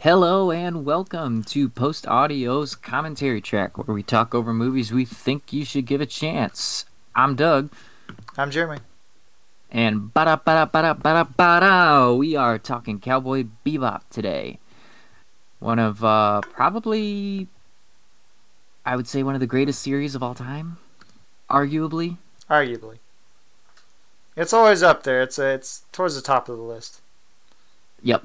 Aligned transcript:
Hello 0.00 0.52
and 0.52 0.84
welcome 0.84 1.42
to 1.44 1.68
Post 1.68 2.06
Audio's 2.06 2.76
commentary 2.76 3.40
track, 3.40 3.76
where 3.76 3.92
we 3.94 4.02
talk 4.02 4.32
over 4.34 4.54
movies 4.54 4.92
we 4.92 5.04
think 5.04 5.52
you 5.52 5.64
should 5.64 5.86
give 5.86 6.00
a 6.00 6.06
chance. 6.06 6.84
I'm 7.16 7.34
Doug, 7.34 7.72
I'm 8.36 8.50
Jeremy. 8.50 8.78
and 9.72 10.14
ba 10.14 10.24
da 10.24 10.36
ba 10.36 10.52
da 10.52 10.64
ba 10.66 10.94
da 11.02 11.24
ba 11.24 11.60
ba 11.60 12.14
we 12.14 12.36
are 12.36 12.58
talking 12.58 13.00
Cowboy 13.00 13.46
Bebop 13.66 14.02
today. 14.10 14.60
One 15.58 15.80
of 15.80 16.04
uh, 16.04 16.42
probably, 16.42 17.48
I 18.86 18.94
would 18.94 19.08
say, 19.08 19.24
one 19.24 19.34
of 19.34 19.40
the 19.40 19.46
greatest 19.48 19.82
series 19.82 20.14
of 20.14 20.22
all 20.22 20.34
time, 20.34 20.76
arguably. 21.50 22.18
Arguably, 22.48 22.98
it's 24.36 24.52
always 24.52 24.82
up 24.84 25.02
there. 25.02 25.20
It's 25.22 25.40
uh, 25.40 25.46
it's 25.46 25.82
towards 25.90 26.14
the 26.14 26.22
top 26.22 26.48
of 26.48 26.56
the 26.56 26.62
list. 26.62 27.00
Yep. 28.00 28.22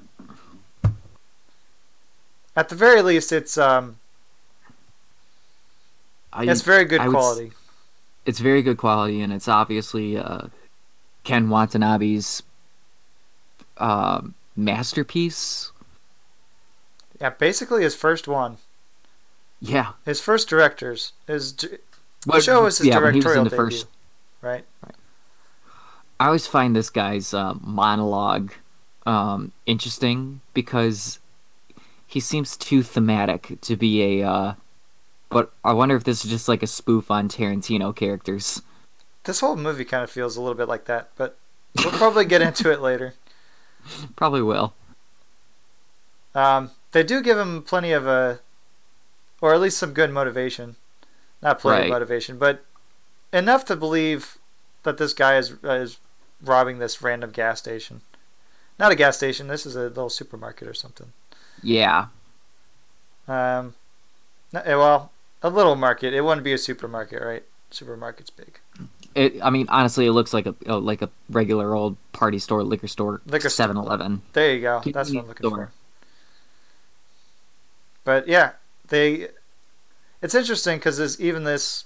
At 2.56 2.70
the 2.70 2.76
very 2.76 3.02
least, 3.02 3.32
it's 3.32 3.57
um, 3.57 3.98
I, 6.32 6.46
it's 6.46 6.61
very 6.61 6.86
good 6.86 7.02
I 7.02 7.07
would 7.07 7.14
quality. 7.16 7.52
it's 8.25 8.39
very 8.39 8.61
good 8.61 8.78
quality, 8.78 9.21
and 9.21 9.32
it's 9.34 9.48
obviously 9.48 10.18
uh, 10.18 10.48
Ken 11.24 11.50
Watanabe's 11.50 12.44
uh, 13.78 14.21
masterpiece. 14.56 15.71
Yeah, 17.20 17.30
basically 17.32 17.84
his 17.84 17.96
first 17.96 18.28
one, 18.28 18.58
Yeah. 19.61 19.94
his 20.06 20.20
first 20.20 20.50
directors. 20.50 21.14
His 21.28 21.52
d- 21.54 21.68
the 22.25 22.39
show 22.42 22.64
was 22.64 22.78
his 22.80 22.88
yeah, 22.88 22.97
was 23.00 23.02
directorial 23.14 23.44
the 23.46 23.50
debut, 23.50 23.66
first 23.66 23.88
right? 24.42 24.66
I 26.20 26.28
always 26.28 26.47
find 26.47 26.75
this 26.75 26.89
guy's 26.89 27.33
uh, 27.33 27.54
monologue 27.61 28.52
um, 29.06 29.52
interesting 29.66 30.42
because 30.54 31.20
he 32.14 32.20
seems 32.20 32.56
too 32.58 32.84
thematic 32.84 33.58
to 33.62 33.76
be 33.76 34.22
a. 34.22 34.28
Uh, 34.30 34.53
but 35.30 35.52
I 35.66 35.73
wonder 35.73 35.95
if 35.95 36.03
this 36.03 36.23
is 36.23 36.30
just 36.30 36.47
like 36.47 36.61
a 36.61 36.67
spoof 36.67 37.09
on 37.09 37.28
Tarantino 37.28 37.95
characters. 37.95 38.61
This 39.23 39.39
whole 39.39 39.55
movie 39.55 39.86
kind 39.86 40.03
of 40.03 40.11
feels 40.11 40.36
a 40.38 40.42
little 40.42 40.55
bit 40.55 40.67
like 40.67 40.86
that, 40.86 41.09
but 41.16 41.38
we'll 41.78 41.92
probably 41.92 42.25
get 42.25 42.42
into 42.42 42.72
it 42.72 42.81
later. 42.81 43.16
Probably 44.16 44.42
will. 44.42 44.73
Um, 46.36 46.72
they 46.92 47.03
do 47.03 47.22
give 47.22 47.38
him 47.38 47.61
plenty 47.64 47.92
of 47.92 48.08
uh 48.08 48.36
or 49.42 49.53
at 49.53 49.59
least 49.59 49.77
some 49.77 49.94
good 49.94 50.09
motivation. 50.11 50.77
Not 51.42 51.59
plenty 51.59 51.81
Right. 51.81 51.86
of 51.88 51.92
motivation, 51.92 52.38
but 52.38 52.64
enough 53.33 53.66
to 53.66 53.75
believe 53.75 54.38
that 54.83 54.98
this 54.98 55.14
guy 55.14 55.38
is 55.38 55.53
uh, 55.64 55.72
is 55.72 55.98
robbing 56.42 56.80
this 56.80 57.02
random 57.02 57.31
gas 57.31 57.59
station. 57.59 58.02
Not 58.80 58.92
a 58.92 58.95
gas 58.95 59.17
station. 59.17 59.48
This 59.48 59.66
is 59.66 59.75
a 59.75 59.81
little 59.83 60.09
supermarket 60.09 60.67
or 60.67 60.73
something. 60.73 61.11
Yeah. 61.64 62.08
Um, 63.28 63.73
eh, 64.53 64.75
well, 64.75 65.11
a 65.42 65.50
little 65.50 65.75
market. 65.75 66.14
It 66.14 66.22
wouldn't 66.22 66.44
be 66.44 66.53
a 66.53 66.58
supermarket, 66.58 67.22
right? 67.22 67.44
Supermarket's 67.72 68.30
big. 68.30 68.59
It. 69.16 69.44
I 69.44 69.50
mean, 69.50 69.67
honestly, 69.70 70.05
it 70.05 70.11
looks 70.11 70.33
like 70.33 70.45
a 70.45 70.55
like 70.75 71.02
a 71.02 71.09
regular 71.30 71.73
old 71.73 71.97
party 72.14 72.39
store, 72.39 72.64
liquor 72.64 72.88
store, 72.88 73.22
Liquor 73.25 73.50
store. 73.50 73.67
7-Eleven. 73.70 74.22
There 74.33 74.53
you 74.53 74.61
go. 74.61 74.81
That's 74.86 75.11
what 75.14 75.22
I'm 75.22 75.28
looking 75.28 75.50
for. 75.50 75.72
But 78.03 78.27
yeah, 78.27 78.52
they. 78.88 79.30
It's 80.22 80.36
interesting 80.36 80.77
because 80.77 81.20
even 81.20 81.44
this 81.44 81.86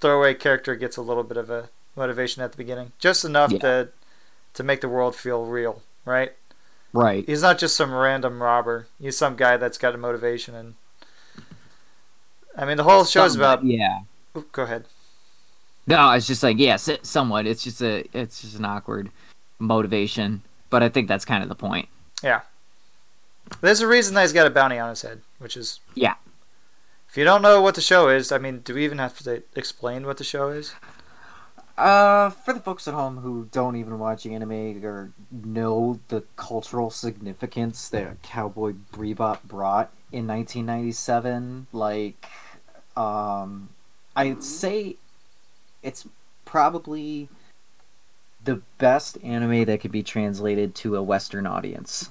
throwaway 0.00 0.34
character 0.34 0.74
gets 0.74 0.96
a 0.96 1.02
little 1.02 1.22
bit 1.22 1.36
of 1.36 1.48
a 1.50 1.68
motivation 1.96 2.42
at 2.42 2.50
the 2.52 2.56
beginning, 2.56 2.92
just 2.98 3.24
enough 3.24 3.52
Yeah. 3.52 3.58
to 3.60 3.88
to 4.54 4.62
make 4.62 4.80
the 4.82 4.88
world 4.88 5.14
feel 5.16 5.44
real, 5.46 5.82
right? 6.04 6.32
Right. 6.92 7.24
He's 7.26 7.42
not 7.42 7.58
just 7.58 7.76
some 7.76 7.92
random 7.92 8.42
robber. 8.42 8.86
He's 9.00 9.16
some 9.16 9.36
guy 9.36 9.56
that's 9.56 9.78
got 9.78 9.94
a 9.94 9.98
motivation, 9.98 10.54
and 10.54 10.74
I 12.56 12.64
mean 12.64 12.76
the 12.76 12.84
whole 12.84 13.04
show's 13.04 13.32
Somewhat, 13.32 13.60
about. 13.60 13.64
Yeah. 13.64 14.00
Go 14.52 14.62
ahead. 14.62 14.84
No, 15.86 16.10
it's 16.12 16.26
just 16.26 16.42
like 16.42 16.58
yeah, 16.58 16.76
somewhat. 16.76 17.46
It's 17.46 17.64
just 17.64 17.80
a. 17.82 18.04
It's 18.12 18.42
just 18.42 18.58
an 18.58 18.64
awkward 18.64 19.10
motivation, 19.58 20.42
but 20.70 20.82
I 20.82 20.88
think 20.88 21.08
that's 21.08 21.24
kind 21.24 21.42
of 21.42 21.48
the 21.48 21.54
point. 21.54 21.88
Yeah. 22.22 22.42
There's 23.60 23.80
a 23.80 23.86
reason 23.86 24.14
that 24.14 24.22
he's 24.22 24.32
got 24.32 24.46
a 24.46 24.50
bounty 24.50 24.78
on 24.78 24.90
his 24.90 25.02
head, 25.02 25.20
which 25.38 25.56
is 25.56 25.80
Yeah. 25.94 26.14
If 27.08 27.18
you 27.18 27.24
don't 27.24 27.42
know 27.42 27.60
what 27.60 27.74
the 27.74 27.82
show 27.82 28.08
is, 28.08 28.32
I 28.32 28.38
mean, 28.38 28.60
do 28.60 28.74
we 28.74 28.84
even 28.84 28.96
have 28.96 29.18
to 29.18 29.42
explain 29.54 30.06
what 30.06 30.16
the 30.16 30.24
show 30.24 30.48
is? 30.48 30.74
Uh, 31.82 32.30
for 32.30 32.52
the 32.54 32.60
folks 32.60 32.86
at 32.86 32.94
home 32.94 33.16
who 33.16 33.48
don't 33.50 33.74
even 33.74 33.98
watch 33.98 34.24
anime 34.24 34.84
or 34.84 35.10
know 35.32 35.98
the 36.10 36.22
cultural 36.36 36.90
significance 36.90 37.88
that 37.88 38.22
Cowboy 38.22 38.74
Bebop 38.92 39.42
brought 39.42 39.90
in 40.12 40.28
1997, 40.28 41.66
like, 41.72 42.24
um, 42.96 43.68
I'd 44.14 44.44
say 44.44 44.94
it's 45.82 46.06
probably 46.44 47.28
the 48.44 48.62
best 48.78 49.18
anime 49.24 49.64
that 49.64 49.80
could 49.80 49.90
be 49.90 50.04
translated 50.04 50.76
to 50.76 50.94
a 50.94 51.02
Western 51.02 51.48
audience. 51.48 52.10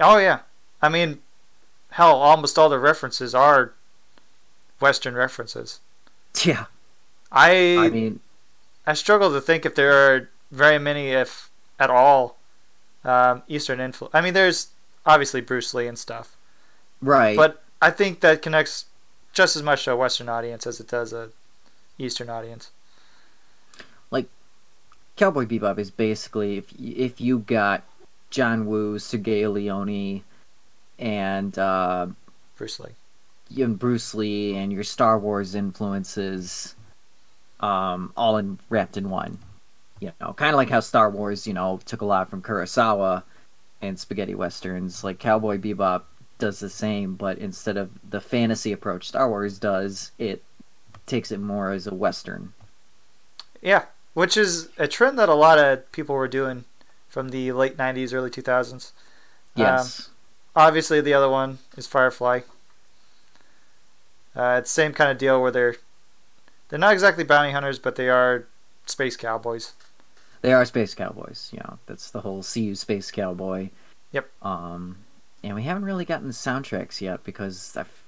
Oh 0.00 0.18
yeah, 0.18 0.40
I 0.82 0.88
mean, 0.88 1.20
hell, 1.90 2.16
almost 2.16 2.58
all 2.58 2.70
the 2.70 2.80
references 2.80 3.36
are 3.36 3.74
Western 4.80 5.14
references. 5.14 5.78
Yeah, 6.44 6.66
I 7.30 7.76
I 8.86 8.90
I, 8.90 8.94
struggle 8.94 9.32
to 9.32 9.40
think 9.40 9.66
if 9.66 9.74
there 9.74 9.92
are 9.92 10.28
very 10.50 10.78
many, 10.78 11.10
if 11.10 11.50
at 11.78 11.90
all, 11.90 12.36
um, 13.04 13.42
Eastern 13.48 13.80
influence. 13.80 14.14
I 14.14 14.20
mean, 14.20 14.34
there's 14.34 14.68
obviously 15.04 15.40
Bruce 15.40 15.74
Lee 15.74 15.86
and 15.86 15.98
stuff, 15.98 16.36
right. 17.02 17.36
but 17.36 17.62
I 17.82 17.90
think 17.90 18.20
that 18.20 18.42
connects 18.42 18.86
just 19.32 19.56
as 19.56 19.62
much 19.62 19.84
to 19.84 19.92
a 19.92 19.96
Western 19.96 20.28
audience 20.28 20.66
as 20.66 20.80
it 20.80 20.88
does 20.88 21.12
a 21.12 21.30
Eastern 21.98 22.30
audience. 22.30 22.70
Like 24.10 24.28
Cowboy 25.16 25.46
Bebop 25.46 25.78
is 25.78 25.90
basically 25.90 26.56
if 26.58 26.72
if 26.78 27.20
you 27.20 27.40
got 27.40 27.82
John 28.30 28.66
Woo, 28.66 28.98
Sergio 28.98 29.52
Leone, 29.52 30.22
and 30.98 31.58
uh, 31.58 32.06
Bruce 32.56 32.80
Lee. 32.80 33.62
and 33.62 33.78
Bruce 33.78 34.14
Lee 34.14 34.56
and 34.56 34.72
your 34.72 34.84
Star 34.84 35.18
Wars 35.18 35.54
influences, 35.54 36.74
um, 37.60 38.12
all 38.16 38.36
in 38.36 38.58
wrapped 38.68 38.96
in 38.96 39.10
one. 39.10 39.38
You 40.00 40.12
know, 40.20 40.32
kind 40.34 40.50
of 40.50 40.56
like 40.56 40.70
how 40.70 40.80
Star 40.80 41.10
Wars, 41.10 41.46
you 41.46 41.54
know, 41.54 41.80
took 41.86 42.02
a 42.02 42.04
lot 42.04 42.28
from 42.28 42.42
Kurosawa 42.42 43.22
and 43.80 43.98
spaghetti 43.98 44.34
westerns. 44.34 45.02
Like 45.02 45.18
Cowboy 45.18 45.58
Bebop 45.58 46.02
does 46.38 46.60
the 46.60 46.68
same, 46.68 47.14
but 47.14 47.38
instead 47.38 47.76
of 47.76 47.90
the 48.08 48.20
fantasy 48.20 48.72
approach 48.72 49.08
Star 49.08 49.28
Wars 49.28 49.58
does, 49.58 50.12
it 50.18 50.42
takes 51.06 51.30
it 51.30 51.40
more 51.40 51.72
as 51.72 51.86
a 51.86 51.94
western. 51.94 52.52
Yeah, 53.62 53.86
which 54.12 54.36
is 54.36 54.68
a 54.78 54.86
trend 54.86 55.18
that 55.18 55.28
a 55.28 55.34
lot 55.34 55.58
of 55.58 55.90
people 55.92 56.14
were 56.14 56.28
doing 56.28 56.64
from 57.08 57.30
the 57.30 57.52
late 57.52 57.76
'90s, 57.78 58.12
early 58.12 58.30
2000s. 58.30 58.92
Yes. 59.54 60.10
Obviously, 60.54 61.00
the 61.00 61.14
other 61.14 61.28
one 61.28 61.58
is 61.76 61.86
Firefly. 61.86 62.40
Uh, 64.34 64.56
it's 64.58 64.70
same 64.70 64.92
kind 64.92 65.10
of 65.10 65.16
deal 65.16 65.40
where 65.40 65.50
they're 65.50 65.76
they're 66.68 66.78
not 66.78 66.92
exactly 66.92 67.24
bounty 67.24 67.52
hunters, 67.52 67.78
but 67.78 67.96
they 67.96 68.08
are 68.08 68.46
space 68.86 69.16
cowboys. 69.16 69.72
They 70.42 70.52
are 70.52 70.64
space 70.64 70.94
cowboys, 70.94 71.50
you 71.52 71.58
know. 71.60 71.78
That's 71.86 72.10
the 72.10 72.20
whole 72.20 72.42
"See 72.42 72.62
You, 72.62 72.74
Space 72.74 73.10
Cowboy." 73.10 73.70
Yep. 74.12 74.30
Um, 74.42 74.98
and 75.42 75.54
we 75.54 75.62
haven't 75.64 75.84
really 75.84 76.04
gotten 76.04 76.26
the 76.28 76.32
soundtracks 76.32 77.00
yet 77.00 77.24
because 77.24 77.76
I've, 77.76 78.02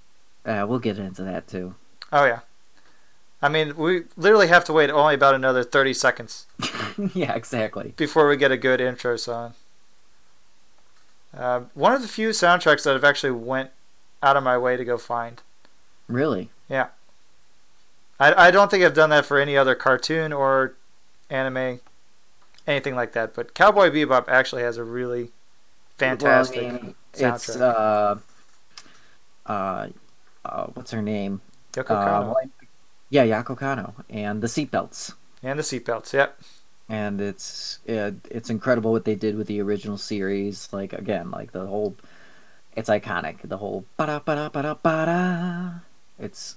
uh, 0.45 0.67
we'll 0.69 0.79
get 0.79 0.99
into 0.99 1.23
that 1.23 1.49
too. 1.49 1.75
Oh 2.13 2.25
yeah, 2.25 2.41
I 3.43 3.49
mean 3.49 3.77
we 3.77 4.05
literally 4.17 4.49
have 4.49 4.65
to 4.65 4.73
wait 4.73 4.91
only 4.91 5.15
about 5.15 5.35
another 5.35 5.63
30 5.65 5.95
seconds 5.95 6.47
yeah, 7.15 7.35
exactly. 7.35 7.93
before 7.97 8.29
we 8.29 8.37
get 8.37 8.53
a 8.53 8.57
good 8.57 8.81
intro 8.81 9.17
song. 9.17 9.55
Uh, 11.37 11.63
one 11.75 11.93
of 11.93 12.03
the 12.03 12.09
few 12.09 12.31
soundtracks 12.31 12.85
that 12.85 12.94
I've 12.94 13.05
actually 13.05 13.32
went 13.32 13.71
out 14.23 14.37
of 14.37 14.43
my 14.43 14.56
way 14.56 14.77
to 14.77 14.85
go 14.85 14.97
find. 14.97 15.43
Really? 16.09 16.50
I, 18.20 18.49
I 18.49 18.50
don't 18.50 18.70
think 18.70 18.85
I've 18.85 18.94
done 18.94 19.11
that 19.11 19.25
for 19.26 19.38
any 19.38 19.56
other 19.56 19.75
cartoon 19.75 20.32
or 20.32 20.75
anime, 21.31 21.81
anything 22.67 22.94
like 22.97 23.12
that. 23.12 23.35
But 23.35 23.55
Cowboy 23.55 23.91
Bebop 23.91 24.25
actually 24.29 24.62
has 24.62 24.76
a 24.76 24.85
really 24.85 25.31
fantastic 25.97 26.62
Well, 26.62 26.70
I 26.70 26.73
mean, 26.82 26.94
soundtrack. 27.15 27.35
it's 27.35 27.56
uh, 27.56 28.19
uh, 29.47 29.88
uh, 30.44 30.67
what's 30.75 30.91
her 30.91 31.03
name? 31.03 31.41
Yoko 31.75 31.91
Uh, 31.91 32.32
well, 32.35 32.37
yeah, 33.11 33.25
Yoko 33.25 33.56
Kanno 33.56 33.94
and 34.11 34.43
the 34.43 34.47
seatbelts. 34.49 35.15
and 35.43 35.59
the 35.59 35.62
seatbelts. 35.62 36.12
Yep. 36.12 36.38
and 36.91 37.20
it's 37.20 37.79
it, 37.87 38.15
it's 38.31 38.50
incredible 38.50 38.93
what 38.93 39.05
they 39.05 39.15
did 39.15 39.37
with 39.37 39.47
the 39.47 39.61
original 39.62 39.97
series. 39.99 40.69
Like 40.73 40.93
again, 40.93 41.31
like 41.31 41.53
the 41.53 41.67
whole, 41.67 41.94
it's 42.76 42.88
iconic. 42.91 43.43
The 43.49 43.59
whole 43.59 43.85
Ba-da, 43.97 44.19
ba-da, 44.20 44.49
ba-da, 44.50 44.75
ba-da. 44.75 45.81
It's 46.19 46.56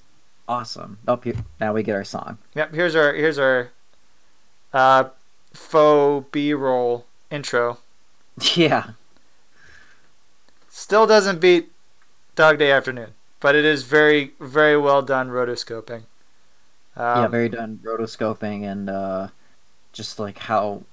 awesome. 0.52 0.98
Up 1.08 1.24
here 1.24 1.36
now 1.60 1.74
we 1.74 1.82
get 1.84 1.96
our 1.96 2.04
song. 2.04 2.38
Yep. 2.56 2.74
Here's 2.74 2.96
our 2.96 3.14
here's 3.14 3.40
our 3.40 3.72
uh, 4.74 5.06
faux 5.54 6.28
B-roll 6.32 7.06
intro. 7.32 7.78
Yeah, 8.56 8.92
Still 10.70 11.06
doesn't 11.06 11.40
beat 11.42 11.72
Dog 12.36 12.58
Day 12.58 12.72
Afternoon, 12.72 13.12
but 13.40 13.56
it 13.56 13.66
is 13.66 13.84
very, 13.84 14.32
very 14.40 14.78
well 14.78 15.02
done 15.02 15.30
rotoscoping. 15.30 16.04
Um, 16.96 17.24
yeah, 17.24 17.28
very 17.28 17.50
done 17.50 17.80
rotoscoping 17.84 18.64
and 18.64 18.90
uh, 18.90 19.28
just 19.94 20.18
like 20.20 20.38
how 20.38 20.84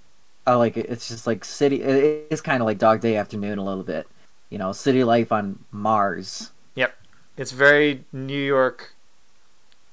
I 0.47 0.55
like 0.55 0.77
it. 0.77 0.87
It's 0.89 1.09
just 1.09 1.27
like 1.27 1.45
city. 1.45 1.83
it- 1.83 2.27
It's 2.31 2.41
kind 2.41 2.61
of 2.61 2.67
like 2.67 2.79
Dog 2.79 3.01
Day 3.01 3.17
Afternoon 3.17 3.59
a 3.59 3.65
little 3.65 3.85
bit. 3.85 4.07
You 4.51 4.59
know, 4.59 4.73
city 4.73 5.05
life 5.05 5.31
on 5.33 5.65
Mars. 5.71 6.51
Yep, 6.75 6.95
it's 7.37 7.53
very 7.53 8.05
New 8.13 8.39
York, 8.43 8.95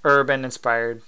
urban 0.05 0.45
inspired. 0.45 1.01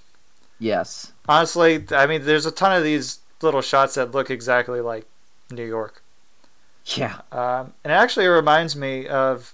Yes. 0.60 1.14
Honestly, 1.30 1.86
I 1.92 2.06
mean, 2.08 2.26
there's 2.26 2.46
a 2.46 2.52
ton 2.52 2.76
of 2.76 2.84
these 2.84 3.20
little 3.42 3.62
shots 3.62 3.96
that 3.96 4.12
look 4.12 4.30
exactly 4.30 4.82
like 4.82 5.06
New 5.52 5.66
York. 5.66 6.04
Yeah. 6.86 7.22
Um, 7.32 7.74
and 7.84 7.92
it 7.92 7.96
actually 7.96 8.28
reminds 8.28 8.76
me 8.76 9.08
of 9.08 9.54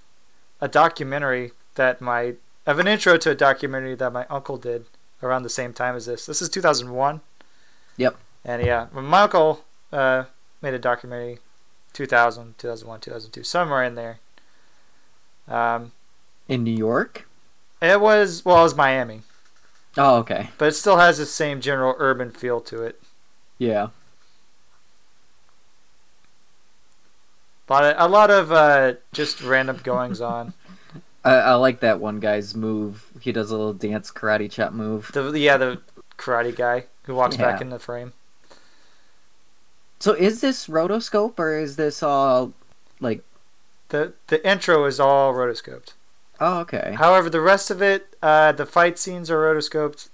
a 0.60 0.68
documentary 0.68 1.52
that 1.74 2.00
my 2.00 2.34
of 2.66 2.78
an 2.78 2.88
intro 2.88 3.18
to 3.18 3.30
a 3.30 3.34
documentary 3.34 3.94
that 3.94 4.12
my 4.12 4.24
uncle 4.30 4.56
did 4.56 4.86
around 5.22 5.42
the 5.42 5.50
same 5.50 5.72
time 5.72 5.94
as 5.94 6.06
this. 6.06 6.24
This 6.26 6.40
is 6.40 6.48
2001. 6.48 7.20
Yep. 7.98 8.16
And 8.44 8.64
yeah, 8.64 8.86
my 8.92 9.22
uncle 9.22 9.64
uh, 9.92 10.24
made 10.62 10.74
a 10.74 10.78
documentary 10.78 11.40
2000, 11.92 12.56
2001, 12.58 13.00
2002, 13.00 13.42
somewhere 13.42 13.84
in 13.84 13.94
there. 13.94 14.18
Um, 15.46 15.92
In 16.48 16.64
New 16.64 16.74
York. 16.76 17.28
it 17.82 18.00
was 18.00 18.44
well, 18.44 18.60
it 18.60 18.62
was 18.62 18.74
Miami, 18.74 19.20
Oh, 19.96 20.16
okay. 20.16 20.50
but 20.58 20.68
it 20.68 20.72
still 20.72 20.96
has 20.98 21.18
the 21.18 21.26
same 21.26 21.60
general 21.60 21.94
urban 21.98 22.30
feel 22.30 22.60
to 22.62 22.82
it. 22.82 23.00
Yeah. 23.58 23.88
A 27.68 27.72
lot 27.72 27.84
of, 27.84 27.94
a 27.98 28.08
lot 28.08 28.30
of 28.30 28.52
uh, 28.52 28.94
just 29.12 29.40
random 29.40 29.80
goings 29.82 30.20
on. 30.20 30.52
I, 31.24 31.34
I 31.34 31.54
like 31.54 31.80
that 31.80 32.00
one 32.00 32.20
guy's 32.20 32.54
move. 32.54 33.06
He 33.20 33.32
does 33.32 33.50
a 33.50 33.56
little 33.56 33.72
dance 33.72 34.10
karate 34.10 34.50
chop 34.50 34.72
move. 34.72 35.10
The 35.12 35.32
yeah, 35.38 35.56
the 35.56 35.80
karate 36.18 36.54
guy 36.54 36.84
who 37.04 37.14
walks 37.14 37.36
back 37.36 37.62
in 37.62 37.70
the 37.70 37.78
frame. 37.78 38.12
So 40.00 40.12
is 40.12 40.42
this 40.42 40.66
rotoscope 40.66 41.38
or 41.38 41.58
is 41.58 41.76
this 41.76 42.02
all 42.02 42.52
like? 43.00 43.24
The 43.88 44.12
the 44.26 44.46
intro 44.46 44.84
is 44.84 45.00
all 45.00 45.32
rotoscoped. 45.32 45.94
Oh, 46.40 46.60
okay. 46.60 46.94
However, 46.98 47.30
the 47.30 47.40
rest 47.40 47.70
of 47.70 47.80
it, 47.80 48.16
uh, 48.22 48.52
the 48.52 48.66
fight 48.66 48.98
scenes 48.98 49.30
are 49.30 49.38
rotoscoped. 49.38 50.08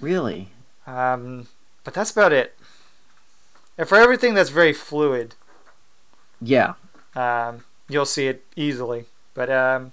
Really? 0.00 0.50
Um, 0.86 1.48
but 1.84 1.94
that's 1.94 2.10
about 2.10 2.32
it. 2.32 2.54
And 3.78 3.88
for 3.88 3.96
everything 3.96 4.34
that's 4.34 4.50
very 4.50 4.72
fluid, 4.72 5.34
Yeah. 6.40 6.74
um, 7.16 7.64
you'll 7.88 8.04
see 8.06 8.26
it 8.28 8.44
easily. 8.56 9.06
But 9.32 9.50
um, 9.50 9.92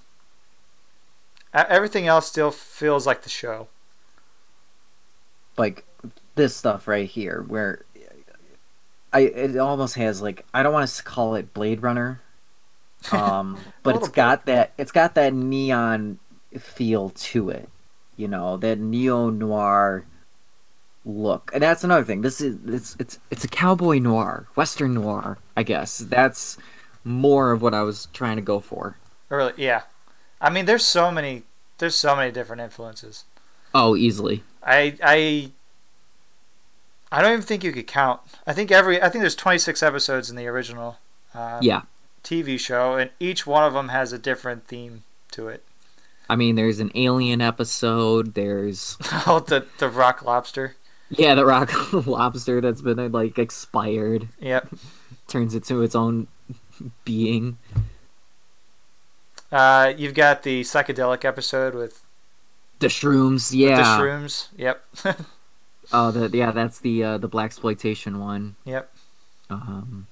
everything 1.53 2.05
else 2.07 2.27
still 2.27 2.51
feels 2.51 3.07
like 3.07 3.23
the 3.23 3.29
show. 3.29 3.67
Like 5.57 5.85
this 6.35 6.55
stuff 6.55 6.87
right 6.87 7.07
here, 7.09 7.43
where 7.47 7.85
I 9.13 9.21
it 9.21 9.57
almost 9.57 9.95
has 9.95 10.21
like 10.21 10.45
I 10.53 10.63
don't 10.63 10.73
want 10.73 10.87
to 10.89 11.03
call 11.03 11.35
it 11.35 11.53
Blade 11.53 11.81
Runner, 11.83 12.21
um, 13.11 13.57
but 13.83 13.95
it's 13.95 14.09
got 14.09 14.45
that 14.45 14.73
it's 14.77 14.91
got 14.91 15.15
that 15.15 15.33
neon 15.33 16.19
feel 16.59 17.09
to 17.09 17.49
it. 17.49 17.69
You 18.17 18.27
know 18.27 18.57
that 18.57 18.79
neo 18.79 19.29
noir 19.29 20.05
look, 21.05 21.51
and 21.53 21.63
that's 21.63 21.83
another 21.83 22.03
thing. 22.03 22.21
This 22.21 22.41
is 22.41 22.57
it's 22.67 22.95
it's 22.99 23.19
it's 23.31 23.43
a 23.43 23.47
cowboy 23.47 23.99
noir, 23.99 24.47
western 24.55 24.93
noir. 24.93 25.37
I 25.57 25.63
guess 25.63 25.97
that's 25.99 26.57
more 27.03 27.51
of 27.51 27.61
what 27.61 27.73
I 27.73 27.81
was 27.81 28.07
trying 28.13 28.35
to 28.35 28.41
go 28.41 28.59
for. 28.59 28.97
Really, 29.29 29.53
yeah. 29.57 29.83
I 30.39 30.49
mean, 30.49 30.65
there's 30.65 30.85
so 30.85 31.11
many, 31.11 31.43
there's 31.77 31.95
so 31.95 32.15
many 32.15 32.31
different 32.31 32.61
influences. 32.61 33.25
Oh, 33.73 33.95
easily. 33.95 34.43
I 34.63 34.97
I 35.03 35.51
I 37.11 37.21
don't 37.21 37.31
even 37.31 37.43
think 37.43 37.63
you 37.63 37.71
could 37.71 37.87
count. 37.87 38.21
I 38.45 38.53
think 38.53 38.71
every 38.71 39.01
I 39.01 39.09
think 39.09 39.21
there's 39.21 39.35
26 39.35 39.81
episodes 39.81 40.29
in 40.29 40.35
the 40.35 40.47
original 40.47 40.97
um, 41.33 41.59
Yeah. 41.61 41.81
TV 42.23 42.59
show, 42.59 42.95
and 42.95 43.09
each 43.19 43.45
one 43.47 43.63
of 43.63 43.73
them 43.73 43.89
has 43.89 44.13
a 44.13 44.19
different 44.19 44.67
theme 44.67 45.03
to 45.31 45.47
it. 45.47 45.63
I 46.29 46.35
mean, 46.35 46.55
there's 46.55 46.79
an 46.79 46.91
alien 46.95 47.41
episode. 47.41 48.33
There's 48.35 48.97
oh, 49.27 49.43
the 49.45 49.65
the 49.79 49.89
rock 49.89 50.21
lobster. 50.23 50.75
yeah, 51.09 51.35
the 51.35 51.45
rock 51.45 51.71
lobster 52.07 52.61
that's 52.61 52.81
been 52.81 53.11
like 53.11 53.37
expired 53.37 54.29
Yep. 54.39 54.69
turns 55.27 55.53
into 55.55 55.81
its 55.81 55.95
own 55.95 56.27
being. 57.05 57.57
Uh, 59.51 59.93
you've 59.97 60.13
got 60.13 60.43
the 60.43 60.61
psychedelic 60.61 61.25
episode 61.25 61.75
with, 61.75 62.01
The 62.79 62.87
shrooms, 62.87 63.51
yeah. 63.53 63.75
the 63.77 63.83
shrooms. 63.83 64.47
Yep. 64.55 64.83
Oh, 65.91 66.11
the 66.11 66.35
yeah, 66.37 66.51
that's 66.51 66.79
the 66.79 67.03
uh, 67.03 67.17
the 67.17 67.27
black 67.27 67.47
exploitation 67.47 68.19
one. 68.19 68.55
yep. 68.63 68.93
Um, 69.49 70.07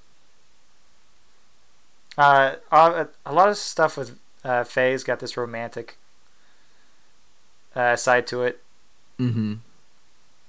Uh, 2.19 2.55
a, 2.71 3.07
a 3.25 3.33
lot 3.33 3.47
of 3.47 3.55
stuff 3.57 3.95
with 3.95 4.19
uh, 4.43 4.63
Faye's 4.65 5.03
got 5.05 5.19
this 5.21 5.37
romantic 5.37 5.97
uh, 7.75 7.95
side 7.95 8.27
to 8.27 8.43
it. 8.43 8.61
hmm 9.17 9.55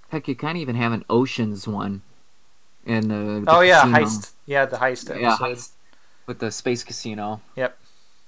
Heck, 0.08 0.26
you 0.26 0.34
kind 0.34 0.58
of 0.58 0.62
even 0.62 0.74
have 0.74 0.90
an 0.92 1.04
oceans 1.08 1.68
one. 1.68 2.02
In 2.84 3.06
the, 3.08 3.42
the 3.44 3.44
oh 3.46 3.60
yeah, 3.60 3.82
casino. 3.82 3.98
heist. 3.98 4.30
Yeah, 4.46 4.64
the 4.66 4.76
heist 4.78 5.08
episode. 5.10 5.20
Yeah, 5.20 5.36
heist 5.36 5.70
with 6.26 6.40
the 6.40 6.50
space 6.50 6.82
casino. 6.82 7.40
Yep. 7.54 7.78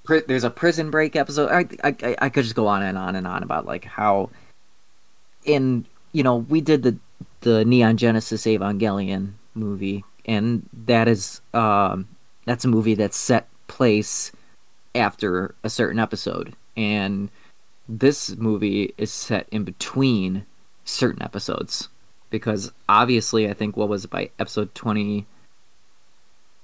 Pri- 0.04 0.22
there's 0.28 0.44
a 0.44 0.50
prison 0.50 0.90
break 0.90 1.16
episode. 1.16 1.50
I, 1.50 1.66
I 1.82 1.96
I- 2.02 2.16
I 2.20 2.28
could 2.28 2.44
just 2.44 2.54
go 2.54 2.68
on 2.68 2.82
and 2.82 2.96
on 2.96 3.16
and 3.16 3.26
on 3.26 3.42
about 3.42 3.66
like 3.66 3.84
how, 3.84 4.30
in 5.44 5.86
you 6.12 6.22
know, 6.22 6.36
we 6.36 6.60
did 6.60 6.82
the 6.84 6.96
the 7.40 7.64
Neon 7.64 7.96
Genesis 7.96 8.44
Evangelion 8.44 9.32
movie, 9.54 10.04
and 10.26 10.68
that 10.86 11.08
is 11.08 11.40
um 11.54 12.06
that's 12.44 12.64
a 12.64 12.68
movie 12.68 12.94
that's 12.94 13.16
set 13.16 13.48
place 13.66 14.32
after 14.94 15.54
a 15.62 15.70
certain 15.70 15.98
episode, 15.98 16.54
and 16.76 17.30
this 17.88 18.36
movie 18.36 18.94
is 18.96 19.10
set 19.10 19.48
in 19.50 19.64
between 19.64 20.46
certain 20.84 21.22
episodes 21.22 21.88
because 22.30 22.72
obviously 22.88 23.48
I 23.48 23.54
think 23.54 23.76
what 23.76 23.88
was 23.88 24.04
it 24.04 24.10
by 24.10 24.30
episode 24.38 24.74
twenty 24.74 25.26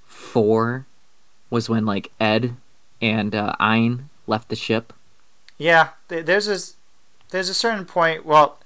four 0.05 0.85
was 1.49 1.69
when 1.69 1.85
like 1.85 2.11
Ed 2.19 2.55
and 3.01 3.33
uh, 3.33 3.55
Ein 3.59 4.09
left 4.27 4.49
the 4.49 4.55
ship. 4.55 4.93
Yeah, 5.57 5.89
there's 6.07 6.47
a 6.47 6.57
there's 7.29 7.49
a 7.49 7.53
certain 7.53 7.85
point. 7.85 8.25
Well, 8.25 8.59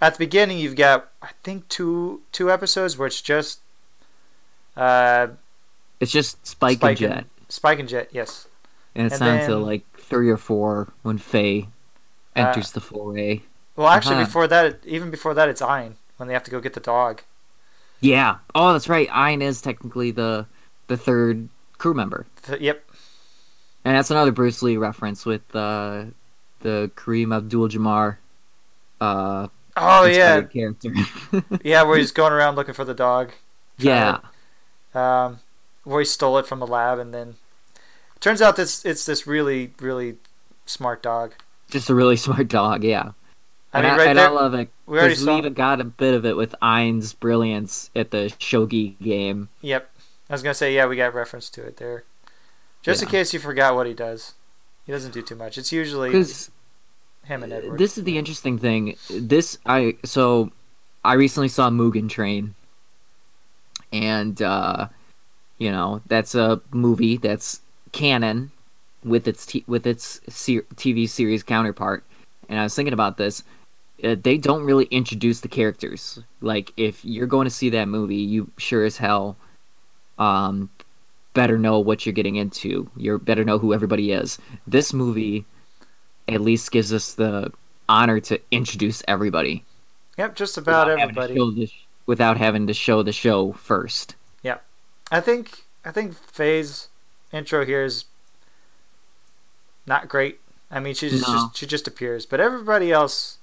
at 0.00 0.14
the 0.14 0.18
beginning, 0.18 0.58
you've 0.58 0.76
got 0.76 1.10
I 1.22 1.30
think 1.42 1.68
two 1.68 2.22
two 2.32 2.50
episodes 2.50 2.96
where 2.96 3.08
it's 3.08 3.20
just 3.20 3.60
uh, 4.76 5.28
It's 6.00 6.12
just 6.12 6.44
Spike, 6.46 6.78
Spike 6.78 7.00
and 7.00 7.12
and- 7.12 7.20
Jet, 7.22 7.26
Spike 7.48 7.78
and 7.80 7.88
Jet. 7.88 8.08
Yes, 8.12 8.46
and 8.94 9.06
it's 9.06 9.20
and 9.20 9.40
to 9.46 9.52
then- 9.52 9.62
like 9.62 9.82
three 9.98 10.30
or 10.30 10.36
four 10.36 10.92
when 11.02 11.18
Faye 11.18 11.68
Uh, 12.36 12.40
enters 12.40 12.72
the 12.72 12.80
foray. 12.80 13.40
well, 13.76 13.88
actually, 13.88 14.16
Uh-huh. 14.16 14.24
before 14.26 14.46
that, 14.48 14.78
even 14.84 15.10
before 15.10 15.34
that, 15.34 15.48
it's 15.48 15.60
Ein 15.62 15.96
when 16.16 16.28
they 16.28 16.34
have 16.34 16.44
to 16.44 16.50
go 16.50 16.60
get 16.60 16.74
the 16.74 16.80
dog. 16.80 17.22
Yeah. 18.00 18.36
Oh, 18.54 18.72
that's 18.72 18.88
right. 18.88 19.08
Ein 19.12 19.42
is 19.42 19.60
technically 19.60 20.10
the 20.12 20.46
the 20.86 20.96
third 20.96 21.48
crew 21.78 21.94
member, 21.94 22.26
Th- 22.44 22.60
yep, 22.60 22.88
and 23.84 23.94
that's 23.96 24.10
another 24.10 24.32
Bruce 24.32 24.62
Lee 24.62 24.76
reference 24.76 25.26
with 25.26 25.42
uh, 25.54 26.04
the 26.60 26.90
Kareem 26.96 27.34
Abdul-Jabbar. 27.36 28.16
Uh, 29.00 29.48
Oh 29.76 30.04
yeah, 30.06 30.40
character. 30.42 30.90
yeah, 31.62 31.82
where 31.82 31.98
he's 31.98 32.10
going 32.10 32.32
around 32.32 32.56
looking 32.56 32.74
for 32.74 32.84
the 32.84 32.94
dog. 32.94 33.32
yeah. 33.78 34.18
um, 34.94 35.38
he 35.96 36.04
stole 36.04 36.38
it 36.38 36.46
from 36.46 36.60
the 36.60 36.66
lab, 36.66 36.98
and 36.98 37.14
then 37.14 37.36
turns 38.20 38.42
out 38.42 38.56
this 38.56 38.84
it's 38.84 39.06
this 39.06 39.26
really 39.26 39.72
really 39.80 40.16
smart 40.66 41.02
dog. 41.02 41.34
Just 41.70 41.88
a 41.88 41.94
really 41.94 42.16
smart 42.26 42.48
dog. 42.48 42.84
Yeah. 42.84 43.12
I 43.72 43.80
and 43.80 43.86
mean, 43.86 44.00
I, 44.00 44.04
and 44.04 44.18
there, 44.18 44.28
I 44.28 44.30
love 44.30 44.54
it. 44.54 44.70
we 44.86 44.98
already 44.98 45.14
saw. 45.14 45.32
we 45.32 45.38
even 45.38 45.52
got 45.52 45.80
a 45.80 45.84
bit 45.84 46.14
of 46.14 46.24
it 46.24 46.36
with 46.36 46.54
Ein's 46.62 47.12
brilliance 47.12 47.90
at 47.94 48.10
the 48.10 48.32
shogi 48.38 48.98
game. 48.98 49.50
Yep, 49.60 49.90
I 50.30 50.32
was 50.32 50.42
gonna 50.42 50.54
say 50.54 50.74
yeah, 50.74 50.86
we 50.86 50.96
got 50.96 51.14
reference 51.14 51.50
to 51.50 51.62
it 51.62 51.76
there. 51.76 52.04
Just 52.82 53.02
in 53.02 53.08
case 53.08 53.34
you 53.34 53.40
forgot 53.40 53.74
what 53.74 53.86
he 53.86 53.92
does, 53.92 54.34
he 54.86 54.92
doesn't 54.92 55.12
do 55.12 55.20
too 55.20 55.34
much. 55.34 55.58
It's 55.58 55.72
usually 55.72 56.10
him 57.24 57.42
and 57.42 57.52
Edward. 57.52 57.78
this 57.78 57.98
is 57.98 58.04
the 58.04 58.16
interesting 58.16 58.58
thing. 58.58 58.96
This 59.10 59.58
I 59.66 59.96
so 60.04 60.50
I 61.04 61.14
recently 61.14 61.48
saw 61.48 61.68
Mugen 61.68 62.08
Train, 62.08 62.54
and 63.92 64.40
uh, 64.40 64.88
you 65.58 65.70
know 65.70 66.00
that's 66.06 66.34
a 66.34 66.60
movie 66.72 67.16
that's 67.16 67.60
canon 67.92 68.50
with 69.04 69.28
its 69.28 69.46
t- 69.46 69.64
with 69.66 69.86
its 69.86 70.20
ser- 70.28 70.66
TV 70.74 71.08
series 71.08 71.42
counterpart. 71.42 72.04
And 72.48 72.58
I 72.58 72.62
was 72.64 72.74
thinking 72.74 72.92
about 72.94 73.16
this. 73.16 73.42
Uh, 74.02 74.14
they 74.20 74.38
don't 74.38 74.62
really 74.64 74.86
introduce 74.86 75.40
the 75.40 75.48
characters. 75.48 76.20
Like 76.40 76.72
if 76.76 77.04
you're 77.04 77.26
going 77.26 77.46
to 77.46 77.50
see 77.54 77.70
that 77.70 77.88
movie, 77.88 78.16
you 78.16 78.50
sure 78.56 78.84
as 78.84 78.98
hell 78.98 79.36
um, 80.18 80.70
better 81.34 81.58
know 81.58 81.78
what 81.78 82.04
you're 82.06 82.12
getting 82.12 82.36
into. 82.36 82.90
You 82.96 83.18
better 83.18 83.44
know 83.44 83.58
who 83.58 83.72
everybody 83.72 84.12
is. 84.12 84.38
This 84.66 84.92
movie 84.92 85.46
at 86.26 86.40
least 86.40 86.70
gives 86.70 86.92
us 86.92 87.14
the 87.14 87.52
honor 87.88 88.20
to 88.20 88.40
introduce 88.50 89.02
everybody. 89.08 89.64
Yep, 90.16 90.34
just 90.36 90.58
about 90.58 90.88
without 90.88 90.98
having 90.98 91.16
everybody. 91.18 91.60
the 91.60 91.66
sh- 91.66 91.86
without 92.06 92.36
having 92.36 92.66
to 92.66 92.74
show 92.74 93.02
the 93.02 93.12
show 93.12 93.52
first. 93.52 94.16
I 95.10 95.20
think 95.20 95.64
I 95.84 95.90
think 95.90 96.14
Faye's 96.14 96.88
intro 97.32 97.64
here 97.64 97.82
is 97.84 98.04
not 99.86 100.08
great. 100.08 100.40
I 100.70 100.80
mean, 100.80 100.94
she 100.94 101.08
just, 101.08 101.26
No. 101.26 101.34
just 101.34 101.56
she 101.56 101.66
just 101.66 101.86
appears, 101.88 102.26
but 102.26 102.40
everybody 102.40 102.92
else. 102.92 103.38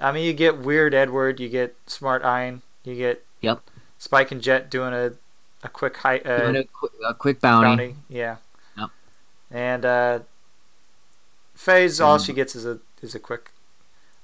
I 0.00 0.10
mean, 0.12 0.24
you 0.24 0.32
get 0.32 0.58
Weird 0.58 0.94
Edward, 0.94 1.38
you 1.40 1.48
get 1.48 1.76
Smart 1.86 2.24
Ein, 2.24 2.62
you 2.84 2.94
get 2.96 3.24
Yep. 3.40 3.62
Spike 3.98 4.32
and 4.32 4.40
Jet 4.42 4.70
doing 4.70 4.92
a 4.92 5.12
a 5.62 5.68
quick 5.68 5.96
high 5.98 6.18
uh, 6.18 6.38
Doing 6.40 6.56
a, 6.56 6.64
qu- 6.64 7.04
a 7.08 7.14
quick 7.14 7.40
bounty. 7.40 7.66
bounty. 7.68 7.96
Yeah. 8.08 8.36
Yep. 8.76 8.90
And 9.50 9.84
uh, 9.84 10.18
Faye's 11.54 12.00
all 12.00 12.18
Mm. 12.18 12.26
she 12.26 12.32
gets 12.32 12.54
is 12.54 12.66
a 12.66 12.80
is 13.02 13.14
a 13.14 13.18
quick. 13.18 13.50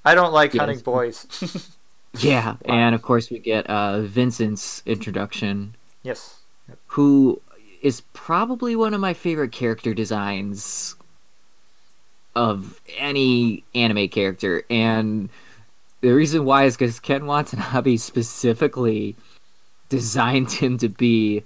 I 0.05 0.15
don't 0.15 0.33
like 0.33 0.53
Yes. 0.53 0.61
hunting 0.61 0.79
boys. 0.79 1.27
Yeah, 2.19 2.57
and 2.65 2.93
of 2.93 3.01
course 3.01 3.29
we 3.29 3.39
get 3.39 3.65
uh, 3.67 4.01
Vincent's 4.01 4.83
introduction, 4.85 5.75
yes. 6.03 6.40
Who 6.87 7.41
is 7.81 8.01
probably 8.13 8.75
one 8.75 8.93
of 8.93 9.01
my 9.01 9.13
favorite 9.13 9.51
character 9.51 9.93
designs 9.93 10.95
of 12.35 12.79
any 12.97 13.63
anime 13.75 14.07
character, 14.07 14.63
and 14.69 15.29
the 16.01 16.11
reason 16.11 16.45
why 16.45 16.63
is 16.65 16.75
because 16.77 16.99
Ken 16.99 17.25
Watanabe 17.25 17.97
specifically 17.97 19.15
designed 19.89 20.51
him 20.51 20.77
to 20.79 20.89
be 20.89 21.43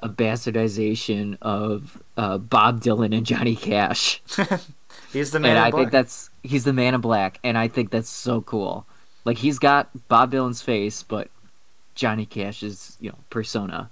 a 0.00 0.08
bastardization 0.08 1.36
of 1.42 2.00
uh, 2.16 2.38
Bob 2.38 2.80
Dylan 2.80 3.16
and 3.16 3.26
Johnny 3.26 3.56
Cash. 3.56 4.22
He's 5.12 5.30
the 5.32 5.40
man. 5.40 5.50
and 5.52 5.58
in 5.58 5.64
I 5.64 5.70
black. 5.70 5.80
think 5.80 5.92
that's 5.92 6.30
he's 6.42 6.64
the 6.64 6.72
man 6.72 6.94
in 6.94 7.00
black, 7.00 7.40
and 7.42 7.56
I 7.56 7.66
think 7.68 7.90
that's 7.90 8.08
so 8.10 8.42
cool. 8.42 8.86
Like 9.24 9.38
he's 9.38 9.58
got 9.58 9.88
Bob 10.08 10.32
Dylan's 10.32 10.60
face, 10.62 11.02
but 11.02 11.28
Johnny 11.94 12.26
Cash's 12.26 12.96
you 13.00 13.08
know 13.10 13.16
persona, 13.30 13.90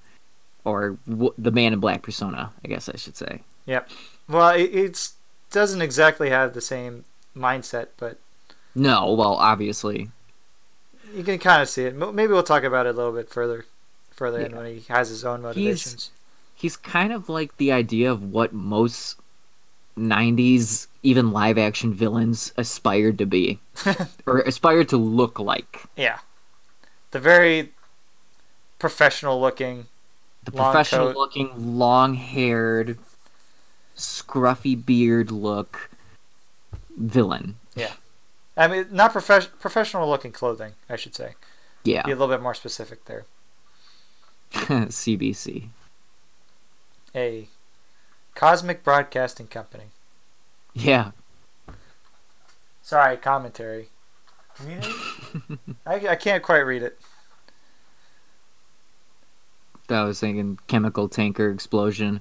or 0.66 0.98
w- 1.08 1.32
the 1.38 1.50
man 1.50 1.72
in 1.72 1.80
black 1.80 2.02
persona, 2.02 2.52
I 2.62 2.68
guess 2.68 2.90
I 2.90 2.96
should 2.96 3.16
say. 3.16 3.40
Yep. 3.64 3.88
Well, 4.28 4.50
it 4.50 4.64
it's, 4.74 5.14
doesn't 5.50 5.80
exactly 5.80 6.28
have 6.28 6.52
the 6.52 6.60
same 6.60 7.04
mindset, 7.36 7.88
but 7.96 8.18
No, 8.74 9.12
well, 9.14 9.34
obviously, 9.34 10.10
you 11.14 11.22
can 11.22 11.38
kind 11.38 11.62
of 11.62 11.68
see 11.68 11.84
it. 11.84 11.94
Maybe 11.96 12.32
we'll 12.32 12.42
talk 12.42 12.64
about 12.64 12.86
it 12.86 12.90
a 12.90 12.98
little 12.98 13.12
bit 13.12 13.30
further, 13.30 13.64
further 14.10 14.40
in 14.40 14.54
when 14.56 14.66
he 14.66 14.84
has 14.88 15.08
his 15.08 15.24
own 15.24 15.40
motivations. 15.42 16.10
he's 16.54 16.76
kind 16.76 17.12
of 17.12 17.28
like 17.28 17.56
the 17.58 17.70
idea 17.72 18.10
of 18.10 18.22
what 18.32 18.52
most 18.52 19.16
'90s, 19.96 20.88
even 21.02 21.30
live 21.32 21.56
action 21.58 21.94
villains 21.94 22.52
aspired 22.56 23.18
to 23.18 23.26
be, 23.26 23.60
or 24.26 24.40
aspired 24.40 24.88
to 24.90 24.96
look 24.96 25.38
like. 25.38 25.84
yeah, 25.96 26.18
the 27.12 27.20
very 27.20 27.72
professional 28.78 29.40
looking. 29.40 29.86
The 30.46 30.56
Long 30.56 30.72
professional 30.72 31.06
coat. 31.08 31.16
looking, 31.16 31.78
long 31.78 32.14
haired, 32.14 32.98
scruffy 33.96 34.74
beard 34.84 35.30
look 35.30 35.90
villain. 36.96 37.56
Yeah. 37.74 37.92
I 38.56 38.68
mean, 38.68 38.86
not 38.90 39.12
profes- 39.12 39.50
professional 39.58 40.08
looking 40.08 40.32
clothing, 40.32 40.72
I 40.88 40.96
should 40.96 41.14
say. 41.14 41.34
Yeah. 41.84 42.02
Be 42.02 42.12
a 42.12 42.14
little 42.14 42.34
bit 42.34 42.42
more 42.42 42.54
specific 42.54 43.04
there. 43.06 43.24
CBC. 44.52 45.68
A 47.14 47.48
Cosmic 48.34 48.84
Broadcasting 48.84 49.48
Company. 49.48 49.86
Yeah. 50.74 51.10
Sorry, 52.82 53.16
commentary. 53.16 53.88
I, 55.86 56.08
I 56.08 56.16
can't 56.16 56.42
quite 56.42 56.60
read 56.60 56.82
it. 56.82 56.98
I 59.90 60.04
was 60.04 60.20
thinking 60.20 60.58
chemical 60.66 61.08
tanker 61.08 61.50
explosion. 61.50 62.20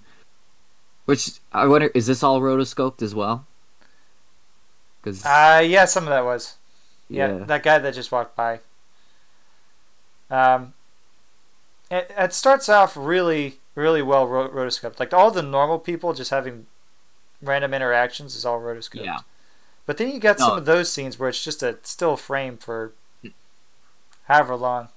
Which 1.05 1.39
I 1.51 1.67
wonder 1.67 1.91
is 1.93 2.07
this 2.07 2.23
all 2.23 2.41
rotoscoped 2.41 3.01
as 3.01 3.13
well? 3.13 3.45
Cuz 5.03 5.25
Uh, 5.25 5.63
yeah, 5.65 5.85
some 5.85 6.03
of 6.03 6.09
that 6.09 6.25
was. 6.25 6.55
Yeah, 7.07 7.37
yeah. 7.37 7.43
that 7.45 7.63
guy 7.63 7.77
that 7.77 7.93
just 7.93 8.11
walked 8.11 8.35
by. 8.35 8.61
Um, 10.31 10.73
it, 11.91 12.11
it 12.17 12.33
starts 12.33 12.67
off 12.67 12.97
really, 12.97 13.59
really 13.75 14.01
well 14.01 14.27
ro- 14.27 14.49
rotoscoped. 14.49 14.99
Like 14.99 15.13
all 15.13 15.29
the 15.29 15.43
normal 15.43 15.77
people 15.77 16.13
just 16.13 16.31
having 16.31 16.65
random 17.41 17.73
interactions 17.73 18.35
is 18.35 18.45
all 18.45 18.59
rotoscoped. 18.59 19.05
Yeah. 19.05 19.19
But 19.85 19.97
then 19.97 20.09
you 20.09 20.19
got 20.19 20.39
some 20.39 20.57
of 20.57 20.65
those 20.65 20.91
scenes 20.91 21.19
where 21.19 21.29
it's 21.29 21.43
just 21.43 21.61
a 21.61 21.77
still 21.83 22.17
frame 22.17 22.57
for 22.57 22.93
however 24.23 24.55
long. 24.55 24.89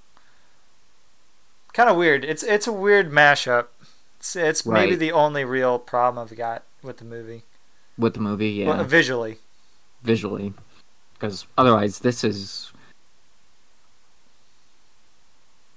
Kind 1.73 1.89
of 1.89 1.95
weird. 1.97 2.25
It's 2.25 2.43
it's 2.43 2.67
a 2.67 2.71
weird 2.73 3.11
mashup. 3.11 3.67
It's, 4.17 4.35
it's 4.35 4.65
maybe 4.65 4.95
the 4.95 5.11
only 5.11 5.45
real 5.45 5.79
problem 5.79 6.23
I've 6.23 6.35
got 6.37 6.63
with 6.83 6.97
the 6.97 7.05
movie. 7.05 7.43
with 7.97 8.13
the 8.15 8.19
movie, 8.19 8.49
yeah. 8.49 8.67
Well, 8.67 8.83
visually. 8.83 9.37
visually 10.03 10.53
because 11.13 11.45
otherwise 11.57 11.99
this 11.99 12.23
is 12.23 12.71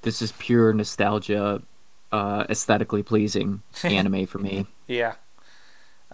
this 0.03 0.23
is 0.23 0.33
pure 0.39 0.73
nostalgia 0.73 1.63
uh 2.13 2.45
aesthetically 2.49 3.03
pleasing 3.03 3.63
anime 3.85 4.27
for 4.27 4.39
me 4.39 4.67
Yeah. 4.87 5.15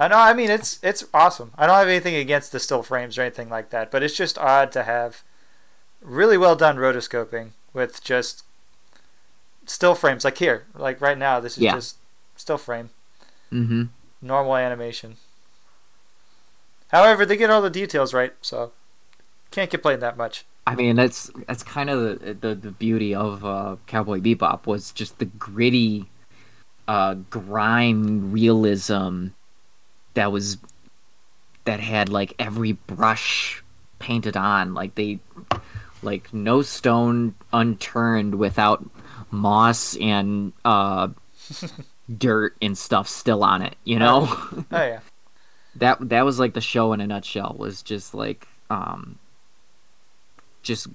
I 0.00 0.06
know. 0.06 0.16
I 0.16 0.32
mean, 0.32 0.48
it's 0.48 0.78
it's 0.80 1.04
awesome. 1.12 1.50
I 1.58 1.66
don't 1.66 1.74
have 1.74 1.88
anything 1.88 2.14
against 2.14 2.52
the 2.52 2.60
still 2.60 2.84
frames 2.84 3.18
or 3.18 3.22
anything 3.22 3.48
like 3.48 3.70
that, 3.70 3.90
but 3.90 4.04
it's 4.04 4.14
just 4.16 4.38
odd 4.38 4.70
to 4.72 4.84
have 4.84 5.24
really 6.00 6.38
well 6.38 6.54
done 6.54 6.76
rotoscoping 6.76 7.50
with 7.74 8.00
just 8.04 8.44
still 9.68 9.94
frames. 9.94 10.24
Like 10.24 10.38
here, 10.38 10.66
like 10.74 11.00
right 11.00 11.16
now, 11.18 11.38
this 11.40 11.56
is 11.56 11.62
Yeah. 11.64 11.74
just 11.74 11.96
still 12.36 12.58
frame, 12.58 12.90
mm-hmm 13.52 13.84
normal 14.20 14.56
animation. 14.56 15.16
However, 16.88 17.24
they 17.24 17.36
get 17.36 17.50
all 17.50 17.62
the 17.62 17.70
details 17.70 18.12
right, 18.14 18.32
so 18.40 18.72
can't 19.50 19.70
complain 19.70 20.00
that 20.00 20.16
much. 20.16 20.44
i 20.66 20.74
mean 20.74 20.96
that's 20.96 21.30
that's 21.46 21.62
kind 21.62 21.88
of 21.88 22.20
the, 22.20 22.34
the 22.34 22.54
the 22.54 22.70
beauty 22.70 23.14
of 23.14 23.42
uh 23.44 23.76
cowboy 23.86 24.18
bebop 24.20 24.66
was 24.66 24.92
just 24.92 25.18
the 25.18 25.24
gritty 25.24 26.10
uh 26.86 27.14
grime 27.30 28.30
realism 28.30 29.28
that 30.12 30.30
was 30.30 30.58
that 31.64 31.80
had 31.80 32.10
like 32.10 32.34
every 32.38 32.72
brush 32.72 33.62
painted 33.98 34.36
on 34.36 34.74
like 34.74 34.94
they 34.96 35.18
like 36.02 36.34
no 36.34 36.60
stone 36.60 37.34
unturned 37.54 38.34
without 38.34 38.84
moss 39.30 39.96
and 39.96 40.52
uh 40.64 41.08
dirt 42.18 42.56
and 42.62 42.76
stuff 42.76 43.08
still 43.08 43.44
on 43.44 43.62
it 43.62 43.76
you 43.84 43.98
know 43.98 44.26
Oh 44.30 44.64
yeah, 44.72 45.00
that 45.76 46.08
that 46.08 46.24
was 46.24 46.38
like 46.38 46.54
the 46.54 46.60
show 46.60 46.92
in 46.92 47.00
a 47.00 47.06
nutshell 47.06 47.54
was 47.58 47.82
just 47.82 48.14
like 48.14 48.48
um 48.70 49.18
just 50.62 50.88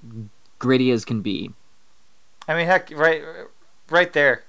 gritty 0.58 0.90
as 0.90 1.04
can 1.04 1.20
be 1.22 1.52
I 2.46 2.54
mean, 2.54 2.66
heck, 2.66 2.90
right, 2.90 3.22
right 3.88 4.12
there. 4.12 4.44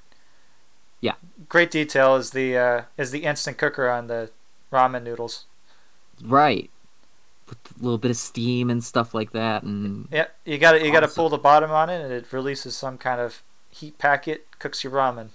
Yeah. 0.99 1.13
Great 1.47 1.71
detail 1.71 2.15
is 2.15 2.31
the 2.31 2.57
uh, 2.57 2.81
is 2.97 3.11
the 3.11 3.23
instant 3.23 3.57
cooker 3.57 3.89
on 3.89 4.07
the 4.07 4.31
ramen 4.71 5.03
noodles. 5.03 5.45
right 6.23 6.69
with 7.47 7.57
a 7.79 7.83
little 7.83 7.97
bit 7.99 8.09
of 8.11 8.17
steam 8.17 8.69
and 8.69 8.83
stuff 8.83 9.13
like 9.13 9.31
that 9.31 9.63
and 9.63 10.07
Yeah, 10.11 10.27
you 10.45 10.57
got 10.57 10.73
to 10.73 10.83
you 10.85 10.91
got 10.91 11.01
to 11.01 11.07
pull 11.07 11.29
the 11.29 11.37
bottom 11.37 11.71
on 11.71 11.89
it, 11.89 12.01
and 12.03 12.11
it 12.11 12.25
releases 12.33 12.75
some 12.75 12.97
kind 12.97 13.21
of 13.21 13.43
heat 13.75 13.97
packet, 13.97 14.47
cooks 14.59 14.83
your 14.83 14.93
ramen. 14.93 15.29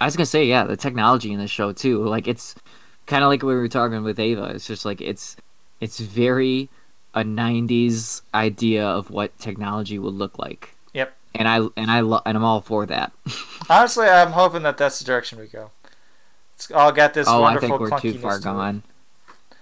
i 0.00 0.04
was 0.04 0.16
gonna 0.16 0.26
say 0.26 0.44
yeah 0.44 0.64
the 0.64 0.76
technology 0.76 1.32
in 1.32 1.38
the 1.38 1.48
show 1.48 1.72
too 1.72 2.04
like 2.04 2.26
it's 2.28 2.54
kind 3.06 3.24
of 3.24 3.28
like 3.28 3.42
we 3.42 3.54
were 3.54 3.68
talking 3.68 4.02
with 4.02 4.18
ava 4.18 4.44
it's 4.54 4.66
just 4.66 4.84
like 4.84 5.00
it's 5.00 5.36
it's 5.80 5.98
very 5.98 6.68
a 7.14 7.22
90s 7.24 8.22
idea 8.34 8.86
of 8.86 9.10
what 9.10 9.36
technology 9.38 9.98
would 9.98 10.14
look 10.14 10.38
like 10.38 10.74
Yep. 10.92 11.16
and 11.34 11.48
i 11.48 11.56
and 11.76 11.90
i 11.90 12.00
lo- 12.00 12.22
and 12.26 12.36
i'm 12.36 12.44
all 12.44 12.60
for 12.60 12.86
that 12.86 13.12
Honestly, 13.70 14.06
I'm 14.08 14.32
hoping 14.32 14.62
that 14.62 14.78
that's 14.78 14.98
the 14.98 15.04
direction 15.04 15.38
we 15.38 15.46
go. 15.46 15.70
It's 16.54 16.70
all 16.70 16.90
got 16.90 17.12
this 17.12 17.28
oh 17.28 17.38
i 17.42 17.52
wonderful 17.52 17.68
think 17.78 17.80
we're 17.90 18.00
too 18.00 18.18
far 18.18 18.38
to 18.38 18.44
gone 18.44 18.82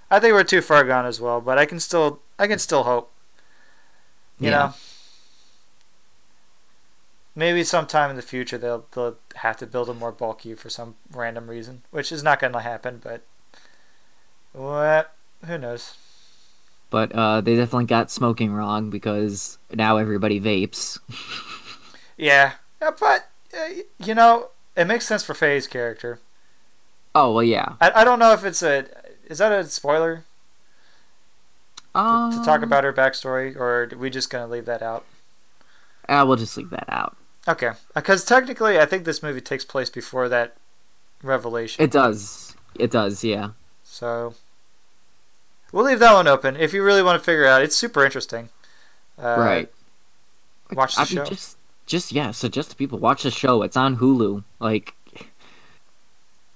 I 0.09 0.21
think 0.21 0.35
we're 0.35 0.45
too 0.45 0.61
far 0.61 0.85
gone 0.85 1.05
as 1.05 1.21
well, 1.21 1.41
but 1.41 1.59
I 1.59 1.67
can 1.67 1.81
still 1.81 2.21
I 2.39 2.47
can 2.47 2.61
still 2.61 2.85
hope. 2.85 3.11
You 4.39 4.51
Yeah. 4.51 4.59
know. 4.59 4.75
Maybe 7.37 7.63
sometime 7.65 8.11
in 8.11 8.17
the 8.17 8.23
future 8.23 8.59
they'll 8.59 8.87
they'll 8.93 9.19
have 9.37 9.57
to 9.59 9.67
build 9.67 9.89
a 9.91 9.95
more 9.95 10.13
bulky 10.13 10.55
for 10.55 10.71
some 10.71 10.97
random 11.13 11.49
reason, 11.49 11.83
which 11.93 12.11
is 12.11 12.23
not 12.25 12.41
going 12.41 12.55
to 12.55 12.61
happen. 12.61 13.01
But 13.03 13.23
what? 14.53 15.13
Who 15.47 15.59
knows? 15.59 15.97
but 16.91 17.13
uh, 17.13 17.41
they 17.41 17.57
definitely 17.57 17.85
got 17.87 18.11
smoking 18.11 18.53
wrong 18.53 18.91
because 18.91 19.59
now 19.73 19.97
everybody 19.97 20.41
vapes 20.41 20.99
Yeah, 22.17 22.53
yeah 22.81 22.91
but 22.99 23.29
uh, 23.55 23.83
you 23.99 24.15
know, 24.15 24.51
it 24.77 24.87
makes 24.87 25.07
sense 25.07 25.23
for 25.25 25.35
Faye's 25.35 25.67
character. 25.67 26.21
Oh 27.15 27.33
well, 27.33 27.43
yeah. 27.43 27.75
I, 27.81 28.03
I 28.03 28.05
don't 28.05 28.19
know 28.19 28.33
if 28.33 28.45
it's 28.45 28.63
a 28.63 28.87
is 29.29 29.39
that 29.39 29.53
a 29.53 29.65
spoiler 29.65 30.25
Um, 31.95 32.31
to 32.31 32.43
talk 32.45 32.63
about 32.63 32.85
her 32.85 32.93
backstory, 32.93 33.57
or 33.57 33.85
are 33.85 33.97
we 33.97 34.11
just 34.11 34.31
gonna 34.31 34.47
leave 34.47 34.67
that 34.67 34.83
out? 34.83 35.05
Uh, 36.09 36.25
we'll 36.27 36.37
just 36.37 36.57
leave 36.57 36.71
that 36.71 36.89
out. 36.89 37.17
Okay, 37.49 37.71
because 37.95 38.25
technically, 38.25 38.79
I 38.79 38.87
think 38.87 39.05
this 39.05 39.23
movie 39.23 39.41
takes 39.41 39.65
place 39.65 39.89
before 39.89 40.29
that 40.29 40.57
revelation. 41.23 41.83
It 41.83 41.91
does. 41.91 42.57
It 42.79 42.91
does. 42.91 43.23
Yeah. 43.23 43.51
So 43.85 44.35
we'll 45.73 45.85
leave 45.85 46.01
that 46.01 46.13
one 46.13 46.27
open. 46.27 46.57
If 46.57 46.73
you 46.73 46.83
really 46.83 47.03
want 47.03 47.21
to 47.21 47.25
figure 47.25 47.45
it 47.45 47.49
out, 47.49 47.63
it's 47.63 47.77
super 47.77 48.05
interesting. 48.05 48.49
Uh, 49.19 49.37
right. 49.39 49.73
watch 50.73 50.97
the 50.97 51.03
I 51.03 51.05
show. 51.05 51.23
Mean, 51.23 51.27
just, 51.27 51.57
just 51.87 52.13
yeah. 52.13 52.33
Suggest 52.33 52.71
to 52.71 52.77
people 52.77 52.99
watch 52.99 53.23
the 53.23 53.31
show. 53.31 53.63
It's 53.63 53.77
on 53.77 53.97
Hulu. 53.97 54.43
Like, 54.59 54.95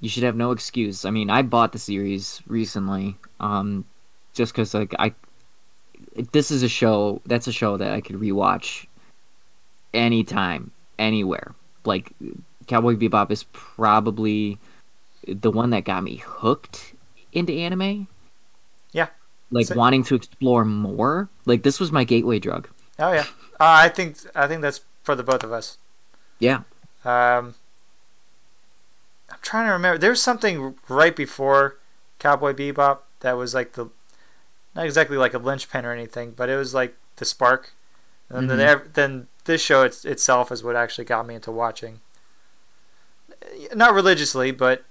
you 0.01 0.09
should 0.09 0.25
have 0.25 0.37
no 0.37 0.51
excuse. 0.51 1.05
I 1.05 1.11
mean, 1.11 1.31
I 1.31 1.43
bought 1.43 1.73
the 1.73 1.79
series 1.79 2.43
recently, 2.47 3.17
um, 3.39 3.85
just 4.35 4.53
because 4.53 4.75
like 4.75 4.95
I, 4.99 5.15
this 6.33 6.51
is 6.51 6.63
a 6.63 6.69
show. 6.69 7.23
That's 7.27 7.47
a 7.47 7.53
show 7.53 7.77
that 7.77 7.93
I 7.93 8.01
could 8.01 8.17
rewatch 8.17 8.87
anytime, 9.95 10.73
anywhere. 11.00 11.54
Like, 11.85 12.12
Cowboy 12.69 12.95
Bebop 12.95 13.30
is 13.33 13.45
probably 13.52 14.59
the 15.26 15.50
one 15.50 15.71
that 15.71 15.85
got 15.85 16.02
me 16.04 16.16
hooked 16.16 16.95
into 17.33 17.52
anime. 17.52 18.07
Yeah. 18.92 19.09
Like 19.50 19.66
So- 19.66 19.75
wanting 19.76 20.04
to 20.04 20.14
explore 20.14 20.64
more. 20.64 21.28
Like 21.47 21.62
this 21.64 21.80
was 21.80 21.90
my 21.90 22.04
gateway 22.04 22.38
drug. 22.38 22.69
Oh 22.99 23.12
yeah, 23.12 23.26
uh, 23.59 23.80
I 23.85 23.88
think 23.88 24.19
I 24.35 24.47
think 24.47 24.61
that's 24.62 24.83
for 25.02 25.14
the 25.14 25.23
both 25.23 25.42
of 25.42 25.50
us. 25.52 25.78
Yeah. 26.38 26.62
Um, 27.04 27.54
I'm 29.30 29.38
trying 29.42 29.66
to 29.66 29.73
remember. 29.73 29.99
There's 29.99 30.21
something 30.23 30.75
right 30.88 31.16
before 31.16 31.76
Cowboy 32.19 32.52
Bebop 32.52 32.99
that 33.21 33.33
was 33.33 33.54
like 33.54 33.73
the, 33.73 33.87
not 34.76 34.85
exactly 34.85 35.16
like 35.16 35.35
a 35.35 35.38
linchpin 35.38 35.85
or 35.87 35.92
anything, 35.92 36.33
but 36.33 36.49
it 36.49 36.57
was 36.57 36.75
like 36.75 36.95
the 37.16 37.25
spark. 37.25 37.73
And 38.28 38.49
then 38.50 38.59
Mhm. 38.59 38.66
ev- 38.69 38.92
then 38.92 39.26
this 39.45 39.63
show 39.63 39.83
it's, 39.83 40.05
itself 40.05 40.53
is 40.53 40.63
what 40.63 40.77
actually 40.77 41.05
got 41.05 41.27
me 41.27 41.35
into 41.35 41.51
watching. 41.51 42.01
Not 43.75 43.95
religiously, 43.95 44.51
but 44.51 44.85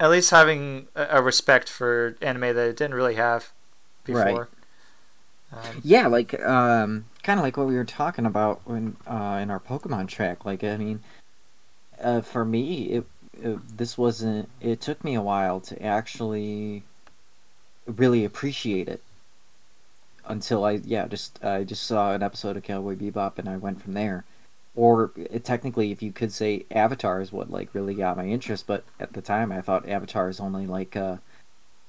at 0.00 0.10
least 0.10 0.30
having 0.30 0.88
a, 0.94 1.06
a 1.18 1.22
respect 1.22 1.68
for 1.68 2.16
anime 2.22 2.54
that 2.54 2.68
it 2.68 2.76
didn't 2.76 2.94
really 2.94 3.16
have 3.16 3.50
before. 4.04 4.48
Um, 5.52 5.80
Yeah, 5.82 6.06
like 6.06 6.38
um, 6.42 7.06
kind 7.22 7.38
of 7.38 7.44
like 7.44 7.56
what 7.56 7.66
we 7.66 7.74
were 7.74 7.84
talking 7.84 8.26
about 8.26 8.60
when 8.64 8.96
uh, 9.06 9.38
in 9.42 9.50
our 9.50 9.60
Pokemon 9.60 10.08
track. 10.08 10.44
Like, 10.44 10.62
I 10.62 10.76
mean, 10.76 11.00
uh, 12.00 12.20
for 12.20 12.44
me, 12.44 12.84
it, 12.84 13.06
it 13.32 13.76
this 13.76 13.96
wasn't. 13.96 14.48
It 14.60 14.80
took 14.80 15.02
me 15.02 15.14
a 15.14 15.22
while 15.22 15.60
to 15.60 15.82
actually 15.82 16.84
really 17.86 18.24
appreciate 18.24 18.88
it. 18.88 19.02
Until 20.28 20.64
I, 20.64 20.72
yeah, 20.84 21.06
just 21.06 21.42
I 21.42 21.64
just 21.64 21.84
saw 21.84 22.12
an 22.12 22.22
episode 22.22 22.56
of 22.56 22.62
Cowboy 22.62 22.96
Bebop 22.96 23.38
and 23.38 23.48
I 23.48 23.56
went 23.56 23.82
from 23.82 23.94
there. 23.94 24.24
Or 24.76 25.10
it, 25.16 25.42
technically, 25.42 25.90
if 25.90 26.02
you 26.02 26.12
could 26.12 26.32
say 26.32 26.66
Avatar 26.70 27.20
is 27.20 27.32
what 27.32 27.50
like 27.50 27.74
really 27.74 27.94
got 27.94 28.16
my 28.16 28.26
interest, 28.26 28.66
but 28.66 28.84
at 29.00 29.14
the 29.14 29.22
time 29.22 29.50
I 29.50 29.60
thought 29.60 29.88
Avatar 29.88 30.28
is 30.28 30.38
only 30.38 30.66
like 30.66 30.94
uh, 30.94 31.16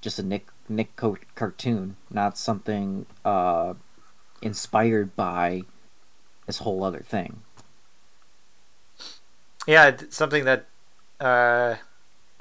just 0.01 0.17
a 0.17 0.23
Nick 0.23 0.47
Nick 0.67 0.95
co- 0.95 1.17
cartoon, 1.35 1.97
not 2.09 2.37
something 2.37 3.05
uh, 3.25 3.73
inspired 4.41 5.15
by 5.15 5.63
this 6.47 6.59
whole 6.59 6.83
other 6.83 7.01
thing. 7.01 7.41
Yeah, 9.67 9.95
something 10.09 10.45
that, 10.45 10.65
uh, 11.19 11.75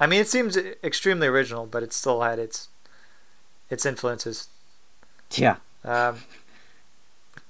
I 0.01 0.07
mean, 0.07 0.21
it 0.21 0.29
seems 0.29 0.57
extremely 0.57 1.27
original, 1.27 1.67
but 1.67 1.83
it 1.83 1.93
still 1.93 2.23
had 2.23 2.39
its, 2.39 2.69
its 3.69 3.85
influences. 3.85 4.49
Yeah, 5.33 5.57
Um, 5.85 6.19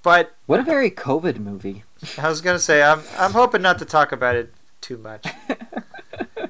but 0.03 0.35
what 0.47 0.61
a 0.61 0.63
very 0.63 0.91
COVID 0.91 1.39
movie. 1.39 1.85
I 2.17 2.29
was 2.29 2.41
gonna 2.41 2.59
say, 2.59 2.83
I'm, 2.83 3.03
I'm 3.19 3.33
hoping 3.33 3.63
not 3.63 3.79
to 3.81 3.85
talk 3.85 4.13
about 4.13 4.37
it 4.37 4.53
too 4.81 4.97
much, 4.97 5.27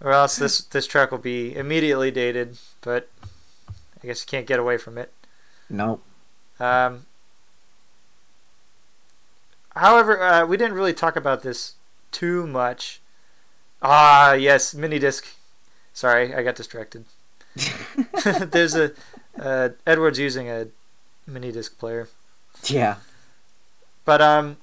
or 0.00 0.12
else 0.12 0.36
this, 0.36 0.62
this 0.62 0.86
track 0.86 1.10
will 1.10 1.18
be 1.18 1.54
immediately 1.54 2.10
dated. 2.10 2.58
But 2.80 3.08
I 4.02 4.06
guess 4.06 4.22
you 4.22 4.26
can't 4.26 4.46
get 4.46 4.58
away 4.58 4.76
from 4.76 4.98
it. 4.98 5.12
Nope. 5.70 6.02
Um, 6.58 7.06
however, 9.74 10.22
uh, 10.22 10.46
we 10.46 10.56
didn't 10.56 10.74
really 10.74 10.92
talk 10.92 11.16
about 11.16 11.42
this 11.42 11.74
too 12.10 12.46
much. 12.46 13.00
Ah, 13.80 14.32
yes, 14.32 14.74
mini 14.74 14.98
disc. 14.98 15.26
Sorry, 15.92 16.34
I 16.34 16.42
got 16.42 16.56
distracted. 16.56 17.04
There's 18.40 18.74
a 18.74 18.92
uh, 19.40 19.70
Edward's 19.86 20.18
using 20.18 20.48
a 20.50 20.66
mini 21.26 21.52
disc 21.52 21.78
player, 21.78 22.08
Yeah. 22.64 22.96
but 24.04 24.20
um, 24.20 24.56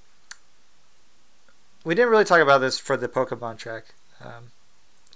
we 1.83 1.95
didn't 1.95 2.09
really 2.11 2.25
talk 2.25 2.41
about 2.41 2.59
this 2.59 2.77
for 2.79 2.97
the 2.97 3.07
Pokemon 3.07 3.57
track. 3.57 3.85
Um, 4.23 4.51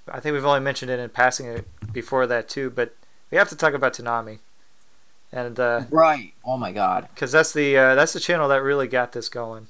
I 0.07 0.19
think 0.19 0.33
we've 0.33 0.45
only 0.45 0.59
mentioned 0.61 0.91
it 0.91 0.99
in 0.99 1.09
passing 1.09 1.45
it 1.47 1.65
before 1.93 2.25
that 2.27 2.47
too, 2.49 2.69
but 2.69 2.95
we 3.31 3.37
have 3.37 3.49
to 3.49 3.55
talk 3.55 3.73
about 3.73 3.93
Toonami, 3.93 4.39
and 5.31 5.59
uh, 5.59 5.81
Right. 5.89 6.33
Oh 6.45 6.57
my 6.57 6.71
god. 6.71 7.07
because 7.13 7.31
that's 7.31 7.53
the 7.53 7.77
uh, 7.77 7.95
that's 7.95 8.13
the 8.13 8.19
channel 8.19 8.47
that 8.49 8.61
really 8.63 8.87
got 8.87 9.11
this 9.11 9.29
going. 9.29 9.67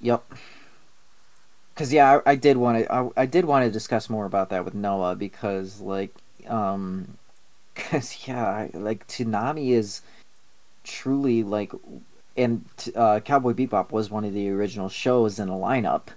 Yep. 0.00 0.24
Cause 1.76 1.92
yeah, 1.92 2.20
I, 2.26 2.32
I 2.32 2.34
did 2.34 2.56
want 2.56 2.78
to. 2.78 2.92
I, 2.92 3.08
I 3.16 3.26
did 3.26 3.44
want 3.44 3.64
to 3.64 3.70
discuss 3.70 4.10
more 4.10 4.24
about 4.26 4.50
that 4.50 4.64
with 4.64 4.74
Noah 4.74 5.14
because 5.14 5.80
like, 5.80 6.12
um, 6.48 7.18
cause 7.78 8.18
yeah, 8.26 8.68
like 8.74 9.06
Toonami 9.06 9.70
is 9.70 10.02
truly 10.84 11.42
like, 11.42 11.72
and 12.36 12.64
uh, 12.94 13.20
Cowboy 13.20 13.52
Bebop 13.52 13.90
was 13.90 14.10
one 14.10 14.24
of 14.24 14.34
the 14.34 14.50
original 14.50 14.88
shows 14.88 15.38
in 15.38 15.48
the 15.48 15.54
lineup. 15.54 16.08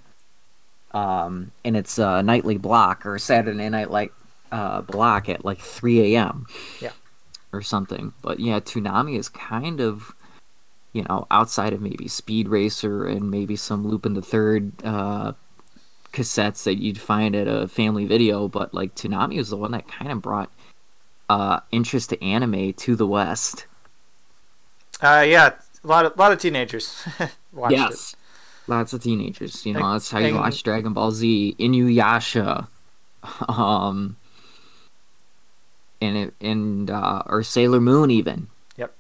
Um, 0.94 1.52
and 1.64 1.78
it's 1.78 1.98
a 1.98 2.22
nightly 2.22 2.58
block 2.58 3.06
or 3.06 3.18
Saturday 3.18 3.70
night 3.70 3.90
like 3.90 4.12
uh 4.52 4.82
block 4.82 5.30
at 5.30 5.46
like 5.46 5.60
three 5.60 6.16
a.m. 6.16 6.48
Yeah. 6.82 6.92
or 7.54 7.62
something. 7.62 8.12
But 8.22 8.42
yeah, 8.42 8.60
Toonami 8.60 9.18
is 9.18 9.30
kind 9.30 9.80
of 9.80 10.14
you 10.94 11.04
know, 11.04 11.26
outside 11.32 11.74
of 11.74 11.82
maybe 11.82 12.08
Speed 12.08 12.50
Racer 12.50 13.06
and 13.06 13.32
maybe 13.32 13.56
some 13.56 13.88
Lupin 13.88 14.14
the 14.14 14.22
Third 14.22 14.72
uh, 14.84 15.34
cassettes 16.12 16.64
that 16.64 16.82
you'd 16.82 17.00
find 17.00 17.36
at 17.36 17.48
a 17.48 17.68
family 17.68 18.06
video, 18.06 18.48
but 18.48 18.74
like 18.74 18.96
Toonami 18.96 19.38
was 19.38 19.50
the 19.50 19.58
one 19.58 19.72
that 19.72 19.88
kind 19.88 20.12
of 20.12 20.22
brought 20.22 20.52
uh, 21.32 21.60
interest 21.72 22.10
to 22.10 22.18
anime 22.24 22.74
to 22.74 22.96
the 22.96 23.08
West. 23.08 23.66
Uh, 25.02 25.24
yeah, 25.28 25.54
a 25.84 25.88
lot 25.88 26.06
of 26.06 26.18
lot 26.18 26.32
of 26.32 26.40
teenagers 26.40 26.86
watched 27.54 27.74
it. 27.74 27.78
yes, 27.80 28.16
lots 28.68 28.94
of 28.94 29.02
teenagers. 29.02 29.66
You 29.66 29.74
know, 29.74 29.80
And- 29.86 29.94
that's 29.96 30.12
how 30.12 30.20
you 30.20 30.28
and- 30.28 30.36
watch 30.38 30.62
Dragon 30.64 30.94
Ball 30.94 31.12
Z, 31.12 31.56
Inuyasha, 31.60 32.68
um, 33.50 34.16
and 36.02 36.18
it, 36.18 36.34
and 36.42 36.90
uh, 36.90 37.24
or 37.26 37.44
Sailor 37.44 37.80
Moon 37.82 38.12
even. 38.12 38.48
Yep. 38.78 38.94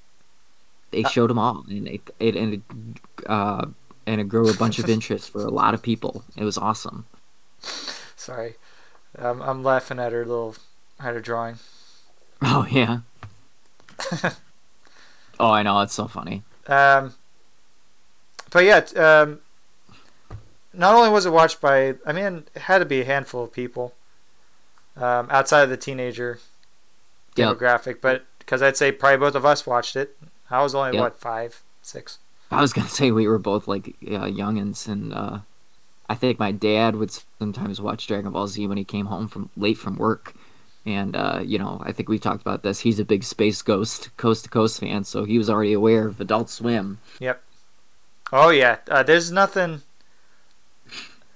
They 0.91 1.03
Uh, 1.03 1.09
showed 1.09 1.29
them 1.29 1.39
all, 1.39 1.65
and 1.69 1.87
it, 1.87 2.01
it 2.19 2.35
and 2.35 2.53
it, 2.55 2.61
uh, 3.27 3.65
and 4.07 4.21
it 4.21 4.27
grew 4.29 4.49
a 4.49 4.53
bunch 4.55 4.79
of 4.79 4.89
interest 4.95 5.29
for 5.31 5.41
a 5.43 5.49
lot 5.51 5.73
of 5.73 5.81
people. 5.81 6.23
It 6.35 6.43
was 6.43 6.57
awesome. 6.57 7.05
Sorry, 8.15 8.55
um, 9.17 9.41
I'm 9.41 9.63
laughing 9.63 9.99
at 9.99 10.11
her 10.13 10.25
little 10.25 10.55
at 10.99 11.13
her 11.13 11.21
drawing. 11.21 11.57
Oh 12.41 12.65
yeah. 12.69 12.99
oh, 15.39 15.51
I 15.51 15.63
know 15.63 15.79
it's 15.81 15.93
so 15.93 16.07
funny. 16.07 16.43
Um, 16.67 17.13
but 18.51 18.63
yeah, 18.63 18.77
um, 18.95 19.39
not 20.73 20.95
only 20.95 21.09
was 21.09 21.25
it 21.25 21.31
watched 21.33 21.61
by, 21.61 21.95
I 22.05 22.13
mean, 22.13 22.45
it 22.55 22.61
had 22.63 22.79
to 22.79 22.85
be 22.85 23.01
a 23.01 23.05
handful 23.05 23.43
of 23.43 23.53
people 23.53 23.93
um, 24.97 25.27
outside 25.29 25.63
of 25.63 25.69
the 25.69 25.77
teenager 25.77 26.39
Yep. 27.37 27.57
demographic, 27.57 28.01
but 28.01 28.25
because 28.39 28.61
I'd 28.61 28.75
say 28.75 28.91
probably 28.91 29.17
both 29.17 29.35
of 29.35 29.45
us 29.45 29.65
watched 29.65 29.95
it. 29.95 30.17
I 30.49 30.61
was 30.61 30.75
only 30.75 30.91
Yep. 30.91 31.01
what 31.01 31.17
five, 31.17 31.63
six. 31.81 32.17
I 32.51 32.59
was 32.59 32.73
gonna 32.73 32.89
say 32.99 33.11
we 33.11 33.27
were 33.27 33.39
both 33.39 33.67
like 33.67 33.87
uh, 34.05 34.25
youngins, 34.27 34.87
and 34.89 35.13
uh, 35.13 35.39
I 36.09 36.15
think 36.15 36.39
my 36.39 36.51
dad 36.51 36.97
would 36.97 37.11
sometimes 37.39 37.79
watch 37.79 38.05
Dragon 38.05 38.31
Ball 38.31 38.47
Z 38.47 38.67
when 38.67 38.77
he 38.77 38.83
came 38.83 39.05
home 39.05 39.29
from 39.29 39.49
late 39.55 39.77
from 39.77 39.95
work. 39.95 40.33
And 40.85 41.15
uh, 41.15 41.41
you 41.45 41.59
know, 41.59 41.79
I 41.85 41.91
think 41.91 42.09
we 42.09 42.17
talked 42.17 42.41
about 42.41 42.63
this. 42.63 42.79
He's 42.79 42.99
a 42.99 43.05
big 43.05 43.23
Space 43.23 43.61
Ghost, 43.61 44.15
Coast 44.17 44.45
to 44.45 44.49
Coast 44.49 44.79
fan, 44.79 45.03
so 45.03 45.25
he 45.25 45.37
was 45.37 45.49
already 45.49 45.73
aware 45.73 46.07
of 46.07 46.19
Adult 46.19 46.49
Swim. 46.49 46.97
Yep. 47.19 47.41
Oh 48.33 48.49
yeah, 48.49 48.77
uh, 48.89 49.03
there's 49.03 49.31
nothing. 49.31 49.81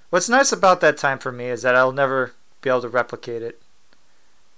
What's 0.10 0.30
nice 0.30 0.52
about 0.52 0.82
that 0.82 0.98
time 0.98 1.20
for 1.20 1.32
me 1.32 1.46
is 1.46 1.62
that 1.64 1.76
I'll 1.76 1.92
never 1.92 2.34
be 2.62 2.70
able 2.70 2.82
to 2.82 2.90
replicate 2.90 3.42
it. 3.42 3.62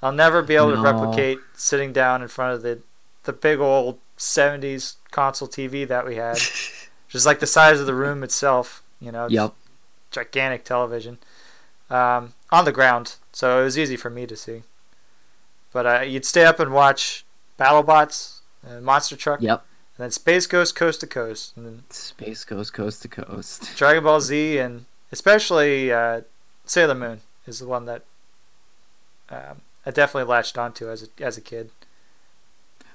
I'll 0.01 0.11
never 0.11 0.41
be 0.43 0.55
able 0.55 0.75
to 0.75 0.81
replicate 0.81 1.39
sitting 1.53 1.91
down 1.91 2.21
in 2.21 2.27
front 2.27 2.53
of 2.53 2.61
the 2.61 2.79
the 3.23 3.33
big 3.33 3.59
old 3.59 3.99
'70s 4.17 4.95
console 5.11 5.47
TV 5.47 5.85
that 5.87 6.05
we 6.05 6.15
had, 6.15 6.37
just 7.09 7.25
like 7.25 7.39
the 7.39 7.47
size 7.47 7.79
of 7.79 7.87
the 7.87 7.93
room 7.95 8.23
itself. 8.23 8.83
You 9.01 9.11
know, 9.11 9.27
Yep. 9.27 9.53
gigantic 10.11 10.63
television. 10.63 11.17
um, 11.89 12.33
on 12.51 12.65
the 12.65 12.71
ground, 12.71 13.15
so 13.33 13.59
it 13.61 13.63
was 13.65 13.77
easy 13.77 13.95
for 13.97 14.09
me 14.09 14.25
to 14.25 14.35
see. 14.35 14.63
But 15.73 15.85
uh, 15.85 15.99
you'd 16.01 16.25
stay 16.25 16.45
up 16.45 16.59
and 16.59 16.71
watch 16.73 17.25
BattleBots, 17.59 18.39
and 18.67 18.83
Monster 18.85 19.15
Truck, 19.15 19.41
Yep. 19.41 19.65
and 19.97 20.03
then 20.03 20.11
Space 20.11 20.47
Ghost 20.47 20.75
Coast 20.75 21.01
to 21.01 21.07
Coast, 21.07 21.55
and 21.57 21.65
then 21.65 21.83
Space 21.89 22.43
goes 22.43 22.69
coast 22.71 23.01
to 23.03 23.07
coast. 23.07 23.71
Dragon 23.77 24.03
Ball 24.03 24.21
Z, 24.21 24.57
and 24.59 24.85
especially 25.11 25.91
uh, 25.91 26.21
Sailor 26.65 26.95
Moon 26.95 27.21
is 27.45 27.59
the 27.59 27.67
one 27.67 27.85
that 27.85 28.03
um, 29.29 29.61
I 29.85 29.91
definitely 29.91 30.29
latched 30.29 30.57
onto 30.57 30.89
as 30.89 31.03
a, 31.03 31.23
as 31.23 31.37
a 31.37 31.41
kid. 31.41 31.69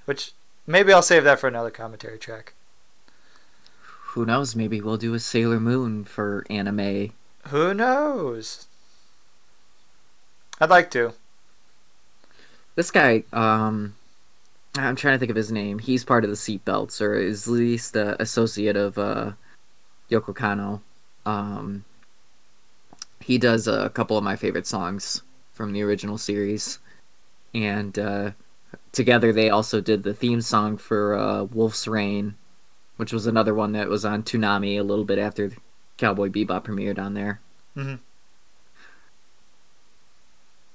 Which 0.05 0.33
maybe 0.67 0.93
I'll 0.93 1.03
save 1.03 1.25
that 1.25 1.39
for 1.39 1.47
another 1.49 1.71
commentary 1.71 2.19
track. 2.19 2.55
Who 4.09 4.27
knows? 4.27 4.55
Maybe 4.57 4.81
we'll 4.81 4.97
do 4.97 5.15
a 5.15 5.21
Sailor 5.21 5.61
Moon 5.61 6.05
for 6.05 6.45
anime. 6.51 7.13
Who 7.49 7.73
knows? 7.73 8.67
I'd 10.61 10.71
like 10.71 10.91
to. 10.93 11.15
This 12.75 12.91
guy, 12.91 13.25
um, 13.33 13.95
I'm 14.77 14.97
trying 14.97 15.15
to 15.15 15.19
think 15.19 15.31
of 15.31 15.37
his 15.37 15.53
name. 15.53 15.79
He's 15.79 16.05
part 16.05 16.25
of 16.25 16.31
the 16.31 16.37
Seatbelts, 16.37 17.01
or 17.01 17.15
is 17.15 17.47
at 17.47 17.53
least 17.53 17.93
the 17.93 18.21
associate 18.21 18.77
of 18.77 18.97
uh, 18.99 19.33
Yoko 20.11 20.35
Kanno. 20.35 20.81
Um, 21.27 21.85
he 23.21 23.39
does 23.39 23.69
a 23.69 23.91
couple 23.91 24.17
of 24.17 24.25
my 24.25 24.37
favorite 24.37 24.67
songs 24.67 25.23
from 25.53 25.73
the 25.73 25.83
original 25.83 26.17
series, 26.19 26.79
and 27.55 27.99
uh, 27.99 28.31
together 28.93 29.33
they 29.33 29.51
also 29.51 29.81
did 29.81 30.03
the 30.03 30.15
theme 30.15 30.41
song 30.41 30.77
for 30.79 31.15
uh, 31.15 31.45
Wolf's 31.45 31.87
Rain, 31.87 32.35
which 32.97 33.13
was 33.13 33.27
another 33.27 33.55
one 33.55 33.73
that 33.73 33.89
was 33.89 34.05
on 34.05 34.23
Toonami 34.23 34.79
a 34.79 34.83
little 34.83 35.05
bit 35.05 35.19
after 35.19 35.53
Cowboy 35.99 36.31
Bebop 36.31 36.65
premiered 36.65 36.99
on 36.99 37.15
there. 37.15 37.41
Mhm. 37.77 37.99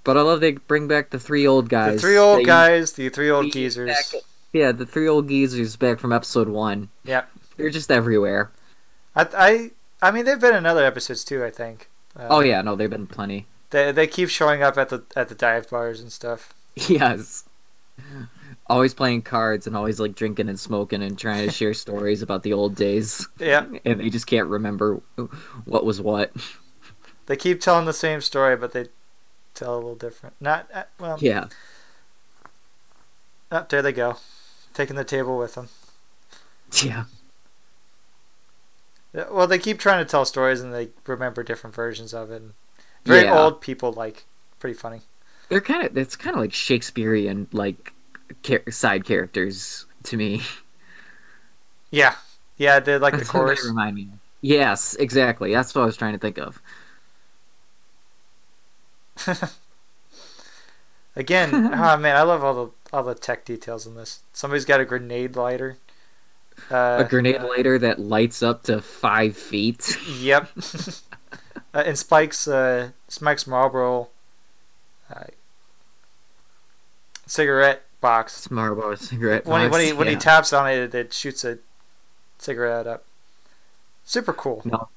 But 0.08 0.18
I 0.18 0.22
love 0.22 0.40
they 0.40 0.54
bring 0.54 0.88
back 0.88 1.10
the 1.10 1.20
three 1.20 1.46
old 1.46 1.68
guys. 1.68 1.96
The 1.96 2.00
three 2.00 2.18
old 2.18 2.46
guys, 2.46 2.94
the 2.94 3.10
three 3.10 3.30
old 3.30 3.52
geezers. 3.52 3.90
back- 3.90 4.22
Yeah, 4.54 4.72
the 4.72 4.86
three 4.86 5.06
old 5.08 5.28
geezers 5.28 5.76
back 5.76 6.00
from 6.00 6.14
episode 6.14 6.48
one. 6.48 6.88
Yep. 7.04 7.30
They're 7.58 7.70
just 7.70 7.92
everywhere. 7.92 8.50
I, 9.16 9.28
I, 9.38 9.72
I 10.02 10.12
mean, 10.12 10.24
they've 10.24 10.40
been 10.40 10.56
in 10.56 10.66
other 10.66 10.86
episodes 10.86 11.26
too. 11.26 11.44
I 11.44 11.50
think. 11.52 11.90
Uh, 12.18 12.28
Oh 12.30 12.40
yeah, 12.40 12.62
no, 12.62 12.76
they've 12.78 12.90
been 12.90 13.06
plenty. 13.06 13.48
They 13.72 13.92
they 13.92 14.08
keep 14.08 14.30
showing 14.30 14.64
up 14.64 14.78
at 14.78 14.88
the 14.88 15.04
at 15.16 15.28
the 15.28 15.36
dive 15.36 15.70
bars 15.70 16.00
and 16.00 16.12
stuff. 16.12 16.54
Yes. 16.88 17.44
Always 18.70 18.94
playing 18.94 19.24
cards 19.24 19.66
and 19.68 19.76
always 19.76 20.00
like 20.00 20.16
drinking 20.16 20.48
and 20.50 20.60
smoking 20.60 21.02
and 21.04 21.18
trying 21.18 21.46
to 21.48 21.52
share 21.54 21.74
stories 21.86 22.22
about 22.22 22.44
the 22.44 22.54
old 22.54 22.76
days. 22.76 23.28
Yeah. 23.40 23.66
And 23.86 24.00
they 24.00 24.10
just 24.10 24.28
can't 24.28 24.48
remember 24.48 25.02
what 25.66 25.84
was 25.86 26.00
what. 26.00 26.32
They 27.26 27.36
keep 27.36 27.60
telling 27.60 27.86
the 27.86 27.94
same 27.94 28.22
story, 28.22 28.56
but 28.56 28.72
they 28.72 28.88
tell 29.58 29.76
a 29.76 29.78
little 29.78 29.96
different. 29.96 30.36
Not 30.40 30.68
uh, 30.74 30.84
well. 31.00 31.18
Yeah. 31.20 31.48
Oh, 33.52 33.66
there 33.70 33.82
they 33.82 33.94
go, 33.94 34.18
taking 34.74 34.96
the 34.96 35.04
table 35.06 35.38
with 35.38 35.56
them. 35.56 35.70
Yeah. 36.84 37.06
Well, 39.32 39.48
they 39.48 39.58
keep 39.58 39.80
trying 39.80 40.04
to 40.04 40.10
tell 40.10 40.26
stories, 40.26 40.62
and 40.62 40.74
they 40.74 40.90
remember 41.08 41.42
different 41.44 41.76
versions 41.76 42.14
of 42.14 42.30
it. 42.30 42.42
And 42.42 42.54
very 43.06 43.24
Yeah. 43.24 43.40
old 43.40 43.62
people 43.62 43.92
like. 43.92 44.26
Pretty 44.60 44.74
funny. 44.74 45.02
They're 45.50 45.62
kind 45.62 45.86
of 45.86 45.96
it's 45.98 46.16
kind 46.16 46.36
of 46.36 46.42
like 46.42 46.52
Shakespearean 46.54 47.48
like 47.52 47.94
char- 48.44 48.70
side 48.72 49.06
characters 49.06 49.86
to 50.04 50.18
me. 50.18 50.42
Yeah, 51.90 52.16
yeah. 52.58 52.80
They 52.82 52.98
like 52.98 53.14
the 53.14 53.18
That's 53.20 53.32
they 53.32 53.40
chorus. 53.40 53.66
remind 53.66 53.96
me. 53.96 54.10
Yes, 54.42 54.96
exactly. 54.96 55.54
That's 55.54 55.74
what 55.74 55.84
I 55.84 55.86
was 55.86 55.96
trying 55.96 56.14
to 56.14 56.20
think 56.20 56.38
of. 56.38 56.62
Again, 61.18 61.50
oh 61.54 61.98
man, 61.98 62.16
I 62.16 62.22
love 62.22 62.44
all 62.44 62.54
the 62.54 62.72
all 62.94 63.04
the 63.04 63.16
tech 63.16 63.44
details 63.44 63.88
in 63.88 63.96
this. 63.96 64.22
Somebody's 64.34 64.66
got 64.66 64.80
a 64.80 64.86
grenade 64.86 65.36
lighter. 65.36 65.78
Uh, 66.72 67.04
a 67.06 67.08
grenade 67.10 67.42
lighter 67.42 67.80
that 67.80 68.00
lights 68.00 68.44
up 68.44 68.64
to 68.64 68.82
five 68.82 69.36
feet. 69.36 69.98
Yep. 70.20 70.50
uh, 71.74 71.84
and 71.86 71.98
Spike's 71.98 72.48
uh, 72.48 72.92
Spike's 73.08 73.48
Marlboro 73.48 74.10
uh, 75.14 75.24
cigarette 77.26 77.84
box. 78.00 78.52
Marlboro 78.52 78.94
cigarette. 78.96 79.46
When 79.46 79.62
he 79.62 79.68
when 79.70 79.82
he 79.82 79.88
box, 79.90 79.98
when 79.98 80.08
he 80.08 80.16
taps 80.16 80.54
on 80.54 80.70
it, 80.70 80.94
it 80.94 81.14
shoots 81.14 81.44
a 81.44 81.58
cigarette 82.38 82.86
up. 82.86 83.06
Super 84.06 84.34
cool. 84.34 84.62
No, 84.66 84.90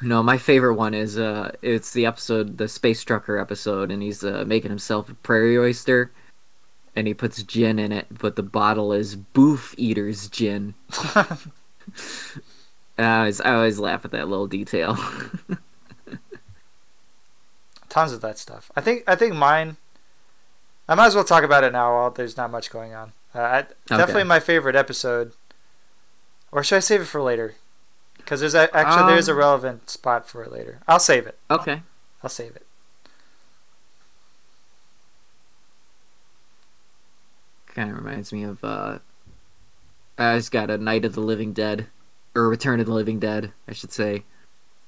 no, 0.00 0.22
my 0.22 0.38
favorite 0.38 0.74
one 0.74 0.94
is 0.94 1.18
uh, 1.18 1.52
it's 1.62 1.92
the 1.92 2.06
episode, 2.06 2.58
the 2.58 2.68
space 2.68 3.02
trucker 3.02 3.38
episode, 3.38 3.90
and 3.90 4.02
he's 4.02 4.22
uh, 4.22 4.44
making 4.46 4.70
himself 4.70 5.08
a 5.08 5.14
prairie 5.14 5.58
oyster, 5.58 6.12
and 6.94 7.06
he 7.06 7.14
puts 7.14 7.42
gin 7.42 7.78
in 7.78 7.92
it, 7.92 8.06
but 8.10 8.36
the 8.36 8.42
bottle 8.42 8.92
is 8.92 9.16
Boof 9.16 9.74
Eater's 9.76 10.28
gin. 10.28 10.74
I 12.98 13.18
always, 13.18 13.40
I 13.40 13.54
always 13.54 13.78
laugh 13.78 14.04
at 14.04 14.10
that 14.10 14.28
little 14.28 14.46
detail. 14.46 14.98
Tons 17.88 18.12
of 18.12 18.20
that 18.20 18.38
stuff. 18.38 18.70
I 18.76 18.80
think 18.80 19.04
I 19.06 19.14
think 19.14 19.34
mine. 19.34 19.76
I 20.88 20.94
might 20.94 21.06
as 21.06 21.14
well 21.14 21.24
talk 21.24 21.44
about 21.44 21.64
it 21.64 21.72
now 21.72 21.92
while 21.94 22.10
there's 22.10 22.36
not 22.36 22.50
much 22.50 22.70
going 22.70 22.94
on. 22.94 23.12
Uh, 23.34 23.40
I, 23.40 23.66
Definitely 23.86 24.24
my 24.24 24.40
favorite 24.40 24.76
episode. 24.76 25.32
Or 26.50 26.62
should 26.64 26.76
I 26.76 26.80
save 26.80 27.02
it 27.02 27.06
for 27.06 27.20
later? 27.20 27.54
Because 28.28 28.40
there's 28.40 28.54
a, 28.54 28.68
actually 28.76 29.10
there's 29.14 29.26
a 29.30 29.32
Um, 29.32 29.38
relevant 29.38 29.88
spot 29.88 30.28
for 30.28 30.42
it 30.42 30.52
later. 30.52 30.80
I'll 30.86 30.98
save 31.00 31.26
it. 31.26 31.38
okay. 31.50 31.80
I'll 32.22 32.28
save 32.28 32.54
it. 32.56 32.66
Kind 37.68 37.90
of 37.90 37.96
reminds 37.96 38.30
me 38.30 38.42
of 38.42 38.62
uh, 38.62 38.98
I 40.18 40.36
just 40.36 40.52
got 40.52 40.68
a 40.68 40.76
Night 40.76 41.06
of 41.06 41.14
the 41.14 41.22
Living 41.22 41.54
Dead, 41.54 41.86
or 42.34 42.50
Return 42.50 42.80
of 42.80 42.86
the 42.86 42.92
Living 42.92 43.18
Dead, 43.18 43.52
I 43.66 43.72
should 43.72 43.92
say. 43.92 44.24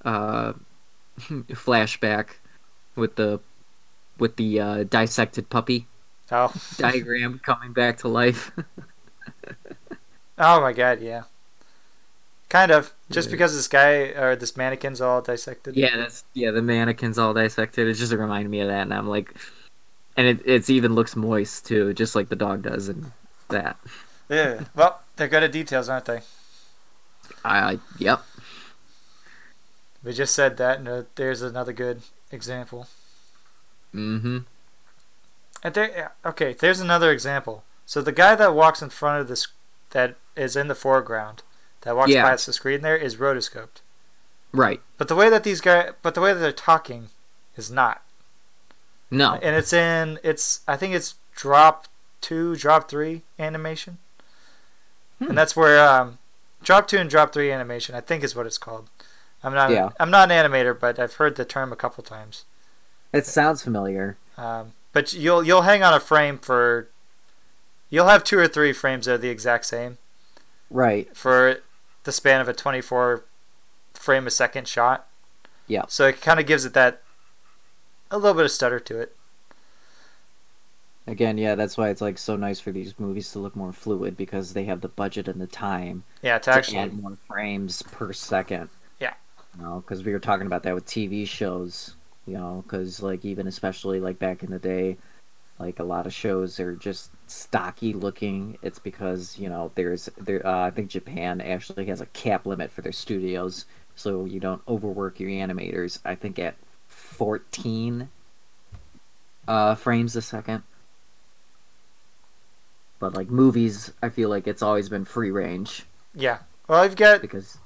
Uh, 0.05 0.53
flashback 1.19 2.31
with 2.95 3.17
the 3.17 3.41
with 4.19 4.37
the 4.37 4.61
uh, 4.61 4.85
dissected 4.85 5.49
puppy 5.49 5.87
Oh. 6.31 6.53
diagram 6.77 7.41
coming 7.43 7.73
back 7.73 7.97
to 7.99 8.09
life. 8.09 8.53
Oh 10.43 10.59
my 10.63 10.73
god, 10.73 11.01
yeah. 11.03 11.25
Kind 12.51 12.71
of. 12.71 12.93
Just 13.11 13.29
Yeah. 13.29 13.33
because 13.33 13.55
this 13.57 13.69
guy 13.69 13.93
or 14.13 14.37
this 14.37 14.57
mannequin's 14.57 15.01
all 15.01 15.23
dissected. 15.23 15.77
yeah, 15.77 15.97
that's 15.97 16.25
yeah. 16.35 16.51
The 16.51 16.61
mannequin's 16.61 17.17
all 17.19 17.33
dissected. 17.33 17.89
It 17.89 17.95
just 17.95 18.13
reminded 18.13 18.51
me 18.51 18.61
of 18.61 18.69
that, 18.69 18.83
and 18.83 18.93
I'm 18.93 19.09
like, 19.09 19.35
and 20.17 20.27
it 20.27 20.43
it's 20.45 20.69
even 20.69 20.95
looks 20.95 21.17
moist 21.17 21.65
too, 21.67 21.95
just 21.95 22.15
like 22.15 22.29
the 22.29 22.37
dog 22.37 22.63
does, 22.63 22.89
and 22.89 23.13
that. 23.49 23.79
Yeah. 24.29 24.65
Well, 24.75 25.01
they're 25.17 25.29
good 25.29 25.43
at 25.45 25.53
details, 25.53 25.89
aren't 25.89 26.05
they? 26.05 26.21
I 27.45 27.79
yep. 27.99 28.23
We 30.03 30.13
just 30.13 30.35
said 30.35 30.57
that, 30.57 30.79
and 30.79 30.89
uh, 30.89 31.03
there's 31.15 31.43
another 31.43 31.73
good 31.73 32.03
example. 32.33 32.89
Mm-hmm. 33.95 34.39
And 35.63 35.75
there, 35.75 36.13
okay, 36.25 36.55
there's 36.55 36.81
another 36.81 37.11
example. 37.13 37.65
So 37.87 38.01
the 38.01 38.13
guy 38.13 38.35
that 38.35 38.55
walks 38.55 38.83
in 38.83 38.89
front 38.91 39.21
of 39.21 39.29
this, 39.29 39.49
that 39.91 40.17
is 40.37 40.57
in 40.57 40.69
the 40.69 40.75
foreground, 40.75 41.43
that 41.83 41.97
walks 41.97 42.11
Yeah. 42.11 42.23
past 42.29 42.47
the 42.47 42.53
screen 42.53 42.81
there, 42.83 42.97
is 42.97 43.17
rotoscoped. 43.17 43.81
Right. 44.53 44.81
But 44.99 45.09
the 45.09 45.15
way 45.15 45.31
that 45.31 45.45
these 45.45 45.61
guys, 45.61 45.93
but 46.03 46.15
the 46.15 46.21
way 46.21 46.33
that 46.33 46.41
they're 46.41 46.53
talking, 46.53 47.09
is 47.57 47.71
not. 47.71 48.03
No. 49.11 49.35
And 49.43 49.57
it's 49.57 49.73
in, 49.73 50.19
it's, 50.23 50.61
I 50.69 50.77
think 50.77 50.95
it's 50.95 51.15
drop 51.35 51.87
two, 52.21 52.57
drop 52.57 52.89
three 52.89 53.23
animation. 53.39 53.99
Hmm. 55.19 55.31
And 55.31 55.39
that's 55.39 55.55
where, 55.57 55.85
um, 55.87 56.19
drop 56.63 56.87
two 56.89 56.99
and 56.99 57.09
drop 57.11 57.33
three 57.33 57.51
animation, 57.53 57.95
I 57.95 58.01
think 58.01 58.23
is 58.25 58.35
what 58.37 58.47
it's 58.47 58.59
called. 58.59 58.89
I'm 59.43 59.55
not, 59.55 59.71
Yeah. 59.71 59.91
I'm 59.99 60.11
not 60.11 60.31
an 60.31 60.37
animator, 60.51 60.79
but 60.79 60.99
I've 60.99 61.15
heard 61.15 61.37
the 61.37 61.45
term 61.45 61.73
a 61.73 61.77
couple 61.77 62.05
times. 62.05 62.45
It 63.13 63.27
sounds 63.27 63.63
familiar. 63.63 64.17
Um, 64.37 64.73
but 64.93 65.13
you'll 65.13 65.43
you'll 65.45 65.63
hang 65.63 65.83
on 65.83 65.93
a 65.95 66.01
frame 66.01 66.39
for 66.39 66.89
you'll 67.91 68.07
have 68.09 68.23
two 68.25 68.39
or 68.39 68.47
three 68.49 68.73
frames 68.73 69.07
that 69.07 69.15
are 69.15 69.19
the 69.19 69.29
exact 69.31 69.65
same 69.67 69.99
Right. 70.71 71.15
for 71.17 71.61
the 72.05 72.13
span 72.13 72.41
of 72.41 72.49
a 72.49 72.53
24 72.53 73.25
frame 73.95 74.27
a 74.27 74.31
second 74.31 74.69
shot. 74.69 75.07
Yeah. 75.67 75.85
So 75.89 76.07
it 76.07 76.21
kind 76.21 76.41
of 76.41 76.47
gives 76.47 76.65
it 76.65 76.75
that 76.75 77.03
a 78.11 78.19
little 78.19 78.35
bit 78.35 78.45
of 78.45 78.51
stutter 78.51 78.81
to 78.81 79.01
it. 79.01 79.17
Again, 81.07 81.39
yeah, 81.39 81.55
that's 81.57 81.77
why 81.77 81.89
it's 81.89 82.01
like 82.01 82.19
so 82.19 82.37
nice 82.37 82.61
for 82.61 82.73
these 82.73 82.99
movies 82.99 83.33
to 83.33 83.39
look 83.39 83.57
more 83.57 83.73
fluid 83.73 84.17
because 84.17 84.53
they 84.53 84.65
have 84.65 84.81
the 84.81 84.89
budget 84.89 85.29
and 85.29 85.41
the 85.41 85.47
time 85.47 86.05
Yeah, 86.23 86.39
to 86.39 86.51
to 86.51 86.51
actually 86.51 86.79
add 86.79 86.95
more 86.95 87.17
frames 87.27 87.83
per 87.83 88.13
second. 88.13 88.71
Yeah. 89.01 89.15
You 89.57 89.63
know, 89.63 89.81
because 89.81 90.05
we 90.05 90.13
were 90.13 90.19
talking 90.21 90.47
about 90.47 90.63
that 90.65 90.75
with 90.75 90.87
TV 90.87 91.27
shows. 91.27 91.97
You 92.27 92.35
know, 92.35 92.63
because 92.65 93.03
like 93.03 93.25
even 93.25 93.47
especially 93.47 93.99
like 94.01 94.19
back 94.19 94.43
in 94.43 94.51
the 94.51 94.59
day, 94.59 94.99
like 95.61 95.79
a 95.79 95.85
lot 95.85 96.07
of 96.07 96.15
shows 96.15 96.59
are 96.59 96.75
just 96.75 97.11
stocky 97.27 97.93
looking. 97.93 98.59
It's 98.63 98.79
because 98.79 99.39
you 99.39 99.49
know 99.49 99.71
there's 99.75 100.09
there. 100.19 100.45
Uh, 100.47 100.67
I 100.67 100.71
think 100.71 100.89
Japan 100.89 101.41
actually 101.41 101.87
has 101.87 102.01
a 102.01 102.07
cap 102.07 102.47
limit 102.47 102.73
for 102.73 102.81
their 102.81 102.93
studios, 102.93 103.67
so 103.95 104.25
you 104.25 104.41
don't 104.41 104.63
overwork 104.67 105.21
your 105.21 105.31
animators. 105.31 106.01
I 106.05 106.15
think 106.15 106.39
at 106.39 106.57
14 106.89 108.09
uh, 109.47 109.75
frames 109.75 110.17
a 110.17 110.23
second. 110.23 110.63
But 112.99 113.15
like 113.15 113.31
movies, 113.31 113.93
I 114.03 114.09
feel 114.09 114.29
like 114.29 114.47
it's 114.47 114.63
always 114.63 114.89
been 114.89 115.05
free 115.05 115.31
range 115.31 115.85
Yeah. 116.15 116.39
Well, 116.69 116.81
I've 116.81 116.97
got. 116.97 117.21
because 117.21 117.59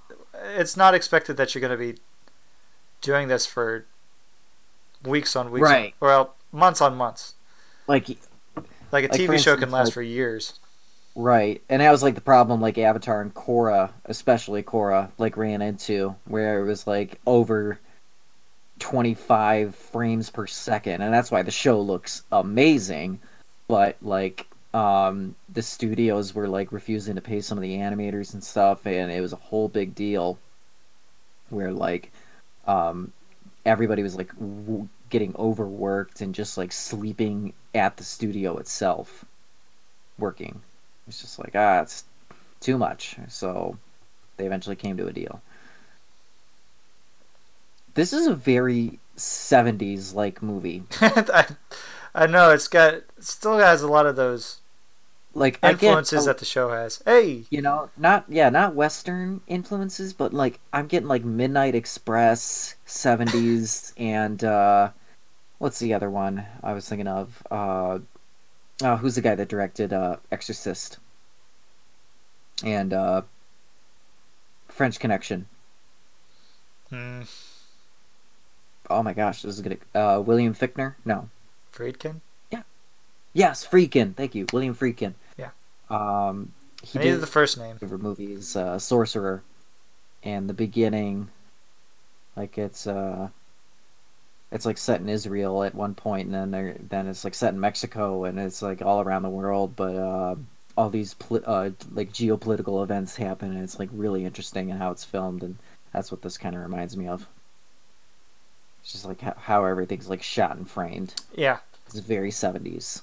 It's 0.57 0.77
not 0.77 0.95
expected 0.95 1.37
that 1.37 1.55
you're 1.55 1.61
going 1.61 1.71
to 1.71 1.77
be 1.77 2.01
doing 3.01 3.29
this 3.29 3.45
for 3.45 3.87
weeks 5.05 5.37
on 5.37 5.51
weeks. 5.51 5.63
Right. 5.63 5.95
On, 6.01 6.09
well, 6.09 6.35
months 6.53 6.81
on 6.81 6.97
months. 6.97 7.34
Like 7.87 8.09
Like 8.93 9.05
a 9.05 9.09
Like, 9.09 9.13
TV 9.13 9.27
for 9.27 9.39
show 9.39 9.57
can 9.57 9.71
last 9.71 9.87
like- 9.89 9.95
for 9.95 10.03
years. 10.03 10.59
Right, 11.17 11.63
and 11.69 11.81
that 11.81 11.93
was 11.93 12.03
like 12.03 12.17
the 12.17 12.21
problem, 12.21 12.61
like 12.61 12.77
Avatar 12.77 13.21
and 13.21 13.33
Korra, 13.33 13.93
especially 14.07 14.65
Korra, 14.65 15.11
like 15.17 15.37
ran 15.37 15.63
into, 15.63 16.17
where 16.25 16.59
it 16.61 16.65
was 16.65 16.89
like 16.89 17.21
over 17.25 17.79
twenty 18.81 19.15
five 19.15 19.77
frames 19.77 20.29
per 20.29 20.49
second, 20.49 21.03
and 21.03 21.15
that's 21.15 21.31
why 21.31 21.43
the 21.43 21.53
show 21.53 21.81
looks 21.81 22.25
amazing, 22.33 23.21
but 23.69 23.97
like 24.03 24.49
um 24.75 25.37
the 25.53 25.63
studios 25.63 26.35
were 26.35 26.49
like 26.49 26.73
refusing 26.73 27.15
to 27.15 27.21
pay 27.21 27.41
some 27.41 27.57
of 27.59 27.63
the 27.63 27.77
animators 27.77 28.35
and 28.35 28.43
stuff, 28.43 28.85
and 28.85 29.13
it 29.13 29.21
was 29.21 29.33
a 29.33 29.37
whole 29.37 29.69
big 29.69 29.95
deal, 29.95 30.37
where 31.51 31.73
like 31.73 32.11
um 32.67 33.13
everybody 33.65 34.03
was 34.03 34.17
like 34.17 34.35
w- 34.35 34.89
getting 35.11 35.33
overworked 35.39 36.23
and 36.23 36.35
just 36.35 36.59
like 36.59 36.73
sleeping 36.73 37.53
at 37.75 37.97
the 37.97 38.05
studio 38.05 38.57
itself, 38.59 39.25
working. 40.19 40.63
It's 41.09 41.21
just 41.21 41.39
like 41.39 41.53
ah, 41.55 41.81
it's 41.83 42.05
too 42.61 42.79
much. 42.79 43.17
So 43.29 43.79
they 44.37 44.47
eventually 44.47 44.77
came 44.77 44.97
to 44.97 45.07
a 45.07 45.13
deal. 45.13 45.43
This 47.95 48.13
is 48.13 48.27
a 48.27 48.35
very 48.35 48.99
'70s 49.17 50.15
like 50.15 50.43
movie. 50.43 50.85
I, 51.01 51.47
I 52.15 52.27
know 52.27 52.51
it's 52.51 52.69
got 52.69 52.95
it 52.95 53.11
still 53.21 53.59
has 53.59 53.83
a 53.83 53.89
lot 53.89 54.07
of 54.07 54.17
those 54.17 54.61
Like 55.35 55.59
influences 55.63 56.27
that 56.27 56.39
the 56.39 56.45
show 56.45 56.71
has. 56.71 57.03
Hey, 57.05 57.45
you 57.51 57.63
know, 57.63 57.91
not 57.97 58.25
yeah, 58.29 58.51
not 58.51 58.75
Western 58.75 59.41
influences, 59.49 60.13
but 60.13 60.33
like 60.35 60.61
I'm 60.73 60.87
getting 60.87 61.09
like 61.09 61.25
Midnight 61.25 61.75
Express 61.75 62.77
'70s 62.87 63.93
and 63.97 64.43
uh, 64.45 64.91
what's 65.65 65.79
the 65.79 65.95
other 65.95 66.11
one 66.11 66.45
I 66.63 66.75
was 66.75 66.87
thinking 66.87 67.07
of? 67.09 67.43
Uh, 67.51 68.01
oh, 68.83 68.97
who's 68.97 69.15
the 69.15 69.23
guy 69.23 69.35
that 69.35 69.49
directed 69.49 69.95
uh, 69.95 70.17
Exorcist 70.31 70.99
and 72.63 72.93
uh, 72.93 73.23
French 74.69 75.01
Connection? 75.01 75.47
hmm, 76.91 77.23
Oh 78.91 79.03
my 79.03 79.15
gosh, 79.15 79.41
this 79.41 79.55
is 79.55 79.63
gonna. 79.63 79.79
Uh, 79.95 80.21
William 80.21 80.55
Fickner? 80.55 80.97
No. 81.07 81.31
Friedkin. 81.73 82.21
Yeah, 82.51 82.65
yes, 83.33 83.67
Friedkin. 83.67 84.15
Thank 84.15 84.35
you, 84.35 84.45
William 84.53 84.75
Friedkin. 84.75 85.15
Yeah. 85.39 85.49
Um, 85.89 86.53
he 86.83 86.99
I 86.99 87.03
did 87.03 87.23
the 87.23 87.27
first 87.27 87.57
name. 87.57 87.79
favorite 87.79 88.03
movies, 88.03 88.55
uh, 88.55 88.79
Sorcerer, 88.79 89.43
and 90.23 90.47
the 90.47 90.53
beginning. 90.53 91.31
Like 92.37 92.59
it's 92.59 92.87
uh, 92.87 93.31
it's 94.55 94.65
like 94.65 94.79
set 94.79 95.01
in 95.01 95.09
Israel 95.11 95.63
at 95.65 95.75
one 95.75 95.95
point, 95.95 96.31
and 96.31 96.53
then 96.55 96.87
then 96.89 97.07
it's 97.09 97.25
like 97.25 97.35
set 97.35 97.53
in 97.53 97.61
Mexico, 97.61 98.25
and 98.25 98.39
it's 98.41 98.63
like 98.63 98.81
all 98.81 99.03
around 99.03 99.23
the 99.23 99.29
world, 99.29 99.77
but 99.77 99.95
uh, 99.97 100.37
all 100.79 100.89
these 100.89 101.15
uh, 101.31 101.71
like 101.93 102.13
geopolitical 102.13 102.83
events 102.83 103.17
happen, 103.17 103.51
and 103.53 103.63
it's 103.63 103.79
like 103.79 103.91
really 103.93 104.25
interesting 104.25 104.71
in 104.71 104.79
how 104.79 104.91
it's 104.93 105.05
filmed, 105.05 105.43
and 105.43 105.57
that's 105.93 106.11
what 106.11 106.23
this 106.23 106.39
kind 106.39 106.55
of 106.55 106.63
reminds 106.63 106.97
me 106.97 107.09
of. 107.09 107.27
It's 108.83 108.93
just 108.93 109.05
like 109.05 109.21
how, 109.21 109.35
how 109.39 109.65
everything's 109.65 110.09
like 110.09 110.23
shot 110.23 110.57
and 110.57 110.69
framed. 110.71 111.15
Yeah, 111.35 111.59
It's 111.87 111.99
very 111.99 112.31
seventies. 112.31 113.03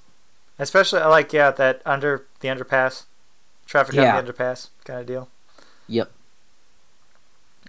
especially 0.57 1.01
I 1.01 1.07
like 1.07 1.33
yeah 1.33 1.51
that 1.51 1.81
under 1.85 2.25
the 2.39 2.47
underpass, 2.47 3.03
traffic 3.65 3.95
Yeah. 3.95 4.17
on 4.17 4.25
the 4.25 4.31
underpass 4.33 4.69
kind 4.85 4.99
of 5.01 5.05
deal. 5.05 5.27
Yep. 5.87 6.11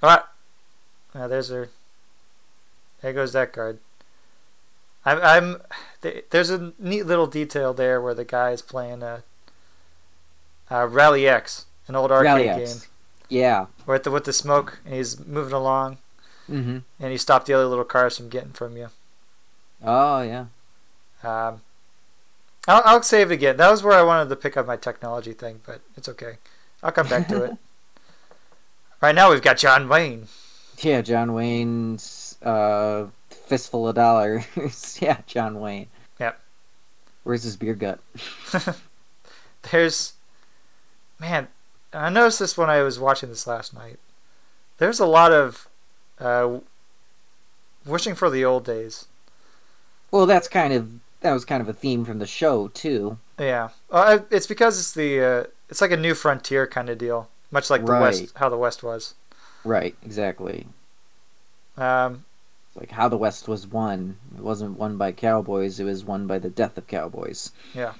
All 0.02 0.10
right. 0.10 0.22
Now 1.14 1.26
there's 1.26 1.48
her. 1.48 1.70
There 3.02 3.12
goes 3.12 3.32
that 3.32 3.52
guard. 3.52 3.78
I'm. 5.04 5.18
I'm. 5.22 5.62
th- 6.00 6.26
There's 6.30 6.50
a 6.50 6.72
neat 6.78 7.04
little 7.04 7.26
detail 7.26 7.74
there 7.74 8.00
where 8.00 8.14
the 8.14 8.24
guy 8.24 8.50
is 8.50 8.62
playing 8.62 9.02
a, 9.02 9.22
uh 10.70 10.86
Rally 10.86 11.26
X, 11.28 11.66
an 11.88 11.96
old 11.96 12.10
arcade 12.12 12.26
Rally 12.26 12.44
game, 12.44 12.60
X. 12.62 12.88
Yeah. 13.28 13.66
with 13.86 14.04
the 14.04 14.10
with 14.10 14.24
the 14.24 14.32
smoke, 14.32 14.78
and 14.84 14.94
he's 14.94 15.18
moving 15.18 15.52
along, 15.54 15.98
Mm-hmm. 16.48 16.78
and 17.00 17.10
he 17.12 17.18
stopped 17.18 17.46
the 17.46 17.54
other 17.54 17.66
little 17.66 17.84
cars 17.84 18.16
from 18.16 18.28
getting 18.28 18.52
from 18.52 18.76
you. 18.76 18.88
Oh 19.84 20.22
yeah. 20.22 20.46
Um, 21.24 21.60
I'll, 22.68 22.82
I'll 22.84 23.02
save 23.02 23.30
it 23.30 23.34
again. 23.34 23.56
That 23.56 23.70
was 23.70 23.82
where 23.82 23.98
I 23.98 24.02
wanted 24.02 24.28
to 24.28 24.36
pick 24.36 24.56
up 24.56 24.66
my 24.66 24.76
technology 24.76 25.32
thing, 25.32 25.60
but 25.66 25.80
it's 25.96 26.08
okay. 26.08 26.34
I'll 26.82 26.92
come 26.92 27.08
back 27.08 27.26
to 27.28 27.42
it. 27.44 27.56
Right 29.00 29.16
now 29.16 29.30
we've 29.32 29.42
got 29.42 29.56
John 29.58 29.88
Wayne. 29.88 30.28
Yeah, 30.78 31.02
John 31.02 31.32
Wayne's 31.34 32.02
uh, 32.42 33.06
fistful 33.30 33.88
of 33.88 33.94
dollars. 33.94 34.44
yeah, 35.00 35.18
John 35.26 35.60
Wayne. 35.60 35.86
Yep. 36.20 36.40
Where's 37.24 37.42
his 37.42 37.56
beer 37.56 37.74
gut? 37.74 38.00
There's, 39.70 40.14
man, 41.20 41.48
I 41.92 42.08
noticed 42.10 42.38
this 42.40 42.56
when 42.56 42.70
I 42.70 42.82
was 42.82 42.98
watching 42.98 43.28
this 43.28 43.46
last 43.46 43.74
night. 43.74 43.98
There's 44.78 44.98
a 44.98 45.06
lot 45.06 45.32
of 45.32 45.68
uh, 46.18 46.58
wishing 47.86 48.14
for 48.14 48.28
the 48.28 48.44
old 48.44 48.64
days. 48.64 49.06
Well, 50.10 50.26
that's 50.26 50.48
kind 50.48 50.72
of 50.72 50.90
that 51.20 51.32
was 51.32 51.44
kind 51.44 51.62
of 51.62 51.68
a 51.68 51.72
theme 51.72 52.04
from 52.04 52.18
the 52.18 52.26
show 52.26 52.68
too. 52.68 53.18
Yeah, 53.38 53.68
uh, 53.90 54.20
it's 54.30 54.46
because 54.46 54.78
it's 54.78 54.92
the 54.92 55.20
uh, 55.20 55.44
it's 55.70 55.80
like 55.80 55.92
a 55.92 55.96
new 55.96 56.14
frontier 56.14 56.66
kind 56.66 56.90
of 56.90 56.98
deal, 56.98 57.28
much 57.50 57.70
like 57.70 57.84
the 57.86 57.92
Right. 57.92 58.00
West, 58.00 58.32
how 58.36 58.48
the 58.48 58.58
West 58.58 58.82
was. 58.82 59.14
Right, 59.64 59.94
exactly. 60.02 60.66
Um, 61.76 62.24
like 62.74 62.90
how 62.90 63.08
the 63.08 63.16
West 63.18 63.48
was 63.48 63.66
won. 63.66 64.16
It 64.36 64.42
wasn't 64.42 64.78
won 64.78 64.96
by 64.96 65.12
cowboys. 65.12 65.78
It 65.80 65.84
was 65.84 66.04
won 66.04 66.26
by 66.26 66.38
the 66.38 66.48
death 66.50 66.76
of 66.78 66.86
cowboys. 66.86 67.52
Yeah. 67.74 67.94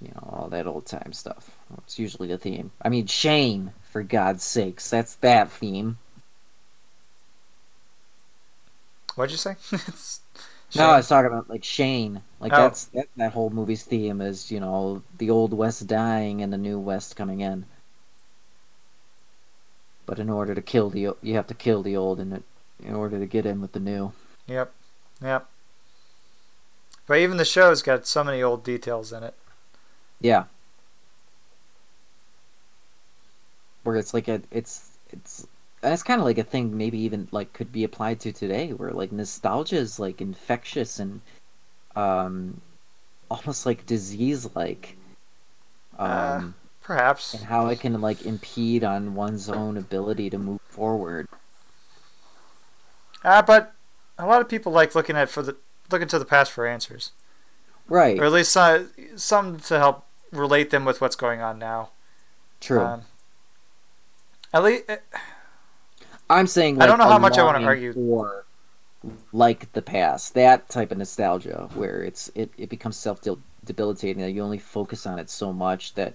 You 0.00 0.08
know 0.08 0.28
all 0.32 0.48
that 0.48 0.66
old 0.66 0.86
time 0.86 1.12
stuff. 1.12 1.56
It's 1.78 1.98
usually 1.98 2.26
the 2.28 2.38
theme. 2.38 2.72
I 2.82 2.88
mean, 2.88 3.06
Shane 3.06 3.72
for 3.90 4.02
God's 4.02 4.42
sakes, 4.42 4.88
that's 4.90 5.14
that 5.16 5.50
theme. 5.50 5.98
what'd 9.14 9.30
you 9.30 9.36
say? 9.38 9.56
It's- 9.72 10.20
No, 10.74 10.86
I 10.86 10.96
was 10.96 11.08
talking 11.08 11.30
about 11.30 11.50
like 11.50 11.62
Shane. 11.64 12.22
Like 12.40 12.52
Oh. 12.54 12.56
that's 12.62 12.86
that, 12.86 13.08
that 13.18 13.32
whole 13.34 13.50
movie's 13.50 13.82
theme 13.84 14.20
is 14.22 14.50
you 14.50 14.58
know 14.58 15.02
the 15.18 15.28
old 15.30 15.52
West 15.52 15.86
dying 15.86 16.40
and 16.42 16.50
the 16.52 16.56
new 16.58 16.78
West 16.78 17.14
coming 17.14 17.40
in. 17.40 17.66
But 20.06 20.18
in 20.18 20.30
order 20.30 20.54
to 20.54 20.62
kill 20.62 20.88
the 20.90 21.14
you 21.22 21.34
have 21.34 21.46
to 21.48 21.54
kill 21.54 21.82
the 21.82 21.96
old 21.96 22.18
in 22.20 22.32
it 22.32 22.42
in 22.84 22.94
order 22.94 23.18
to 23.18 23.26
get 23.26 23.46
in 23.46 23.60
with 23.60 23.72
the 23.72 23.80
new. 23.80 24.12
Yep, 24.46 24.72
yep. 25.22 25.48
But 27.06 27.18
even 27.18 27.36
the 27.36 27.44
show's 27.44 27.82
got 27.82 28.06
so 28.06 28.22
many 28.24 28.42
old 28.42 28.64
details 28.64 29.12
in 29.12 29.22
it. 29.22 29.34
Yeah. 30.20 30.44
Where 33.82 33.96
it's 33.96 34.14
like 34.14 34.28
a 34.28 34.40
it's 34.50 34.90
it's 35.10 35.46
it's 35.82 36.02
kind 36.04 36.20
of 36.20 36.24
like 36.24 36.38
a 36.38 36.44
thing 36.44 36.76
maybe 36.76 36.98
even 36.98 37.26
like 37.32 37.52
could 37.52 37.72
be 37.72 37.82
applied 37.82 38.20
to 38.20 38.32
today 38.32 38.72
where 38.72 38.92
like 38.92 39.10
nostalgia 39.10 39.76
is 39.76 39.98
like 39.98 40.20
infectious 40.20 41.00
and 41.00 41.20
um 41.96 42.60
almost 43.28 43.66
like 43.66 43.84
disease 43.86 44.48
like 44.54 44.96
um 45.98 46.08
Uh, 46.08 46.42
Perhaps. 46.82 47.34
and 47.34 47.44
how 47.44 47.66
it 47.68 47.80
can 47.80 48.00
like 48.00 48.22
impede 48.24 48.84
on 48.84 49.14
one's 49.14 49.48
own 49.48 49.76
ability 49.76 50.30
to 50.30 50.38
move 50.38 50.60
forward. 50.68 51.26
Ah, 53.24 53.42
but 53.42 53.74
a 54.18 54.26
lot 54.26 54.40
of 54.40 54.48
people 54.48 54.72
like 54.72 54.94
looking 54.94 55.16
at 55.16 55.28
for 55.28 55.42
the 55.42 55.56
looking 55.90 56.08
to 56.08 56.18
the 56.18 56.24
past 56.24 56.52
for 56.52 56.66
answers, 56.66 57.12
Right. 57.88 58.18
or 58.18 58.24
at 58.24 58.32
least 58.32 58.56
uh, 58.56 58.84
some 59.16 59.58
to 59.60 59.78
help 59.78 60.06
relate 60.30 60.70
them 60.70 60.84
with 60.84 61.00
what's 61.00 61.16
going 61.16 61.40
on 61.40 61.58
now. 61.58 61.90
True. 62.60 62.80
Um, 62.80 63.02
at 64.54 64.62
least, 64.62 64.84
I'm 66.30 66.46
saying 66.46 66.80
I 66.80 66.86
don't 66.86 66.98
know 66.98 67.08
how 67.08 67.18
much 67.18 67.38
I 67.38 67.42
wanna 67.44 67.64
argue. 67.66 67.92
for 67.92 68.44
like 69.32 69.72
the 69.72 69.82
past. 69.82 70.34
That 70.34 70.68
type 70.68 70.90
of 70.92 70.98
nostalgia 70.98 71.68
where 71.74 72.02
it's 72.02 72.30
it, 72.34 72.50
it 72.56 72.68
becomes 72.70 72.96
self 72.96 73.20
debilitating 73.64 74.22
that 74.22 74.30
you 74.32 74.42
only 74.42 74.58
focus 74.58 75.06
on 75.06 75.18
it 75.18 75.30
so 75.30 75.52
much 75.52 75.94
that 75.94 76.14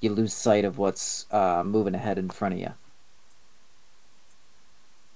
you 0.00 0.10
lose 0.10 0.32
sight 0.34 0.64
of 0.64 0.78
what's 0.78 1.26
uh, 1.32 1.62
moving 1.64 1.94
ahead 1.94 2.18
in 2.18 2.28
front 2.28 2.54
of 2.54 2.60
you. 2.60 2.72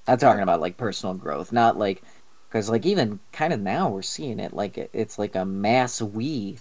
I'm 0.09 0.19
talking 0.19 0.43
about 0.43 0.61
like 0.61 0.77
personal 0.79 1.15
growth, 1.15 1.53
not 1.53 1.79
like 1.79 2.03
because 2.49 2.71
like 2.71 2.87
even 2.87 3.21
kind 3.33 3.53
of 3.53 3.61
now 3.61 3.91
we're 3.91 4.03
seeing 4.03 4.41
it 4.41 4.55
like 4.55 4.79
it, 4.79 4.91
it's 4.95 5.19
like 5.19 5.37
a 5.37 5.45
mass 5.45 6.01
we 6.01 6.59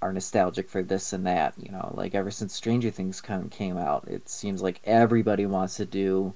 are 0.00 0.12
nostalgic 0.12 0.68
for 0.68 0.82
this 0.82 1.12
and 1.12 1.26
that. 1.26 1.54
You 1.58 1.72
know, 1.72 1.92
like 1.94 2.14
ever 2.14 2.30
since 2.30 2.54
Stranger 2.54 2.90
Things 2.90 3.20
come, 3.20 3.48
came 3.48 3.76
out, 3.76 4.06
it 4.06 4.28
seems 4.28 4.62
like 4.62 4.80
everybody 4.84 5.44
wants 5.44 5.76
to 5.76 5.86
do 5.86 6.32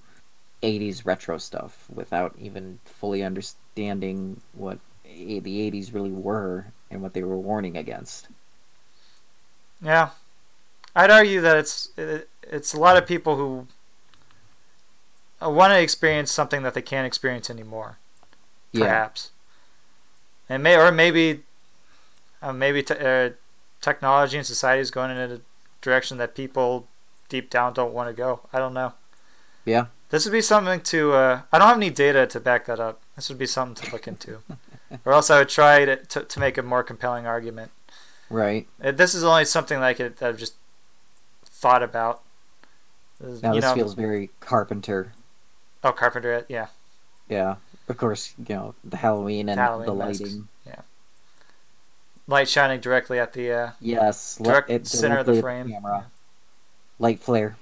'80s 0.65 1.07
retro 1.07 1.39
stuff 1.39 1.87
without 1.95 2.35
even 2.41 2.81
fully 2.85 3.23
understanding 3.23 4.41
what 4.55 4.81
the 5.05 5.71
'80s 5.71 5.95
really 5.95 6.11
were 6.11 6.67
and 6.91 7.01
what 7.03 7.15
they 7.15 7.23
were 7.23 7.39
warning 7.39 7.77
against. 7.77 8.29
Yeah, 9.81 10.11
I'd 10.97 11.11
argue 11.13 11.41
that 11.41 11.57
it's 11.57 11.91
it, 11.97 12.29
it's 12.43 12.75
a 12.75 12.81
lot 12.81 12.97
of 12.97 13.07
people 13.07 13.37
who 13.37 13.69
want 15.49 15.73
to 15.73 15.81
experience 15.81 16.31
something 16.31 16.63
that 16.63 16.75
they 16.75 16.83
can't 16.83 17.07
experience 17.07 17.49
anymore. 17.51 17.99
Yeah, 18.73 18.85
Perhaps, 18.85 19.31
and 20.49 20.63
may 20.63 20.77
or 20.77 20.93
maybe 20.93 21.43
uh, 22.43 22.53
maybe 22.53 22.83
te- 22.83 22.95
uh, 22.95 23.31
technology 23.81 24.37
and 24.37 24.47
society 24.47 24.81
is 24.81 24.91
going 24.91 25.11
in 25.11 25.17
a 25.19 25.41
direction 25.83 26.19
that 26.19 26.35
people 26.35 26.87
deep 27.29 27.51
down 27.51 27.73
don't 27.73 27.93
want 27.93 28.09
to 28.09 28.13
go. 28.13 28.41
I 28.53 28.59
don't 28.59 28.75
know. 28.75 28.93
yeah, 29.65 29.87
This 30.11 30.25
would 30.25 30.33
be 30.33 30.41
something 30.41 30.81
to. 30.83 31.13
Uh, 31.15 31.41
I 31.53 31.59
don't 31.59 31.67
have 31.69 31.77
any 31.77 31.91
data 31.91 32.27
to 32.29 32.39
back 32.41 32.67
that 32.67 32.79
up. 32.79 33.01
This 33.17 33.29
would 33.29 33.39
be 33.39 33.47
something 33.47 33.85
to 33.87 33.93
look 33.93 34.07
into, 34.07 34.39
or 35.05 35.13
else 35.13 35.31
I 35.31 35.39
would 35.41 35.49
try 35.49 35.85
to, 35.85 35.97
to 35.97 36.23
to 36.23 36.41
make 36.41 36.57
a 36.59 36.63
more 36.63 36.83
compelling 36.85 37.27
argument. 37.27 37.73
right. 38.29 38.69
Uh, 38.83 38.93
This 38.93 39.15
is 39.15 39.25
only 39.25 39.45
something 39.47 39.81
like 39.81 39.99
it 39.99 40.19
that 40.19 40.29
I've 40.29 40.39
just 40.39 40.55
thought 41.45 41.83
about. 41.83 42.23
Now 43.21 43.53
you 43.53 43.61
this 43.61 43.63
know, 43.69 43.75
feels 43.75 43.95
very 43.95 44.31
Carpenter. 44.41 45.13
Oh 45.85 45.93
Carpenter, 45.93 46.45
yeah, 46.49 46.69
Yeah, 47.29 47.57
of 47.89 47.97
course, 47.97 48.35
you 48.39 48.55
know 48.55 48.75
the 48.85 48.97
Halloween 48.99 49.49
and 49.49 49.59
Halloween 49.59 49.87
the 49.87 49.95
masks. 49.95 50.21
lighting. 50.21 50.49
light 52.27 52.49
shining 52.49 52.81
directly 52.81 53.19
at 53.19 53.33
the 53.33 53.51
uh, 53.53 53.71
Yes, 53.81 54.37
direct 54.37 54.71
it 54.71 54.87
center 54.87 55.19
of 55.19 55.27
the 55.27 55.41
frame. 55.41 55.67
at 55.69 55.73
camera. 55.83 56.05
Light 56.99 57.19
flare. 57.21 57.57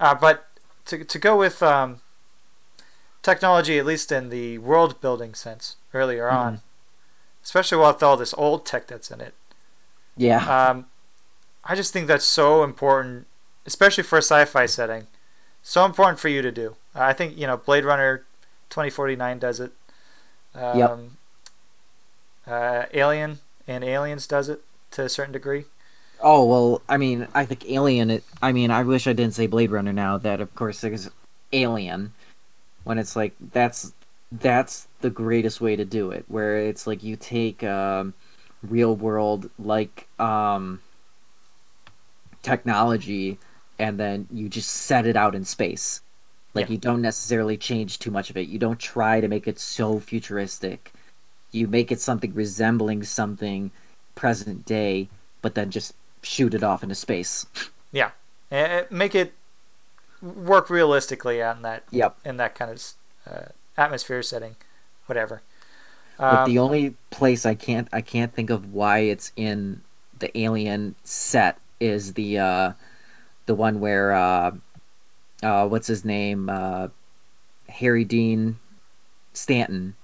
Uh, 0.00 0.14
but 0.14 0.46
to 0.86 1.04
to 1.04 1.18
go 1.18 1.36
with 1.36 1.62
um, 1.62 2.00
technology, 3.22 3.78
at 3.78 3.86
least 3.86 4.12
in 4.12 4.28
the 4.30 4.58
world 4.58 5.00
building 5.00 5.34
sense, 5.34 5.76
earlier 5.92 6.28
on, 6.28 6.60
especially 7.42 7.78
with 7.78 8.02
all 8.02 8.16
this 8.16 8.34
old 8.36 8.66
tech 8.66 8.86
that's 8.86 9.10
in 9.10 9.20
it. 9.20 9.34
Yeah, 10.16 10.68
Um, 10.68 10.86
I 11.64 11.74
just 11.74 11.92
think 11.92 12.06
that's 12.06 12.24
so 12.24 12.62
important, 12.62 13.26
especially 13.66 14.04
for 14.04 14.16
a 14.18 14.22
sci-fi 14.22 14.66
setting. 14.66 15.06
So 15.62 15.84
important 15.84 16.18
for 16.18 16.28
you 16.28 16.42
to 16.42 16.52
do. 16.52 16.76
I 16.94 17.12
think 17.12 17.36
you 17.38 17.46
know 17.46 17.56
Blade 17.56 17.84
Runner, 17.84 18.24
twenty 18.70 18.90
forty 18.90 19.16
nine 19.16 19.38
does 19.38 19.60
it. 19.60 19.72
Um, 20.54 20.78
Yep. 20.78 20.98
Uh, 22.46 22.84
Alien 22.92 23.38
and 23.66 23.82
Aliens 23.82 24.26
does 24.26 24.48
it 24.48 24.62
to 24.92 25.02
a 25.04 25.08
certain 25.08 25.32
degree. 25.32 25.64
Oh 26.20 26.44
well, 26.44 26.82
I 26.88 26.96
mean, 26.96 27.28
I 27.34 27.44
think 27.44 27.68
Alien. 27.68 28.10
It, 28.10 28.24
I 28.42 28.52
mean, 28.52 28.70
I 28.70 28.82
wish 28.82 29.06
I 29.06 29.12
didn't 29.12 29.34
say 29.34 29.46
Blade 29.46 29.70
Runner 29.70 29.92
now. 29.92 30.18
That 30.18 30.40
of 30.40 30.54
course 30.54 30.80
there's 30.80 31.10
Alien, 31.52 32.12
when 32.84 32.98
it's 32.98 33.16
like 33.16 33.34
that's 33.52 33.92
that's 34.30 34.88
the 35.00 35.10
greatest 35.10 35.60
way 35.60 35.76
to 35.76 35.84
do 35.84 36.10
it. 36.10 36.24
Where 36.28 36.56
it's 36.58 36.86
like 36.86 37.02
you 37.02 37.16
take 37.16 37.62
um, 37.64 38.14
real 38.62 38.94
world 38.94 39.50
like 39.58 40.06
um, 40.18 40.80
technology, 42.44 43.38
and 43.78 43.98
then 43.98 44.28
you 44.32 44.48
just 44.48 44.70
set 44.70 45.06
it 45.06 45.16
out 45.16 45.34
in 45.34 45.44
space. 45.44 46.02
Like 46.54 46.68
Yeah. 46.68 46.72
you 46.72 46.78
don't 46.78 47.02
necessarily 47.02 47.56
change 47.56 47.98
too 47.98 48.12
much 48.12 48.30
of 48.30 48.36
it. 48.36 48.48
You 48.48 48.58
don't 48.60 48.78
try 48.78 49.20
to 49.20 49.28
make 49.28 49.48
it 49.48 49.58
so 49.58 49.98
futuristic. 50.00 50.92
You 51.52 51.66
make 51.68 51.90
it 51.92 52.00
something 52.00 52.34
resembling 52.34 53.02
something 53.04 53.72
present 54.14 54.64
day, 54.64 55.08
but 55.42 55.54
then 55.56 55.70
just 55.70 55.94
shoot 56.22 56.54
it 56.54 56.62
off 56.62 56.82
into 56.84 56.94
space. 56.94 57.46
Yeah, 57.92 58.10
and 58.50 58.90
make 58.90 59.14
it 59.14 59.34
work 60.22 60.70
realistically 60.70 61.42
on 61.42 61.62
that 61.62 61.84
Yep. 61.92 62.16
in 62.24 62.36
that 62.38 62.54
kind 62.56 62.70
of 62.72 62.82
uh, 63.30 63.46
atmosphere 63.76 64.22
setting, 64.22 64.56
whatever. 65.06 65.42
But 66.18 66.40
Um, 66.40 66.50
the 66.50 66.58
only 66.58 66.96
place 67.10 67.46
I 67.46 67.54
can't 67.54 67.88
I 67.92 68.00
can't 68.00 68.32
think 68.34 68.50
of 68.50 68.72
why 68.72 68.98
it's 69.00 69.32
in 69.36 69.82
the 70.18 70.36
Alien 70.38 70.94
set 71.04 71.58
is 71.80 72.14
the 72.14 72.38
uh 72.38 72.72
the 73.46 73.54
one 73.54 73.80
where 73.80 74.12
uh 74.12 74.50
uh 75.42 75.66
what's 75.68 75.86
his 75.86 76.04
name 76.04 76.48
uh 76.48 76.88
Harry 77.68 78.04
Dean 78.04 78.58
Stanton's 79.32 79.94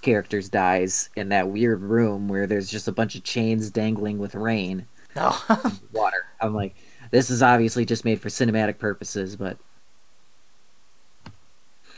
characters 0.00 0.48
dies 0.48 1.10
in 1.16 1.28
that 1.28 1.48
weird 1.48 1.82
room 1.82 2.28
where 2.28 2.46
there's 2.46 2.70
just 2.70 2.88
a 2.88 2.92
bunch 2.92 3.14
of 3.14 3.22
chains 3.22 3.70
dangling 3.70 4.18
with 4.18 4.34
rain 4.34 4.86
oh. 5.16 5.78
water. 5.92 6.24
I'm 6.40 6.54
like 6.54 6.74
this 7.10 7.28
is 7.30 7.42
obviously 7.42 7.84
just 7.84 8.04
made 8.04 8.20
for 8.20 8.28
cinematic 8.28 8.78
purposes, 8.78 9.36
but 9.36 9.58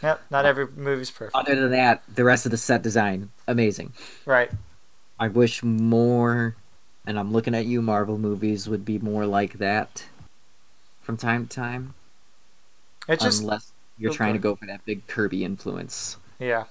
yep. 0.02 0.20
Not 0.30 0.44
every 0.44 0.66
movie's 0.66 1.10
perfect. 1.10 1.36
other 1.36 1.54
than 1.54 1.70
that, 1.70 2.02
the 2.12 2.24
rest 2.24 2.44
of 2.44 2.50
the 2.50 2.58
set 2.58 2.82
design 2.82 3.30
amazing. 3.46 3.92
Right. 4.26 4.50
I 5.18 5.28
wish 5.28 5.62
more, 5.62 6.56
and 7.06 7.18
I'm 7.18 7.32
looking 7.32 7.54
at 7.54 7.66
you, 7.66 7.82
Marvel 7.82 8.18
movies 8.18 8.68
would 8.68 8.84
be 8.84 8.98
more 8.98 9.26
like 9.26 9.54
that 9.54 10.06
from 11.02 11.16
time 11.16 11.46
to 11.46 11.54
time. 11.54 11.94
It 13.08 13.20
just 13.20 13.42
unless 13.42 13.72
you're 13.98 14.10
Oh, 14.10 14.14
trying 14.14 14.32
to 14.34 14.38
go 14.38 14.54
for 14.56 14.66
that 14.66 14.84
big 14.84 15.06
Kirby 15.06 15.44
influence. 15.44 16.16
Yeah. 16.38 16.64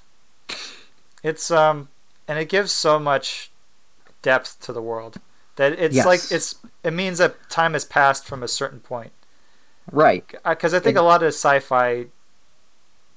It's 1.23 1.49
um 1.51 1.89
and 2.27 2.37
it 2.39 2.49
gives 2.49 2.71
so 2.71 2.99
much 2.99 3.51
depth 4.21 4.59
to 4.61 4.73
the 4.73 4.81
world 4.81 5.19
that 5.57 5.73
it's 5.73 5.95
Yes. 5.95 6.05
like 6.05 6.31
it's 6.31 6.55
it 6.83 6.93
means 6.93 7.19
that 7.19 7.49
time 7.49 7.73
has 7.73 7.85
passed 7.85 8.25
from 8.25 8.43
a 8.43 8.47
certain 8.47 8.79
point. 8.79 9.13
Right. 9.91 10.25
Cuz 10.59 10.73
I 10.73 10.79
think 10.79 10.97
It- 10.97 10.99
a 10.99 11.01
lot 11.01 11.23
of 11.23 11.29
sci-fi 11.29 12.07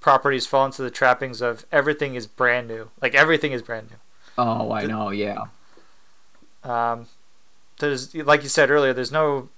properties 0.01 0.47
fall 0.47 0.65
into 0.65 0.81
the 0.83 0.91
trappings 0.91 1.43
of 1.43 1.67
everything 1.71 2.15
is 2.15 2.27
brand 2.27 2.67
new. 2.69 2.91
Like 3.03 3.15
everything 3.15 3.53
is 3.53 3.61
brand 3.63 3.91
new. 3.91 3.97
Oh, 4.39 4.73
I 4.73 4.87
know. 4.87 5.11
Yeah. 5.11 5.47
Um 6.69 7.07
there's 7.79 8.15
like 8.15 8.43
you 8.43 8.49
said 8.49 8.71
earlier 8.71 8.93
there's 8.93 9.13
no 9.13 9.49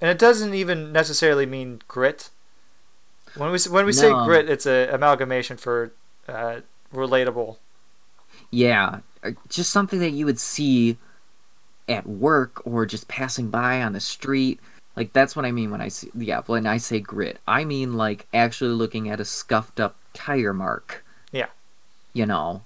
and 0.00 0.10
it 0.10 0.18
doesn't 0.18 0.54
even 0.54 0.92
necessarily 0.92 1.46
mean 1.46 1.80
grit. 1.88 2.30
When 3.36 3.50
we 3.50 3.58
when 3.70 3.86
we 3.86 3.92
say 3.92 4.10
grit 4.10 4.48
it's 4.48 4.66
a 4.66 4.88
amalgamation 4.88 5.56
for 5.56 5.92
uh, 6.28 6.60
relatable. 6.92 7.56
Yeah. 8.50 9.00
Uh, 9.22 9.30
Just 9.48 9.70
something 9.70 10.00
that 10.00 10.10
you 10.10 10.26
would 10.26 10.38
see 10.38 10.98
at 11.88 12.06
work 12.06 12.64
or 12.66 12.86
just 12.86 13.08
passing 13.08 13.48
by 13.48 13.82
on 13.82 13.92
the 13.92 14.00
street. 14.00 14.60
Like 14.96 15.12
that's 15.12 15.34
what 15.34 15.44
I 15.44 15.52
mean 15.52 15.70
when 15.70 15.80
I 15.80 15.88
see 15.88 16.10
yeah, 16.14 16.42
when 16.46 16.66
I 16.66 16.76
say 16.76 17.00
grit. 17.00 17.38
I 17.46 17.64
mean 17.64 17.94
like 17.94 18.26
actually 18.34 18.74
looking 18.74 19.08
at 19.08 19.20
a 19.20 19.24
scuffed 19.24 19.80
up 19.80 19.96
tire 20.12 20.52
mark. 20.52 21.04
Yeah. 21.32 21.46
You 22.12 22.26
know, 22.26 22.62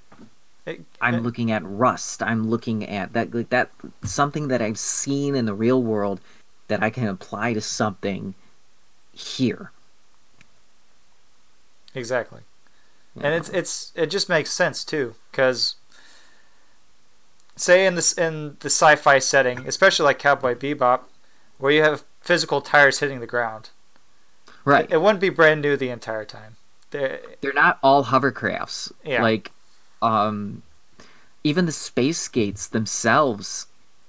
It- 0.67 0.85
I'm 1.01 1.15
it- 1.15 1.23
looking 1.23 1.51
at 1.53 1.63
rust. 1.65 2.23
I'm 2.23 2.51
looking 2.51 2.85
at 2.85 3.13
that 3.15 3.33
like 3.35 3.51
that 3.51 3.71
something 4.05 4.49
that 4.49 4.61
I've 4.61 4.79
seen 4.79 5.35
in 5.37 5.47
the 5.47 5.55
real 5.55 5.83
world 5.83 6.21
that 6.69 6.83
I 6.83 6.91
can 6.91 7.07
apply 7.07 7.55
to 7.55 7.61
something 7.61 8.35
here. 9.13 9.71
Exactly. 11.95 12.43
you 13.15 13.23
And 13.23 13.35
it's 13.35 13.49
it's 13.51 13.93
it 13.95 14.07
just 14.07 14.29
makes 14.29 14.51
sense 14.51 14.85
too 14.85 15.15
cuz 15.33 15.77
say 17.57 17.87
in 17.87 17.95
this 17.95 18.13
in 18.13 18.57
the 18.61 18.67
sci-fi 18.69 19.19
setting, 19.19 19.67
especially 19.67 20.05
like 20.05 20.19
Cowboy 20.19 20.55
Bebop 20.55 21.03
where 21.59 21.73
you 21.73 21.83
have 21.83 22.05
physical 22.21 22.61
tires 22.61 22.99
hitting 22.99 23.21
the 23.21 23.27
ground. 23.27 23.71
right. 24.65 24.91
It 24.91 25.01
wouldn't 25.01 25.21
be 25.21 25.29
brand 25.31 25.63
new 25.63 25.77
the 25.77 25.91
entire 25.91 26.25
time. 26.25 26.57
They're- 26.91 27.21
They're 27.41 27.53
not 27.53 27.79
all 27.85 28.05
hovercrafts. 28.07 28.91
Yeah. 29.05 29.23
Like 29.23 29.53
um 30.03 30.63
even 31.45 31.67
the 31.67 31.73
space 31.73 32.27
gates 32.29 32.67
themselves 32.67 33.67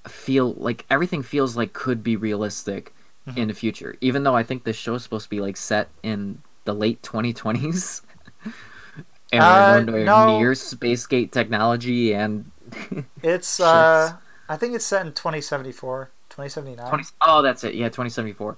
feel 0.08 0.54
like 0.54 0.86
everything 0.90 1.21
feels 1.21 1.56
like 1.56 1.73
could 1.73 2.04
be 2.04 2.15
realistic 2.15 2.94
Mhm. 3.27 3.38
in 3.38 3.48
the 3.50 3.54
future. 3.54 3.96
Even 4.02 4.23
though 4.23 4.35
I 4.35 4.44
think 4.44 4.63
this 4.63 4.77
show 4.77 4.96
is 4.96 5.04
supposed 5.04 5.25
to 5.25 5.29
be 5.29 5.42
like 5.42 5.58
set 5.58 5.90
in 6.02 6.42
the 6.63 6.73
late 6.73 7.02
2020s. 7.02 8.02
and 9.33 9.90
Uh, 9.90 9.92
we're 9.92 10.06
no. 10.06 10.25
near 10.40 10.56
space 10.56 11.06
gate 11.06 11.31
technology 11.31 12.13
and 12.13 12.50
It's 13.23 13.60
uh 13.60 14.13
I 14.50 14.56
think 14.56 14.75
it's 14.75 14.85
set 14.85 15.06
in 15.06 15.12
2074, 15.12 16.10
2079. 16.29 16.88
20, 16.88 17.04
oh, 17.21 17.42
that's 17.42 17.65
it. 17.65 17.75
Yeah, 17.75 17.90
2074. 17.90 18.56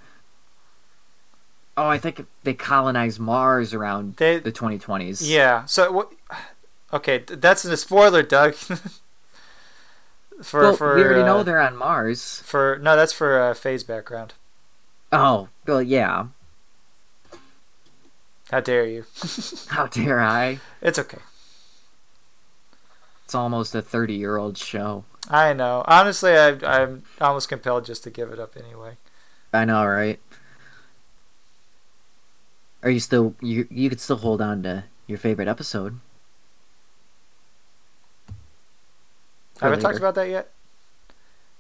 Oh, 1.78 1.88
I 1.88 1.98
think 1.98 2.26
they 2.44 2.54
colonized 2.54 3.20
Mars 3.20 3.74
around 3.74 4.18
They 4.18 4.38
the 4.38 4.52
2020s. 4.52 5.28
Yeah. 5.28 5.66
So 5.66 5.92
what 5.92 6.12
Okay, 6.92 7.20
th- 7.20 7.40
that's 7.40 7.66
a 7.66 7.78
spoiler, 7.78 8.24
Doug. 8.24 8.54
for 10.42 10.62
well, 10.62 10.76
for 10.76 10.96
we 10.96 11.04
already 11.04 11.22
uh, 11.22 11.26
know 11.26 11.44
they're 11.44 11.62
on 11.62 11.76
Mars. 11.78 12.42
for 12.46 12.80
no, 12.82 12.96
that's 12.96 13.14
for 13.14 13.40
uh, 13.40 13.54
Faye's 13.54 13.84
background. 13.84 14.34
Oh, 15.12 15.50
well, 15.66 15.82
yeah. 15.82 16.28
How 18.50 18.60
dare 18.60 18.86
you? 18.86 19.06
How 19.68 19.88
dare 19.88 20.20
I? 20.20 20.60
It's 20.82 20.98
okay. 20.98 21.20
It's 23.26 23.36
almost 23.36 23.76
a 23.76 23.82
30 23.82 24.16
year 24.16 24.38
old 24.38 24.58
show. 24.58 25.04
I 25.30 25.54
know. 25.54 25.84
Honestly, 25.88 26.32
I, 26.32 26.58
I'm 26.64 27.04
almost 27.22 27.50
compelled 27.50 27.86
just 27.86 28.04
to 28.06 28.10
give 28.10 28.32
it 28.32 28.40
up 28.40 28.56
anyway. 28.58 28.98
I 29.54 29.66
know, 29.66 29.86
right? 29.86 30.20
Are 32.82 32.90
you 32.90 33.00
still 33.00 33.36
you 33.42 33.68
you 33.70 33.90
could 33.90 34.00
still 34.00 34.18
hold 34.18 34.42
on 34.42 34.64
to 34.64 34.86
your 35.06 35.18
favorite 35.20 35.48
episode? 35.48 36.00
Haven't 39.60 39.80
talked 39.82 39.98
about 39.98 40.16
that 40.16 40.30
yet 40.30 40.50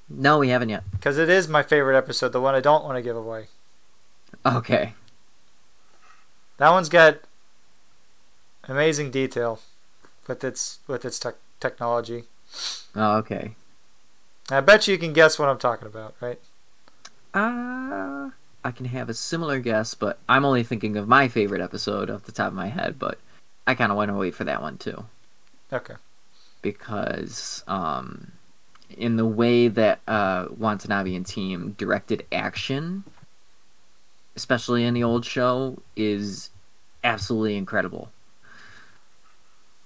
No, 0.10 0.39
we 0.39 0.50
haven't 0.50 0.70
yet. 0.70 0.84
because 0.91 1.18
it 1.18 1.30
is 1.30 1.47
my 1.47 1.64
favorite 1.64 1.97
episode. 1.97 2.30
The 2.32 2.41
one 2.41 2.56
I 2.56 2.60
don't 2.62 2.84
want 2.84 2.97
to 2.97 3.02
give 3.02 3.16
away. 3.18 3.47
Okay. 4.45 4.93
That 6.58 6.70
one's 6.72 6.89
got 6.89 7.20
amazing 8.68 9.12
detail 9.12 9.60
with 10.28 10.43
its 10.43 10.80
with 10.88 11.06
its 11.06 11.20
tech 11.20 11.36
technology. 11.60 12.26
Oh, 12.95 13.18
okay. 13.18 13.56
I 14.52 14.62
bet 14.62 14.88
you 14.88 14.97
can 14.97 15.14
guess 15.14 15.38
what 15.38 15.50
I'm 15.50 15.58
talking 15.60 15.88
about, 15.88 16.16
right? 16.22 16.39
Uh 17.34 18.30
I 18.64 18.72
can 18.72 18.86
have 18.86 19.10
a 19.10 19.14
similar 19.14 19.60
guess, 19.60 19.93
but 19.93 20.20
I'm 20.28 20.43
only 20.43 20.64
thinking 20.64 20.97
of 20.97 21.08
my 21.08 21.28
favorite 21.30 21.62
episode 21.62 22.10
off 22.10 22.24
the 22.24 22.32
top 22.34 22.47
of 22.50 22.54
my 22.54 22.68
head, 22.68 23.00
but 23.00 23.18
I 23.66 23.74
kind 23.76 23.91
of 23.91 23.95
want 23.97 24.10
to 24.10 24.16
wait 24.16 24.36
for 24.36 24.43
that 24.43 24.62
one 24.62 24.78
too. 24.78 25.06
Okay. 25.72 25.93
Because 26.62 27.64
um, 27.68 28.32
in 28.97 29.16
the 29.16 29.26
way 29.26 29.68
that 29.68 30.01
uh, 30.07 30.47
Watanabe 30.57 31.16
and 31.16 31.26
team 31.26 31.76
directed 31.78 32.26
action, 32.32 33.03
especially 34.36 34.84
in 34.84 34.93
the 34.93 35.03
old 35.03 35.26
show, 35.26 35.82
is 35.95 36.49
absolutely 37.03 37.57
incredible. 37.57 38.12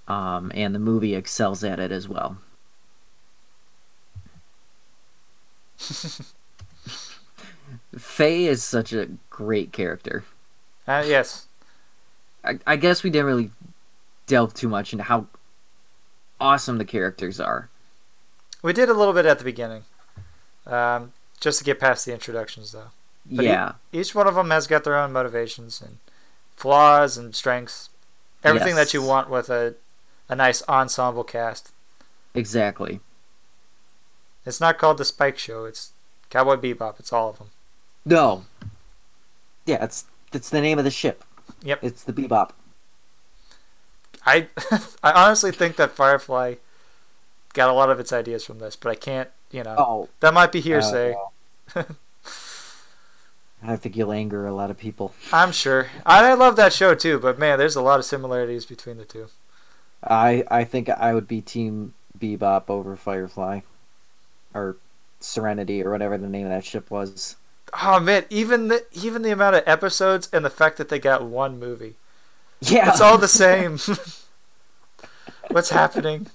Um, 0.07 0.51
and 0.53 0.76
the 0.76 0.80
movie 0.80 1.15
excels 1.15 1.63
at 1.63 1.80
it 1.80 1.91
as 1.91 2.09
well. 2.09 2.38
Faye 7.97 8.45
is 8.45 8.63
such 8.63 8.93
a 8.93 9.09
great 9.30 9.71
character. 9.71 10.24
Uh, 10.88 11.03
yes. 11.05 11.47
I, 12.43 12.59
I 12.65 12.76
guess 12.76 13.03
we 13.03 13.09
didn't 13.09 13.28
really 13.28 13.51
delve 14.28 14.53
too 14.53 14.67
much 14.67 14.93
into 14.93 15.03
how 15.03 15.28
awesome 16.43 16.77
the 16.77 16.85
characters 16.85 17.39
are. 17.39 17.69
We 18.61 18.73
did 18.73 18.89
a 18.89 18.93
little 18.93 19.13
bit 19.13 19.25
at 19.25 19.39
the 19.39 19.45
beginning, 19.45 19.83
um, 20.67 21.13
just 21.39 21.59
to 21.59 21.65
get 21.65 21.79
past 21.79 22.05
the 22.05 22.13
introductions, 22.13 22.71
though. 22.73 22.91
But 23.25 23.45
yeah. 23.45 23.71
Each 23.91 24.13
one 24.13 24.27
of 24.27 24.35
them 24.35 24.51
has 24.51 24.67
got 24.67 24.83
their 24.83 24.97
own 24.97 25.13
motivations 25.13 25.81
and 25.81 25.97
flaws 26.55 27.17
and 27.17 27.33
strengths. 27.33 27.89
Everything 28.43 28.75
that 28.75 28.93
you 28.93 29.01
want 29.01 29.29
with 29.29 29.49
a, 29.49 29.75
a 30.27 30.35
nice 30.35 30.61
ensemble 30.67 31.23
cast. 31.23 31.71
Exactly. 32.35 32.99
It's 34.45 34.59
not 34.59 34.77
called 34.77 34.97
the 34.97 35.05
Spike 35.05 35.37
Show. 35.37 35.63
It's 35.63 35.93
Cowboy 36.29 36.57
Bebop. 36.57 36.99
It's 36.99 37.13
all 37.13 37.29
of 37.29 37.37
them. 37.37 37.51
No. 38.05 38.43
Yeah, 39.65 39.81
it's 39.83 40.05
it's 40.33 40.49
the 40.49 40.59
name 40.59 40.77
of 40.77 40.83
the 40.83 40.91
ship. 40.91 41.23
Yep. 41.63 41.79
It's 41.81 42.03
the 42.03 42.11
Bebop. 42.11 42.49
I 44.26 44.47
I 45.03 45.11
honestly 45.11 45.51
think 45.51 45.76
that 45.78 45.91
Firefly 45.91 46.55
got 47.53 47.69
a 47.69 47.74
lot 47.74 47.89
of 47.89 47.99
its 47.99 48.11
ideas 48.13 48.43
from 48.45 48.59
this, 48.59 48.76
but 48.76 48.89
I 48.89 48.95
can't. 48.95 49.30
You 49.51 49.63
know, 49.63 49.76
Oh, 49.78 50.09
that 50.21 50.34
might 50.34 50.51
be 50.51 50.61
hearsay. 50.61 51.15
uh, 51.76 51.84
I 53.65 53.76
think 53.78 53.95
you'll 53.95 54.11
anger 54.11 54.45
a 54.45 54.53
lot 54.53 54.71
of 54.71 54.78
people. 54.78 55.13
I'm 55.32 55.51
sure. 55.51 55.88
I, 56.05 56.32
I 56.32 56.34
love 56.34 56.55
that 56.57 56.74
show 56.74 56.95
too, 56.95 57.19
but 57.19 57.39
man, 57.39 57.57
there's 57.57 57.76
a 57.76 57.82
lot 57.82 57.99
of 57.99 58.05
similarities 58.05 58.65
between 58.65 58.97
the 58.97 59.05
two. 59.05 59.28
I 60.03 60.43
I 60.49 60.63
think 60.65 60.89
I 60.89 61.13
would 61.13 61.28
be 61.28 61.39
Team 61.41 61.93
Bebop 62.19 62.69
over 62.69 62.95
Firefly, 62.95 63.61
or 64.53 64.78
Serenity, 65.19 65.82
or 65.84 65.91
whatever 65.91 66.17
the 66.17 66.28
name 66.28 66.45
of 66.45 66.51
that 66.51 66.65
ship 66.65 66.91
was. 66.91 67.38
Oh 67.82 67.99
man, 67.99 68.26
even 68.30 68.67
the 68.67 68.86
even 68.91 69.21
the 69.21 69.32
amount 69.32 69.55
of 69.55 69.63
episodes 69.65 70.30
and 70.34 70.43
the 70.43 70.49
fact 70.49 70.78
that 70.78 70.89
they 70.89 70.99
got 70.99 71.24
one 71.24 71.57
movie. 71.59 71.95
Yeah, 72.72 72.89
It's 72.89 73.01
all 73.01 73.18
the 73.18 73.28
same. 73.28 73.78
What's 75.49 75.70
happening? 75.70 76.28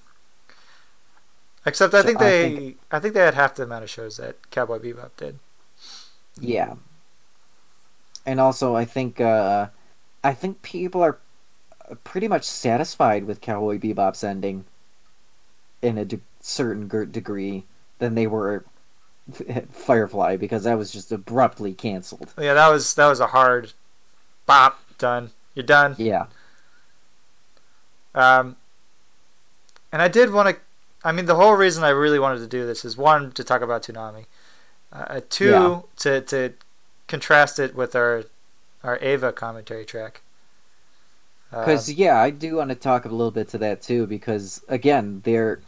Except 1.66 1.94
I 1.94 2.00
So 2.00 2.06
think 2.06 2.20
I 2.20 2.24
they 2.24 2.54
think- 2.56 2.78
I 2.90 2.98
think 3.00 3.14
they 3.14 3.20
had 3.20 3.34
half 3.34 3.54
the 3.54 3.62
amount 3.64 3.84
of 3.84 3.90
shows 3.90 4.16
that 4.18 4.50
Cowboy 4.50 4.78
Bebop 4.78 5.10
did. 5.16 5.38
Yeah. 6.40 6.74
And 8.24 8.40
also, 8.40 8.76
I 8.76 8.84
think 8.84 9.20
uh, 9.20 9.68
I 10.22 10.34
think 10.34 10.62
people 10.62 11.02
are 11.02 11.18
pretty 12.04 12.28
much 12.28 12.44
satisfied 12.44 13.24
with 13.24 13.40
Cowboy 13.40 13.78
Bebop's 13.78 14.22
ending 14.22 14.64
in 15.80 15.96
a 15.98 16.04
de- 16.04 16.20
certain 16.40 16.88
gr- 16.88 17.04
degree 17.04 17.64
than 17.98 18.14
they 18.14 18.26
were 18.26 18.64
Firefly 19.70 20.36
because 20.36 20.64
that 20.64 20.76
was 20.78 20.90
just 20.92 21.10
abruptly 21.12 21.72
canceled. 21.74 22.32
Yeah, 22.38 22.54
that 22.54 22.68
was 22.68 22.94
that 22.94 23.08
was 23.08 23.20
a 23.20 23.28
hard 23.28 23.72
bop 24.46 24.80
done. 24.98 25.30
You're 25.58 25.66
done. 25.66 25.96
Yeah. 25.98 26.26
Um, 28.14 28.54
and 29.90 30.00
I 30.00 30.06
did 30.06 30.30
want 30.32 30.48
to. 30.50 30.56
I 31.02 31.10
mean, 31.10 31.26
the 31.26 31.34
whole 31.34 31.54
reason 31.54 31.82
I 31.82 31.88
really 31.88 32.20
wanted 32.20 32.38
to 32.38 32.46
do 32.46 32.64
this 32.64 32.84
is 32.84 32.96
one 32.96 33.32
to 33.32 33.42
talk 33.42 33.60
about 33.60 33.82
Toonami, 33.82 34.26
uh, 34.92 35.20
two 35.28 35.50
Yeah. 35.50 35.80
to 35.96 36.20
to 36.20 36.52
contrast 37.08 37.58
it 37.58 37.74
with 37.74 37.96
our 37.96 38.22
our 38.84 38.98
Ava 39.02 39.32
commentary 39.32 39.84
track. 39.84 40.20
Uh, 41.52 41.64
Because 41.64 41.92
yeah, 41.92 42.20
I 42.22 42.30
do 42.30 42.54
want 42.56 42.68
to 42.68 42.76
talk 42.76 43.04
a 43.04 43.08
little 43.08 43.32
bit 43.32 43.48
to 43.48 43.58
that 43.58 43.82
too. 43.82 44.06
Because 44.06 44.62
again, 44.68 45.22
they're 45.24 45.60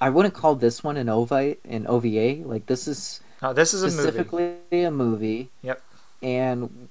I 0.00 0.08
wouldn't 0.08 0.32
call 0.32 0.54
this 0.54 0.82
one 0.82 0.96
an 0.96 1.10
OVA. 1.10 1.56
An 1.68 1.86
OVA 1.86 2.46
like 2.48 2.64
this 2.64 2.88
is 2.88 3.20
oh, 3.42 3.52
this 3.52 3.74
is 3.74 3.82
a 3.82 3.88
movie. 3.88 3.96
specifically 3.98 4.56
a 4.84 4.90
movie. 4.90 5.50
Yep. 5.60 5.82
And 6.22 6.88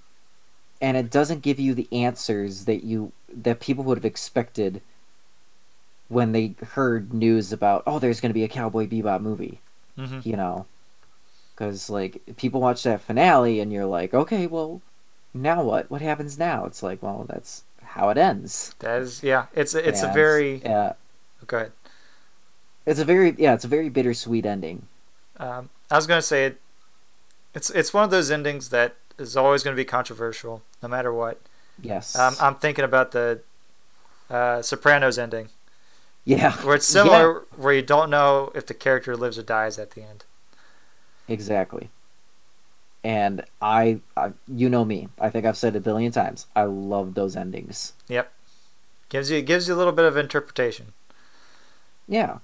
and 0.82 0.98
it 0.98 1.10
doesn't 1.10 1.42
give 1.42 1.60
you 1.60 1.74
the 1.74 1.88
answers 1.92 2.66
that 2.66 2.84
you 2.84 3.12
that 3.34 3.60
people 3.60 3.84
would 3.84 3.98
have 3.98 4.06
expected 4.06 4.82
when 6.08 6.32
they 6.32 6.56
heard 6.74 7.14
news 7.14 7.52
about 7.52 7.84
oh 7.88 8.00
there's 8.00 8.22
going 8.22 8.30
to 8.30 8.34
be 8.34 8.44
a 8.44 8.48
Cowboy 8.48 8.88
Bebop 8.88 9.22
movie, 9.22 9.60
hmm 9.96 10.20
you 10.24 10.36
know. 10.36 10.66
Cuz 11.56 11.90
like 11.90 12.22
people 12.38 12.60
watch 12.62 12.84
that 12.84 13.02
finale 13.02 13.60
and 13.62 13.72
you're 13.72 13.86
like, 13.86 14.14
"Okay, 14.14 14.46
well, 14.46 14.82
now 15.34 15.64
what? 15.64 15.90
What 15.90 16.02
happens 16.02 16.38
now?" 16.38 16.66
It's 16.66 16.84
like, 16.84 17.02
"Well, 17.02 17.26
that's 17.30 17.64
how 17.82 18.10
it 18.10 18.18
ends." 18.18 18.76
That 18.80 19.02
is, 19.02 19.24
yeah. 19.24 19.46
It's 19.54 19.74
a, 19.74 19.88
it's 19.88 20.04
a 20.04 20.08
very. 20.12 20.62
yeah 20.66 20.94
Go 21.48 21.58
ahead. 21.58 21.72
it's 22.86 23.00
a 23.00 23.06
very 23.06 23.36
yeah, 23.38 23.54
it's 23.54 23.64
a 23.64 23.70
very 23.70 23.88
bittersweet 23.90 24.46
ending. 24.46 24.88
Um, 25.38 25.70
I 25.90 25.96
was 25.96 26.08
gonna 26.08 26.22
say 26.22 26.46
it. 26.46 26.60
It's 27.54 27.70
it's 27.70 27.94
one 27.94 28.04
of 28.04 28.12
those 28.12 28.30
endings 28.32 28.70
that 28.70 28.96
is 29.18 29.36
always 29.38 29.63
going 29.63 29.76
to 29.76 29.80
be 29.80 29.86
controversial, 29.86 30.61
no 30.82 30.89
matter 30.89 31.13
what. 31.13 31.39
Yes. 31.82 32.16
Um, 32.18 32.36
I'm 32.39 32.55
thinking 32.55 32.86
about 32.86 33.11
the 33.11 33.41
uh, 34.30 34.61
Sopranos 34.61 35.18
ending, 35.18 35.49
yeah. 36.24 36.53
where 36.63 36.76
it's 36.76 36.88
similar, 36.88 37.43
where 37.55 37.74
you 37.74 37.82
don't 37.82 38.09
know 38.09 38.51
if 38.55 38.66
the 38.66 38.74
character 38.74 39.16
lives 39.16 39.38
or 39.38 39.43
dies 39.43 39.78
at 39.78 39.91
the 39.91 40.01
end. 40.03 40.24
Exactly. 41.28 41.89
And 43.03 43.43
I, 43.61 43.99
I, 44.18 44.32
you 44.47 44.70
know 44.70 44.84
me. 44.86 45.09
I 45.20 45.30
think 45.30 45.45
I've 45.45 45.57
said 45.57 45.76
it 45.76 45.80
a 45.80 45.82
billion 45.82 46.11
times. 46.11 46.47
I 46.55 46.63
love 46.63 47.13
those 47.13 47.36
endings. 47.36 47.93
Yep. 48.07 48.32
Gives 49.09 49.30
you 49.30 49.41
gives 49.43 49.68
you 49.68 49.76
a 49.76 49.78
little 49.78 49.93
bit 49.93 50.05
of 50.05 50.18
interpretation, 50.18 50.93
Yeah. 52.07 52.39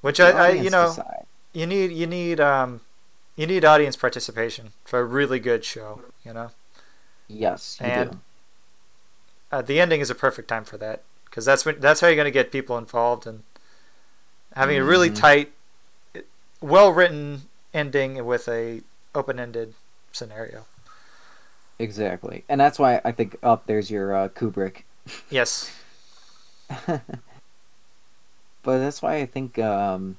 which 0.00 0.18
the 0.18 0.32
I, 0.32 0.46
I 0.46 0.50
you 0.50 0.70
know 0.70 0.88
decide. 0.88 1.26
you 1.52 1.66
need 1.66 1.90
you 1.90 2.06
need 2.06 2.38
um 2.38 2.80
you 3.40 3.46
need 3.46 3.64
audience 3.64 3.96
participation 3.96 4.72
for 4.84 4.98
a 5.00 5.04
really 5.04 5.40
good 5.40 5.64
show. 5.64 6.02
You 6.24 6.32
know, 6.34 6.50
Yes, 7.26 7.78
you 7.80 7.86
and- 7.86 8.10
do. 8.10 8.18
uh, 9.50 9.62
the 9.62 9.80
ending 9.80 10.00
is 10.00 10.10
a 10.10 10.14
perfect 10.14 10.48
time 10.48 10.64
for 10.64 10.76
that 10.78 11.02
because 11.24 11.44
that's 11.44 11.64
when 11.64 11.80
that's 11.80 12.00
how 12.00 12.08
you're 12.08 12.16
going 12.16 12.24
to 12.26 12.30
get 12.30 12.52
people 12.52 12.76
involved 12.76 13.26
and 13.26 13.42
having 14.54 14.76
a 14.76 14.84
really 14.84 15.10
Mhm. 15.10 15.16
tight, 15.16 15.52
well 16.60 16.92
written 16.92 17.48
ending 17.72 18.24
with 18.26 18.48
a 18.48 18.82
open 19.14 19.38
ended 19.40 19.74
scenario. 20.12 20.66
Exactly. 21.78 22.44
And 22.48 22.60
that's 22.60 22.78
why 22.78 23.00
I 23.04 23.12
think 23.12 23.36
up 23.42 23.64
there's 23.66 23.90
your 23.90 24.14
uh, 24.14 24.28
Kubrick. 24.28 24.82
Yes. 25.30 25.70
but 26.86 27.00
that's 28.62 29.00
why 29.02 29.16
I 29.16 29.26
think 29.26 29.58
um 29.58 30.16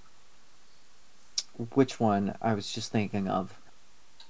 which 1.74 2.00
one 2.00 2.36
I 2.42 2.54
was 2.54 2.72
just 2.72 2.92
thinking 2.92 3.28
of. 3.28 3.58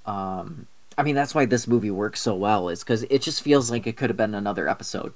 Um 0.06 0.68
I 0.98 1.04
mean 1.04 1.16
that's 1.16 1.34
why 1.34 1.46
this 1.46 1.68
movie 1.68 1.92
works 1.92 2.22
so 2.22 2.36
well 2.36 2.70
is 2.70 2.84
cuz 2.84 3.04
it 3.04 3.22
just 3.22 3.42
feels 3.42 3.72
like 3.72 3.88
it 3.88 3.98
could 3.98 4.10
have 4.10 4.18
been 4.18 4.36
another 4.36 4.68
episode. 4.68 5.14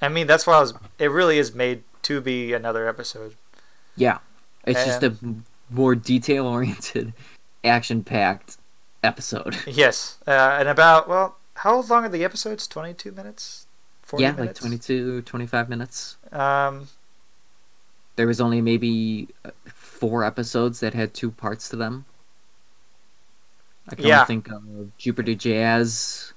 I 0.00 0.08
mean, 0.08 0.26
that's 0.26 0.46
why 0.46 0.54
I 0.54 0.60
was. 0.60 0.74
It 0.98 1.10
really 1.10 1.38
is 1.38 1.54
made 1.54 1.82
to 2.02 2.20
be 2.20 2.52
another 2.52 2.88
episode. 2.88 3.34
Yeah. 3.96 4.18
It's 4.64 4.84
just 4.84 5.02
a 5.02 5.16
more 5.70 5.94
detail 5.94 6.46
oriented, 6.46 7.12
action 7.64 8.04
packed 8.04 8.58
episode. 9.02 9.56
Yes, 9.66 10.18
uh, 10.26 10.56
and 10.58 10.68
about 10.68 11.08
well, 11.08 11.36
how 11.54 11.80
long 11.82 12.04
are 12.04 12.08
the 12.08 12.24
episodes? 12.24 12.66
Twenty 12.66 12.94
two 12.94 13.12
minutes. 13.12 13.66
40 14.02 14.22
yeah, 14.22 14.32
minutes? 14.32 14.62
like 14.62 14.68
22, 14.70 15.20
25 15.20 15.68
minutes. 15.68 16.16
Um, 16.32 16.88
There 18.16 18.26
was 18.26 18.40
only 18.40 18.62
maybe 18.62 19.28
four 19.98 20.24
episodes 20.24 20.80
that 20.80 20.94
had 20.94 21.14
two 21.14 21.30
parts 21.30 21.68
to 21.70 21.76
them. 21.76 22.04
I 23.88 23.94
can 23.94 24.04
Yeah. 24.04 24.24
think 24.24 24.48
of 24.50 24.96
Jupiter 24.98 25.34
Jazz 25.34 26.32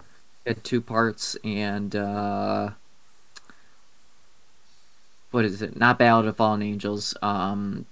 had 0.46 0.64
two 0.64 0.82
parts, 0.82 1.36
and 1.44 1.96
uh, 1.96 2.72
what 5.32 5.46
is 5.46 5.62
it? 5.62 5.78
Not 5.78 6.00
Ballad 6.00 6.26
of 6.26 6.38
Fallen 6.38 6.62
Angels. 6.62 7.16
Um, 7.22 7.86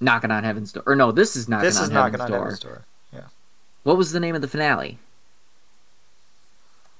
Knocking 0.00 0.30
on 0.30 0.44
Heaven's 0.44 0.72
Door. 0.72 0.84
Or 0.86 0.94
no, 0.94 1.10
this 1.10 1.34
is 1.34 1.48
Knocking 1.48 1.64
this 1.64 1.76
on 1.78 1.84
is 1.84 1.90
Heaven's 1.90 2.12
knocking 2.12 2.20
on 2.20 2.30
Door. 2.30 2.38
Heaven's 2.38 2.60
door. 2.60 2.84
What 3.84 3.96
was 3.96 4.12
the 4.12 4.20
name 4.20 4.34
of 4.34 4.42
the 4.42 4.48
finale? 4.48 4.98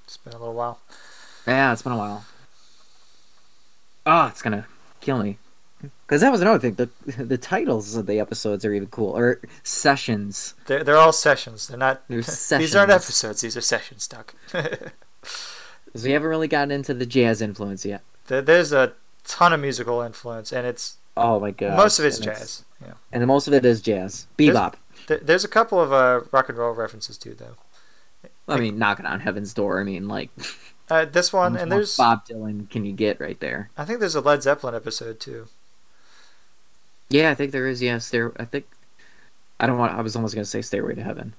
It's 0.05 0.17
been 0.17 0.33
a 0.33 0.39
little 0.39 0.55
while. 0.55 0.79
Yeah, 1.45 1.71
it's 1.71 1.83
been 1.83 1.91
a 1.91 1.97
while. 1.97 2.25
Oh, 4.07 4.25
it's 4.27 4.41
gonna 4.41 4.65
kill 4.99 5.21
me. 5.21 5.37
Because 6.05 6.21
that 6.21 6.31
was 6.31 6.41
another 6.41 6.59
thing. 6.59 6.73
The 6.73 6.89
the 7.23 7.37
titles 7.37 7.95
of 7.95 8.05
the 8.05 8.19
episodes 8.19 8.65
are 8.65 8.73
even 8.73 8.87
cool. 8.89 9.15
Or 9.17 9.39
sessions. 9.63 10.55
They're, 10.65 10.83
they're 10.83 10.97
all 10.97 11.13
sessions. 11.13 11.67
They're 11.67 11.77
not. 11.77 12.03
They're 12.07 12.17
These 12.57 12.75
aren't 12.75 12.91
episodes. 12.91 13.41
These 13.41 13.55
are 13.55 13.61
sessions, 13.61 14.07
Doug. 14.07 14.33
So 14.51 14.61
we 16.03 16.11
haven't 16.11 16.27
really 16.29 16.47
gotten 16.47 16.71
into 16.71 16.93
the 16.93 17.05
jazz 17.05 17.41
influence 17.41 17.85
yet. 17.85 18.01
There- 18.27 18.41
There's 18.41 18.71
a 18.73 18.93
ton 19.25 19.53
of 19.53 19.59
musical 19.59 20.01
influence, 20.01 20.51
and 20.51 20.65
it's 20.67 20.97
Oh 21.15 21.39
my 21.39 21.51
god. 21.51 21.77
most 21.77 21.99
of 21.99 22.05
it's 22.05 22.17
And 22.17 22.25
jazz. 22.25 22.63
Yeah. 22.85 22.93
And 23.11 23.25
most 23.27 23.47
of 23.47 23.53
it 23.53 23.65
is 23.65 23.81
jazz. 23.81 24.27
Bebop. 24.37 24.75
There- 25.07 25.17
There's 25.19 25.43
a 25.45 25.49
couple 25.49 25.79
of 25.81 25.91
uh, 25.93 26.21
rock 26.31 26.49
and 26.49 26.57
roll 26.57 26.73
references 26.73 27.17
too, 27.17 27.35
though. 27.35 27.55
I 28.47 28.57
mean, 28.59 28.79
knocking 28.79 29.05
on 29.05 29.19
heaven's 29.19 29.53
door. 29.53 29.79
I 29.79 29.83
mean, 29.83 30.07
like, 30.07 30.29
Uh, 30.89 31.05
this 31.05 31.31
one, 31.31 31.55
and 31.55 31.71
there's. 31.71 31.95
Bob 31.95 32.25
Dylan 32.27 32.67
can 32.69 32.83
you 32.83 32.91
get 32.93 33.19
right 33.21 33.39
there? 33.39 33.69
I 33.77 33.85
think 33.85 33.99
there's 33.99 34.15
a 34.15 34.21
Led 34.21 34.41
Zeppelin 34.41 34.73
episode 34.73 35.19
too. 35.19 35.47
Yeah, 37.09 37.31
I 37.31 37.35
think 37.35 37.51
there 37.51 37.67
is. 37.67 37.81
Yes, 37.81 38.09
there. 38.09 38.33
I 38.39 38.45
think. 38.45 38.65
I 39.59 39.67
don't 39.67 39.77
want. 39.77 39.93
I 39.93 40.01
was 40.01 40.15
almost 40.15 40.35
gonna 40.35 40.45
say 40.45 40.61
Stairway 40.61 40.95
to 40.95 41.03
Heaven. 41.03 41.33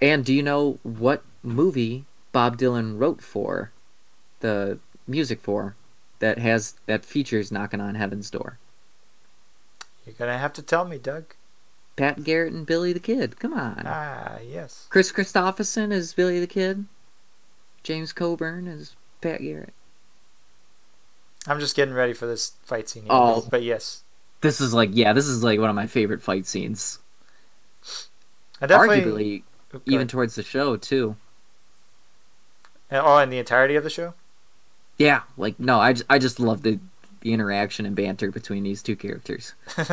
And 0.00 0.24
do 0.24 0.34
you 0.34 0.42
know 0.42 0.78
what 0.82 1.22
movie 1.42 2.06
Bob 2.32 2.58
Dylan 2.58 2.98
wrote 2.98 3.22
for, 3.22 3.70
the 4.40 4.80
music 5.06 5.40
for, 5.40 5.76
that 6.18 6.38
has 6.38 6.74
that 6.86 7.04
features 7.04 7.52
knocking 7.52 7.80
on 7.80 7.94
heaven's 7.94 8.30
door? 8.30 8.58
You're 10.04 10.14
gonna 10.14 10.38
have 10.38 10.52
to 10.54 10.62
tell 10.62 10.84
me, 10.84 10.98
Doug. 10.98 11.34
Pat 11.96 12.24
Garrett 12.24 12.52
and 12.52 12.66
Billy 12.66 12.92
the 12.92 13.00
Kid. 13.00 13.38
Come 13.38 13.52
on. 13.52 13.82
Ah, 13.84 14.38
yes. 14.40 14.86
Kris 14.88 15.12
Kristofferson 15.12 15.92
is 15.92 16.14
Billy 16.14 16.40
the 16.40 16.46
Kid. 16.46 16.86
James 17.82 18.12
Coburn 18.12 18.66
is 18.66 18.96
Pat 19.20 19.40
Garrett. 19.40 19.74
I'm 21.46 21.58
just 21.60 21.74
getting 21.76 21.94
ready 21.94 22.12
for 22.12 22.26
this 22.26 22.52
fight 22.62 22.88
scene. 22.88 23.02
Here, 23.04 23.12
Oh. 23.12 23.46
but, 23.50 23.62
yes, 23.62 24.02
This 24.42 24.60
is 24.60 24.72
like 24.74 24.90
yeah, 24.92 25.12
this 25.12 25.26
is 25.26 25.42
like 25.42 25.58
one 25.60 25.70
of 25.70 25.76
my 25.76 25.86
favorite 25.86 26.22
fight 26.22 26.46
scenes. 26.46 26.98
I 28.60 28.66
definitely. 28.66 29.00
Arguably, 29.02 29.42
Oh, 29.74 29.78
go 29.78 29.82
even 29.86 30.06
towards 30.08 30.34
the 30.34 30.42
show 30.42 30.76
too. 30.76 31.16
Uh, 32.90 33.00
oh, 33.02 33.18
in 33.18 33.30
the 33.30 33.38
entirety 33.38 33.74
of 33.74 33.82
the 33.84 33.90
show. 33.90 34.14
Yeah, 34.98 35.22
like 35.36 35.58
no, 35.58 35.80
I 35.80 35.94
just, 35.94 36.04
I 36.10 36.18
just 36.18 36.38
love 36.38 36.62
the 36.62 36.78
the 37.22 37.32
interaction 37.32 37.86
and 37.86 37.96
banter 37.96 38.30
between 38.30 38.64
these 38.64 38.82
two 38.82 38.96
characters. 38.96 39.54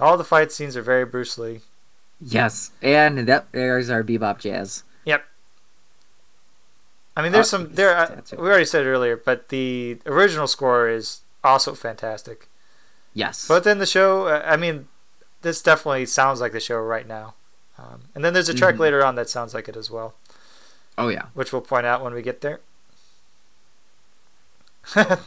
All 0.00 0.16
the 0.16 0.24
fight 0.24 0.50
scenes 0.50 0.76
are 0.76 0.82
very 0.82 1.04
Bruce 1.04 1.36
Lee. 1.38 1.60
Yes, 2.20 2.70
and 2.82 3.18
that 3.28 3.46
there's 3.52 3.90
our 3.90 4.02
bebop 4.02 4.38
jazz. 4.38 4.84
I 7.16 7.22
mean, 7.22 7.32
there's 7.32 7.46
Uh, 7.52 7.58
some 7.58 7.74
there. 7.74 8.02
It. 8.04 8.32
we 8.38 8.48
already 8.48 8.64
said 8.64 8.86
it 8.86 8.88
earlier, 8.88 9.16
but 9.16 9.48
the 9.50 9.98
original 10.06 10.46
score 10.46 10.88
is 10.88 11.20
also 11.44 11.74
fantastic. 11.74 12.48
Yes, 13.14 13.46
But 13.46 13.64
then 13.64 13.78
the 13.78 13.84
show, 13.86 14.26
uh, 14.28 14.42
I 14.46 14.56
mean, 14.56 14.88
this 15.42 15.60
definitely 15.62 16.06
sounds 16.06 16.40
like 16.40 16.52
the 16.52 16.60
show 16.60 16.78
right 16.78 17.06
now. 17.06 17.34
Um, 17.76 18.02
and 18.14 18.24
then 18.24 18.32
there's 18.32 18.48
a 18.48 18.54
track 18.54 18.76
Mhm. 18.76 18.80
later 18.80 19.04
on 19.04 19.16
that 19.16 19.28
sounds 19.28 19.52
like 19.52 19.68
it 19.68 19.76
as 19.76 19.90
well, 19.90 20.14
oh 20.96 21.08
yeah, 21.08 21.26
which 21.34 21.52
we'll 21.52 21.60
point 21.62 21.84
out 21.84 22.02
when 22.02 22.14
we 22.14 22.22
get 22.22 22.40
there. 22.40 22.60
I 24.96 25.18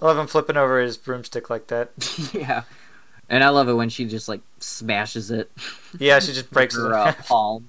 love 0.00 0.18
him 0.18 0.26
flipping 0.26 0.56
over 0.56 0.80
his 0.80 0.96
broomstick 0.96 1.48
like 1.50 1.66
that. 1.68 1.90
yeah, 2.32 2.62
and 3.28 3.42
I 3.42 3.48
love 3.48 3.68
it 3.68 3.74
when 3.74 3.88
she 3.88 4.04
just 4.06 4.28
like 4.28 4.40
smashes 4.60 5.30
it. 5.30 5.50
Yeah, 5.98 6.18
she 6.20 6.32
just 6.32 6.50
breaks 6.50 6.76
her 6.78 6.90
it. 6.90 6.94
uh, 6.94 7.12
palm. 7.24 7.68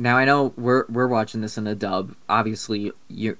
Now 0.00 0.16
I 0.16 0.24
know 0.24 0.54
we're 0.56 0.86
we're 0.88 1.06
watching 1.06 1.42
this 1.42 1.58
in 1.58 1.66
a 1.66 1.74
dub. 1.74 2.14
Obviously, 2.26 2.90
you're 3.08 3.36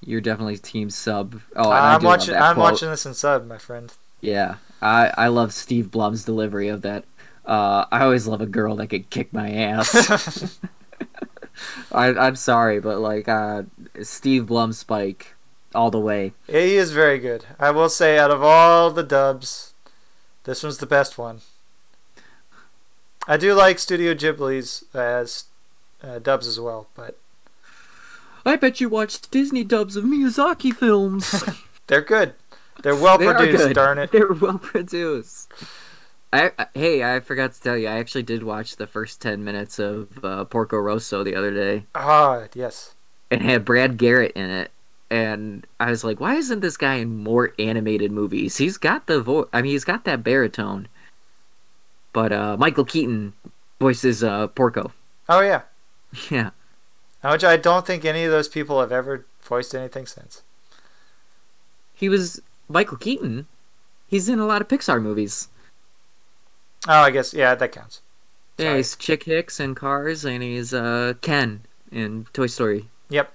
you're 0.00 0.20
definitely 0.20 0.56
team 0.56 0.88
sub. 0.88 1.40
Oh, 1.56 1.72
I'm 1.72 2.04
watching. 2.04 2.36
I'm 2.36 2.54
quote. 2.54 2.72
watching 2.72 2.88
this 2.90 3.04
in 3.04 3.14
sub, 3.14 3.48
my 3.48 3.58
friend. 3.58 3.92
Yeah, 4.20 4.56
I 4.80 5.12
I 5.18 5.26
love 5.26 5.52
Steve 5.52 5.90
Blum's 5.90 6.24
delivery 6.24 6.68
of 6.68 6.82
that. 6.82 7.04
Uh, 7.44 7.86
I 7.90 8.04
always 8.04 8.28
love 8.28 8.40
a 8.40 8.46
girl 8.46 8.76
that 8.76 8.86
could 8.86 9.10
kick 9.10 9.32
my 9.32 9.50
ass. 9.50 10.56
I 11.92 12.06
I'm 12.10 12.36
sorry, 12.36 12.78
but 12.78 13.00
like 13.00 13.28
uh, 13.28 13.64
Steve 14.00 14.46
Blum 14.46 14.72
Spike 14.72 15.34
all 15.74 15.90
the 15.90 15.98
way. 15.98 16.32
he 16.46 16.76
is 16.76 16.92
very 16.92 17.18
good. 17.18 17.44
I 17.58 17.72
will 17.72 17.88
say, 17.88 18.18
out 18.20 18.30
of 18.30 18.40
all 18.40 18.92
the 18.92 19.02
dubs, 19.02 19.74
this 20.44 20.62
one's 20.62 20.78
the 20.78 20.86
best 20.86 21.18
one. 21.18 21.40
I 23.26 23.36
do 23.36 23.52
like 23.54 23.80
Studio 23.80 24.14
Ghibli's 24.14 24.84
as 24.94 25.46
uh, 26.04 26.18
dubs 26.18 26.46
as 26.46 26.60
well, 26.60 26.86
but 26.94 27.16
I 28.46 28.56
bet 28.56 28.80
you 28.80 28.88
watched 28.88 29.30
Disney 29.30 29.64
dubs 29.64 29.96
of 29.96 30.04
Miyazaki 30.04 30.72
films. 30.72 31.42
they're 31.86 32.00
good. 32.02 32.34
They're 32.82 32.96
well 32.96 33.18
They 33.18 33.26
produced. 33.26 33.64
good. 33.64 33.74
Darn 33.74 33.98
it. 33.98 34.12
They're 34.12 34.32
well 34.32 34.58
produced. 34.58 35.52
I, 36.32 36.50
I 36.58 36.66
hey, 36.74 37.02
I 37.16 37.20
forgot 37.20 37.52
to 37.54 37.60
tell 37.60 37.78
you. 37.78 37.88
I 37.88 37.98
actually 37.98 38.24
did 38.24 38.42
watch 38.42 38.76
the 38.76 38.86
first 38.86 39.22
ten 39.22 39.44
minutes 39.44 39.78
of 39.78 40.22
uh, 40.24 40.44
Porco 40.44 40.76
Rosso 40.76 41.22
the 41.24 41.36
other 41.36 41.52
day. 41.52 41.84
Ah, 41.94 42.44
yes. 42.54 42.94
It 43.30 43.40
had 43.40 43.64
Brad 43.64 43.96
Garrett 43.96 44.32
in 44.32 44.50
it, 44.50 44.70
and 45.10 45.66
I 45.80 45.90
was 45.90 46.04
like, 46.04 46.20
why 46.20 46.34
isn't 46.34 46.60
this 46.60 46.76
guy 46.76 46.96
in 46.96 47.18
more 47.22 47.54
animated 47.58 48.12
movies? 48.12 48.56
He's 48.58 48.76
got 48.76 49.06
the 49.06 49.20
voice. 49.20 49.46
I 49.52 49.62
mean, 49.62 49.72
he's 49.72 49.84
got 49.84 50.04
that 50.04 50.22
baritone. 50.22 50.88
But 52.12 52.32
uh, 52.32 52.56
Michael 52.58 52.84
Keaton 52.84 53.32
voices 53.80 54.22
uh, 54.22 54.48
Porco. 54.48 54.92
Oh 55.28 55.40
yeah. 55.40 55.62
Yeah, 56.30 56.50
Which 57.22 57.44
I 57.44 57.56
don't 57.56 57.86
think 57.86 58.04
any 58.04 58.24
of 58.24 58.30
those 58.30 58.48
people 58.48 58.80
have 58.80 58.92
ever 58.92 59.26
voiced 59.42 59.74
anything 59.74 60.06
since. 60.06 60.42
he 61.94 62.08
was 62.08 62.40
Michael 62.68 62.96
Keaton. 62.98 63.46
He's 64.06 64.28
in 64.28 64.38
a 64.38 64.46
lot 64.46 64.60
of 64.62 64.68
Pixar 64.68 65.00
movies. 65.02 65.48
Oh, 66.86 67.00
I 67.00 67.10
guess 67.10 67.32
yeah, 67.34 67.54
that 67.54 67.72
counts. 67.72 68.00
Yeah, 68.58 68.66
Sorry. 68.66 68.76
he's 68.76 68.96
Chick 68.96 69.24
Hicks 69.24 69.58
in 69.58 69.74
Cars, 69.74 70.24
and 70.24 70.42
he's 70.42 70.72
uh, 70.74 71.14
Ken 71.22 71.62
in 71.90 72.26
Toy 72.32 72.46
Story. 72.46 72.88
Yep. 73.08 73.32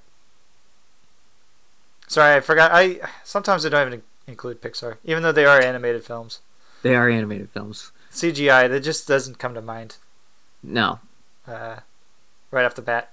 Sorry, 2.07 2.36
I 2.36 2.39
forgot. 2.39 2.71
I 2.73 2.99
sometimes 3.23 3.65
I 3.65 3.69
don't 3.69 3.88
even 3.88 4.03
include 4.27 4.61
Pixar, 4.61 4.97
even 5.03 5.23
though 5.23 5.32
they 5.32 5.45
are 5.45 5.59
animated 5.61 6.03
films. 6.03 6.39
They 6.82 6.95
are 6.95 7.09
animated 7.09 7.49
films. 7.49 7.91
CGI, 8.11 8.69
that 8.69 8.80
just 8.82 9.07
doesn't 9.07 9.38
come 9.38 9.53
to 9.53 9.61
mind 9.61 9.97
No, 10.63 10.99
uh, 11.47 11.77
right 12.52 12.66
off 12.66 12.76
the 12.76 12.82
bat. 12.82 13.12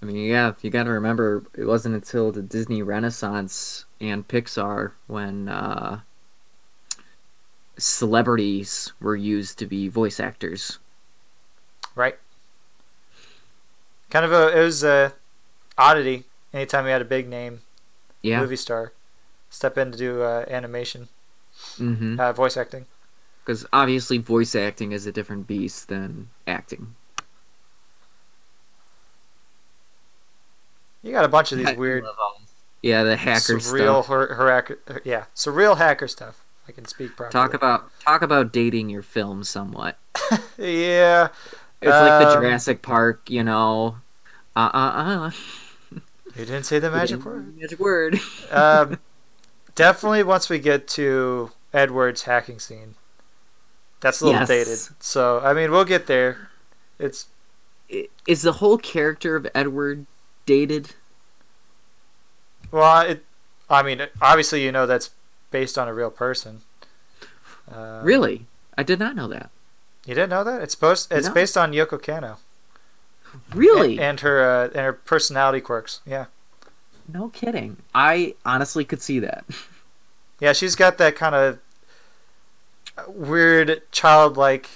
I 0.00 0.04
mean, 0.04 0.16
yeah, 0.16 0.52
you 0.62 0.70
got 0.70 0.84
to 0.84 0.90
remember 0.90 1.44
it 1.56 1.64
wasn't 1.64 1.94
until 1.94 2.32
the 2.32 2.42
Disney 2.42 2.82
Renaissance 2.82 3.84
and 4.00 4.26
Pixar 4.26 4.92
when 5.06 5.48
uh, 5.48 6.00
celebrities 7.78 8.92
were 9.00 9.16
used 9.16 9.58
to 9.58 9.66
be 9.66 9.88
voice 9.88 10.18
actors. 10.20 10.78
Right. 11.94 12.18
Kind 14.10 14.24
of 14.24 14.32
a 14.32 14.58
it 14.58 14.62
was 14.62 14.82
a 14.84 15.12
oddity. 15.78 16.24
Anytime 16.52 16.84
you 16.84 16.90
had 16.92 17.00
a 17.02 17.06
big 17.06 17.28
name 17.28 17.60
Yeah. 18.22 18.40
movie 18.40 18.56
star 18.56 18.92
step 19.50 19.78
in 19.78 19.92
to 19.92 19.98
do 19.98 20.22
uh, 20.22 20.44
animation, 20.48 21.08
Mm-hmm. 21.78 22.18
uh, 22.18 22.32
voice 22.32 22.56
acting. 22.56 22.86
Because 23.44 23.66
obviously, 23.72 24.18
voice 24.18 24.54
acting 24.54 24.92
is 24.92 25.06
a 25.06 25.12
different 25.12 25.46
beast 25.46 25.88
than 25.88 26.28
acting. 26.46 26.94
You 31.02 31.12
got 31.12 31.24
a 31.24 31.28
bunch 31.28 31.52
of 31.52 31.58
these 31.58 31.68
I 31.68 31.72
weird, 31.74 32.04
Yeah, 32.82 33.02
the 33.04 33.16
hacker 33.16 33.54
surreal, 33.58 34.02
stuff. 34.02 34.06
her, 34.08 34.34
her, 34.34 34.50
hacker- 34.50 35.02
yeah, 35.04 35.24
surreal 35.34 35.76
hacker 35.78 36.08
stuff. 36.08 36.44
I 36.68 36.72
can 36.72 36.84
speak 36.84 37.16
properly. 37.16 37.32
Talk 37.32 37.54
about 37.54 37.90
talk 38.00 38.22
about 38.22 38.52
dating 38.52 38.88
your 38.88 39.02
film 39.02 39.42
somewhat. 39.42 39.98
yeah. 40.58 41.28
It's 41.80 41.90
like 41.90 42.20
the 42.22 42.28
Um, 42.28 42.34
Jurassic 42.40 42.82
Park, 42.82 43.28
you 43.28 43.42
know. 43.42 43.96
Uh 44.54 44.70
uh 44.72 44.76
uh. 44.76 45.30
You 46.36 46.44
didn't 46.46 46.62
say 46.64 46.78
the 46.78 46.90
magic 46.90 47.24
word. 47.24 47.58
Magic 47.58 47.78
word. 47.80 48.20
um, 48.52 48.98
definitely 49.74 50.22
once 50.22 50.48
we 50.48 50.60
get 50.60 50.86
to 50.88 51.50
Edward's 51.74 52.22
hacking 52.22 52.60
scene, 52.60 52.94
that's 54.00 54.20
a 54.20 54.26
little 54.26 54.40
Yes. 54.42 54.48
dated. 54.48 54.78
So 55.02 55.40
I 55.40 55.52
mean, 55.54 55.72
we'll 55.72 55.84
get 55.84 56.06
there. 56.06 56.50
It's 56.98 57.26
is 58.26 58.42
the 58.42 58.52
whole 58.52 58.78
character 58.78 59.34
of 59.34 59.48
Edward 59.54 60.06
dated? 60.46 60.90
Well, 62.70 63.00
it. 63.02 63.24
I 63.68 63.82
mean, 63.82 64.06
obviously, 64.20 64.62
you 64.64 64.72
know 64.72 64.86
that's 64.86 65.10
based 65.50 65.78
on 65.78 65.88
a 65.88 65.94
real 65.94 66.10
person. 66.10 66.60
Uh, 67.70 68.00
Really? 68.02 68.46
I 68.76 68.82
did 68.82 68.98
not 68.98 69.14
know 69.16 69.28
that. 69.28 69.50
You 70.06 70.14
didn't 70.14 70.30
know 70.30 70.44
that? 70.44 70.62
It's 70.62 70.74
supposed. 70.74 71.12
It's 71.12 71.28
No. 71.28 71.34
based 71.34 71.56
on 71.56 71.72
Yoko 71.72 72.00
Kanno. 72.00 72.36
Really? 73.54 73.92
And, 73.92 74.00
and 74.00 74.20
her 74.20 74.42
uh, 74.42 74.64
and 74.66 74.76
her 74.84 74.92
personality 74.92 75.60
quirks. 75.60 76.00
Yeah. 76.04 76.26
no 77.08 77.28
kidding. 77.28 77.78
I 77.94 78.34
honestly 78.44 78.84
could 78.84 79.02
see 79.02 79.18
that. 79.20 79.44
Yeah, 80.40 80.52
she's 80.52 80.74
got 80.74 80.98
that 80.98 81.14
kind 81.14 81.36
of 81.36 81.60
weird 83.06 83.82
childlike 83.92 84.68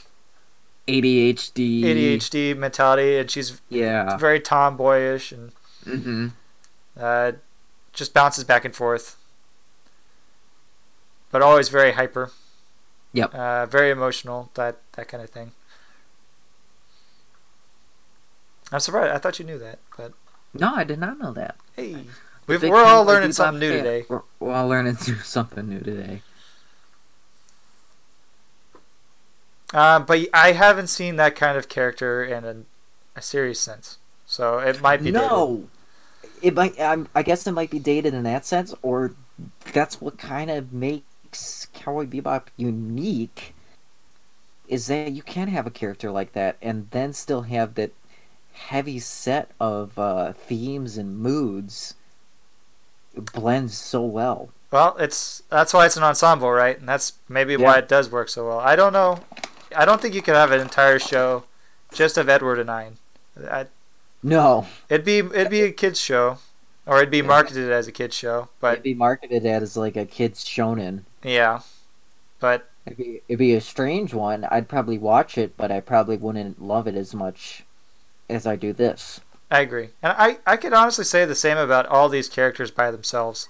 ADHD. 0.88 1.82
ADHD 1.82 2.56
mentality, 2.56 3.18
and 3.18 3.30
she's 3.30 3.60
Yeah. 3.68 4.16
very 4.16 4.40
tomboyish 4.40 5.32
and 5.32 5.52
hmm 5.84 6.28
uh, 6.98 7.32
just 7.92 8.14
bounces 8.14 8.44
back 8.44 8.64
and 8.64 8.74
forth, 8.74 9.16
but 11.30 11.42
always 11.42 11.68
very 11.68 11.92
hyper. 11.92 12.30
Yep. 13.12 13.34
Uh, 13.34 13.66
very 13.66 13.90
emotional. 13.90 14.50
That 14.54 14.76
that 14.92 15.08
kind 15.08 15.22
of 15.22 15.30
thing. 15.30 15.52
I'm 18.72 18.80
surprised. 18.80 19.12
I 19.14 19.18
thought 19.18 19.38
you 19.38 19.44
knew 19.44 19.58
that, 19.58 19.78
but 19.96 20.12
No, 20.54 20.74
I 20.74 20.84
did 20.84 20.98
not 20.98 21.18
know 21.18 21.32
that. 21.32 21.56
hey, 21.74 22.04
We've, 22.46 22.62
we're 22.62 22.84
all 22.84 23.04
learning 23.04 23.32
something 23.32 23.60
new 23.60 23.70
fan. 23.70 23.84
today. 23.84 24.04
We're, 24.08 24.22
we're 24.40 24.52
all 24.52 24.68
learning 24.68 24.96
something 25.24 25.68
new 25.68 25.80
today. 25.80 26.22
Uh, 29.74 29.98
but 29.98 30.28
I 30.32 30.52
haven't 30.52 30.86
seen 30.86 31.16
that 31.16 31.34
kind 31.34 31.58
of 31.58 31.68
character 31.68 32.24
in 32.24 32.44
a, 32.44 32.56
a 33.16 33.22
series 33.22 33.58
since, 33.58 33.98
so 34.24 34.58
it 34.58 34.80
might 34.80 35.02
be 35.02 35.10
dated. 35.10 35.28
No, 35.28 35.68
it 36.40 36.54
might. 36.54 36.78
I'm, 36.80 37.08
I 37.14 37.22
guess 37.22 37.46
it 37.46 37.52
might 37.52 37.70
be 37.70 37.78
dated 37.78 38.14
in 38.14 38.22
that 38.24 38.46
sense, 38.46 38.74
or 38.82 39.14
that's 39.72 40.00
what 40.00 40.18
kind 40.18 40.50
of 40.50 40.72
makes 40.72 41.66
Cowboy 41.74 42.06
Bebop 42.06 42.44
unique. 42.56 43.54
Is 44.68 44.86
that 44.88 45.12
you 45.12 45.22
can 45.22 45.48
have 45.48 45.66
a 45.66 45.70
character 45.70 46.10
like 46.10 46.32
that 46.32 46.56
and 46.60 46.88
then 46.90 47.12
still 47.12 47.42
have 47.42 47.74
that 47.74 47.92
heavy 48.52 48.98
set 48.98 49.50
of 49.60 49.98
uh, 49.98 50.32
themes 50.32 50.96
and 50.96 51.18
moods. 51.18 51.94
It 53.16 53.32
blends 53.32 53.76
so 53.78 54.02
well. 54.02 54.50
Well, 54.70 54.96
it's 54.98 55.42
that's 55.50 55.72
why 55.72 55.86
it's 55.86 55.96
an 55.96 56.02
ensemble, 56.02 56.50
right? 56.50 56.78
And 56.78 56.88
that's 56.88 57.14
maybe 57.28 57.56
why 57.56 57.78
it 57.78 57.88
does 57.88 58.10
work 58.10 58.28
so 58.28 58.48
well. 58.48 58.58
I 58.58 58.74
don't 58.74 58.92
know. 58.92 59.20
I 59.76 59.84
don't 59.84 60.00
think 60.00 60.14
you 60.14 60.22
could 60.22 60.34
have 60.34 60.50
an 60.52 60.60
entire 60.60 60.98
show 60.98 61.44
just 61.92 62.16
of 62.18 62.28
Edward 62.28 62.58
and 62.58 62.70
Ein. 62.70 62.96
I, 63.50 63.66
No, 64.22 64.66
it'd 64.88 65.04
be 65.04 65.18
it'd 65.18 65.50
be 65.50 65.62
a 65.62 65.72
kids 65.72 66.00
show, 66.00 66.38
or 66.86 66.98
it'd 66.98 67.10
be 67.10 67.22
marketed 67.22 67.70
as 67.70 67.86
a 67.86 67.92
kids 67.92 68.14
show. 68.16 68.48
But 68.60 68.72
it'd 68.74 68.82
be 68.84 68.94
marketed 68.94 69.44
as 69.46 69.76
like 69.76 69.96
a 69.96 70.04
kids 70.06 70.44
shonen. 70.44 71.02
yeah, 71.22 71.60
but 72.40 72.68
It'd 72.86 72.98
be, 72.98 73.20
it'd 73.28 73.38
be 73.40 73.52
a 73.54 73.60
strange 73.60 74.14
one. 74.14 74.44
I'd 74.44 74.68
probably 74.68 74.96
watch 74.96 75.36
it, 75.36 75.56
but 75.56 75.72
I 75.72 75.80
probably 75.80 76.16
wouldn't 76.16 76.62
love 76.62 76.86
it 76.86 76.94
as 76.94 77.12
much 77.14 77.64
as 78.30 78.46
I 78.46 78.54
do 78.54 78.72
this. 78.72 79.20
I 79.50 79.60
agree, 79.60 79.88
and 80.02 80.12
I 80.16 80.38
I 80.46 80.56
could 80.56 80.72
honestly 80.72 81.04
say 81.04 81.24
the 81.24 81.34
same 81.34 81.58
about 81.58 81.86
all 81.86 82.08
these 82.08 82.28
characters 82.28 82.70
by 82.70 82.90
themselves. 82.90 83.48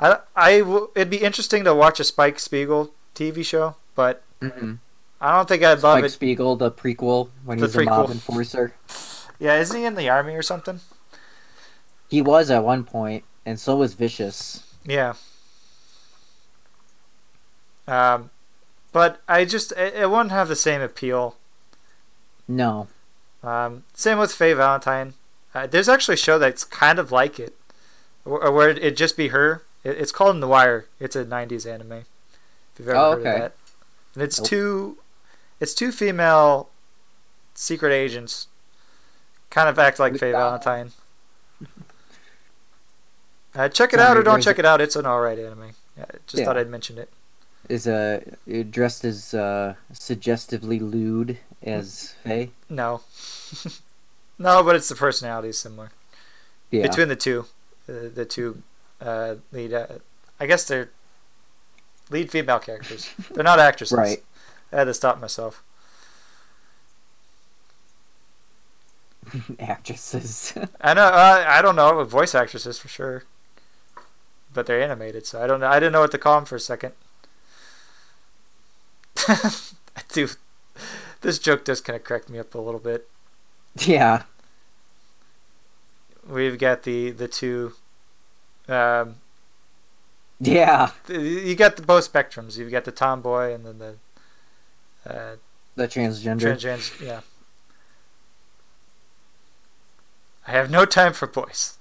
I 0.00 0.18
I 0.34 0.58
w- 0.60 0.90
it'd 0.94 1.10
be 1.10 1.18
interesting 1.18 1.62
to 1.64 1.74
watch 1.74 2.00
a 2.00 2.04
Spike 2.04 2.38
Spiegel 2.40 2.92
TV 3.14 3.44
show, 3.44 3.76
but 3.94 4.22
Mm-hmm. 4.42 4.74
I 5.24 5.34
don't 5.36 5.48
think 5.48 5.62
I'd 5.62 5.82
love 5.82 5.98
Spike 5.98 6.04
it. 6.04 6.10
Spiegel, 6.10 6.56
the 6.56 6.70
prequel, 6.70 7.30
when 7.44 7.56
he 7.58 7.62
The 7.62 7.66
was 7.68 7.76
a 7.76 7.82
mob 7.84 8.10
enforcer. 8.10 8.74
Yeah, 9.38 9.58
isn't 9.58 9.76
he 9.76 9.84
in 9.86 9.94
the 9.94 10.08
army 10.08 10.34
or 10.34 10.42
something? 10.42 10.80
He 12.10 12.20
was 12.20 12.50
at 12.50 12.62
one 12.62 12.84
point, 12.84 13.24
and 13.46 13.58
so 13.58 13.76
was 13.76 13.94
Vicious. 13.94 14.64
Yeah. 14.84 15.14
Um, 17.86 18.30
but 18.92 19.20
I 19.28 19.44
just 19.44 19.72
it, 19.72 19.94
it 19.94 20.10
wouldn't 20.10 20.30
have 20.30 20.48
the 20.48 20.56
same 20.56 20.80
appeal. 20.80 21.36
No. 22.46 22.88
Um, 23.42 23.84
same 23.94 24.18
with 24.18 24.32
Faye 24.32 24.52
Valentine. 24.54 25.14
Uh, 25.54 25.66
there's 25.66 25.88
actually 25.88 26.14
a 26.14 26.18
show 26.18 26.38
that's 26.38 26.64
kind 26.64 26.98
of 26.98 27.12
like 27.12 27.38
it, 27.38 27.54
where, 28.24 28.50
where 28.50 28.68
it'd 28.70 28.96
just 28.96 29.16
be 29.16 29.28
her. 29.28 29.62
It, 29.84 29.96
it's 29.98 30.12
called 30.12 30.36
Noir. 30.36 30.86
It's 31.00 31.16
a 31.16 31.24
'90s 31.24 31.70
anime. 31.70 31.92
If 31.92 32.06
you've 32.78 32.88
ever 32.88 32.96
Oh, 32.98 33.10
heard 33.12 33.20
okay. 33.20 33.30
of 33.34 33.38
that, 33.40 33.52
and 34.14 34.22
it's 34.22 34.38
Nope. 34.38 34.48
two, 34.48 34.98
it's 35.60 35.74
two 35.74 35.92
female 35.92 36.68
secret 37.54 37.92
agents, 37.92 38.48
kind 39.50 39.68
of 39.68 39.78
act 39.78 39.98
like 39.98 40.16
Faye 40.18 40.32
Valentine. 40.32 40.92
Uh, 43.54 43.68
check 43.68 43.92
it 43.92 44.00
out 44.00 44.16
or 44.16 44.22
don't 44.22 44.42
check 44.42 44.58
it- 44.58 44.64
out. 44.64 44.80
It's 44.80 44.96
an 44.96 45.06
alright 45.06 45.38
anime. 45.38 45.70
Yeah, 45.96 46.06
just 46.26 46.40
Yeah. 46.40 46.44
thought 46.44 46.56
I'd 46.56 46.68
mention 46.68 46.98
it. 46.98 47.08
Is 47.68 47.86
uh 47.86 48.20
dressed 48.70 49.04
as 49.04 49.32
uh 49.32 49.74
suggestively 49.92 50.78
lewd 50.80 51.38
as 51.62 52.14
Faye? 52.24 52.50
No. 52.68 53.02
no, 54.38 54.62
but 54.62 54.76
it's 54.76 54.88
the 54.88 54.94
personality 54.96 55.48
is 55.48 55.58
similar 55.58 55.90
Yeah. 56.70 56.82
between 56.88 57.08
the 57.08 57.16
two, 57.16 57.46
uh, 57.88 58.10
the 58.12 58.26
two 58.28 58.62
uh, 59.00 59.36
lead. 59.52 59.72
Uh, 59.72 59.86
I 60.40 60.46
guess 60.46 60.64
they're 60.66 60.90
lead 62.10 62.30
female 62.30 62.58
characters. 62.58 63.08
They're 63.30 63.44
not 63.44 63.60
actresses. 63.60 63.96
Right. 63.98 64.22
I 64.74 64.78
had 64.78 64.84
to 64.84 64.94
stop 64.94 65.20
myself. 65.20 65.62
Actresses. 69.58 70.54
I 70.80 70.94
know. 70.94 71.04
Uh, 71.04 71.44
I 71.46 71.62
don't 71.62 71.76
know. 71.76 72.02
Voice 72.04 72.34
actresses 72.34 72.78
for 72.78 72.88
sure. 72.88 73.24
But 74.52 74.66
they're 74.66 74.80
animated, 74.82 75.26
so 75.26 75.42
I 75.42 75.46
don't 75.46 75.60
know. 75.60 75.66
I 75.68 75.80
didn't 75.80 75.92
know 75.92 76.00
what 76.00 76.10
to 76.12 76.18
call 76.18 76.36
them 76.36 76.44
for 76.44 76.56
a 76.56 76.60
second. 76.60 76.92
I 79.28 80.02
do. 80.12 80.28
This 81.22 81.38
joke 81.38 81.64
does 81.64 81.80
kind 81.80 81.96
of 81.96 82.04
crack 82.04 82.28
me 82.28 82.38
up 82.38 82.54
a 82.54 82.58
little 82.58 82.80
bit. 82.80 83.08
yeah. 83.80 84.24
We've 86.28 86.58
got 86.58 86.84
the 86.84 87.10
the 87.10 87.28
two. 87.28 87.72
Um, 88.68 89.16
Yeah. 90.40 90.90
you 91.08 91.54
got 91.54 91.76
the 91.76 91.82
both 91.82 92.10
spectrums. 92.10 92.56
You've 92.56 92.70
got 92.70 92.84
the 92.84 92.92
tomboy 92.92 93.52
and 93.52 93.64
then 93.66 93.78
the 93.78 93.96
uh, 95.08 95.36
The 95.76 95.88
transgender. 95.88 96.40
transgender. 96.56 97.00
Yeah. 97.06 97.20
I 100.46 100.50
have 100.52 100.70
no 100.70 100.84
time 100.84 101.12
for 101.14 101.26
boys, 101.26 101.78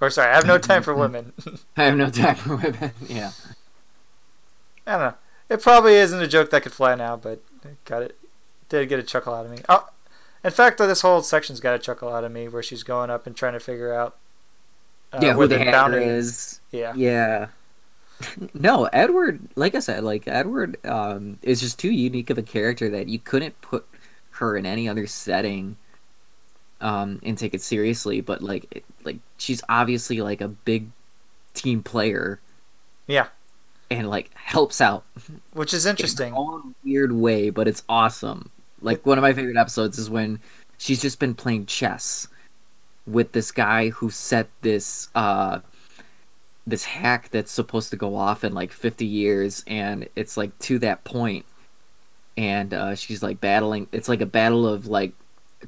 or 0.00 0.10
sorry, 0.10 0.30
I 0.30 0.34
have 0.34 0.46
no 0.46 0.58
time 0.58 0.82
for 0.82 0.94
women. 0.94 1.32
I 1.76 1.84
have 1.84 1.96
no 1.96 2.10
time 2.10 2.34
for 2.36 2.56
women. 2.56 2.92
Yeah. 3.08 3.30
I 4.86 4.92
don't 4.92 5.00
know. 5.00 5.14
It 5.48 5.62
probably 5.62 5.94
isn't 5.94 6.20
a 6.20 6.26
joke 6.28 6.50
that 6.50 6.62
could 6.62 6.72
fly 6.72 6.94
now, 6.94 7.16
but 7.16 7.40
it 7.64 7.82
got 7.86 8.02
it. 8.02 8.18
Did 8.68 8.88
get 8.90 8.98
a 8.98 9.02
chuckle 9.02 9.32
out 9.32 9.46
of 9.46 9.52
me. 9.52 9.58
Oh, 9.68 9.88
in 10.42 10.50
fact, 10.50 10.76
this 10.78 11.00
whole 11.00 11.22
section's 11.22 11.60
got 11.60 11.74
a 11.74 11.78
chuckle 11.78 12.12
out 12.12 12.24
of 12.24 12.32
me 12.32 12.48
where 12.48 12.62
she's 12.62 12.82
going 12.82 13.08
up 13.08 13.26
and 13.26 13.34
trying 13.34 13.54
to 13.54 13.60
figure 13.60 13.94
out. 13.94 14.16
Uh, 15.12 15.20
yeah, 15.22 15.34
where 15.34 15.46
the 15.46 15.54
the 15.54 15.58
hacker 15.60 15.72
boundary 15.72 16.04
is. 16.04 16.60
Yeah. 16.70 16.92
Yeah. 16.94 17.46
No, 18.54 18.84
Edward, 18.92 19.40
like 19.56 19.74
I 19.74 19.80
said, 19.80 20.04
like 20.04 20.26
Edward 20.28 20.76
um 20.86 21.38
is 21.42 21.60
just 21.60 21.78
too 21.78 21.90
unique 21.90 22.30
of 22.30 22.38
a 22.38 22.42
character 22.42 22.90
that 22.90 23.08
you 23.08 23.18
couldn't 23.18 23.60
put 23.60 23.86
her 24.32 24.56
in 24.56 24.66
any 24.66 24.88
other 24.88 25.06
setting 25.06 25.76
um 26.80 27.20
and 27.22 27.38
take 27.38 27.54
it 27.54 27.62
seriously, 27.62 28.20
but 28.20 28.42
like 28.42 28.66
it, 28.70 28.84
like 29.04 29.18
she's 29.38 29.62
obviously 29.68 30.20
like 30.20 30.40
a 30.40 30.48
big 30.48 30.88
team 31.54 31.82
player 31.82 32.40
Yeah, 33.06 33.28
and 33.90 34.08
like 34.08 34.30
helps 34.34 34.80
out 34.80 35.04
which 35.52 35.72
is 35.74 35.86
interesting. 35.86 36.34
her 36.34 36.38
own 36.38 36.74
weird 36.84 37.12
way, 37.12 37.50
but 37.50 37.68
it's 37.68 37.82
awesome. 37.88 38.50
Like 38.80 39.06
one 39.06 39.18
of 39.18 39.22
my 39.22 39.32
favorite 39.32 39.56
episodes 39.56 39.98
is 39.98 40.10
when 40.10 40.40
she's 40.78 41.00
just 41.00 41.18
been 41.20 41.34
playing 41.34 41.66
chess 41.66 42.28
with 43.06 43.32
this 43.32 43.52
guy 43.52 43.90
who 43.90 44.10
set 44.10 44.48
this 44.62 45.08
uh 45.14 45.60
this 46.66 46.84
hack 46.84 47.28
that's 47.30 47.52
supposed 47.52 47.90
to 47.90 47.96
go 47.96 48.16
off 48.16 48.42
in 48.42 48.54
like 48.54 48.72
50 48.72 49.04
years 49.04 49.62
and 49.66 50.08
it's 50.16 50.36
like 50.36 50.58
to 50.60 50.78
that 50.78 51.04
point 51.04 51.44
and 52.36 52.72
uh 52.72 52.94
she's 52.94 53.22
like 53.22 53.40
battling 53.40 53.86
it's 53.92 54.08
like 54.08 54.22
a 54.22 54.26
battle 54.26 54.66
of 54.66 54.86
like 54.86 55.12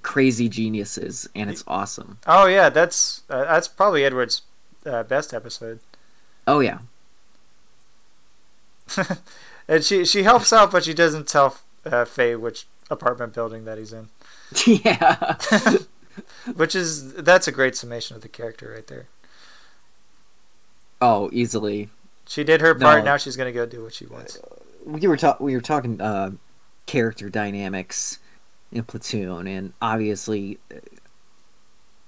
crazy 0.03 0.49
geniuses 0.49 1.29
and 1.35 1.51
it's 1.51 1.65
awesome. 1.67 2.19
Oh 2.27 2.47
yeah, 2.47 2.69
that's 2.69 3.23
uh, 3.29 3.45
that's 3.45 3.69
probably 3.69 4.05
Edward's 4.05 4.43
uh, 4.85 5.03
best 5.03 5.33
episode. 5.35 5.81
Oh 6.47 6.61
yeah. 6.61 6.79
and 9.69 9.85
she 9.85 10.05
she 10.05 10.23
helps 10.23 10.53
out, 10.53 10.71
but 10.71 10.85
she 10.85 10.95
doesn't 10.95 11.29
tell 11.29 11.59
uh, 11.85 12.05
Faye 12.05 12.37
which 12.37 12.67
apartment 12.91 13.33
building 13.35 13.65
that 13.65 13.79
he's 13.79 13.93
in. 13.93 14.09
yeah. 14.67 15.35
Which 16.55 16.75
is 16.75 17.13
that's 17.13 17.47
a 17.47 17.53
great 17.53 17.77
summation 17.77 18.17
of 18.17 18.23
the 18.23 18.29
character 18.29 18.73
right 18.75 18.87
there. 18.87 19.09
Oh, 21.01 21.31
easily. 21.33 21.91
She 22.27 22.45
did 22.45 22.61
her 22.61 22.75
part. 22.75 23.05
No. 23.05 23.13
Now 23.13 23.17
she's 23.17 23.37
gonna 23.37 23.53
go 23.53 23.67
do 23.67 23.83
what 23.83 23.95
she 23.95 24.07
wants. 24.07 24.39
we 24.85 25.07
were 25.07 25.17
talking 25.17 25.45
we 25.45 25.55
were 25.55 25.61
talking 25.61 26.01
uh 26.01 26.31
character 26.87 27.29
dynamics 27.29 28.19
in 28.73 28.85
Platoon, 28.85 29.47
and 29.47 29.73
obviously, 29.83 30.59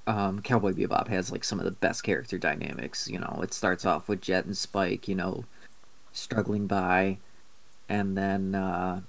um, 0.07 0.41
Cowboy 0.41 0.73
Bebop 0.73 1.09
has 1.09 1.31
like 1.31 1.45
some 1.45 1.59
of 1.59 1.65
the 1.65 1.71
best 1.71 2.03
character 2.03 2.39
dynamics. 2.39 3.09
You 3.09 3.19
know, 3.21 3.41
it 3.43 3.53
starts 3.53 3.85
off 3.85 4.09
with 4.09 4.21
Jet 4.21 4.45
and 4.45 4.57
Spike, 4.57 5.07
you 5.07 5.15
know, 5.15 5.45
struggling 6.13 6.67
by, 6.67 7.19
and 7.89 8.17
then 8.17 8.55
uh, 8.55 9.01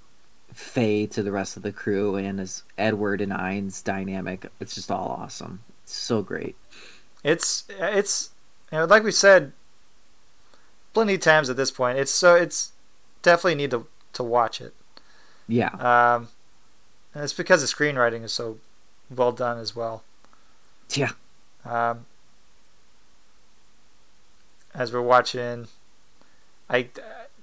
Faye 0.52 1.06
to 1.06 1.22
the 1.22 1.32
rest 1.32 1.56
of 1.56 1.62
the 1.62 1.72
crew, 1.72 2.16
and 2.16 2.40
as 2.40 2.62
Edward 2.78 3.20
and 3.20 3.32
Ein's 3.32 3.82
dynamic, 3.82 4.46
it's 4.60 4.74
just 4.74 4.90
all 4.90 5.16
awesome. 5.20 5.62
It's 5.82 5.94
so 5.94 6.22
great. 6.22 6.56
It's 7.24 7.64
it's 7.68 8.30
you 8.72 8.78
know 8.78 8.84
like 8.84 9.02
we 9.02 9.12
said 9.12 9.52
plenty 10.92 11.14
of 11.14 11.20
times 11.20 11.50
at 11.50 11.56
this 11.56 11.70
point. 11.70 11.98
It's 11.98 12.10
so 12.10 12.34
it's 12.34 12.72
definitely 13.22 13.56
need 13.56 13.70
to 13.70 13.86
to 14.14 14.22
watch 14.22 14.60
it. 14.60 14.74
Yeah. 15.48 15.70
Um, 15.74 16.28
and 17.14 17.24
it's 17.24 17.32
because 17.32 17.60
the 17.60 17.66
screenwriting 17.66 18.22
is 18.22 18.32
so 18.32 18.58
well 19.14 19.32
done 19.32 19.58
as 19.58 19.74
well. 19.74 20.04
Yeah. 20.90 21.12
Um, 21.64 22.06
as 24.74 24.92
we're 24.92 25.02
watching, 25.02 25.68
I 26.68 26.88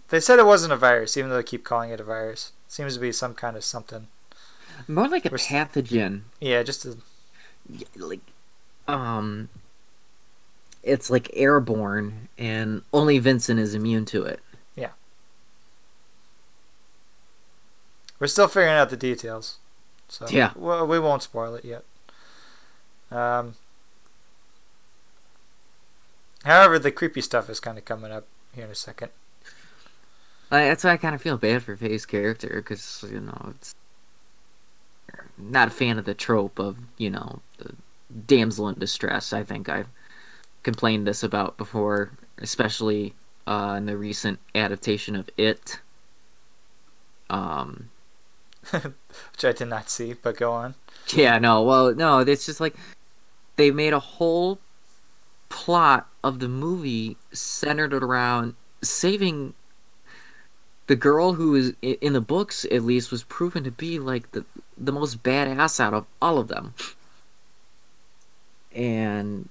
they 0.10 0.20
said 0.20 0.39
it 0.39 0.45
wasn't 0.45 0.74
a 0.74 0.78
virus, 0.78 1.18
even 1.18 1.30
though 1.30 1.38
they 1.38 1.43
keep 1.43 1.64
calling 1.64 1.91
it 1.91 2.00
a 2.00 2.04
virus. 2.04 2.54
It 2.66 2.72
seems 2.72 2.93
to 2.95 3.00
be 3.00 3.12
some 3.12 3.34
kind 3.34 3.58
of 3.58 3.64
something. 3.64 4.08
More 4.88 5.08
like 5.08 5.26
a 5.26 5.30
We're 5.30 5.38
pathogen. 5.38 6.22
Yeah, 6.39 6.64
just 6.64 6.86
a, 6.86 6.98
like 7.95 8.22
um 8.88 9.50
it's 10.88 11.09
like 11.09 11.29
airborne 11.33 12.29
and 12.38 12.81
only 12.93 13.19
Vincent 13.19 13.59
is 13.59 13.75
immune 13.75 14.05
to 14.05 14.23
it. 14.23 14.39
Yeah. 14.75 14.91
We're 18.19 18.27
still 18.27 18.47
figuring 18.47 18.73
out 18.75 18.89
the 18.89 18.97
details. 18.97 19.57
So 20.07 20.27
Yeah. 20.29 20.53
well, 20.55 20.88
we 20.88 20.99
won't 20.99 21.23
spoil 21.23 21.55
it 21.55 21.65
yet. 21.65 21.83
Um, 23.11 23.55
however, 26.43 26.79
the 26.79 26.91
creepy 26.91 27.21
stuff 27.21 27.49
is 27.49 27.59
kind 27.59 27.77
of 27.77 27.85
coming 27.85 28.11
up 28.11 28.25
here 28.53 28.65
in 28.65 28.71
a 28.71 28.75
second. 28.75 29.11
I, 30.49 30.65
that's 30.65 30.83
why 30.83 30.91
I 30.91 30.97
kind 30.97 31.13
of 31.15 31.21
feel 31.21 31.38
bad 31.38 31.63
for 31.63 31.75
Faye's 31.75 32.05
character 32.05 32.49
because 32.55 33.03
you 33.11 33.19
know 33.19 33.53
it's 33.55 33.75
not 35.38 35.67
a 35.67 35.71
fan 35.71 35.99
of 35.99 36.05
the 36.05 36.13
trope 36.13 36.57
of 36.59 36.77
you 36.97 37.09
know 37.09 37.41
the 37.57 37.75
damsel 38.25 38.69
in 38.69 38.79
distress. 38.79 39.33
I 39.33 39.43
think 39.43 39.67
I've 39.67 39.89
complained 40.64 41.08
this 41.08 41.24
about 41.24 41.58
before, 41.58 42.12
especially 42.39 43.14
uh, 43.45 43.76
in 43.78 43.86
the 43.86 43.97
recent 43.97 44.39
adaptation 44.55 45.16
of 45.16 45.30
It. 45.38 45.80
Um, 47.30 47.89
which 48.72 49.43
I 49.43 49.51
did 49.51 49.68
not 49.68 49.89
see, 49.89 50.14
but 50.14 50.38
go 50.38 50.51
on. 50.51 50.76
Yeah, 51.14 51.38
no, 51.39 51.64
well, 51.64 51.93
no, 51.95 52.20
it's 52.20 52.45
just 52.45 52.60
like 52.60 52.76
they 53.55 53.72
made 53.72 53.93
a 53.93 53.99
whole 53.99 54.60
plot 55.49 56.08
of 56.24 56.39
the 56.39 56.47
movie 56.47 57.18
centered 57.32 57.93
around 57.93 58.55
saving 58.82 59.53
the 60.88 60.95
girl 60.95 61.34
who 61.34 61.55
is 61.55 61.74
in 61.82 62.14
the 62.14 62.22
books 62.22 62.66
at 62.72 62.84
least 62.84 63.12
was 63.12 63.24
proven 63.24 63.64
to 63.64 63.72
be 63.72 63.99
like 63.99 64.32
the 64.32 64.45
the 64.78 64.91
most 64.91 65.24
badass 65.24 65.80
out 65.80 65.93
of 65.93 66.05
all 66.22 66.38
of 66.38 66.47
them. 66.47 66.74
And 68.74 69.49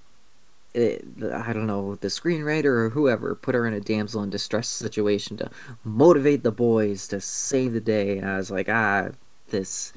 I 0.77 1.53
don't 1.53 1.67
know, 1.67 1.95
the 1.97 2.09
screenwriter 2.09 2.67
or 2.67 2.91
whoever 2.91 3.35
put 3.35 3.55
her 3.55 3.67
in 3.67 3.73
a 3.73 3.81
damsel 3.81 4.23
in 4.23 4.31
distress 4.31 4.69
situation 4.69 5.37
to 5.39 5.51
motivate 5.85 6.43
the 6.43 6.53
boys 6.53 7.09
to 7.09 7.21
save 7.21 7.73
the 7.73 7.81
day. 7.81 8.19
And 8.19 8.29
I 8.29 8.37
was 8.37 8.51
like, 8.51 8.69
ah, 8.69 9.09
this 9.49 9.93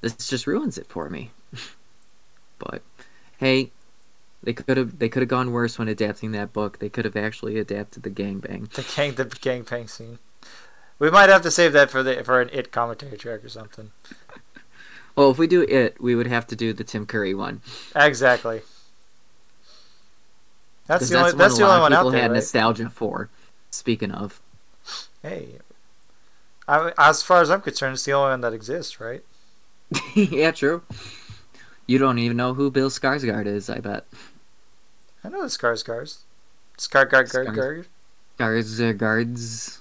this 0.00 0.14
just 0.28 0.46
ruins 0.46 0.78
it 0.78 0.86
for 0.86 1.10
me. 1.10 1.30
but 2.58 2.82
hey, 3.38 3.70
they 4.42 4.54
could 4.54 4.76
have 4.76 4.98
they 4.98 5.08
could 5.08 5.22
have 5.22 5.28
gone 5.28 5.52
worse 5.52 5.78
when 5.78 5.88
adapting 5.88 6.32
that 6.32 6.52
book. 6.52 6.78
They 6.78 6.88
could 6.88 7.04
have 7.04 7.16
actually 7.16 7.58
adapted 7.58 8.02
the 8.02 8.10
gangbang. 8.10 8.70
The 8.72 8.86
gang, 8.96 9.14
the 9.14 9.26
gangbang 9.26 9.90
scene. 9.90 10.18
We 10.98 11.10
might 11.10 11.28
have 11.28 11.42
to 11.42 11.50
save 11.50 11.74
that 11.74 11.90
for 11.90 12.02
the 12.02 12.24
for 12.24 12.40
an 12.40 12.48
it 12.52 12.72
commentary 12.72 13.18
track 13.18 13.44
or 13.44 13.48
something. 13.48 13.90
Well, 15.16 15.32
if 15.32 15.38
we 15.38 15.48
do 15.48 15.62
it, 15.62 16.00
we 16.00 16.14
would 16.14 16.28
have 16.28 16.46
to 16.46 16.54
do 16.54 16.72
the 16.72 16.84
Tim 16.84 17.04
Curry 17.04 17.34
one. 17.34 17.60
Exactly. 17.96 18.62
That's 20.88 21.08
the 21.08 21.18
only. 21.18 21.32
That's 21.32 21.56
the 21.56 21.64
only 21.64 21.80
one 21.80 21.92
out 21.92 21.98
people 21.98 22.10
there, 22.10 22.22
had 22.22 22.30
right? 22.32 22.36
nostalgia 22.36 22.90
for. 22.90 23.30
Speaking 23.70 24.10
of, 24.10 24.40
Hey, 25.22 25.58
I, 26.66 26.92
as 26.98 27.22
far 27.22 27.42
as 27.42 27.50
I'm 27.50 27.60
concerned, 27.60 27.94
it's 27.94 28.04
the 28.04 28.12
only 28.12 28.30
one 28.30 28.40
that 28.40 28.52
exists, 28.52 29.00
right? 29.00 29.22
yeah, 30.14 30.50
true. 30.50 30.82
You 31.86 31.98
don't 31.98 32.18
even 32.18 32.36
know 32.36 32.54
who 32.54 32.70
Bill 32.70 32.90
Skarsgård 32.90 33.46
is. 33.46 33.70
I 33.70 33.80
bet 33.80 34.06
I 35.24 35.28
know 35.28 35.42
the. 35.42 35.50
Scar 35.50 37.04
guard 37.06 37.06
guard 37.06 37.86
Skarsgårds. 38.38 39.78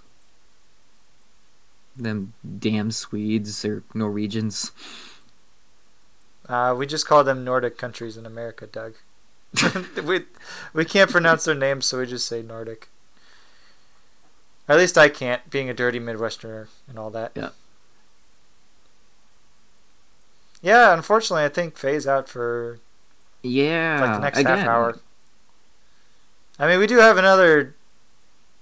Them 1.96 2.34
damn 2.60 2.92
Swedes 2.92 3.66
or 3.66 3.84
Norwegians. 3.94 4.72
Uh, 6.48 6.74
we 6.78 6.86
just 6.86 7.08
call 7.08 7.24
them 7.24 7.44
Nordic 7.44 7.78
countries 7.78 8.18
in 8.18 8.26
America, 8.26 8.68
Doug. 8.68 8.96
we 10.04 10.26
we 10.74 10.86
can't 10.86 11.10
pronounce 11.10 11.46
their 11.46 11.56
names, 11.56 11.86
so 11.86 12.00
we 12.00 12.06
just 12.06 12.28
say 12.28 12.42
Nordic. 12.42 12.90
At 14.70 14.78
least 14.78 14.98
I 14.98 15.08
can't, 15.08 15.50
being 15.50 15.70
a 15.70 15.74
dirty 15.74 16.00
Midwesterner 16.00 16.68
and 16.90 17.00
all 17.00 17.10
that. 17.12 17.32
Yeah. 17.36 17.50
Yeah, 20.62 20.94
unfortunately, 20.94 21.46
I 21.46 21.50
think 21.50 21.78
Faye's 21.78 22.08
out 22.08 22.28
for 22.28 22.80
Yeah, 23.42 24.02
like 24.02 24.14
the 24.16 24.20
next 24.20 24.40
again, 24.40 24.58
half 24.58 24.68
hour. 24.68 25.00
I 26.60 26.68
mean, 26.68 26.80
we 26.80 26.88
do 26.88 26.98
have 26.98 27.18
another, 27.18 27.76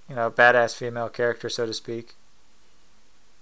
you 0.09 0.15
know, 0.15 0.29
badass 0.29 0.75
female 0.75 1.09
character, 1.09 1.49
so 1.49 1.65
to 1.65 1.73
speak. 1.73 2.13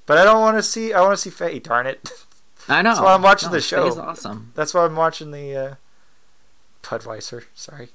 But 0.06 0.18
I 0.18 0.24
don't 0.24 0.42
want 0.42 0.58
to 0.58 0.64
see. 0.64 0.94
I 0.94 1.02
want 1.02 1.14
to 1.14 1.18
see 1.18 1.30
Faye. 1.30 1.60
Darn 1.60 1.88
it! 1.88 2.10
I 2.70 2.82
know. 2.82 2.92
That's 2.92 3.02
why 3.02 3.14
I'm 3.14 3.22
watching 3.22 3.50
No, 3.50 3.56
the 3.56 3.62
show. 3.62 3.84
Faye's 3.90 3.98
awesome. 3.98 4.52
That's 4.56 4.74
why 4.74 4.86
I'm 4.86 4.96
watching 4.96 5.32
the 5.32 5.56
uh, 5.56 5.76
Budweiser. 6.84 7.46
Sorry. 7.56 7.90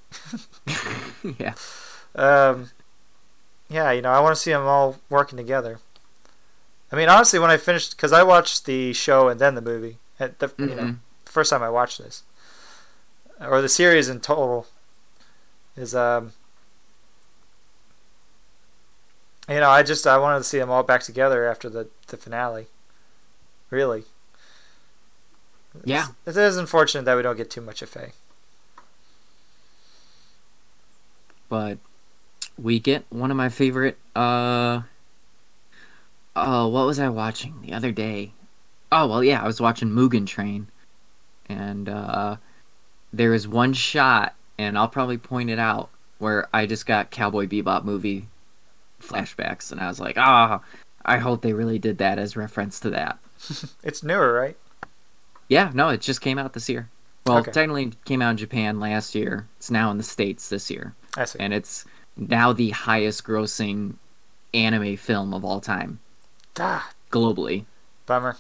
yeah. 1.39 1.55
Um, 2.15 2.71
yeah, 3.69 3.93
you 3.93 4.03
know, 4.03 4.11
I 4.11 4.21
want 4.21 4.35
to 4.35 4.41
see 4.41 4.51
them 4.51 4.67
all 4.67 4.97
working 5.11 5.37
together. 5.37 5.79
I 6.91 6.97
mean, 6.97 7.09
honestly, 7.09 7.39
when 7.39 7.51
I 7.51 7.59
finished, 7.59 7.97
because 7.97 8.13
I 8.13 8.23
watched 8.23 8.65
the 8.65 8.93
show 8.95 9.29
and 9.29 9.39
then 9.39 9.55
the 9.55 9.61
movie, 9.61 9.99
at 10.19 10.39
the 10.39 10.51
you 10.59 10.67
know, 10.75 10.83
Mhm. 10.83 10.97
first 11.27 11.51
time 11.51 11.63
I 11.63 11.69
watched 11.69 11.99
this, 11.99 12.23
or 13.41 13.61
the 13.61 13.69
series 13.69 14.09
in 14.09 14.21
total, 14.21 14.67
is 15.77 15.95
um, 15.95 16.33
you 19.49 19.61
know, 19.61 19.71
I 19.71 19.83
just 19.83 20.07
I 20.07 20.17
wanted 20.19 20.39
to 20.39 20.45
see 20.45 20.59
them 20.59 20.71
all 20.71 20.83
back 20.83 21.03
together 21.03 21.47
after 21.47 21.69
the 21.69 21.89
the 22.09 22.17
finale. 22.17 22.67
Really. 23.71 24.05
Yeah. 25.85 26.09
It's, 26.27 26.37
it 26.39 26.43
is 26.43 26.57
unfortunate 26.57 27.05
that 27.05 27.17
we 27.17 27.23
don't 27.23 27.37
get 27.37 27.51
too 27.51 27.61
much 27.61 27.83
of 27.83 27.91
Faye. 27.91 28.13
But 31.49 31.79
we 32.61 32.79
get 32.79 33.05
one 33.11 33.31
of 33.31 33.37
my 33.37 33.49
favorite 33.49 33.97
uh 34.17 34.81
oh 36.37 36.69
what 36.69 36.87
was 36.87 36.99
i 36.99 37.09
watching 37.09 37.61
the 37.63 37.73
other 37.73 37.93
day? 37.93 38.33
Oh 38.91 39.07
well 39.07 39.23
yeah 39.25 39.43
i 39.43 39.47
was 39.47 39.61
watching 39.61 39.91
mugen 39.91 40.27
train. 40.27 40.69
And 41.49 41.89
uh 41.89 42.37
there 43.13 43.33
is 43.35 43.49
one 43.49 43.73
shot 43.73 44.35
and 44.59 44.77
i'll 44.77 44.89
probably 44.89 45.19
point 45.19 45.51
it 45.51 45.59
out 45.59 45.89
where 46.19 46.49
i 46.53 46.67
just 46.67 46.85
got 46.87 47.11
cowboy 47.11 47.47
bebop 47.47 47.85
movie 47.85 48.27
flashbacks 49.01 49.71
and 49.73 49.81
i 49.81 49.87
was 49.89 49.99
like 50.01 50.19
ah 50.19 50.61
i 51.05 51.17
hope 51.17 51.41
they 51.41 51.53
really 51.53 51.79
did 51.79 51.99
that 51.99 52.19
as 52.19 52.37
reference 52.37 52.81
to 52.81 52.91
that. 52.91 53.19
It's 53.85 54.03
newer, 54.03 54.33
right? 54.33 54.57
yeah 55.49 55.71
no 55.75 55.89
it 55.91 56.01
just 56.01 56.21
came 56.21 56.39
out 56.39 56.53
this 56.53 56.69
year. 56.69 56.89
Well 57.25 57.39
Okay. 57.39 57.53
technically 57.53 57.93
came 58.05 58.21
out 58.21 58.31
in 58.33 58.37
japan 58.37 58.81
last 58.81 59.15
year. 59.15 59.47
It's 59.59 59.71
now 59.71 59.91
in 59.91 59.97
the 59.99 60.03
states 60.05 60.49
this 60.49 60.71
year 60.71 60.95
I 61.19 61.25
see. 61.25 61.39
and 61.41 61.53
it's 61.53 61.85
now 62.17 62.53
the 62.53 62.71
highest 62.71 63.25
grossing 63.25 63.95
anime 64.55 64.97
film 64.97 65.35
of 65.35 65.45
all 65.45 65.61
time 65.61 65.99
Ah, 66.59 66.91
globally. 67.11 67.65
bummer. 68.07 68.37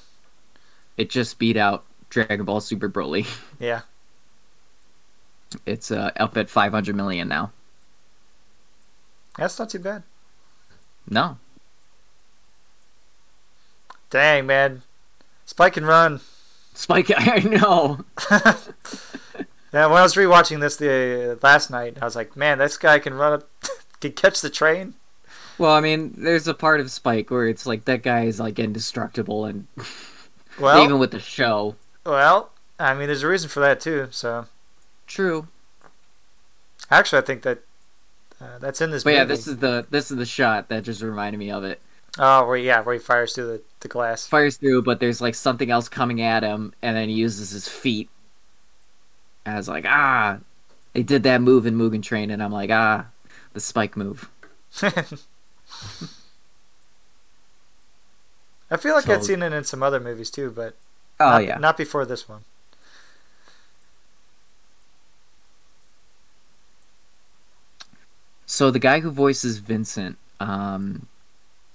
It 0.96 1.10
just 1.10 1.38
beat 1.38 1.56
out 1.56 1.84
Dragon 2.10 2.44
Ball 2.44 2.60
Super 2.60 2.88
Broly. 2.88 3.26
Yeah. 3.60 3.80
It's 5.64 5.90
uh, 5.90 6.10
up 6.16 6.36
at 6.36 6.50
500 6.50 6.94
million 6.94 7.26
now. 7.28 7.52
That's 9.38 9.58
not 9.58 9.70
too 9.70 9.78
bad. 9.78 10.02
No. 11.08 11.38
Dang, 14.10 14.46
man. 14.46 14.82
Spike 15.46 15.76
and 15.78 15.86
run. 15.86 16.20
Spike, 16.74 17.10
I 17.16 17.38
know. 17.40 18.04
yeah, 19.72 19.86
when 19.86 19.98
I 19.98 20.02
was 20.02 20.14
rewatching 20.14 20.60
this 20.60 20.76
the 20.76 21.38
last 21.42 21.70
night, 21.70 21.98
I 22.00 22.04
was 22.04 22.16
like, 22.16 22.36
man, 22.36 22.58
this 22.58 22.76
guy 22.76 22.98
can 22.98 23.14
run, 23.14 23.34
up, 23.34 23.50
can 24.00 24.12
catch 24.12 24.40
the 24.40 24.50
train. 24.50 24.94
Well, 25.58 25.72
I 25.72 25.80
mean, 25.80 26.14
there's 26.16 26.46
a 26.46 26.54
part 26.54 26.80
of 26.80 26.90
Spike 26.90 27.30
where 27.30 27.46
it's 27.48 27.66
like 27.66 27.84
that 27.86 28.02
guy 28.02 28.24
is 28.24 28.38
like 28.38 28.58
indestructible 28.58 29.44
and 29.44 29.66
Well, 30.58 30.84
even 30.84 30.98
with 30.98 31.10
the 31.10 31.20
show. 31.20 31.76
well, 32.06 32.50
I 32.78 32.94
mean, 32.94 33.06
there's 33.06 33.22
a 33.22 33.28
reason 33.28 33.48
for 33.48 33.60
that 33.60 33.80
too. 33.80 34.08
So 34.10 34.46
True. 35.06 35.48
actually, 36.90 37.18
I 37.18 37.24
think 37.24 37.42
that 37.42 37.58
uh, 38.40 38.58
that's 38.58 38.80
in 38.80 38.90
this. 38.90 39.04
But 39.04 39.14
yeah, 39.14 39.24
this 39.24 39.46
is 39.46 39.58
the 39.58 39.86
this 39.90 40.10
is 40.10 40.16
the 40.16 40.26
shot 40.26 40.68
that 40.68 40.84
just 40.84 41.02
reminded 41.02 41.38
me 41.38 41.50
of 41.50 41.64
it. 41.64 41.80
Oh, 42.18 42.46
where 42.46 42.56
yeah, 42.56 42.80
where 42.80 42.94
he 42.94 43.00
fires 43.00 43.34
through 43.34 43.46
the, 43.46 43.62
the 43.80 43.88
glass. 43.88 44.26
Fires 44.26 44.56
through, 44.56 44.82
but 44.82 45.00
there's 45.00 45.20
like 45.20 45.34
something 45.34 45.70
else 45.70 45.88
coming 45.88 46.20
at 46.20 46.42
him, 46.42 46.72
and 46.82 46.96
then 46.96 47.08
he 47.08 47.14
uses 47.16 47.50
his 47.50 47.68
feet. 47.68 48.08
Was 49.56 49.68
like, 49.68 49.84
ah, 49.86 50.38
they 50.92 51.02
did 51.02 51.22
that 51.24 51.40
move 51.40 51.66
in 51.66 51.76
Mugen 51.76 52.02
Train, 52.02 52.30
and 52.30 52.42
I'm 52.42 52.52
like, 52.52 52.70
ah, 52.70 53.06
the 53.52 53.60
spike 53.60 53.96
move. 53.96 54.28
I 58.70 58.76
feel 58.76 58.94
like 58.94 59.08
I'd 59.08 59.24
seen 59.24 59.42
it 59.42 59.52
in 59.52 59.64
some 59.64 59.82
other 59.82 59.98
movies 60.00 60.30
too, 60.30 60.50
but 60.50 60.76
Oh 61.20 61.30
not, 61.30 61.44
yeah. 61.44 61.58
not 61.58 61.76
before 61.76 62.04
this 62.04 62.28
one. 62.28 62.42
So 68.46 68.70
the 68.70 68.78
guy 68.78 69.00
who 69.00 69.10
voices 69.10 69.58
Vincent, 69.58 70.16
um, 70.40 71.06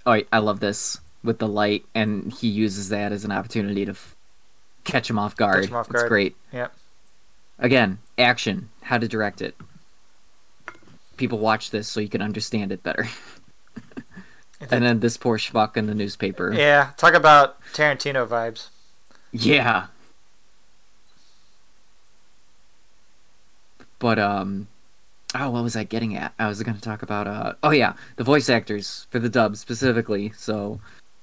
oh, 0.06 0.14
I- 0.14 0.26
I 0.32 0.40
love 0.40 0.60
this 0.60 1.00
with 1.24 1.40
the 1.40 1.48
light, 1.48 1.86
and 1.94 2.32
he 2.34 2.48
uses 2.48 2.90
that 2.90 3.12
as 3.12 3.24
an 3.24 3.32
opportunity 3.32 3.86
to 3.86 3.92
f- 3.92 4.16
catch 4.84 5.10
him 5.10 5.20
off 5.20 5.36
guard. 5.36 5.66
him 5.66 5.76
off 5.76 5.88
It's 5.88 5.94
guard. 5.96 6.10
great. 6.10 6.36
Yep. 6.52 6.74
Again, 7.64 7.98
action, 8.18 8.70
how 8.82 8.98
to 8.98 9.08
direct 9.08 9.42
it. 9.42 9.56
People 11.16 11.40
watch 11.40 11.72
this 11.72 11.88
so 11.88 12.02
you 12.02 12.10
can 12.10 12.22
understand 12.22 12.74
it 12.74 12.84
better. 12.84 13.08
and 14.70 14.84
then 14.84 15.00
this 15.00 15.16
poor 15.16 15.38
schmuck 15.38 15.78
in 15.78 15.88
the 15.88 15.96
newspaper. 15.96 16.52
Yeah, 16.54 16.92
talk 16.98 17.14
about 17.14 17.62
Tarantino 17.72 18.28
vibes. 18.28 18.68
Yeah. 19.32 19.88
But 23.98 24.20
um 24.20 24.68
oh 25.34 25.50
what 25.52 25.64
was 25.64 25.78
I 25.78 25.86
getting 25.86 26.18
at? 26.18 26.34
I 26.38 26.50
was 26.50 26.62
gonna 26.62 26.80
talk 26.80 27.02
about 27.02 27.28
uh 27.28 27.54
oh 27.64 27.72
yeah, 27.72 27.94
the 28.18 28.26
voice 28.26 28.50
actors 28.50 29.08
for 29.10 29.20
the 29.20 29.30
dub 29.30 29.56
specifically. 29.56 30.34
So 30.36 30.82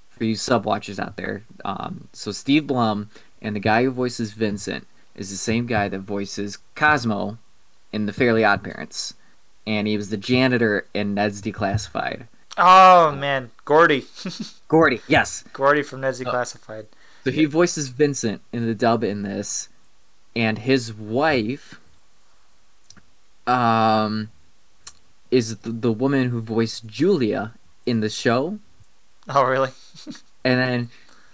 for 0.08 0.24
you 0.24 0.36
sub 0.36 0.64
watchers 0.64 0.98
out 0.98 1.18
there. 1.18 1.42
Um 1.66 2.08
so 2.14 2.32
Steve 2.32 2.66
Blum 2.66 3.10
and 3.42 3.54
the 3.54 3.60
guy 3.60 3.84
who 3.84 3.90
voices 3.90 4.32
Vincent 4.32 4.86
is 5.20 5.30
the 5.30 5.36
same 5.36 5.66
guy 5.66 5.86
that 5.88 5.98
voices 6.00 6.58
Cosmo 6.74 7.38
in 7.92 8.06
the 8.06 8.12
Fairly 8.12 8.42
Odd 8.42 8.64
Parents. 8.64 9.14
And 9.66 9.86
he 9.86 9.96
was 9.96 10.08
the 10.08 10.16
janitor 10.16 10.86
in 10.94 11.14
Ned's 11.14 11.42
Declassified. 11.42 12.26
Oh 12.56 13.12
man, 13.12 13.50
Gordy, 13.64 14.06
Gordy, 14.68 15.00
yes. 15.06 15.44
Gordy 15.52 15.82
from 15.82 16.00
Ned's 16.00 16.20
Oh. 16.20 16.24
Declassified. 16.24 16.86
So 17.24 17.30
he 17.30 17.44
voices 17.44 17.88
Vincent 17.88 18.40
in 18.50 18.66
the 18.66 18.74
dub 18.74 19.04
in 19.04 19.22
this, 19.22 19.68
and 20.34 20.58
his 20.58 20.92
wife, 20.92 21.78
um, 23.46 24.30
is 25.30 25.58
the, 25.58 25.70
the 25.70 25.92
woman 25.92 26.30
who 26.30 26.40
voiced 26.40 26.86
Julia 26.86 27.52
in 27.84 28.00
the 28.00 28.08
show, 28.08 28.58
Oh 29.28 29.44
really? 29.44 29.70
and 30.44 30.58
then 30.60 30.90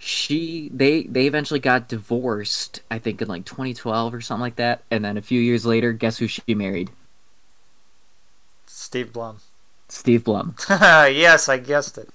she 0.07 0.70
they 0.72 1.02
they 1.02 1.26
eventually 1.26 1.59
got 1.59 1.88
divorced. 1.88 2.80
I 2.90 2.98
think 3.00 3.20
in 3.20 3.26
like 3.26 3.44
2012 3.44 4.14
or 4.14 4.20
something 4.20 4.40
like 4.40 4.57
that, 4.57 4.82
and 4.90 5.04
then 5.04 5.16
a 5.16 5.20
few 5.20 5.40
years 5.40 5.66
later, 5.66 5.92
guess 5.92 6.18
who 6.18 6.28
she 6.28 6.54
married? 6.54 6.90
Steve 8.66 9.12
Blum. 9.12 9.38
Steve 9.88 10.22
Blum. 10.24 10.54
yes, 10.70 11.48
I 11.48 11.59
guessed 11.59 11.98
it. 11.98 12.09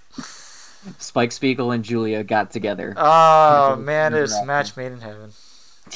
Spike 0.99 1.31
Spiegel 1.33 1.71
and 1.71 1.83
Julia 1.83 2.23
got 2.23 2.51
together. 2.51 2.93
Oh 2.97 3.75
man, 3.75 4.13
it's 4.13 4.35
a 4.35 4.45
match 4.45 4.77
made 4.77 4.93
in 4.93 5.01
heaven. 5.01 5.31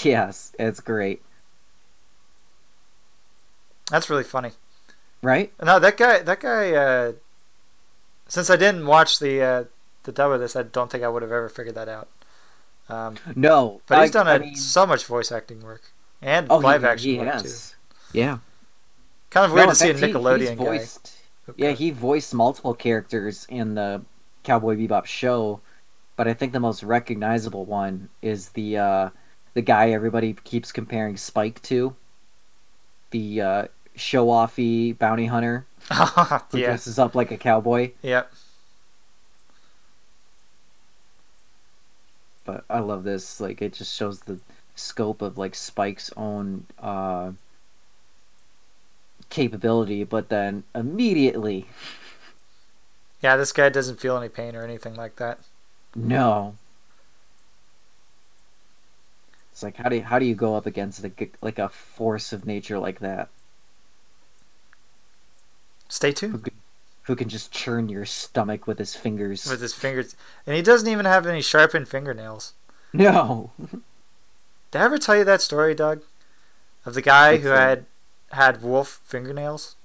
Yes, 0.03 0.53
it's 0.59 0.81
great, 0.81 1.21
That's 3.89 4.09
really 4.09 4.23
funny. 4.25 4.51
right? 5.21 5.53
No, 5.63 5.79
that 5.79 5.95
guy. 5.95 6.19
That 6.23 6.41
guy. 6.41 6.73
Uh, 6.73 7.13
since 8.27 8.49
I 8.49 8.57
didn't 8.57 8.85
watch 8.85 9.19
the 9.19 9.41
uh, 9.41 9.63
the 10.05 10.11
dub 10.11 10.31
of 10.31 10.39
this, 10.39 10.55
I 10.55 10.63
don't 10.63 10.89
think 10.91 11.03
I 11.03 11.07
would 11.07 11.21
have 11.21 11.31
ever 11.31 11.49
figured 11.49 11.75
that 11.75 11.89
out. 11.89 12.07
Um, 12.87 13.15
No, 13.35 13.81
but 13.87 14.01
he's 14.01 14.09
I- 14.11 14.13
done 14.13 14.27
I 14.27 14.35
a, 14.35 14.39
mean- 14.39 14.55
so 14.55 14.85
much 14.85 15.05
voice 15.05 15.31
acting 15.31 15.61
work 15.61 15.81
and 16.21 16.47
oh, 16.49 16.57
live 16.57 16.81
he, 16.81 16.87
action 16.87 17.09
he 17.11 17.17
work 17.19 17.27
has. 17.33 17.75
Yeah. 18.13 18.37
Kind 19.31 19.45
of 19.47 19.51
weird 19.53 19.65
No, 19.67 19.71
to 19.71 19.75
see 19.75 19.89
a 19.89 19.93
fact, 19.93 20.05
he- 20.05 20.13
Nickelodeon 20.13 20.39
he's 20.39 20.49
guy. 20.49 20.55
voiced, 20.55 21.13
Yeah, 21.57 21.71
he 21.71 21.91
voiced 21.91 22.33
multiple 22.33 22.73
characters 22.73 23.45
in 23.49 23.75
the 23.75 24.01
Cowboy 24.43 24.75
Bebop 24.77 25.05
show, 25.05 25.59
but 26.15 26.27
I 26.27 26.33
think 26.33 26.53
the 26.53 26.59
most 26.59 26.83
recognizable 26.83 27.65
one 27.65 28.09
is 28.21 28.49
the 28.49 28.77
uh, 28.77 29.09
the 29.55 29.61
guy 29.61 29.89
everybody 29.91 30.33
keeps 30.43 30.71
comparing 30.71 31.17
Spike 31.17 31.61
to, 31.63 31.95
the 33.11 33.41
uh, 33.41 33.67
show-offy 33.95 34.97
bounty 34.97 35.25
hunter 35.25 35.65
who 35.91 36.57
yeah. 36.59 36.67
dresses 36.67 36.99
up 36.99 37.15
like 37.15 37.31
a 37.31 37.37
cowboy. 37.37 37.91
Yep. 38.01 38.31
But 42.45 42.63
I 42.69 42.79
love 42.79 43.03
this; 43.03 43.39
like, 43.41 43.61
it 43.61 43.73
just 43.73 43.95
shows 43.95 44.21
the 44.21 44.39
scope 44.75 45.21
of 45.21 45.37
like 45.37 45.55
Spike's 45.55 46.11
own 46.15 46.65
uh, 46.79 47.31
capability, 49.29 50.03
but 50.03 50.29
then 50.29 50.63
immediately, 50.73 51.67
Yeah, 53.21 53.37
this 53.37 53.51
guy 53.51 53.69
doesn't 53.69 53.99
feel 53.99 54.17
any 54.17 54.29
pain 54.29 54.55
or 54.55 54.63
anything 54.63 54.93
like 54.93 55.15
that. 55.15 55.39
No. 55.95 56.55
It's 59.51 59.63
like 59.63 59.77
how 59.77 59.89
do 59.89 59.95
you, 59.95 60.03
how 60.03 60.19
do 60.19 60.25
you 60.25 60.35
go 60.35 60.55
up 60.55 60.65
against 60.67 61.01
like 61.01 61.33
like 61.41 61.57
a 61.57 61.69
force 61.69 62.33
of 62.33 62.45
nature 62.45 62.77
like 62.77 62.99
that 62.99 63.29
Stay 65.87 66.11
tuned 66.11 66.43
who 67.05 67.15
can 67.15 67.29
just 67.29 67.51
churn 67.51 67.89
your 67.89 68.05
stomach 68.05 68.67
with 68.67 68.79
his 68.79 68.95
fingers? 68.95 69.45
with 69.49 69.61
his 69.61 69.73
fingers, 69.73 70.15
and 70.45 70.55
he 70.55 70.61
doesn't 70.61 70.87
even 70.87 71.05
have 71.05 71.25
any 71.25 71.41
sharpened 71.41 71.87
fingernails. 71.87 72.53
No. 72.93 73.51
Did 74.71 74.81
I 74.81 74.85
ever 74.85 74.97
tell 74.97 75.15
you 75.15 75.23
that 75.23 75.41
story, 75.41 75.75
Doug? 75.75 76.01
Of 76.85 76.93
the 76.93 77.01
guy 77.01 77.37
who 77.37 77.49
had 77.49 77.85
had 78.31 78.61
wolf 78.61 79.01
fingernails? 79.05 79.75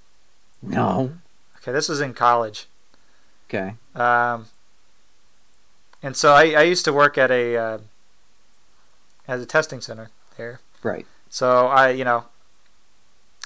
No. 0.62 1.12
Okay, 1.58 1.72
this 1.72 1.88
was 1.88 2.00
in 2.00 2.12
college. 2.12 2.66
Okay. 3.48 3.74
Um, 3.94 4.46
and 6.02 6.16
so 6.16 6.32
I, 6.32 6.50
I 6.50 6.62
used 6.62 6.84
to 6.84 6.92
work 6.92 7.18
at 7.18 7.30
a 7.30 7.56
uh, 7.56 7.78
at 9.28 9.40
a 9.40 9.46
testing 9.46 9.80
center 9.80 10.10
there. 10.36 10.60
Right. 10.82 11.06
So 11.28 11.66
I, 11.68 11.90
you 11.90 12.04
know, 12.04 12.24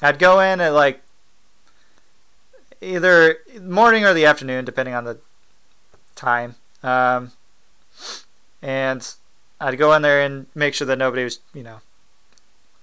I'd 0.03 0.19
go 0.19 0.41
in 0.41 0.61
at 0.61 0.73
like 0.73 1.03
either 2.85 3.39
morning 3.61 4.05
or 4.05 4.13
the 4.15 4.27
afternoon, 4.27 4.65
depending 4.65 4.95
on 4.95 5.05
the 5.05 5.19
time. 6.15 6.55
Um, 6.83 7.33
and 8.63 9.15
I'd 9.61 9.79
go 9.79 9.93
in 9.95 10.03
there 10.03 10.21
and 10.23 10.47
make 10.55 10.75
sure 10.75 10.87
that 10.87 10.99
nobody 10.99 11.25
was, 11.25 11.41
you 11.53 11.63
know, 11.63 11.81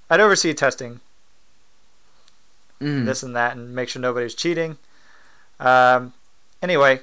I'd 0.09 0.19
oversee 0.19 0.53
testing, 0.53 0.99
Mm. 2.81 3.05
this 3.05 3.21
and 3.21 3.35
that, 3.35 3.55
and 3.55 3.75
make 3.75 3.89
sure 3.89 4.01
nobody 4.01 4.23
was 4.23 4.33
cheating. 4.33 4.77
Um, 5.59 6.13
anyway, 6.63 7.01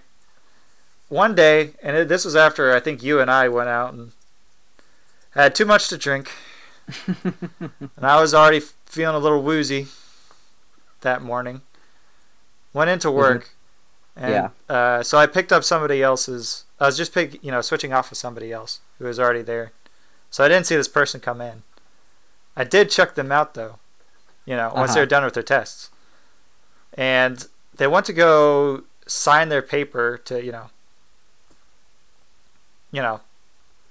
one 1.08 1.36
day, 1.36 1.70
and 1.82 1.96
it, 1.96 2.08
this 2.08 2.24
was 2.24 2.34
after 2.34 2.74
I 2.74 2.80
think 2.80 3.00
you 3.00 3.20
and 3.20 3.30
I 3.30 3.48
went 3.48 3.68
out 3.68 3.92
and 3.94 4.10
had 5.32 5.54
too 5.54 5.64
much 5.64 5.86
to 5.88 5.96
drink, 5.96 6.32
and 7.06 8.02
I 8.02 8.20
was 8.20 8.34
already 8.34 8.60
feeling 8.86 9.14
a 9.14 9.20
little 9.20 9.40
woozy 9.40 9.86
that 11.02 11.22
morning. 11.22 11.60
Went 12.78 12.90
into 12.90 13.10
work, 13.10 13.50
and 14.14 14.52
Yeah. 14.68 14.74
uh, 14.74 15.02
so 15.02 15.18
I 15.18 15.26
picked 15.26 15.52
up 15.52 15.64
somebody 15.64 16.00
else's. 16.00 16.64
I 16.78 16.86
was 16.86 16.96
just 16.96 17.12
pick, 17.12 17.42
you 17.42 17.50
know, 17.50 17.60
switching 17.60 17.92
off 17.92 18.08
with 18.10 18.20
somebody 18.20 18.52
else 18.52 18.78
who 19.00 19.04
was 19.06 19.18
already 19.18 19.42
there, 19.42 19.72
so 20.30 20.44
I 20.44 20.48
didn't 20.48 20.66
see 20.68 20.76
this 20.76 20.86
person 20.86 21.18
come 21.20 21.40
in. 21.40 21.64
I 22.56 22.62
did 22.62 22.88
check 22.88 23.16
them 23.16 23.32
out 23.32 23.54
though, 23.54 23.80
you 24.44 24.54
know, 24.54 24.70
once 24.72 24.90
they 24.94 25.00
Uh-huh. 25.00 25.02
were 25.02 25.06
done 25.06 25.24
with 25.24 25.34
their 25.34 25.42
tests, 25.42 25.90
and 26.94 27.48
they 27.74 27.88
went 27.88 28.06
to 28.06 28.12
go 28.12 28.84
sign 29.08 29.48
their 29.48 29.60
paper 29.62 30.16
to, 30.26 30.40
you 30.44 30.52
know, 30.52 30.70
you 32.92 33.02
know, 33.02 33.22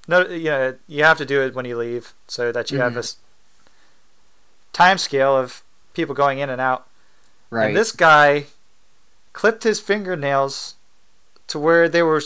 no, 0.08 0.26
you 0.28 0.46
know, 0.50 0.76
you 0.88 1.04
have 1.04 1.18
to 1.18 1.26
do 1.26 1.42
it 1.42 1.54
when 1.56 1.66
you 1.66 1.76
leave 1.78 2.14
so 2.30 2.54
that 2.54 2.72
you 2.72 2.80
have 2.80 2.94
Mhm. 2.94 2.96
this 2.96 3.18
time 4.72 4.98
scale 4.98 5.36
of 5.36 5.62
people 5.94 6.16
going 6.16 6.40
in 6.40 6.50
and 6.50 6.62
out. 6.62 6.88
right. 7.50 7.68
And 7.68 7.76
this 7.76 7.92
guy 7.92 8.46
clipped 9.38 9.64
his 9.64 9.80
fingernails 9.80 10.74
to 11.48 11.60
where 11.60 11.88
they 11.88 12.02
were, 12.02 12.22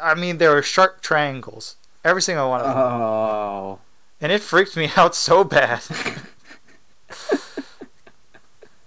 I 0.00 0.14
mean, 0.14 0.38
they 0.38 0.48
were 0.48 0.62
sharp 0.62 1.02
triangles. 1.02 1.76
Every 2.02 2.22
single 2.22 2.48
one 2.48 2.60
of 2.62 2.66
them. 2.66 2.76
oh. 2.76 3.78
And 4.20 4.32
it 4.32 4.40
freaked 4.42 4.74
me 4.76 4.90
out 4.96 5.14
so 5.14 5.44
bad. 5.44 5.82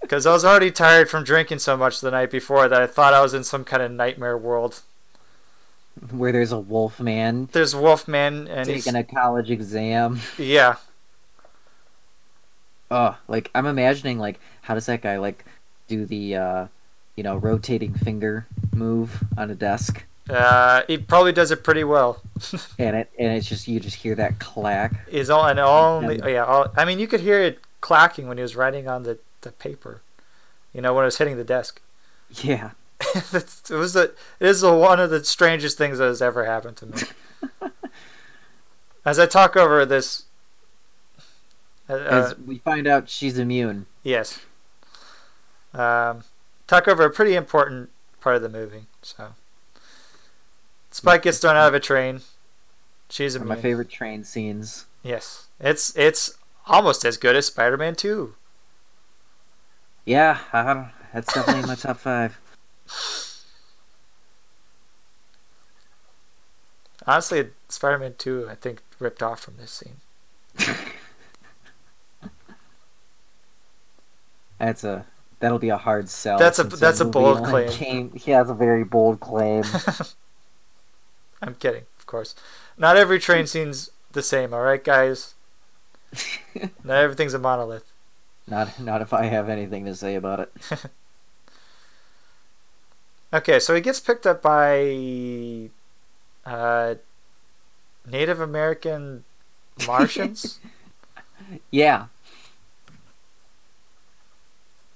Because 0.00 0.26
I 0.26 0.32
was 0.32 0.44
already 0.44 0.70
tired 0.70 1.08
from 1.08 1.24
drinking 1.24 1.60
so 1.60 1.74
much 1.74 2.00
the 2.00 2.10
night 2.10 2.30
before 2.30 2.68
that 2.68 2.82
I 2.82 2.86
thought 2.86 3.14
I 3.14 3.22
was 3.22 3.32
in 3.32 3.44
some 3.44 3.64
kind 3.64 3.82
of 3.82 3.90
nightmare 3.90 4.36
world. 4.36 4.82
where 6.10 6.32
there's 6.32 6.52
a 6.52 6.58
wolf 6.60 7.00
man 7.00 7.48
There's 7.52 7.74
Wolfman, 7.74 8.46
and 8.48 8.68
he's 8.68 8.84
taking 8.84 8.98
a 8.98 9.04
college 9.04 9.50
exam. 9.50 10.20
yeah. 10.36 10.76
Oh, 12.90 13.16
like 13.26 13.50
I'm 13.54 13.64
imagining 13.64 14.18
like 14.18 14.38
how 14.62 14.74
does 14.74 14.84
that 14.86 15.00
guy 15.00 15.16
like 15.16 15.46
do 15.88 16.04
the 16.04 16.36
uh 16.36 16.66
you 17.16 17.22
know 17.22 17.36
rotating 17.36 17.94
finger 17.94 18.46
move 18.74 19.22
on 19.36 19.50
a 19.50 19.54
desk 19.54 20.04
Uh, 20.30 20.82
he 20.86 20.96
probably 20.96 21.32
does 21.32 21.50
it 21.50 21.64
pretty 21.64 21.82
well. 21.84 22.22
and 22.78 22.94
it 22.96 23.10
and 23.18 23.32
it's 23.36 23.48
just 23.48 23.66
you 23.68 23.80
just 23.80 23.96
hear 23.96 24.14
that 24.14 24.38
clack. 24.38 25.06
Is 25.08 25.28
all 25.30 25.44
and 25.46 25.58
only 25.58 26.18
And- 26.20 26.30
yeah. 26.30 26.44
All, 26.44 26.68
I 26.76 26.84
mean, 26.84 26.98
you 27.00 27.08
could 27.08 27.20
hear 27.20 27.40
it 27.40 27.58
clacking 27.80 28.28
when 28.28 28.38
he 28.38 28.42
was 28.42 28.54
writing 28.54 28.86
on 28.88 29.02
the, 29.02 29.18
the 29.40 29.50
paper. 29.50 30.00
You 30.72 30.80
know, 30.80 30.94
when 30.94 31.02
it 31.02 31.06
was 31.06 31.18
hitting 31.18 31.36
the 31.36 31.44
desk. 31.44 31.80
Yeah. 32.42 32.70
It 33.14 33.70
was 33.70 33.92
the 33.94 34.14
it 34.40 34.46
is 34.48 34.60
the, 34.60 34.72
one 34.72 35.00
of 35.00 35.10
the 35.10 35.24
strangest 35.24 35.76
things 35.76 35.98
that 35.98 36.06
has 36.06 36.22
ever 36.22 36.44
happened 36.46 36.76
to 36.78 36.86
me. 36.86 37.02
As 39.04 39.18
I 39.18 39.26
talk 39.26 39.56
over 39.56 39.84
this, 39.84 40.26
uh, 41.90 41.94
As 41.94 42.38
we 42.38 42.58
find 42.58 42.86
out 42.86 43.08
she's 43.10 43.38
immune. 43.38 43.86
yes, 44.04 44.40
um, 45.74 46.22
talk 46.72 46.88
over 46.88 47.04
a 47.04 47.10
pretty 47.10 47.34
important 47.34 47.90
part 48.20 48.36
of 48.36 48.42
the 48.42 48.48
movie. 48.48 48.86
So, 49.02 49.34
Spike 50.90 51.22
gets 51.22 51.38
thrown 51.38 51.56
out 51.56 51.68
of 51.68 51.74
a 51.74 51.80
train. 51.80 52.22
She's 53.10 53.34
One 53.34 53.42
of 53.42 53.48
my 53.48 53.56
favorite 53.56 53.90
train 53.90 54.24
scenes. 54.24 54.86
Yes, 55.02 55.48
it's 55.60 55.94
it's 55.96 56.38
almost 56.66 57.04
as 57.04 57.18
good 57.18 57.36
as 57.36 57.46
Spider-Man 57.46 57.94
Two. 57.96 58.36
Yeah, 60.06 60.38
I 60.52 60.92
that's 61.12 61.34
definitely 61.34 61.62
in 61.62 61.68
my 61.68 61.74
top 61.74 61.98
five. 61.98 62.40
Honestly, 67.06 67.50
Spider-Man 67.68 68.14
Two, 68.16 68.48
I 68.48 68.54
think, 68.54 68.80
ripped 68.98 69.22
off 69.22 69.40
from 69.40 69.56
this 69.58 69.72
scene. 69.72 69.96
That's 74.58 74.84
a 74.84 75.04
that'll 75.42 75.58
be 75.58 75.68
a 75.68 75.76
hard 75.76 76.08
sell. 76.08 76.38
That's 76.38 76.58
a- 76.58 76.64
that's 76.64 77.00
a 77.00 77.04
bold 77.04 77.44
claim. 77.44 77.68
Came, 77.70 78.12
yeah, 78.24 78.38
that's 78.38 78.50
a 78.50 78.54
very 78.54 78.84
bold 78.84 79.20
claim. 79.20 79.64
I'm 81.42 81.54
kidding, 81.56 81.84
of 81.98 82.06
course. 82.06 82.34
Not 82.78 82.96
every 82.96 83.18
train 83.18 83.46
scene's 83.46 83.90
the 84.12 84.22
same, 84.22 84.54
all 84.54 84.62
right, 84.62 84.82
guys. 84.82 85.34
Not 86.84 86.96
everything's 86.96 87.34
a 87.34 87.38
monolith. 87.38 87.92
not 88.46 88.78
not 88.80 89.00
if 89.02 89.12
I 89.12 89.24
have 89.26 89.48
anything 89.48 89.84
to 89.86 89.94
say 89.94 90.14
about 90.14 90.40
it. 90.40 90.52
Okay, 93.34 93.58
so 93.60 93.74
he 93.74 93.80
gets 93.80 93.98
picked 93.98 94.26
up 94.26 94.42
by 94.42 95.70
uh, 96.44 96.96
Native 98.06 98.40
American 98.40 99.24
Martians. 99.86 100.60
Yeah. 101.70 102.08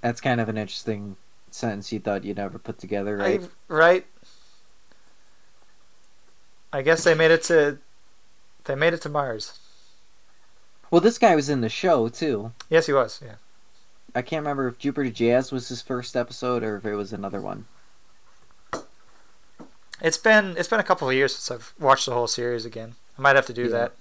That's 0.07 0.21
kind 0.21 0.41
of 0.41 0.49
an 0.49 0.57
interesting 0.57 1.17
sentence 1.51 1.91
you 1.91 1.99
thought 1.99 2.23
you'd 2.23 2.37
never 2.37 2.61
put 2.61 2.79
together, 2.79 3.17
right? 3.17 3.41
I, 3.43 3.49
right? 3.67 4.07
I 6.73 6.83
guess 6.83 7.03
they 7.03 7.13
made 7.13 7.33
it 7.33 7.43
to 7.45 7.79
they 8.67 8.77
made 8.77 8.95
it 8.95 9.03
to 9.03 9.09
Mars. 9.09 9.59
Well, 10.93 11.01
this 11.01 11.19
guy 11.19 11.35
was 11.35 11.49
in 11.49 11.61
the 11.61 11.69
show 11.69 12.07
too. 12.07 12.53
Yes, 12.71 12.87
he 12.87 12.93
was. 12.93 13.21
Yeah. 13.25 13.35
I 14.15 14.23
can't 14.23 14.43
remember 14.45 14.69
if 14.69 14.79
Jupiter 14.79 15.11
Jazz 15.11 15.51
was 15.51 15.67
his 15.69 15.83
first 15.83 16.15
episode 16.15 16.63
or 16.63 16.77
if 16.77 16.85
it 16.85 16.95
was 16.95 17.13
another 17.13 17.41
one. 17.41 17.65
It's 20.01 20.19
been 20.19 20.55
it's 20.57 20.69
been 20.69 20.79
a 20.79 20.85
couple 20.85 21.09
of 21.09 21.17
years 21.17 21.35
since 21.35 21.51
I've 21.51 21.75
watched 21.81 22.07
the 22.07 22.13
whole 22.15 22.29
series 22.29 22.65
again. 22.65 22.95
I 23.19 23.23
might 23.23 23.35
have 23.35 23.47
to 23.47 23.53
do 23.53 23.65
Yeah. 23.65 23.69
that. 23.71 23.93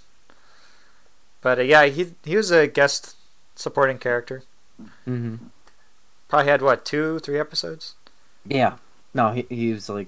But 1.42 1.58
uh, 1.58 1.64
yeah, 1.64 1.86
he 1.86 2.14
he 2.24 2.38
was 2.38 2.52
a 2.52 2.68
guest 2.68 3.16
supporting 3.56 3.98
character. 3.98 4.44
Mm-hmm. 5.08 5.38
Probably 6.28 6.50
had 6.50 6.62
what 6.62 6.86
two, 6.86 7.20
three 7.20 7.40
episodes. 7.40 7.96
Yeah. 8.46 8.78
No, 9.14 9.32
he 9.32 9.46
he 9.50 9.72
was 9.72 9.90
like. 9.90 10.08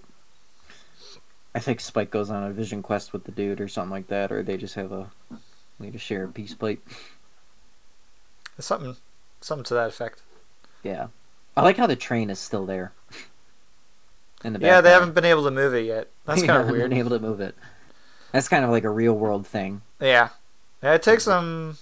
I 1.55 1.59
think 1.59 1.79
Spike 1.79 2.11
goes 2.11 2.29
on 2.29 2.43
a 2.43 2.51
vision 2.51 2.83
quest 2.83 3.13
with 3.13 3.23
the 3.23 3.31
dude 3.31 3.59
or 3.59 3.67
something 3.67 3.89
like 3.89 4.07
that, 4.07 4.31
or 4.31 4.43
they 4.43 4.57
just 4.57 4.75
have 4.75 4.91
a 4.91 5.09
need 5.79 5.93
to 5.93 5.99
share 5.99 6.25
a 6.25 6.27
peace 6.27 6.53
plate. 6.53 6.81
Something, 8.59 8.95
something 9.41 9.63
to 9.65 9.73
that 9.75 9.89
effect. 9.89 10.21
Yeah. 10.83 11.07
I 11.55 11.63
like 11.63 11.77
how 11.77 11.87
the 11.87 11.95
train 11.95 12.29
is 12.29 12.39
still 12.39 12.65
there. 12.65 12.91
In 14.43 14.53
the 14.53 14.59
Yeah, 14.59 14.81
they 14.81 14.91
haven't 14.91 15.15
been 15.15 15.25
able 15.25 15.43
to 15.45 15.51
move 15.51 15.73
it 15.73 15.85
yet. 15.85 16.09
That's 16.25 16.43
kind 16.45 16.61
of 16.61 16.69
weird. 16.69 16.89
Been 16.89 16.99
able 16.99 17.09
to 17.11 17.19
move 17.19 17.39
it. 17.39 17.55
That's 18.31 18.47
kind 18.47 18.63
of 18.63 18.69
like 18.69 18.83
a 18.83 18.89
real 18.89 19.13
world 19.13 19.47
thing. 19.47 19.81
Yeah, 19.99 20.29
yeah. 20.83 20.93
It 20.93 21.01
takes 21.01 21.25
them. 21.25 21.77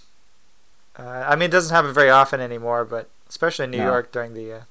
Uh, 0.98 1.26
I 1.28 1.36
mean, 1.36 1.50
it 1.50 1.52
doesn't 1.52 1.76
happen 1.76 1.94
very 1.94 2.10
often 2.10 2.40
anymore, 2.40 2.86
but 2.86 3.10
especially 3.30 3.66
in 3.66 3.72
New 3.72 3.78
No. 3.80 3.86
York 3.86 4.12
during 4.12 4.34
the 4.34 4.54
uh, 4.54 4.62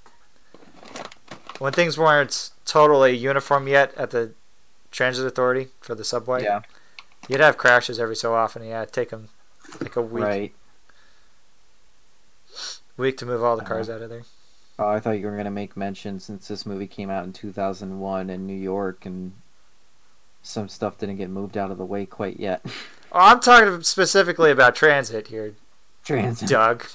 when 1.58 1.72
things 1.72 1.96
weren't 1.98 2.50
totally 2.64 3.16
uniform 3.16 3.68
yet 3.68 3.94
at 3.96 4.10
the 4.10 4.32
transit 4.90 5.26
authority 5.26 5.68
for 5.80 5.94
the 5.94 6.04
subway. 6.04 6.42
Yeah. 6.42 6.62
You'd 7.28 7.40
have 7.40 7.56
crashes 7.56 7.98
every 7.98 8.16
so 8.16 8.34
often. 8.34 8.64
Yeah, 8.64 8.82
it'd 8.82 8.92
take 8.94 9.10
them 9.10 9.28
like 9.80 9.96
a 9.96 10.02
week, 10.02 10.24
Right. 10.24 10.54
week 12.96 13.16
to 13.18 13.26
move 13.26 13.42
all 13.42 13.56
the 13.56 13.62
Uh-huh. 13.62 13.74
cars 13.74 13.90
out 13.90 14.02
of 14.02 14.10
there. 14.10 14.22
Oh, 14.78 14.88
I 14.88 15.00
thought 15.00 15.12
you 15.18 15.26
were 15.26 15.36
gonna 15.36 15.50
make 15.50 15.76
mention 15.76 16.18
since 16.20 16.48
this 16.48 16.66
movie 16.66 16.86
came 16.88 17.08
out 17.10 17.24
in 17.24 17.32
2001 17.32 18.28
in 18.30 18.46
New 18.46 18.56
York 18.56 19.06
and 19.06 19.32
some 20.42 20.68
stuff 20.68 20.98
didn't 20.98 21.16
get 21.16 21.30
moved 21.30 21.56
out 21.56 21.70
of 21.70 21.78
the 21.78 21.84
way 21.86 22.04
quite 22.06 22.38
yet. 22.38 22.60
Oh, 23.12 23.20
I'm 23.20 23.40
talking 23.40 23.82
specifically 23.82 24.50
about 24.50 24.74
transit 24.74 25.28
here, 25.28 25.54
Transit. 26.04 26.48
Doug. 26.48 26.84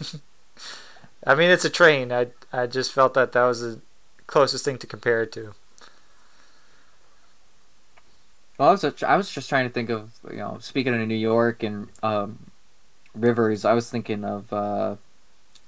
I 1.26 1.36
mean, 1.36 1.49
it's 1.51 1.65
a 1.65 1.70
train. 1.70 2.11
I 2.11 2.28
I 2.51 2.65
just 2.67 2.91
felt 2.93 3.13
that 3.15 3.32
that 3.34 3.43
was 3.43 3.61
the 3.61 3.80
closest 4.28 4.65
thing 4.65 4.78
to 4.80 4.88
compare 4.88 5.22
it 5.24 5.32
to. 5.34 5.53
Well, 8.57 8.70
I 8.70 8.72
was 8.74 8.82
just, 8.82 9.03
I 9.03 9.15
was 9.15 9.30
just 9.32 9.47
trying 9.49 9.67
to 9.67 9.74
think 9.74 9.89
of 9.89 10.11
you 10.30 10.38
know 10.38 10.57
speaking 10.59 10.99
of 10.99 11.07
New 11.07 11.15
York 11.15 11.63
and 11.63 11.88
um, 12.03 12.39
rivers. 13.15 13.63
I 13.65 13.74
was 13.74 13.89
thinking 13.89 14.24
of 14.26 14.51
uh, 14.51 14.95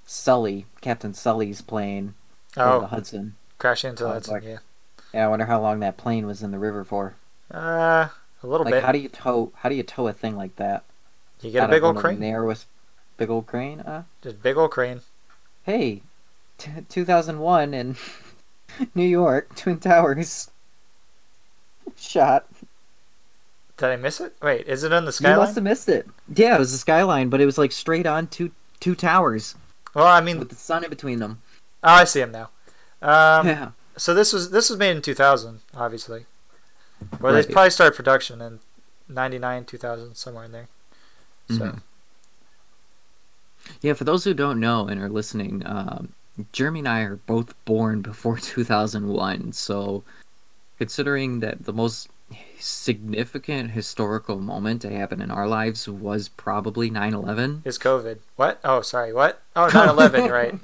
Sully, 0.06 0.66
Captain 0.82 1.14
Sully's 1.14 1.62
plane 1.62 2.16
over 2.58 2.80
the 2.80 2.86
Oh, 2.86 2.88
Hudson. 2.88 3.36
crashing 3.58 3.92
into 3.92 4.06
Oh, 4.08 4.14
that. 4.14 4.28
like- 4.28 4.44
Yeah. 4.44 4.58
Yeah, 5.14 5.26
I 5.26 5.28
wonder 5.28 5.46
how 5.46 5.60
long 5.60 5.82
that 5.82 5.98
plane 5.98 6.26
was 6.26 6.42
in 6.42 6.52
the 6.52 6.60
river 6.60 6.86
for. 6.86 7.16
Uh, 7.54 8.08
a 8.42 8.48
little 8.48 8.64
Like, 8.64 8.76
bit. 8.76 8.84
how 8.86 8.94
do 8.94 8.98
you 8.98 9.10
tow? 9.10 9.52
How 9.58 9.68
do 9.68 9.76
you 9.76 9.84
tow 9.84 10.08
a 10.08 10.14
thing 10.14 10.38
like 10.38 10.56
that? 10.56 10.86
you 11.42 11.52
get 11.52 11.66
a 11.66 11.68
big 11.68 11.84
old 11.84 11.98
the 11.98 12.02
crane. 12.02 12.20
Narrowest, 12.20 12.66
big 13.18 13.30
old 13.30 13.46
crane. 13.46 13.82
Uh, 13.82 14.04
Just 14.22 14.42
big 14.42 14.56
old 14.56 14.72
crane. 14.72 15.02
Hey, 15.64 16.02
t- 16.58 16.72
2001 16.90 17.74
in 17.74 17.96
New 18.96 19.06
York, 19.06 19.56
Twin 19.56 19.80
Towers. 19.80 20.50
Shot. 21.98 22.46
Did 23.78 23.90
I 23.90 23.96
miss 23.96 24.20
it? 24.22 24.36
Wait, 24.42 24.68
is 24.68 24.84
it 24.84 24.94
on 24.94 25.06
the 25.06 25.10
You 25.10 25.14
skyline? 25.14 25.38
must 25.38 25.56
have 25.56 25.64
missed 25.64 25.90
it. 25.90 26.08
Yeah, 26.34 26.56
it 26.56 26.60
was 26.60 26.72
the 26.72 26.78
skyline, 26.78 27.30
but 27.30 27.42
it 27.42 27.46
was 27.46 27.58
like 27.58 27.72
straight 27.72 28.06
on 28.06 28.28
two 28.28 28.52
two 28.80 28.96
towers 28.96 29.56
Well, 29.94 30.08
I 30.08 30.22
mean, 30.22 30.40
with 30.40 30.50
the 30.50 30.56
sun 30.56 30.84
in 30.84 30.90
between 30.90 31.20
them. 31.20 31.42
oh, 31.84 31.90
I 31.94 32.04
see 32.06 32.22
him 32.22 32.32
now. 32.32 32.50
Um, 33.02 33.48
yeah. 33.48 33.72
so 33.98 34.14
this 34.14 34.32
was 34.34 34.52
this 34.52 34.70
was 34.70 34.78
made 34.80 34.96
in 34.96 35.02
2000, 35.02 35.62
obviously. 35.76 36.26
Well, 37.20 37.34
Right. 37.34 37.46
they 37.48 37.52
probably 37.54 37.72
started 37.72 37.96
production 37.96 38.42
in 38.42 38.60
99, 39.10 39.66
2000, 39.66 40.16
somewhere 40.16 40.46
in 40.46 40.52
there. 40.52 40.68
So 41.50 41.56
Mhm. 41.58 41.82
Yeah, 43.82 43.94
for 43.94 44.04
those 44.04 44.24
who 44.24 44.34
don't 44.34 44.60
know 44.60 44.88
and 44.88 45.02
are 45.02 45.10
listening, 45.10 45.64
um, 45.66 46.14
Jeremy 46.52 46.80
and 46.80 46.88
I 46.88 47.02
are 47.02 47.16
both 47.16 47.54
born 47.66 48.02
before 48.02 48.38
2001. 48.40 49.54
So, 49.54 50.04
considering 50.78 51.40
that 51.42 51.66
the 51.66 51.74
most 51.74 52.10
significant 52.60 53.72
historical 53.72 54.40
moment 54.40 54.82
to 54.84 54.90
happen 54.90 55.22
in 55.22 55.32
our 55.32 55.48
lives 55.48 55.88
was 55.88 56.30
probably 56.30 56.90
9 56.90 57.14
11. 57.14 57.64
is 57.66 57.78
COVID. 57.78 58.20
What? 58.36 58.60
Oh, 58.64 58.82
sorry. 58.82 59.14
What? 59.14 59.42
Oh, 59.56 59.68
9/11. 59.68 60.30
right. 60.32 60.56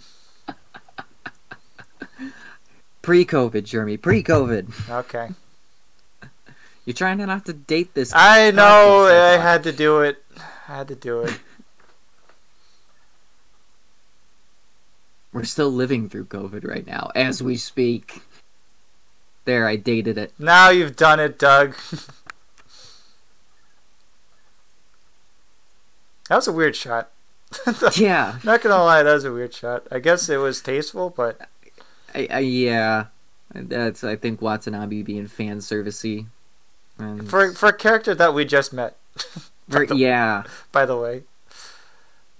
Pre 3.02 3.26
COVID, 3.26 3.64
Jeremy. 3.64 3.98
Pre 3.98 4.22
COVID. 4.24 4.90
Okay. 4.90 5.30
You're 6.86 6.94
trying 6.94 7.18
to 7.18 7.26
not 7.26 7.46
to 7.46 7.54
date 7.54 7.94
this. 7.94 8.14
I 8.16 8.52
know. 8.52 9.06
I 9.06 9.38
had 9.38 9.64
to 9.64 9.72
do 9.74 10.02
it. 10.02 10.24
I 10.68 10.78
had 10.78 10.88
to 10.88 10.96
do 10.96 11.22
it. 11.22 11.38
We're 15.38 15.44
still 15.44 15.70
living 15.70 16.10
through 16.10 16.26
COVID 16.26 16.68
right 16.68 16.88
now 16.88 17.12
as 17.14 17.44
we 17.44 17.58
speak. 17.58 18.24
There, 19.46 19.68
I 19.68 19.76
dated 19.76 20.18
it. 20.18 20.34
Now 20.40 20.70
you've 20.70 20.96
done 20.96 21.20
it, 21.20 21.38
Doug. 21.38 21.76
that 26.28 26.38
was 26.38 26.48
a 26.48 26.52
weird 26.52 26.76
shot. 26.76 27.12
Yeah. 27.96 28.40
Not 28.44 28.64
gonna 28.64 28.84
lie, 28.84 29.04
that 29.04 29.14
was 29.14 29.26
a 29.26 29.32
weird 29.32 29.54
shot. 29.54 29.86
I 29.92 30.00
guess 30.00 30.28
it 30.28 30.38
was 30.38 30.60
tasteful, 30.60 31.12
but 31.12 31.40
I, 32.16 32.28
I, 32.32 32.40
yeah. 32.40 33.06
That's, 33.54 34.04
I 34.04 34.16
think, 34.16 34.42
Watanabe 34.42 35.04
being 35.04 35.28
fan 35.28 35.60
servicey. 35.60 36.26
And 36.98 37.30
For 37.30 37.52
for 37.52 37.70
a 37.70 37.74
character 37.78 38.16
that 38.16 38.34
we 38.34 38.44
just 38.44 38.74
met, 38.74 38.98
for- 39.70 39.84
yeah, 39.84 40.46
by 40.72 40.88
the 40.88 40.98
way. 40.98 41.24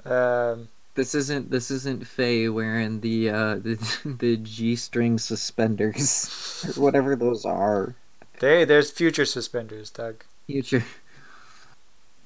Um, 0.04 0.70
this 0.98 1.16
isn't 1.16 1.50
this 1.52 1.72
isn't 1.72 2.06
Faye 2.06 2.50
wearing 2.50 3.00
the 3.02 3.30
uh 3.30 3.56
the 3.68 3.78
the 4.20 4.38
G 4.38 4.76
string 4.76 5.18
suspenders 5.18 6.66
or 6.78 6.82
whatever 6.84 7.16
those 7.16 7.46
are. 7.46 7.96
Hey, 8.40 8.66
there's 8.66 8.92
future 8.92 9.26
suspenders, 9.26 9.90
Doug. 9.90 10.24
Future. 10.48 10.84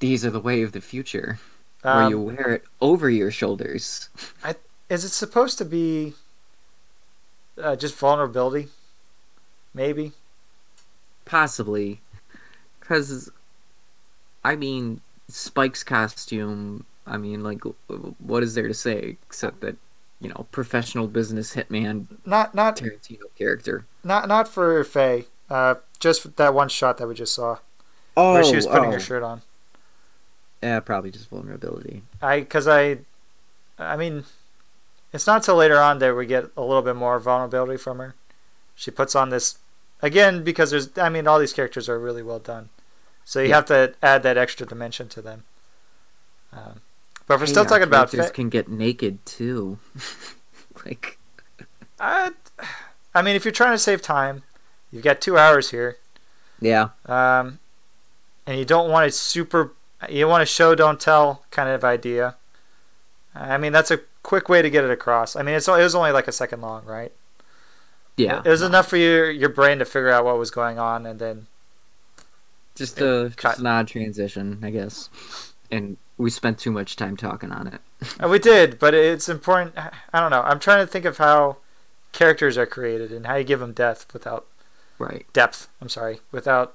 These 0.00 0.24
are 0.24 0.30
the 0.30 0.40
way 0.40 0.62
of 0.62 0.72
the 0.72 0.80
future, 0.80 1.38
where 1.82 1.94
Um, 1.94 2.10
you 2.10 2.20
wear 2.20 2.50
it 2.54 2.64
over 2.80 3.08
your 3.08 3.30
shoulders. 3.30 4.08
Is 4.88 5.04
it 5.04 5.10
supposed 5.10 5.58
to 5.58 5.64
be 5.64 6.14
uh, 7.56 7.76
just 7.76 7.94
vulnerability? 7.96 8.68
Maybe. 9.72 10.12
Possibly, 11.24 12.00
because 12.80 13.30
I 14.44 14.56
mean, 14.56 15.00
Spike's 15.28 15.84
costume. 15.84 16.84
I 17.12 17.18
mean, 17.18 17.42
like, 17.44 17.62
what 18.18 18.42
is 18.42 18.54
there 18.54 18.66
to 18.66 18.74
say 18.74 19.18
except 19.28 19.60
that 19.60 19.76
you 20.20 20.28
know, 20.30 20.46
professional 20.52 21.08
business 21.08 21.54
hitman 21.54 22.06
Not 22.24 22.54
not 22.54 22.76
Tarantino 22.76 23.24
character. 23.36 23.84
not 24.02 24.28
not 24.28 24.48
for 24.48 24.82
Faye. 24.84 25.26
Uh, 25.50 25.74
just 25.98 26.36
that 26.36 26.54
one 26.54 26.68
shot 26.68 26.96
that 26.98 27.06
we 27.06 27.14
just 27.14 27.34
saw 27.34 27.58
Oh, 28.16 28.32
where 28.34 28.44
she 28.44 28.56
was 28.56 28.66
putting 28.66 28.92
her 28.92 29.00
shirt 29.00 29.22
on. 29.22 29.42
Yeah, 30.62 30.80
probably 30.80 31.10
just 31.10 31.28
vulnerability. 31.28 32.02
I 32.22 32.40
because 32.40 32.66
I, 32.68 32.98
I 33.78 33.96
mean, 33.96 34.24
it's 35.12 35.26
not 35.26 35.42
till 35.42 35.56
later 35.56 35.78
on 35.80 35.98
that 35.98 36.14
we 36.16 36.24
get 36.24 36.44
a 36.56 36.62
little 36.62 36.82
bit 36.82 36.96
more 36.96 37.18
vulnerability 37.18 37.76
from 37.76 37.98
her. 37.98 38.14
She 38.76 38.90
puts 38.90 39.14
on 39.16 39.30
this 39.30 39.58
again 40.00 40.44
because 40.44 40.70
there's. 40.70 40.96
I 40.96 41.08
mean, 41.08 41.26
all 41.26 41.38
these 41.40 41.52
characters 41.52 41.88
are 41.88 41.98
really 41.98 42.22
well 42.22 42.38
done, 42.38 42.68
so 43.24 43.40
you 43.40 43.48
Yeah. 43.48 43.56
have 43.56 43.66
to 43.66 43.94
add 44.02 44.22
that 44.22 44.38
extra 44.38 44.66
dimension 44.66 45.08
to 45.10 45.20
them. 45.20 45.42
Um, 46.52 46.80
but 47.32 47.36
if 47.36 47.40
we're 47.40 47.46
Hey, 47.46 47.52
still 47.52 47.64
talking 47.66 47.84
about 47.84 48.10
Faye, 48.10 48.30
can 48.30 48.48
get 48.48 48.68
naked 48.68 49.24
too. 49.26 49.78
like, 50.86 51.18
I, 51.98 52.32
I 53.14 53.22
mean, 53.22 53.36
if 53.36 53.44
you're 53.44 53.52
trying 53.52 53.74
to 53.74 53.78
save 53.78 54.02
time, 54.02 54.42
you've 54.90 55.04
got 55.04 55.20
two 55.20 55.38
hours 55.38 55.70
here. 55.70 55.98
yeah, 56.60 56.90
um, 57.06 57.58
and 58.46 58.58
you 58.58 58.64
don't 58.64 58.90
want 58.90 59.06
a 59.06 59.10
super 59.10 59.72
you 60.08 60.26
want 60.28 60.42
a 60.42 60.46
show 60.46 60.74
don't 60.74 61.00
tell 61.00 61.44
kind 61.50 61.68
of 61.68 61.84
idea 61.84 62.36
i 63.34 63.56
mean 63.56 63.72
that's 63.72 63.90
a 63.90 64.00
quick 64.22 64.48
way 64.48 64.62
to 64.62 64.70
get 64.70 64.84
it 64.84 64.90
across 64.90 65.36
i 65.36 65.42
mean 65.42 65.54
it's, 65.54 65.68
it 65.68 65.72
was 65.72 65.94
only 65.94 66.12
like 66.12 66.28
a 66.28 66.32
second 66.32 66.60
long 66.60 66.84
right 66.84 67.12
yeah. 68.16 68.42
it 68.44 68.48
was 68.48 68.62
enough 68.62 68.88
for 68.88 68.96
your 68.96 69.30
your 69.30 69.48
brain 69.48 69.78
to 69.78 69.84
figure 69.84 70.10
out 70.10 70.24
what 70.24 70.38
was 70.38 70.50
going 70.50 70.78
on 70.78 71.06
and 71.06 71.18
then 71.18 71.46
Just 72.74 73.00
a 73.00 73.32
just 73.36 73.58
an 73.58 73.66
odd 73.66 73.88
transition, 73.88 74.60
I 74.62 74.70
guess. 74.70 75.10
And 75.70 75.96
we 76.22 76.30
spent 76.30 76.58
too 76.58 76.70
much 76.70 76.96
time 76.96 77.16
talking 77.16 77.50
on 77.52 77.66
it. 77.66 77.80
we 78.28 78.38
did 78.38 78.78
but 78.78 78.94
it's 78.94 79.28
important 79.28 79.76
i 80.12 80.20
don't 80.20 80.30
know 80.30 80.42
i'm 80.42 80.58
trying 80.60 80.84
to 80.84 80.86
think 80.90 81.04
of 81.04 81.18
how 81.18 81.56
characters 82.12 82.56
are 82.58 82.66
created 82.66 83.10
and 83.12 83.26
how 83.26 83.34
you 83.36 83.44
give 83.44 83.60
them 83.60 83.72
depth 83.72 84.12
without 84.12 84.46
Right. 84.98 85.26
depth 85.32 85.68
i'm 85.80 85.88
sorry 85.88 86.20
without 86.30 86.74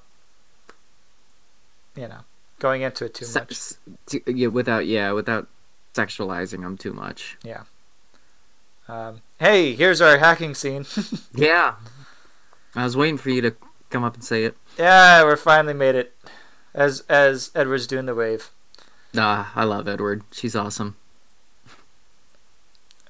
you 1.95 2.07
know 2.07 2.19
going 2.59 2.81
into 2.81 3.05
it 3.05 3.13
too 3.13 3.25
much 3.33 3.73
yeah, 4.27 4.47
without 4.47 4.85
yeah, 4.85 5.11
without 5.11 5.47
sexualizing 5.93 6.61
them 6.61 6.77
too 6.77 6.93
much. 6.93 7.37
um, 8.87 9.21
hey 9.39 9.73
here's 9.75 10.01
our 10.01 10.17
hacking 10.17 10.53
scene 10.55 10.85
Yeah. 11.33 11.75
I 12.75 12.83
was 12.83 12.95
waiting 12.97 13.17
for 13.17 13.29
you 13.31 13.41
to 13.41 13.55
come 13.89 14.03
up 14.03 14.13
and 14.13 14.23
say 14.23 14.43
it. 14.43 14.55
Yeah, 14.77 15.23
we're 15.23 15.35
finally 15.37 15.73
made 15.73 15.95
it. 15.95 16.13
As 16.75 17.01
as 17.09 17.49
Edward's 17.55 17.87
doing 17.87 18.05
the 18.05 18.13
wave. 18.13 18.51
Ah, 19.16 19.51
I 19.55 19.64
love 19.66 19.88
Edward. 19.88 20.24
She's 20.32 20.55
awesome. 20.55 20.95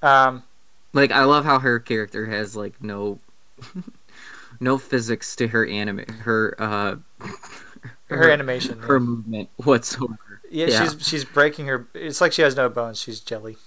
Um, 0.01 0.43
Like 0.93 1.11
I 1.11 1.23
love 1.25 1.45
how 1.45 1.59
her 1.59 1.79
character 1.79 2.25
has 2.25 2.55
like 2.55 2.81
no 2.81 3.19
no 4.59 4.77
physics 4.77 5.35
to 5.37 5.47
her 5.47 5.65
anime 5.65 6.05
her 6.21 6.55
uh 6.59 6.95
her 8.09 8.29
animation. 8.29 8.79
her 8.79 8.97
yeah. 8.97 8.99
movement 8.99 9.49
whatsoever. 9.57 10.41
yeah, 10.49 10.67
yeah. 10.67 10.83
she's 10.83 11.07
she's 11.07 11.25
breaking 11.25 11.67
her. 11.67 11.87
It's 11.93 12.21
like 12.21 12.33
she 12.33 12.41
has 12.41 12.55
no 12.55 12.69
bones. 12.69 12.99
She's 12.99 13.19
jelly. 13.19 13.57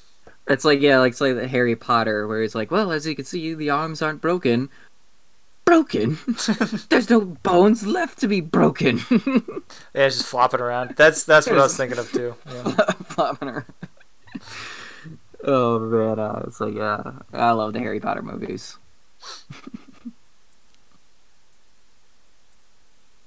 It's 0.49 0.65
like 0.65 0.81
yeah, 0.81 0.99
like 0.99 1.13
it's 1.13 1.21
like 1.21 1.37
the 1.37 1.47
Harry 1.49 1.77
Potter 1.77 2.27
where 2.27 2.43
it's 2.43 2.55
like, 2.55 2.71
well, 2.71 2.91
as 2.93 3.07
you 3.07 3.15
can 3.15 3.25
see, 3.25 3.55
the 3.55 3.71
arms 3.71 4.03
aren't 4.03 4.21
broken. 4.21 4.69
Broken? 5.65 6.19
There's 6.89 7.09
no 7.11 7.21
bones 7.21 7.87
left 7.87 8.19
to 8.21 8.29
be 8.29 8.41
broken. 8.41 9.01
Yeah, 9.95 10.09
just 10.09 10.27
flopping 10.27 10.61
around. 10.61 10.95
That's 10.97 11.25
that's 11.25 11.47
what 11.47 11.59
I 11.59 11.63
was 11.63 11.77
thinking 11.77 11.99
of 11.99 12.11
too. 12.11 12.35
Yeah. 12.49 12.63
Flopping 13.05 13.49
around. 13.49 13.65
Oh 15.45 15.79
man, 15.81 16.19
uh, 16.19 16.43
it's 16.47 16.61
like 16.61 16.75
yeah, 16.75 17.03
I 17.33 17.51
love 17.53 17.73
the 17.73 17.81
Harry 17.81 17.99
Potter 18.01 18.23
movies. 18.23 18.79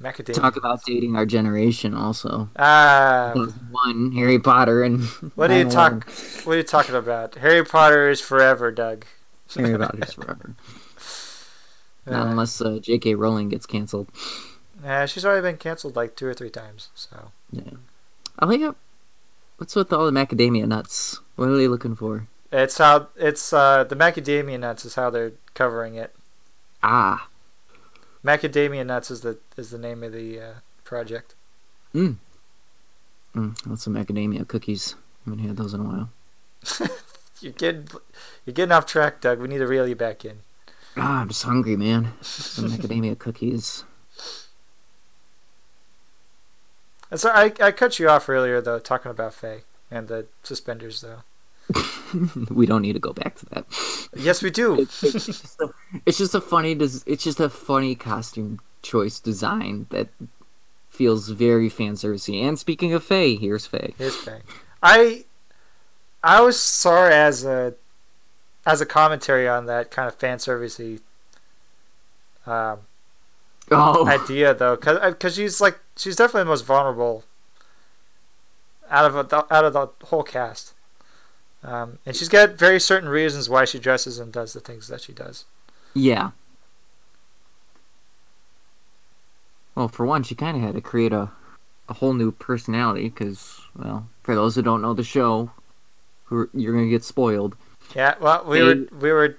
Macadamia. 0.01 0.33
Talk 0.33 0.57
about 0.57 0.83
dating 0.85 1.15
our 1.15 1.25
generation, 1.25 1.93
also. 1.93 2.49
Ah, 2.57 3.31
Those 3.35 3.53
One 3.71 4.11
Harry 4.13 4.39
Potter 4.39 4.83
and 4.83 5.03
what 5.35 5.49
are 5.51 5.57
you 5.57 5.69
talk? 5.69 6.09
What 6.43 6.53
are 6.53 6.57
you 6.57 6.63
talking 6.63 6.95
about? 6.95 7.35
Harry 7.35 7.63
Potter 7.63 8.09
is 8.09 8.19
forever, 8.19 8.71
Doug. 8.71 9.05
Harry 9.55 9.77
Potter's 9.77 10.13
forever. 10.13 10.55
Not 12.05 12.27
unless 12.27 12.59
uh, 12.61 12.79
J.K. 12.81 13.15
Rowling 13.15 13.49
gets 13.49 13.65
canceled. 13.65 14.09
yeah, 14.83 15.05
she's 15.05 15.25
already 15.25 15.41
been 15.41 15.57
canceled 15.57 15.95
like 15.95 16.15
two 16.15 16.27
or 16.27 16.33
three 16.33 16.49
times. 16.49 16.89
So 16.95 17.31
yeah, 17.51 17.77
I 18.39 18.45
like 18.45 18.61
it. 18.61 18.75
What's 19.57 19.75
with 19.75 19.93
all 19.93 20.05
the 20.05 20.11
macadamia 20.11 20.67
nuts? 20.67 21.19
What 21.35 21.47
are 21.49 21.57
they 21.57 21.67
looking 21.67 21.95
for? 21.95 22.27
it's 22.51 22.77
how 22.77 23.07
it's 23.15 23.51
uh 23.51 23.83
the 23.83 23.95
macadamia 23.95 24.59
nuts 24.59 24.85
is 24.85 24.95
how 24.95 25.09
they're 25.09 25.31
covering 25.53 25.95
it. 25.95 26.13
Ah, 26.83 27.29
Macadamia 28.23 28.85
nuts 28.85 29.09
is 29.11 29.21
the 29.21 29.37
is 29.57 29.69
the 29.71 29.77
name 29.77 30.03
of 30.03 30.11
the 30.11 30.39
uh, 30.39 30.53
project. 30.83 31.35
Hmm. 31.91 32.13
Mm, 33.35 33.57
that's 33.65 33.83
some 33.83 33.93
macadamia 33.95 34.47
cookies. 34.47 34.95
I 35.25 35.29
haven't 35.29 35.45
had 35.47 35.57
those 35.57 35.73
in 35.73 35.81
a 35.81 35.83
while. 35.83 36.09
You're 37.41 37.51
getting 37.53 37.87
you're 38.45 38.53
getting 38.53 38.71
off 38.71 38.85
track, 38.85 39.19
Doug. 39.19 39.39
We 39.39 39.47
need 39.49 39.57
to 39.57 39.67
reel 39.67 39.87
you 39.87 39.95
back 39.95 40.23
in. 40.23 40.39
Ah, 40.95 41.21
I'm 41.21 41.29
just 41.29 41.43
hungry, 41.43 41.75
man. 41.75 42.13
Some 42.21 42.69
macadamia 42.69 43.17
cookies. 43.17 43.83
And 47.09 47.19
so 47.19 47.29
I 47.29 47.53
I 47.59 47.71
cut 47.71 47.99
you 47.99 48.09
off 48.09 48.27
earlier 48.29 48.61
though, 48.61 48.79
talking 48.79 49.11
about 49.11 49.33
Faye 49.33 49.63
and 49.91 50.07
the 50.07 50.25
suspenders 50.43 51.01
though. 51.01 51.23
we 52.49 52.65
don't 52.65 52.81
need 52.81 52.93
to 52.93 52.99
go 52.99 53.13
back 53.13 53.35
to 53.35 53.45
that. 53.47 53.65
Yes, 54.15 54.41
we 54.41 54.49
do. 54.49 54.81
It's, 54.81 55.03
it's 55.03 55.25
just 55.25 55.61
a, 55.61 55.69
it's 56.05 56.17
just 56.17 56.35
a 56.35 56.41
funny. 56.41 56.73
It's 56.73 57.23
just 57.23 57.39
a 57.39 57.49
funny 57.49 57.95
costume 57.95 58.59
choice 58.81 59.19
design 59.19 59.87
that 59.89 60.09
feels 60.89 61.29
very 61.29 61.69
fan 61.69 61.93
servicey. 61.93 62.43
And 62.43 62.59
speaking 62.59 62.93
of 62.93 63.03
Faye, 63.03 63.35
here's 63.35 63.65
Faye. 63.65 63.93
Here's 63.97 64.15
Faye. 64.15 64.41
I 64.81 65.25
I 66.23 66.41
was 66.41 66.59
sorry 66.59 67.13
as 67.13 67.43
a 67.43 67.73
as 68.65 68.81
a 68.81 68.85
commentary 68.85 69.47
on 69.47 69.65
that 69.65 69.91
kind 69.91 70.07
of 70.07 70.15
fan 70.15 70.37
servicey 70.37 70.99
um, 72.45 72.79
Oh, 73.71 74.07
idea 74.07 74.53
though, 74.53 74.75
because 74.75 75.35
she's 75.35 75.61
like 75.61 75.79
she's 75.95 76.15
definitely 76.15 76.41
the 76.41 76.49
most 76.49 76.65
vulnerable 76.65 77.23
out 78.89 79.05
of 79.05 79.29
the, 79.29 79.37
out 79.53 79.65
of 79.65 79.73
the 79.73 79.87
whole 80.07 80.23
cast, 80.23 80.73
um, 81.63 81.99
and 82.05 82.15
she's 82.15 82.29
got 82.29 82.51
very 82.51 82.79
certain 82.79 83.09
reasons 83.09 83.49
why 83.49 83.65
she 83.65 83.79
dresses 83.79 84.19
and 84.19 84.31
does 84.33 84.53
the 84.53 84.59
things 84.59 84.87
that 84.89 85.01
she 85.01 85.13
does. 85.13 85.45
yeah. 85.93 86.31
Well, 89.75 89.87
for 89.87 90.05
one, 90.05 90.23
she 90.23 90.35
kind 90.35 90.57
of 90.57 90.63
had 90.63 90.75
to 90.75 90.81
create 90.81 91.13
a 91.13 91.31
a 91.89 91.93
whole 91.95 92.13
new 92.13 92.31
personality 92.31 93.09
because, 93.09 93.59
well, 93.75 94.07
for 94.23 94.35
those 94.35 94.55
who 94.55 94.61
don't 94.61 94.81
know 94.81 94.93
the 94.93 95.03
show, 95.03 95.51
who 96.25 96.49
you're 96.53 96.73
gonna 96.73 96.87
get 96.89 97.03
spoiled. 97.03 97.55
Yeah, 97.95 98.15
well, 98.19 98.43
we 98.45 98.59
Faye- 98.59 98.63
were 98.63 98.87
we 98.99 99.11
were 99.11 99.37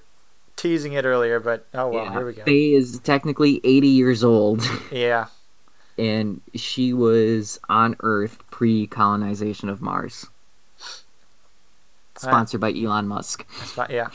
teasing 0.57 0.93
it 0.93 1.05
earlier, 1.05 1.41
but 1.41 1.67
oh 1.75 1.89
well, 1.89 2.05
yeah, 2.05 2.13
here 2.13 2.27
we 2.27 2.33
go. 2.33 2.45
Faye 2.45 2.73
is 2.75 2.99
technically 3.01 3.61
80 3.65 3.89
years 3.89 4.23
old, 4.25 4.63
Yeah, 4.93 5.27
and 5.99 6.41
she 6.55 6.93
was 6.93 7.59
on 7.69 7.97
Earth 8.01 8.39
pre-colonization 8.51 9.69
of 9.69 9.81
Mars. 9.83 10.27
Sponsored 12.17 12.61
by 12.61 12.73
Elon 12.73 13.09
Musk. 13.09 13.45
that's. 13.75 13.91
Yeah, 13.91 14.09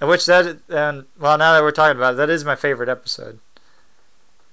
which 0.06 0.24
that 0.26 0.58
and 0.70 1.04
well, 1.20 1.36
now 1.36 1.52
that 1.52 1.62
we're 1.62 1.72
talking 1.72 1.96
about 1.98 2.14
it, 2.14 2.16
that 2.16 2.30
is 2.30 2.42
my 2.44 2.56
favorite 2.56 2.88
episode. 2.88 3.38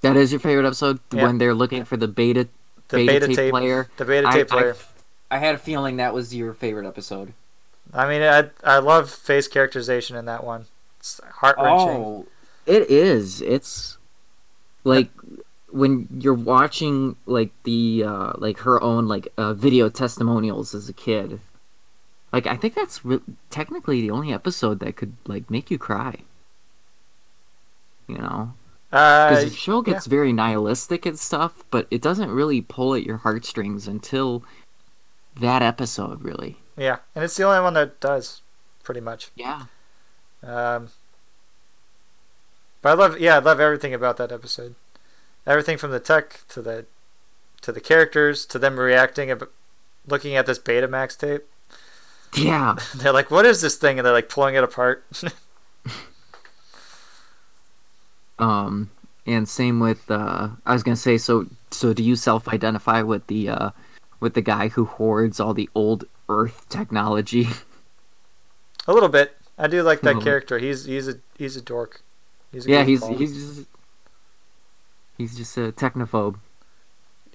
That 0.02 0.14
is 0.16 0.30
your 0.30 0.40
favorite 0.40 0.66
episode 0.66 1.00
Yeah. 1.10 1.22
when 1.24 1.38
they're 1.38 1.54
looking 1.54 1.84
for 1.86 1.96
the 1.96 2.06
beta 2.06 2.48
The 2.88 2.96
beta, 2.98 3.12
beta, 3.12 3.26
tape, 3.28 3.36
tape 3.36 3.50
player. 3.50 3.88
The 3.96 4.04
beta 4.04 4.30
tape 4.30 4.52
I- 4.52 4.56
player. 4.56 4.76
I 5.30 5.38
had 5.38 5.54
a 5.54 5.58
feeling 5.58 5.96
that 5.96 6.12
was 6.14 6.34
your 6.34 6.52
favorite 6.52 6.86
episode. 6.86 7.32
I 7.92 8.08
mean, 8.08 8.22
I 8.22 8.50
I 8.64 8.78
love 8.78 9.10
Faye's 9.10 9.48
characterization 9.48 10.16
in 10.16 10.24
that 10.26 10.44
one. 10.44 10.66
It's 10.98 11.20
heart 11.24 11.56
wrenching. 11.58 11.88
Oh, 11.88 12.26
it 12.66 12.90
is. 12.90 13.40
It's 13.40 13.98
like 14.84 15.10
when 15.70 16.08
you're 16.20 16.34
watching 16.34 17.16
like 17.26 17.50
the 17.64 18.04
uh 18.04 18.32
like 18.38 18.58
her 18.58 18.80
own 18.82 19.08
like 19.08 19.28
uh 19.36 19.52
video 19.52 19.88
testimonials 19.88 20.74
as 20.74 20.88
a 20.88 20.92
kid 20.92 21.40
like 22.32 22.46
i 22.46 22.56
think 22.56 22.74
that's 22.74 23.04
re- 23.04 23.20
technically 23.50 24.00
the 24.00 24.10
only 24.10 24.32
episode 24.32 24.78
that 24.78 24.94
could 24.96 25.14
like 25.26 25.50
make 25.50 25.68
you 25.70 25.76
cry 25.76 26.16
you 28.06 28.16
know 28.16 28.54
because 28.90 29.44
Uh, 29.44 29.48
the 29.48 29.54
show 29.54 29.82
gets 29.82 30.06
very 30.06 30.32
nihilistic 30.32 31.04
and 31.04 31.18
stuff 31.18 31.64
but 31.70 31.86
it 31.90 32.00
doesn't 32.00 32.30
really 32.30 32.60
pull 32.60 32.94
at 32.94 33.02
your 33.02 33.18
heartstrings 33.18 33.88
until 33.88 34.44
that 35.40 35.62
episode 35.62 36.22
really 36.22 36.56
yeah, 36.76 36.98
and 37.14 37.24
it's 37.24 37.36
the 37.36 37.44
only 37.44 37.60
one 37.62 37.74
that 37.74 38.00
does, 38.00 38.42
pretty 38.82 39.00
much. 39.00 39.30
yeah 39.34 39.62
Um, 40.42 40.88
but 42.82 42.90
I 42.90 42.92
love, 42.94 43.18
yeah, 43.18 43.36
I 43.36 43.38
love 43.38 43.60
everything 43.60 43.94
about 43.94 44.16
that 44.18 44.30
episode. 44.32 44.74
Everything 45.46 45.78
from 45.78 45.90
the 45.90 46.00
tech 46.00 46.40
to 46.48 46.60
the 46.62 46.86
to 47.62 47.72
the 47.72 47.80
characters 47.80 48.44
to 48.46 48.58
them 48.58 48.78
reacting, 48.78 49.32
looking 50.06 50.36
at 50.36 50.46
this 50.46 50.58
Betamax 50.58 51.16
tape. 51.18 51.44
yeah 52.36 52.76
They're 52.94 53.12
like, 53.12 53.30
"What 53.30 53.46
is 53.46 53.60
this 53.60 53.76
thing?" 53.76 53.98
And 53.98 54.04
they're 54.06 54.12
like 54.12 54.28
pulling 54.28 54.54
it 54.56 54.64
apart. 54.64 55.04
um 58.38 58.90
and 59.26 59.48
same 59.48 59.80
with 59.80 60.10
uh 60.10 60.48
i 60.66 60.72
was 60.72 60.82
gonna 60.82 60.94
say 60.96 61.16
so 61.16 61.46
so 61.70 61.92
do 61.94 62.02
you 62.02 62.14
self-identify 62.14 63.00
with 63.02 63.26
the 63.28 63.48
uh 63.48 63.70
with 64.20 64.34
the 64.34 64.42
guy 64.42 64.68
who 64.68 64.84
hoards 64.84 65.40
all 65.40 65.54
the 65.54 65.70
old 65.74 66.04
earth 66.28 66.68
technology 66.68 67.48
a 68.86 68.92
little 68.92 69.08
bit. 69.08 69.36
I 69.58 69.66
do 69.68 69.82
like 69.82 70.00
that 70.02 70.20
character. 70.20 70.58
He's 70.58 70.84
he's 70.84 71.08
a 71.08 71.14
he's 71.36 71.56
a 71.56 71.62
dork. 71.62 72.02
He's 72.52 72.66
a 72.66 72.70
yeah 72.70 72.84
he's 72.84 73.06
he's 73.06 73.34
just 73.34 73.68
he's 75.18 75.36
just 75.36 75.56
a 75.56 75.72
technophobe 75.72 76.36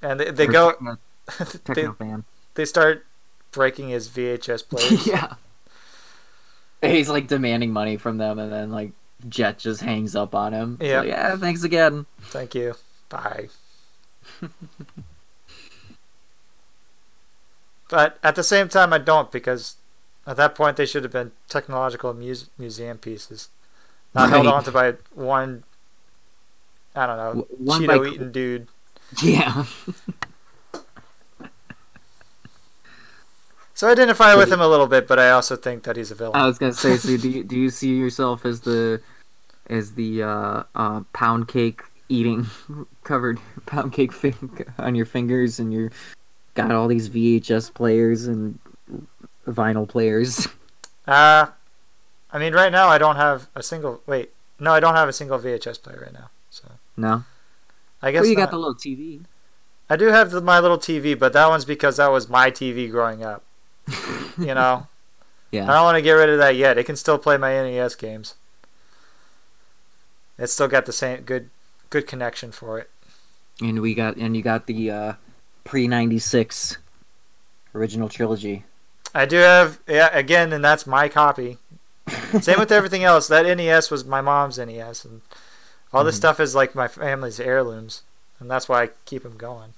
and 0.04 0.20
they, 0.20 0.32
they 0.32 0.48
Or 0.48 0.52
go 0.52 0.72
techno, 0.72 0.98
they, 1.74 1.88
fan 1.88 2.24
they 2.56 2.66
start 2.66 3.06
breaking 3.52 3.90
his 3.90 4.08
VHS 4.10 4.68
players. 4.68 5.06
yeah 5.08 5.36
he's 6.82 7.10
like 7.10 7.28
demanding 7.28 7.72
money 7.72 7.98
from 7.98 8.18
them 8.18 8.40
and 8.40 8.52
then 8.52 8.72
like 8.72 8.92
Jet 9.30 9.60
just 9.60 9.82
hangs 9.82 10.16
up 10.16 10.34
on 10.34 10.54
him 10.54 10.78
Yeah. 10.82 11.00
like, 11.00 11.08
yeah 11.08 11.36
thanks 11.38 11.64
again 11.64 12.06
Thank 12.22 12.56
you. 12.56 12.76
Bye. 13.10 13.50
but 17.92 18.18
at 18.24 18.34
the 18.36 18.44
same 18.44 18.68
time, 18.70 18.92
I 18.94 18.98
don't 18.98 19.32
because 19.32 19.76
at 20.26 20.38
that 20.38 20.56
point 20.56 20.78
they 20.78 20.86
should 20.88 21.04
have 21.04 21.12
been 21.14 21.32
technological 21.50 22.14
muse- 22.16 22.50
museum 22.58 22.98
pieces, 22.98 23.50
not 24.16 24.30
held 24.32 24.48
Right. 24.48 24.56
on 24.56 24.64
to 24.64 24.72
by 24.72 24.94
one. 25.14 25.64
I 26.96 27.06
don't 27.06 27.18
know, 27.18 27.48
one 27.58 27.82
Cheeto 27.84 28.12
eating 28.12 28.32
dude. 28.32 28.68
yeah 29.22 29.66
So 33.74 33.88
I 33.88 33.92
identify 33.94 34.36
with 34.36 34.52
him 34.52 34.62
a 34.62 34.68
little 34.68 34.86
bit, 34.88 35.08
but 35.08 35.18
I 35.18 35.32
also 35.32 35.56
think 35.56 35.84
that 35.84 35.96
he's 35.96 36.12
a 36.12 36.16
villain. 36.16 36.36
I 36.36 36.46
was 36.46 36.60
gonna 36.60 36.72
say, 36.74 36.98
so 36.98 37.18
do 37.18 37.30
you, 37.30 37.44
do 37.52 37.58
you 37.58 37.70
see 37.70 37.96
yourself 37.96 38.46
as 38.46 38.62
the 38.62 39.02
as 39.68 39.94
the 39.94 40.22
uh, 40.24 40.64
uh, 40.76 41.02
pound 41.14 41.48
cake 41.48 41.82
eating 42.10 42.46
covered 43.04 43.40
pound 43.66 43.92
cake 43.94 44.12
on 44.78 44.94
your 44.96 45.06
fingers, 45.06 45.60
and 45.60 45.74
you're 45.74 45.92
got 46.56 46.72
all 46.72 46.88
these 46.88 47.10
VHS 47.10 47.74
players 47.74 48.28
and 48.28 48.60
vinyl 49.48 49.88
players? 49.88 50.48
Uh, 51.08 51.48
I 52.32 52.38
mean, 52.38 52.54
right 52.54 52.72
now 52.72 52.88
I 52.88 52.98
don't 53.00 53.16
have 53.16 53.48
a 53.56 53.64
single. 53.64 54.02
Wait, 54.06 54.30
no, 54.60 54.72
I 54.72 54.80
don't 54.80 54.96
have 54.96 55.10
a 55.10 55.14
single 55.14 55.40
VHS 55.40 55.82
player 55.82 56.00
right 56.04 56.14
now. 56.14 56.30
So 56.52 56.68
No, 56.96 57.24
I 58.02 58.12
guess 58.12 58.22
well, 58.22 58.30
you 58.30 58.36
not. 58.36 58.44
got 58.44 58.52
the 58.52 58.58
little 58.58 58.76
TV. 58.76 59.22
I 59.90 59.96
do 59.98 60.06
have 60.06 60.30
the, 60.32 60.40
my 60.42 60.60
little 60.60 60.78
TV, 60.78 61.18
but 61.18 61.34
that 61.34 61.50
one's 61.50 61.66
because 61.66 61.98
that 61.98 62.12
was 62.12 62.30
my 62.30 62.52
TV 62.52 62.90
growing 62.90 63.24
up. 63.24 63.44
You 64.38 64.54
know, 64.54 64.88
yeah. 65.52 65.64
I 65.70 65.74
don't 65.74 65.84
want 65.84 65.98
to 65.98 66.02
get 66.02 66.14
rid 66.14 66.30
of 66.30 66.38
that 66.38 66.56
yet. 66.56 66.78
It 66.78 66.86
can 66.86 66.96
still 66.96 67.18
play 67.18 67.36
my 67.36 67.52
NES 67.52 67.96
games. 67.96 68.36
It's 70.38 70.54
still 70.54 70.68
got 70.68 70.86
the 70.86 70.94
same 70.94 71.22
good 71.24 71.50
good 71.90 72.08
connection 72.08 72.52
for 72.52 72.80
it. 72.80 72.90
and 73.62 73.82
we 73.82 73.94
got 73.94 74.16
and 74.18 74.38
you 74.38 74.44
got 74.44 74.68
the 74.68 74.90
uh, 74.92 75.14
pre 75.64 75.88
ninety 75.88 76.20
six 76.20 76.78
original 77.74 78.10
trilogy. 78.10 78.66
I 79.14 79.26
do 79.26 79.38
have 79.38 79.80
yeah 79.88 80.10
again, 80.16 80.54
and 80.54 80.64
that's 80.64 80.88
my 80.88 81.10
copy. 81.10 81.58
Same 82.42 82.60
with 82.60 82.72
everything 82.72 83.04
else. 83.04 83.28
That 83.28 83.46
NES 83.46 83.92
was 83.92 84.06
my 84.06 84.22
mom's 84.22 84.58
NES, 84.58 85.06
and 85.06 85.22
all 85.94 86.04
this 86.04 86.16
Mhm. 86.16 86.20
stuff 86.20 86.40
is 86.40 86.56
like 86.56 86.74
my 86.76 86.88
family's 86.88 87.40
heirlooms, 87.40 88.02
and 88.40 88.50
that's 88.50 88.68
why 88.70 88.84
I 88.84 88.90
keep 89.06 89.24
them 89.24 89.38
going. 89.38 89.74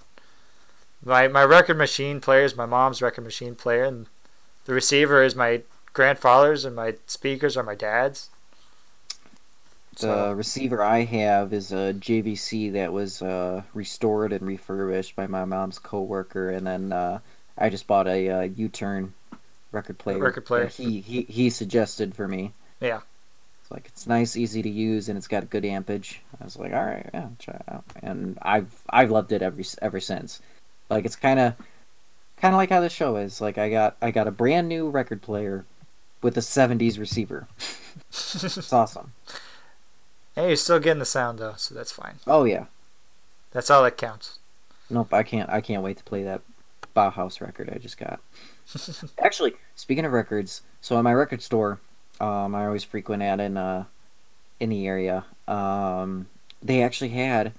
My 1.03 1.27
my 1.27 1.43
record 1.43 1.77
machine 1.77 2.21
player 2.21 2.43
is 2.45 2.55
my 2.55 2.65
mom's 2.65 3.01
record 3.01 3.23
machine 3.23 3.55
player, 3.55 3.83
and 3.83 4.07
the 4.65 4.73
receiver 4.73 5.21
is 5.23 5.35
my 5.35 5.61
grandfather's, 5.91 6.63
and 6.65 6.75
my 6.75 6.95
speakers 7.07 7.57
are 7.57 7.63
my 7.63 7.75
dad's. 7.75 8.29
The 9.95 9.99
So 9.99 10.31
receiver 10.33 10.81
I 10.81 11.03
have 11.03 11.53
is 11.53 11.71
a 11.71 11.93
JVC 11.93 12.73
that 12.73 12.91
was 12.91 13.21
uh, 13.21 13.61
restored 13.73 14.33
and 14.33 14.45
refurbished 14.47 15.15
by 15.15 15.27
my 15.27 15.45
mom's 15.45 15.79
coworker, 15.79 16.49
and 16.49 16.65
then 16.65 16.91
uh, 16.91 17.19
I 17.57 17.69
just 17.69 17.85
bought 17.85 18.07
a 18.07 18.29
uh, 18.29 18.41
U-turn 18.41 19.13
record 19.71 19.97
player. 19.97 20.17
Record 20.17 20.45
player. 20.45 20.67
He 20.67 21.01
he 21.01 21.23
he 21.23 21.49
suggested 21.49 22.15
for 22.15 22.27
me. 22.27 22.53
Yeah. 22.79 23.01
It's 23.61 23.71
like 23.71 23.85
it's 23.87 24.07
nice, 24.07 24.35
easy 24.35 24.61
to 24.61 24.69
use, 24.69 25.09
and 25.09 25.17
it's 25.17 25.27
got 25.27 25.49
good 25.49 25.63
ampage. 25.63 26.21
I 26.41 26.43
was 26.43 26.57
like, 26.57 26.73
all 26.73 26.83
right, 26.83 27.09
yeah, 27.13 27.27
try 27.39 27.55
it 27.55 27.65
out, 27.67 27.83
and 28.01 28.37
I've 28.41 28.73
I've 28.89 29.11
loved 29.11 29.31
it 29.31 29.41
ever 29.41 29.61
ever 29.81 29.99
since. 29.99 30.41
Like 30.89 31.05
it's 31.05 31.15
kind 31.15 31.39
of 31.39 31.53
kind 32.37 32.53
of 32.53 32.57
like 32.57 32.69
how 32.69 32.81
the 32.81 32.89
show 32.89 33.17
is. 33.17 33.41
Like 33.41 33.57
I 33.57 33.69
got 33.69 33.95
I 34.01 34.11
got 34.11 34.27
a 34.27 34.31
brand 34.31 34.67
new 34.67 34.89
record 34.89 35.21
player 35.21 35.65
with 36.21 36.35
a 36.37 36.41
'70s 36.41 36.97
receiver. 36.99 37.47
It's 38.09 38.73
awesome. 38.73 39.11
Hey, 40.35 40.47
you're 40.47 40.55
still 40.55 40.79
getting 40.79 40.99
the 40.99 41.05
sound 41.05 41.39
though, 41.39 41.53
so 41.57 41.75
that's 41.75 41.91
fine. 41.91 42.15
Oh 42.27 42.43
yeah. 42.43 42.65
That's 43.51 43.69
all 43.69 43.83
that 43.83 43.97
counts. 43.97 44.39
Nope, 44.89 45.13
I 45.13 45.23
can't. 45.23 45.49
I 45.49 45.61
can't 45.61 45.83
wait 45.83 45.97
to 45.97 46.03
play 46.03 46.23
that 46.23 46.41
Bauhaus 46.95 47.41
record 47.41 47.71
I 47.73 47.77
just 47.77 47.97
got. 47.97 48.19
Actually, 49.19 49.53
speaking 49.75 50.05
of 50.05 50.11
records, 50.11 50.61
so 50.81 50.97
at 50.97 51.03
my 51.03 51.13
record 51.13 51.41
store, 51.41 51.79
um, 52.19 52.55
I 52.55 52.65
always 52.65 52.83
frequent 52.83 53.23
at 53.23 53.39
in 53.39 53.57
uh, 53.57 53.85
in 54.59 54.69
the 54.69 54.87
area. 54.87 55.25
Um, 55.47 56.27
they 56.61 56.81
actually 56.81 57.09
had 57.09 57.53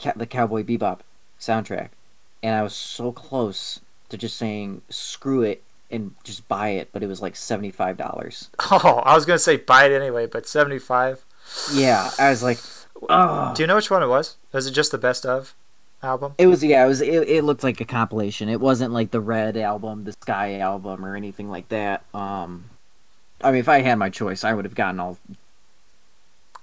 ca- 0.00 0.14
the 0.16 0.26
Cowboy 0.26 0.62
Bebop 0.62 1.00
soundtrack, 1.38 1.90
and 2.42 2.54
I 2.54 2.62
was 2.62 2.74
so 2.74 3.12
close 3.12 3.80
to 4.08 4.16
just 4.16 4.36
saying 4.36 4.82
screw 4.88 5.42
it 5.42 5.62
and 5.90 6.14
just 6.24 6.48
buy 6.48 6.70
it, 6.70 6.88
but 6.92 7.02
it 7.02 7.08
was 7.08 7.20
like 7.20 7.36
seventy 7.36 7.70
five 7.70 7.96
dollars. 7.96 8.48
Oh, 8.70 9.02
I 9.04 9.14
was 9.14 9.26
gonna 9.26 9.38
say 9.38 9.56
buy 9.56 9.84
it 9.84 9.92
anyway, 9.92 10.26
but 10.26 10.48
seventy 10.48 10.78
five. 10.78 11.24
Yeah, 11.72 12.10
I 12.18 12.30
was 12.30 12.42
like, 12.42 12.58
oh. 13.08 13.54
Do 13.54 13.62
you 13.62 13.66
know 13.66 13.76
which 13.76 13.90
one 13.90 14.02
it 14.02 14.08
was? 14.08 14.36
Was 14.52 14.66
it 14.66 14.72
just 14.72 14.92
the 14.92 14.98
best 14.98 15.26
of 15.26 15.54
album? 16.02 16.34
It 16.38 16.46
was 16.46 16.62
yeah, 16.62 16.84
it 16.84 16.88
was 16.88 17.00
it, 17.00 17.28
it 17.28 17.44
looked 17.44 17.64
like 17.64 17.80
a 17.80 17.84
compilation. 17.84 18.48
It 18.48 18.60
wasn't 18.60 18.92
like 18.92 19.10
the 19.10 19.20
Red 19.20 19.56
album, 19.56 20.04
the 20.04 20.12
Sky 20.12 20.58
album 20.58 21.04
or 21.04 21.16
anything 21.16 21.48
like 21.50 21.68
that. 21.68 22.04
Um 22.14 22.70
I 23.42 23.50
mean 23.50 23.60
if 23.60 23.68
I 23.68 23.80
had 23.80 23.98
my 23.98 24.10
choice, 24.10 24.44
I 24.44 24.52
would 24.54 24.64
have 24.64 24.74
gotten 24.74 25.00
all 25.00 25.18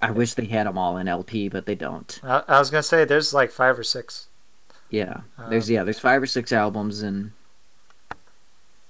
I 0.02 0.12
wish 0.12 0.34
they 0.34 0.46
had 0.46 0.68
them 0.68 0.78
all 0.78 0.98
in 0.98 1.08
LP, 1.08 1.48
but 1.48 1.66
they 1.66 1.76
don't. 1.76 2.20
I, 2.24 2.44
I 2.48 2.60
was 2.60 2.70
gonna 2.70 2.84
say 2.84 3.06
there's 3.06 3.34
like 3.34 3.52
five 3.52 3.78
or 3.80 3.84
six. 3.84 4.28
Yeah. 4.90 5.22
There's 5.50 5.70
Um, 5.70 5.74
yeah, 5.74 5.84
there's 5.84 5.98
5 5.98 6.22
or 6.22 6.28
6 6.28 6.52
albums 6.52 7.02
and 7.02 7.32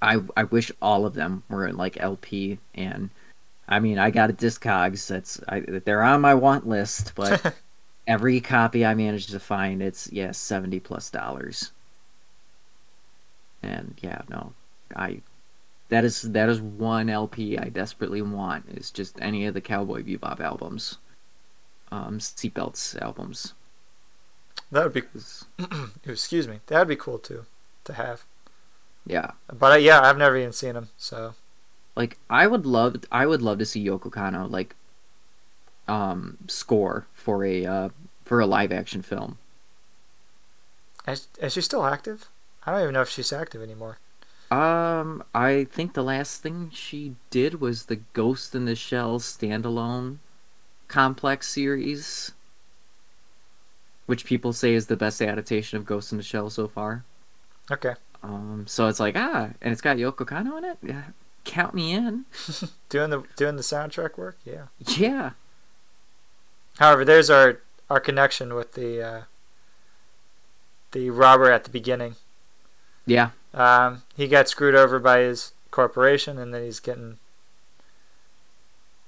I 0.02 0.20
I 0.36 0.44
wish 0.44 0.70
all 0.82 1.06
of 1.06 1.14
them 1.14 1.44
were 1.48 1.66
in 1.66 1.78
like 1.78 1.98
LP 1.98 2.60
and 2.76 3.10
I 3.68 3.80
mean, 3.80 3.98
I 4.00 4.12
got 4.12 4.30
a 4.30 4.34
Discogs 4.34 5.08
that's 5.08 5.40
I, 5.48 5.62
they're 5.62 6.04
on 6.04 6.22
my 6.22 6.34
want 6.36 6.68
list, 6.68 7.14
but 7.16 7.56
every 8.08 8.42
copy 8.42 8.86
I 8.86 8.94
managed 8.96 9.32
to 9.32 9.40
find, 9.40 9.82
it's 9.82 10.12
yeah, 10.12 10.32
seventy 10.32 10.80
plus 10.80 11.10
dollars. 11.10 11.72
And 13.64 13.98
yeah, 14.02 14.22
no, 14.30 14.54
I 14.96 15.22
that 15.90 16.04
is 16.06 16.24
that 16.24 16.50
is 16.50 16.62
one 16.62 17.10
LP 17.10 17.58
I 17.58 17.70
desperately 17.70 18.22
want. 18.22 18.66
Is 18.70 18.92
just 18.92 19.18
any 19.22 19.46
of 19.46 19.54
the 19.54 19.62
Cowboy 19.62 20.04
Bebop 20.04 20.40
albums, 20.40 20.98
um, 21.92 22.20
Seatbelts 22.20 23.02
albums. 23.02 23.54
that 24.72 24.84
would 24.84 24.94
be 24.94 25.04
excuse 26.12 26.48
me. 26.48 26.60
That 26.68 26.80
would 26.80 26.88
be 26.88 26.96
cool 26.96 27.20
too, 27.20 27.46
to 27.86 27.94
have. 27.94 28.26
Yeah, 29.06 29.32
But 29.52 29.72
uh, 29.74 29.76
yeah, 29.76 30.02
I've 30.02 30.18
never 30.18 30.38
even 30.38 30.54
seen 30.54 30.74
them. 30.74 30.90
So 30.98 31.36
like 31.96 32.18
I 32.30 32.48
would 32.48 32.66
love 32.66 32.98
I 33.12 33.26
would 33.26 33.42
love 33.42 33.60
to 33.60 33.66
see 33.66 33.86
Yoko 33.86 34.12
Kanno 34.12 34.50
like 34.50 34.76
um 35.88 36.38
score 36.48 37.08
for 37.14 37.44
a 37.46 37.66
uh, 37.66 37.90
for 38.26 38.40
a 38.40 38.46
live 38.46 38.72
action 38.72 39.02
film. 39.02 39.38
is, 41.08 41.28
is 41.40 41.54
she 41.54 41.62
still 41.62 41.86
active? 41.86 42.30
I 42.66 42.72
don't 42.72 42.82
even 42.82 42.94
know 42.94 43.02
if 43.02 43.10
she's 43.10 43.34
active 43.34 43.62
anymore. 43.62 44.00
Um, 44.52 45.24
I 45.34 45.66
think 45.66 45.94
the 45.94 46.04
last 46.04 46.42
thing 46.42 46.70
she 46.72 47.16
did 47.32 47.60
was 47.60 47.86
the 47.86 47.98
Ghost 48.14 48.54
in 48.56 48.66
the 48.66 48.76
Shell 48.76 49.20
standalone 49.20 50.20
complex 50.88 51.48
series. 51.50 52.34
which 54.06 54.26
people 54.26 54.54
say 54.54 54.74
is 54.74 54.88
the 54.88 54.98
best 54.98 55.22
adaptation 55.22 55.78
of 55.78 55.86
Ghost 55.86 56.12
in 56.12 56.18
the 56.18 56.24
Shell 56.24 56.50
so 56.50 56.68
far. 56.68 57.06
Okay. 57.72 57.96
Um, 58.22 58.66
so 58.68 58.88
it's 58.88 59.00
like 59.00 59.16
ah, 59.18 59.50
and 59.62 59.72
it's 59.72 59.82
got 59.82 59.98
Yoko 59.98 60.26
Kanno 60.26 60.58
in 60.58 60.66
it. 60.66 60.78
Yeah, 60.82 61.04
count 61.44 61.74
me 61.74 61.92
in. 61.94 62.26
Doing 62.90 63.10
the 63.10 63.24
doing 63.36 63.56
the 63.56 63.64
soundtrack 63.64 64.18
work, 64.18 64.38
yeah. 64.46 64.68
Yeah. 64.80 65.32
However, 66.80 67.04
there's 67.06 67.30
our 67.30 67.60
our 67.90 68.00
connection 68.00 68.54
with 68.54 68.74
the 68.74 69.02
uh, 69.02 69.22
the 70.92 71.10
robber 71.10 71.52
at 71.52 71.64
the 71.64 71.70
beginning. 71.70 72.16
Yeah. 73.06 73.30
Um, 73.54 74.04
he 74.16 74.28
got 74.28 74.48
screwed 74.48 74.76
over 74.76 75.00
by 75.00 75.20
his 75.20 75.54
corporation, 75.72 76.38
and 76.38 76.54
then 76.54 76.64
he's 76.64 76.80
getting 76.80 77.18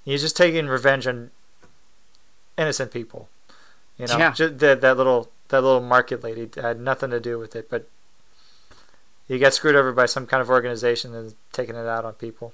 he's 0.03 0.22
just 0.22 0.36
taking 0.38 0.68
revenge 0.68 1.07
on 1.07 1.32
innocent 2.57 2.91
people. 2.91 3.30
You 3.98 4.07
know, 4.07 4.18
Yeah. 4.18 4.32
just 4.34 4.57
that 4.60 4.82
that 4.82 4.98
little 4.98 5.30
that 5.49 5.62
little 5.62 5.82
market 5.82 6.24
lady 6.24 6.49
had 6.60 6.80
nothing 6.80 7.12
to 7.12 7.20
do 7.20 7.38
with 7.40 7.56
it, 7.56 7.70
but 7.70 7.88
he 9.27 9.39
got 9.39 9.53
screwed 9.53 9.76
over 9.76 9.91
by 9.91 10.06
some 10.06 10.26
kind 10.27 10.41
of 10.41 10.49
organization 10.49 11.15
and 11.15 11.34
taking 11.52 11.76
it 11.76 11.85
out 11.88 12.06
on 12.06 12.14
people. 12.14 12.53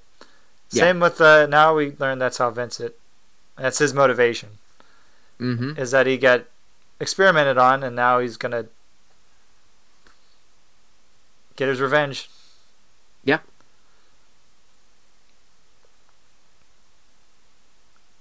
Yeah. 0.71 0.81
Same 0.83 0.99
with 0.99 1.19
uh, 1.19 1.45
now 1.47 1.75
we 1.75 1.93
learn 1.99 2.19
that's 2.19 2.37
how 2.37 2.49
Vincent. 2.49 2.93
That's 3.57 3.79
his 3.79 3.93
motivation 3.93 4.57
Mm-hmm. 5.39 5.79
is 5.79 5.89
that 5.91 6.05
he 6.05 6.17
got 6.19 6.45
experimented 6.99 7.57
on, 7.57 7.81
and 7.83 7.95
now 7.95 8.19
he's 8.19 8.37
gonna 8.37 8.67
get 11.55 11.67
his 11.67 11.81
revenge. 11.81 12.29
Yeah. 13.23 13.39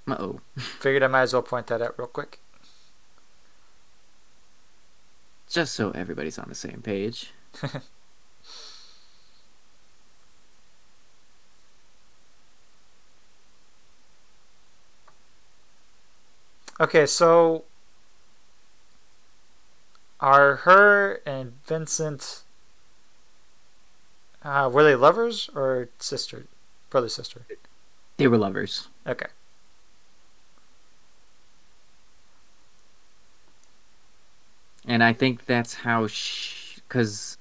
Uh 0.08 0.16
oh. 0.18 0.40
Figured 0.80 1.02
I 1.02 1.08
might 1.08 1.22
as 1.22 1.32
well 1.34 1.42
point 1.42 1.66
that 1.68 1.82
out 1.82 1.98
real 1.98 2.08
quick. 2.08 2.38
Just 5.48 5.74
so 5.74 5.90
everybody's 5.90 6.38
on 6.38 6.48
the 6.48 6.54
same 6.54 6.80
page. 6.82 7.32
Okay, 16.80 17.06
so 17.06 17.64
are 20.20 20.56
her 20.56 21.20
and 21.26 21.52
Vincent 21.66 22.42
uh, 24.42 24.70
were 24.72 24.82
they 24.84 24.94
lovers 24.94 25.50
or 25.54 25.88
sister, 25.98 26.44
brother 26.90 27.08
sister? 27.08 27.42
They 28.16 28.28
were 28.28 28.38
lovers. 28.38 28.88
Okay, 29.06 29.26
And 34.86 35.02
I 35.02 35.12
think 35.12 35.46
that's 35.46 35.74
how 35.74 36.06
she, 36.06 36.80
because 36.88 37.38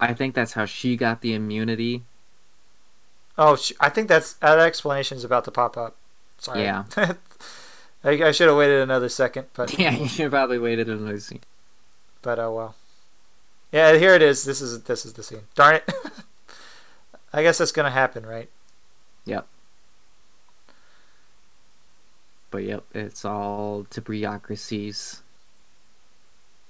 I 0.00 0.14
think 0.14 0.34
that's 0.34 0.52
how 0.54 0.64
she 0.64 0.96
got 0.96 1.20
the 1.20 1.34
immunity. 1.34 2.02
Oh, 3.38 3.56
sh- 3.56 3.72
I 3.80 3.88
think 3.88 4.08
that's 4.08 4.34
that 4.34 4.58
explanation 4.58 5.16
is 5.16 5.24
about 5.24 5.44
to 5.44 5.50
pop 5.50 5.76
up. 5.76 5.96
Sorry. 6.38 6.62
Yeah. 6.62 6.84
I, 8.06 8.10
I 8.28 8.30
should 8.30 8.46
have 8.48 8.56
waited 8.56 8.80
another 8.80 9.08
second, 9.10 9.48
but 9.52 9.76
Yeah, 9.78 9.90
you 9.90 10.06
should 10.08 10.22
have 10.24 10.32
probably 10.32 10.58
waited 10.58 10.88
another 10.88 11.20
scene. 11.20 11.40
but 12.22 12.38
oh 12.38 12.54
well. 12.54 12.74
Yeah, 13.72 13.96
here 13.98 14.14
it 14.14 14.22
is. 14.22 14.44
This 14.44 14.60
is 14.62 14.82
this 14.84 15.04
is 15.04 15.12
the 15.14 15.22
scene. 15.22 15.40
Darn 15.54 15.76
it. 15.76 15.92
I 17.32 17.42
guess 17.42 17.58
that's 17.58 17.72
gonna 17.72 17.90
happen, 17.90 18.24
right? 18.24 18.48
Yep. 19.26 19.46
But 22.50 22.62
yep, 22.64 22.84
it's 22.94 23.24
all 23.24 23.84
to 23.90 24.00
bureaucracies 24.00 25.22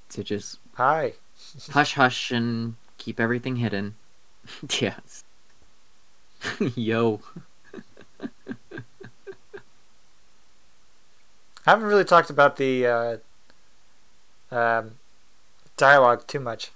to 0.09 0.25
just 0.25 0.59
Hi. 0.75 1.13
hush 1.71 1.95
hush 1.95 2.31
and 2.33 2.77
keep 2.99 3.21
everything 3.21 3.57
hidden. 3.57 3.95
yes. 4.81 5.23
Yo. 6.75 7.21
I 11.67 11.71
haven't 11.71 11.87
really 11.89 12.05
talked 12.05 12.31
about 12.31 12.57
the 12.57 12.87
uh, 12.87 13.17
um, 14.51 14.93
dialogue 15.77 16.27
too 16.27 16.41
much. 16.41 16.71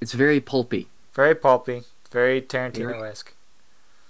It's 0.00 0.12
very 0.12 0.40
pulpy. 0.40 0.88
Very 1.14 1.34
pulpy, 1.34 1.84
very 2.10 2.42
Tarantino 2.42 3.08
esque. 3.08 3.34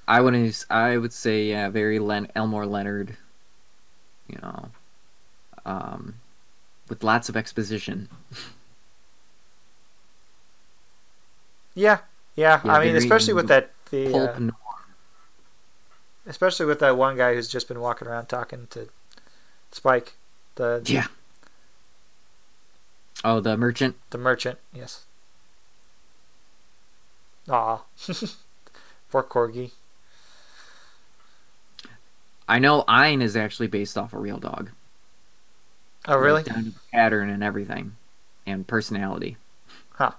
I 0.09 0.21
would 0.21 0.57
I 0.71 0.97
would 0.97 1.13
say 1.13 1.45
yeah, 1.51 1.69
very 1.69 1.99
Len- 1.99 2.31
Elmore 2.35 2.67
Leonard. 2.67 3.17
You 4.29 4.39
know, 4.43 4.69
um, 5.67 6.15
with 6.89 7.03
lots 7.05 7.29
of 7.29 7.37
exposition. 7.37 8.09
Yeah, 11.75 12.01
yeah. 12.37 12.61
Yeah, 12.65 12.73
I 12.75 12.85
mean, 12.85 12.97
especially 12.97 13.35
with 13.35 13.49
that 13.49 13.71
the 13.91 14.11
Pulp 14.11 14.37
uh, 14.37 14.39
noir. 14.39 14.53
especially 16.27 16.67
with 16.67 16.79
that 16.81 16.97
one 16.97 17.17
guy 17.17 17.35
who's 17.35 17.49
just 17.49 17.69
been 17.69 17.81
walking 17.81 18.09
around 18.09 18.27
talking 18.27 18.67
to 18.71 18.89
Spike, 19.73 20.13
the 20.55 20.83
Yeah. 20.85 21.07
Oh, 23.25 23.41
the 23.41 23.57
merchant. 23.57 23.97
the 24.11 24.19
merchant. 24.19 24.59
Yes. 24.73 25.05
Aw. 27.49 27.83
Poor 29.11 29.23
corgi. 29.23 29.73
I 32.49 32.59
know 32.59 32.85
Ein 32.87 33.23
is 33.23 33.37
actually 33.37 33.69
based 33.69 33.97
off 33.97 34.13
a 34.13 34.19
real 34.19 34.39
dog. 34.39 34.71
Oh, 36.07 36.17
really? 36.17 36.43
Like, 36.43 36.65
pattern 36.93 37.31
and 37.31 37.43
everything, 37.43 37.97
and 38.47 38.67
personality. 38.67 39.37
Huh. 39.91 40.13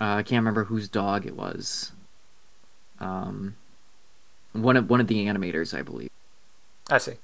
Uh, 0.00 0.14
I 0.16 0.22
can't 0.22 0.40
remember 0.40 0.64
whose 0.64 0.88
dog 0.88 1.26
it 1.26 1.34
was. 1.34 1.92
Um, 3.00 3.56
one 4.52 4.76
of 4.76 4.90
one 4.90 5.00
of 5.00 5.06
the 5.06 5.26
animators, 5.26 5.76
I 5.76 5.82
believe. 5.82 6.10
I 6.90 6.98
see. 6.98 7.14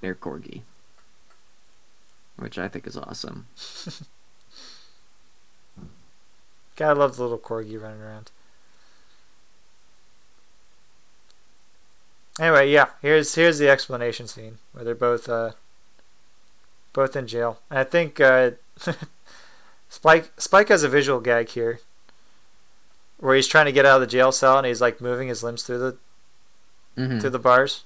Their 0.00 0.14
corgi, 0.14 0.62
which 2.36 2.58
I 2.58 2.68
think 2.68 2.86
is 2.86 2.96
awesome. 2.96 3.46
Gotta 6.76 6.98
love 6.98 7.18
little 7.18 7.38
corgi 7.38 7.80
running 7.80 8.00
around. 8.00 8.30
Anyway, 12.40 12.70
yeah, 12.70 12.86
here's 13.02 13.34
here's 13.34 13.58
the 13.58 13.68
explanation 13.68 14.26
scene 14.26 14.58
where 14.72 14.84
they're 14.84 14.94
both 14.94 15.28
uh 15.28 15.52
both 16.92 17.14
in 17.14 17.26
jail. 17.26 17.60
And 17.70 17.78
I 17.78 17.84
think 17.84 18.20
uh 18.20 18.52
Spike 19.88 20.32
Spike 20.38 20.68
has 20.68 20.82
a 20.82 20.88
visual 20.88 21.20
gag 21.20 21.50
here 21.50 21.80
where 23.18 23.36
he's 23.36 23.46
trying 23.46 23.66
to 23.66 23.72
get 23.72 23.84
out 23.86 23.96
of 23.96 24.00
the 24.00 24.06
jail 24.06 24.32
cell 24.32 24.58
and 24.58 24.66
he's 24.66 24.80
like 24.80 25.00
moving 25.00 25.28
his 25.28 25.42
limbs 25.42 25.62
through 25.62 25.78
the 25.78 25.96
hmm 26.96 27.18
through 27.20 27.30
the 27.30 27.38
bars. 27.38 27.84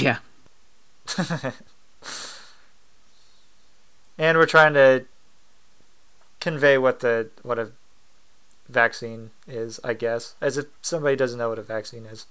Yeah, 0.00 0.18
and 4.18 4.38
we're 4.38 4.46
trying 4.46 4.74
to 4.74 5.04
convey 6.40 6.78
what 6.78 7.00
the 7.00 7.30
what 7.42 7.58
a 7.58 7.72
vaccine 8.68 9.30
is, 9.46 9.80
I 9.82 9.94
guess, 9.94 10.34
as 10.40 10.58
if 10.58 10.66
somebody 10.82 11.16
doesn't 11.16 11.38
know 11.38 11.48
what 11.48 11.58
a 11.58 11.62
vaccine 11.62 12.06
is. 12.06 12.26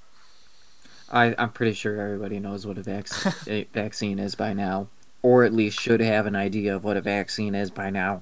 I 1.11 1.35
I'm 1.37 1.51
pretty 1.51 1.73
sure 1.73 1.99
everybody 1.99 2.39
knows 2.39 2.65
what 2.65 2.77
a, 2.77 2.83
vac- 2.83 3.07
a 3.47 3.63
vaccine 3.73 4.19
is 4.19 4.35
by 4.35 4.53
now, 4.53 4.87
or 5.21 5.43
at 5.43 5.53
least 5.53 5.79
should 5.79 5.99
have 5.99 6.25
an 6.25 6.35
idea 6.35 6.75
of 6.75 6.83
what 6.83 6.97
a 6.97 7.01
vaccine 7.01 7.55
is 7.55 7.71
by 7.71 7.89
now. 7.89 8.21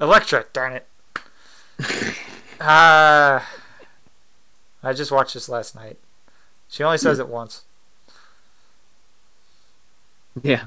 Electra, 0.00 0.46
darn 0.52 0.72
it. 0.72 0.86
Ah, 2.60 3.48
I 4.82 4.92
just 4.92 5.12
watched 5.12 5.34
this 5.34 5.48
last 5.48 5.74
night. 5.74 5.98
She 6.68 6.82
only 6.82 6.98
says 6.98 7.18
it 7.18 7.28
once. 7.28 7.62
Yeah. 10.42 10.66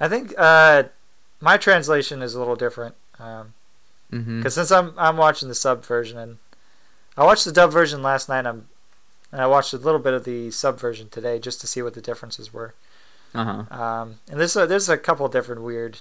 I 0.00 0.08
think 0.08 0.34
uh, 0.36 0.84
my 1.40 1.56
translation 1.56 2.22
is 2.22 2.34
a 2.34 2.38
little 2.38 2.56
different 2.56 2.94
because 3.12 3.46
hmm 4.24 4.46
since 4.48 4.70
I'm 4.70 4.92
I'm 4.96 5.16
watching 5.16 5.48
the 5.48 5.54
sub 5.54 5.84
version 5.84 6.18
and 6.18 6.38
I 7.16 7.24
watched 7.24 7.44
the 7.44 7.52
dub 7.52 7.72
version 7.72 8.02
last 8.02 8.28
night. 8.28 8.46
I'm 8.46 8.68
and 9.32 9.40
I 9.40 9.46
watched 9.46 9.72
a 9.72 9.78
little 9.78 10.00
bit 10.00 10.14
of 10.14 10.24
the 10.24 10.50
sub 10.50 10.78
version 10.78 11.08
today 11.08 11.38
just 11.38 11.60
to 11.62 11.66
see 11.66 11.82
what 11.82 11.94
the 11.94 12.00
differences 12.00 12.52
were. 12.52 12.74
Uh 13.34 13.44
huh. 13.44 13.82
Um, 13.82 14.20
and 14.30 14.38
there's 14.38 14.56
a, 14.56 14.66
there's 14.66 14.88
a 14.88 14.96
couple 14.98 15.26
different 15.28 15.62
weird 15.62 15.98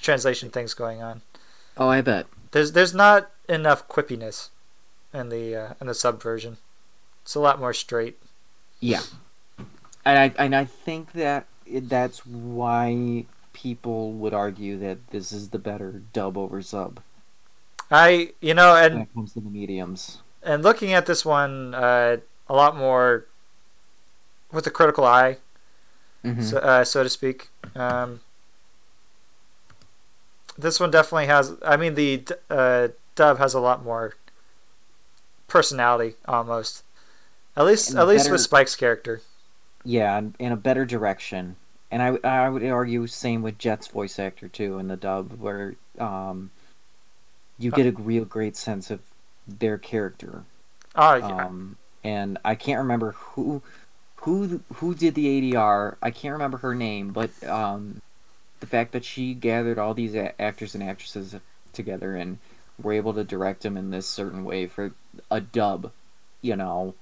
translation 0.00 0.50
things 0.50 0.74
going 0.74 1.02
on. 1.02 1.22
Oh, 1.76 1.88
I 1.88 2.00
bet. 2.00 2.26
There's 2.50 2.72
there's 2.72 2.94
not 2.94 3.30
enough 3.48 3.88
quippiness 3.88 4.50
in 5.12 5.28
the 5.28 5.54
uh, 5.56 5.74
in 5.80 5.86
the 5.86 5.94
sub 5.94 6.22
version. 6.22 6.56
It's 7.22 7.34
a 7.34 7.40
lot 7.40 7.58
more 7.60 7.72
straight. 7.72 8.18
Yeah, 8.80 9.02
and 10.04 10.18
I 10.18 10.32
and 10.38 10.54
I 10.54 10.64
think 10.64 11.12
that 11.12 11.46
that's 11.66 12.26
why 12.26 13.26
people 13.52 14.12
would 14.12 14.34
argue 14.34 14.78
that 14.78 15.10
this 15.10 15.30
is 15.32 15.50
the 15.50 15.58
better 15.58 16.02
dub 16.12 16.36
over 16.38 16.62
sub 16.62 17.00
I 17.90 18.32
you 18.40 18.54
know 18.54 18.72
when 18.74 18.92
and 18.92 19.02
it 19.02 19.14
comes 19.14 19.34
to 19.34 19.40
the 19.40 19.50
mediums. 19.50 20.18
and 20.42 20.62
looking 20.62 20.92
at 20.92 21.06
this 21.06 21.24
one 21.24 21.74
uh, 21.74 22.16
a 22.48 22.54
lot 22.54 22.76
more 22.76 23.26
with 24.50 24.66
a 24.66 24.70
critical 24.70 25.04
eye, 25.04 25.36
Mhm. 26.24 26.42
so, 26.42 26.58
uh, 26.58 26.84
so 26.84 27.02
to 27.02 27.08
speak. 27.10 27.48
Um, 27.76 28.20
this 30.58 30.80
one 30.80 30.90
definitely 30.90 31.26
has. 31.26 31.52
I 31.64 31.76
mean, 31.76 31.94
the 31.94 32.24
uh, 32.50 32.88
dub 33.14 33.38
has 33.38 33.54
a 33.54 33.60
lot 33.60 33.84
more 33.84 34.14
personality, 35.52 36.14
almost. 36.26 36.82
At 37.56 37.66
least, 37.66 37.90
And 37.90 37.98
at 37.98 38.08
least 38.08 38.24
better- 38.24 38.32
with 38.32 38.40
Spike's 38.40 38.74
character. 38.74 39.20
Yeah, 39.84 40.16
and- 40.16 40.34
in 40.38 40.50
a 40.50 40.56
better 40.56 40.84
direction. 40.86 41.56
And 41.90 42.02
I, 42.02 42.16
I 42.26 42.48
would 42.48 42.64
argue 42.64 43.06
same 43.06 43.42
with 43.42 43.58
Jet's 43.58 43.86
voice 43.86 44.18
actor 44.18 44.48
too 44.48 44.78
in 44.78 44.88
the 44.88 44.96
dub, 44.96 45.38
where 45.38 45.74
um, 45.98 46.50
you 47.58 47.70
get 47.70 47.86
a 47.86 47.92
real 47.92 48.24
great 48.24 48.56
sense 48.56 48.90
of 48.90 49.00
their 49.46 49.76
character. 49.76 50.44
Oh 50.96 51.14
yeah, 51.16 51.44
Um, 51.46 51.76
and 52.02 52.38
I 52.46 52.54
can't 52.54 52.78
remember 52.78 53.12
who, 53.12 53.60
who, 54.16 54.62
who 54.76 54.94
did 54.94 55.14
the 55.14 55.52
ADR. 55.52 55.96
I 56.00 56.10
can't 56.10 56.32
remember 56.32 56.56
her 56.58 56.74
name, 56.74 57.12
but 57.12 57.30
um, 57.46 58.00
the 58.60 58.66
fact 58.66 58.92
that 58.92 59.04
she 59.04 59.34
gathered 59.34 59.78
all 59.78 59.92
these 59.92 60.14
actors 60.38 60.74
and 60.74 60.82
actresses 60.82 61.34
together 61.74 62.16
and 62.16 62.38
were 62.82 62.94
able 62.94 63.12
to 63.12 63.24
direct 63.24 63.62
them 63.64 63.76
in 63.76 63.90
this 63.90 64.08
certain 64.08 64.44
way 64.44 64.66
for 64.66 64.92
a 65.30 65.40
dub, 65.40 65.92
you 66.40 66.56
know, 66.56 66.94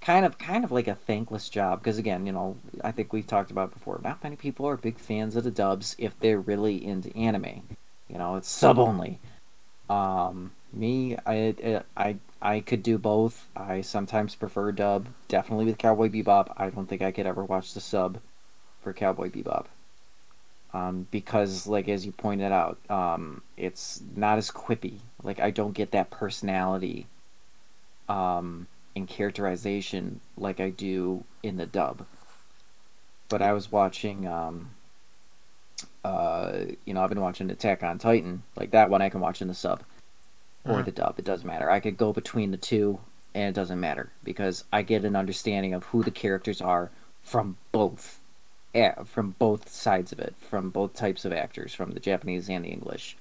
kind 0.00 0.26
of 0.26 0.36
kind 0.38 0.64
of 0.64 0.72
like 0.72 0.88
a 0.88 0.94
thankless 0.94 1.48
job 1.48 1.80
because 1.80 1.98
again, 1.98 2.26
you 2.26 2.32
know, 2.32 2.56
I 2.82 2.90
think 2.92 3.12
we've 3.12 3.26
talked 3.26 3.50
about 3.50 3.72
before. 3.72 4.00
Not 4.02 4.22
many 4.22 4.36
people 4.36 4.66
are 4.66 4.76
big 4.76 4.98
fans 4.98 5.36
of 5.36 5.44
the 5.44 5.50
dubs 5.50 5.94
if 5.98 6.18
they're 6.20 6.40
really 6.40 6.84
into 6.84 7.16
anime. 7.16 7.76
You 8.08 8.18
know, 8.18 8.36
it's 8.36 8.50
sub 8.50 8.78
only. 8.78 9.20
Um, 9.88 10.52
me, 10.72 11.16
I, 11.26 11.82
I, 11.96 12.16
I 12.40 12.60
could 12.60 12.82
do 12.82 12.98
both. 12.98 13.48
I 13.56 13.80
sometimes 13.80 14.34
prefer 14.34 14.72
dub. 14.72 15.08
Definitely 15.28 15.66
with 15.66 15.78
Cowboy 15.78 16.08
Bebop. 16.08 16.52
I 16.56 16.70
don't 16.70 16.86
think 16.86 17.02
I 17.02 17.12
could 17.12 17.26
ever 17.26 17.44
watch 17.44 17.74
the 17.74 17.80
sub 17.80 18.18
for 18.82 18.92
Cowboy 18.92 19.30
Bebop. 19.30 19.66
Um, 20.74 21.06
because, 21.10 21.66
like 21.66 21.88
as 21.88 22.06
you 22.06 22.12
pointed 22.12 22.50
out, 22.50 22.78
um, 22.88 23.42
it's 23.56 24.02
not 24.16 24.38
as 24.38 24.50
quippy. 24.50 25.00
Like 25.22 25.38
I 25.38 25.50
don't 25.50 25.72
get 25.72 25.90
that 25.90 26.10
personality, 26.10 27.06
um, 28.08 28.66
and 28.94 29.08
characterization 29.08 30.20
like 30.36 30.60
I 30.60 30.70
do 30.70 31.24
in 31.42 31.56
the 31.56 31.66
dub. 31.66 32.06
But 33.28 33.42
I 33.42 33.52
was 33.52 33.72
watching, 33.72 34.26
um, 34.26 34.70
uh, 36.04 36.52
you 36.84 36.94
know, 36.94 37.02
I've 37.02 37.08
been 37.08 37.20
watching 37.20 37.50
Attack 37.50 37.82
on 37.82 37.98
Titan. 37.98 38.42
Like 38.56 38.72
that 38.72 38.90
one, 38.90 39.02
I 39.02 39.08
can 39.08 39.20
watch 39.20 39.40
in 39.40 39.48
the 39.48 39.54
sub 39.54 39.82
or 40.64 40.80
Mhm. 40.80 40.84
the 40.84 40.92
dub. 40.92 41.18
It 41.18 41.24
doesn't 41.24 41.46
matter. 41.46 41.70
I 41.70 41.80
could 41.80 41.96
go 41.96 42.12
between 42.12 42.50
the 42.50 42.56
two, 42.56 43.00
and 43.34 43.44
it 43.48 43.54
doesn't 43.54 43.80
matter 43.80 44.10
because 44.22 44.64
I 44.72 44.82
get 44.82 45.04
an 45.04 45.16
understanding 45.16 45.72
of 45.72 45.84
who 45.84 46.02
the 46.02 46.10
characters 46.10 46.60
are 46.60 46.90
from 47.22 47.56
both, 47.70 48.20
yeah, 48.74 49.02
from 49.04 49.30
both 49.38 49.70
sides 49.70 50.12
of 50.12 50.18
it, 50.18 50.34
from 50.38 50.70
both 50.70 50.92
types 50.92 51.24
of 51.24 51.32
actors, 51.32 51.72
from 51.72 51.92
the 51.92 52.00
Japanese 52.00 52.50
and 52.50 52.64
the 52.64 52.68
English. 52.70 53.16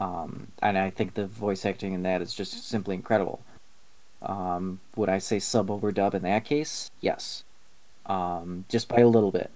Um, 0.00 0.48
and 0.62 0.78
I 0.78 0.90
think 0.90 1.14
the 1.14 1.26
voice 1.26 1.64
acting 1.66 1.92
in 1.92 2.02
that 2.02 2.22
is 2.22 2.34
just 2.34 2.66
simply 2.66 2.94
incredible. 2.96 3.42
Um, 4.22 4.80
would 4.96 5.08
I 5.08 5.18
say 5.18 5.38
sub 5.38 5.70
over 5.70 5.90
dub 5.92 6.14
in 6.14 6.22
that 6.22 6.44
case? 6.44 6.90
Yes. 7.00 7.44
Um, 8.06 8.64
just 8.68 8.88
by 8.88 9.00
a 9.00 9.08
little 9.08 9.30
bit. 9.30 9.50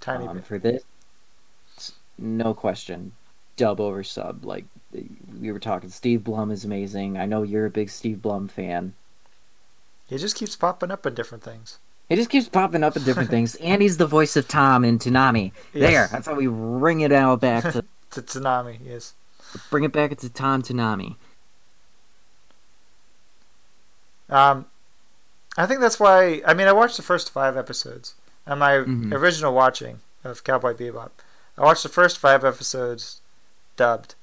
tiny 0.00 0.26
Um, 0.26 0.36
bit. 0.38 0.44
for 0.44 0.58
this, 0.58 0.82
no 2.18 2.54
question, 2.54 3.12
dub 3.56 3.80
over 3.80 4.02
sub. 4.02 4.44
Like 4.44 4.64
we 5.40 5.52
were 5.52 5.58
talking, 5.58 5.90
Steve 5.90 6.24
Blum 6.24 6.50
is 6.50 6.64
amazing. 6.64 7.16
I 7.18 7.26
know 7.26 7.42
you're 7.42 7.66
a 7.66 7.70
big 7.70 7.90
Steve 7.90 8.22
Blum 8.22 8.48
fan. 8.48 8.94
He 10.08 10.18
just 10.18 10.34
keeps 10.36 10.56
popping 10.56 10.90
up 10.90 11.06
in 11.06 11.14
different 11.14 11.44
things. 11.44 11.78
He 12.08 12.16
just 12.16 12.30
keeps 12.30 12.48
popping 12.48 12.82
up 12.82 12.96
in 12.96 13.04
different 13.04 13.30
things, 13.36 13.54
and 13.56 13.80
he's 13.80 13.98
the 13.98 14.06
voice 14.06 14.36
of 14.36 14.48
Tom 14.48 14.84
in 14.84 14.98
Toonami. 14.98 15.52
There, 15.72 16.08
that's 16.10 16.26
how 16.26 16.34
we 16.34 16.48
bring 16.48 17.00
it 17.02 17.12
out 17.12 17.40
back 17.40 17.62
to 17.72 17.84
To 18.12 18.22
Tsunami, 18.22 18.78
yes. 18.84 19.14
bring 19.70 19.84
it 19.84 19.92
back 19.92 20.16
to 20.18 20.28
Tom 20.28 20.62
Toonami. 20.62 21.14
Um, 24.30 24.66
I 25.56 25.66
think 25.66 25.80
that's 25.80 25.98
why. 26.00 26.42
I 26.46 26.54
mean, 26.54 26.68
I 26.68 26.72
watched 26.72 26.96
the 26.96 27.02
first 27.02 27.30
five 27.30 27.56
episodes 27.56 28.14
on 28.46 28.58
my 28.58 28.72
Mhm. 28.78 29.12
original 29.12 29.52
watching 29.52 30.00
of 30.24 30.44
Cowboy 30.44 30.74
Bebop. 30.74 31.10
I 31.58 31.62
watched 31.62 31.82
the 31.82 31.88
first 31.88 32.18
five 32.18 32.44
episodes 32.44 33.20
dubbed. 33.76 34.14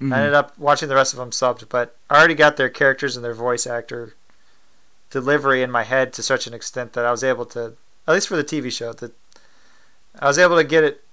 Mhm. 0.00 0.14
I 0.14 0.18
ended 0.18 0.34
up 0.34 0.56
watching 0.58 0.88
the 0.88 0.94
rest 0.94 1.12
of 1.12 1.18
them 1.18 1.30
subbed, 1.30 1.68
but 1.68 1.96
I 2.08 2.16
already 2.18 2.34
got 2.34 2.56
their 2.56 2.68
characters 2.70 3.16
and 3.16 3.24
their 3.24 3.34
voice 3.34 3.66
actor 3.66 4.14
delivery 5.10 5.62
in 5.62 5.70
my 5.70 5.82
head 5.84 6.12
to 6.14 6.22
such 6.22 6.46
an 6.46 6.54
extent 6.54 6.92
that 6.94 7.04
I 7.04 7.10
was 7.10 7.22
able 7.22 7.46
to, 7.46 7.74
at 8.06 8.14
least 8.14 8.28
for 8.28 8.36
the 8.36 8.42
TV 8.44 8.70
show, 8.70 8.92
that 8.94 9.12
I 10.18 10.26
was 10.26 10.38
able 10.38 10.56
to 10.56 10.64
get 10.64 10.82
it 10.84 11.04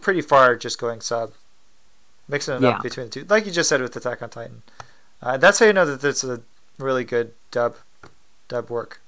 pretty 0.00 0.22
far 0.22 0.56
just 0.56 0.78
going 0.78 1.00
sub, 1.00 1.32
mixing 2.28 2.54
it 2.54 2.62
Yeah. 2.62 2.70
up 2.76 2.82
between 2.82 3.06
the 3.06 3.12
two, 3.12 3.24
like 3.28 3.44
you 3.46 3.52
just 3.52 3.68
said 3.68 3.82
with 3.82 3.94
Attack 3.96 4.22
on 4.22 4.30
Titan. 4.30 4.62
Uh, 5.22 5.36
that's 5.36 5.58
how 5.58 5.66
you 5.66 5.72
know 5.74 5.84
that 5.84 6.02
it's 6.06 6.24
a 6.24 6.40
really 6.82 7.04
good 7.04 7.32
dub, 7.50 7.76
dub 8.48 8.70
work. 8.70 9.00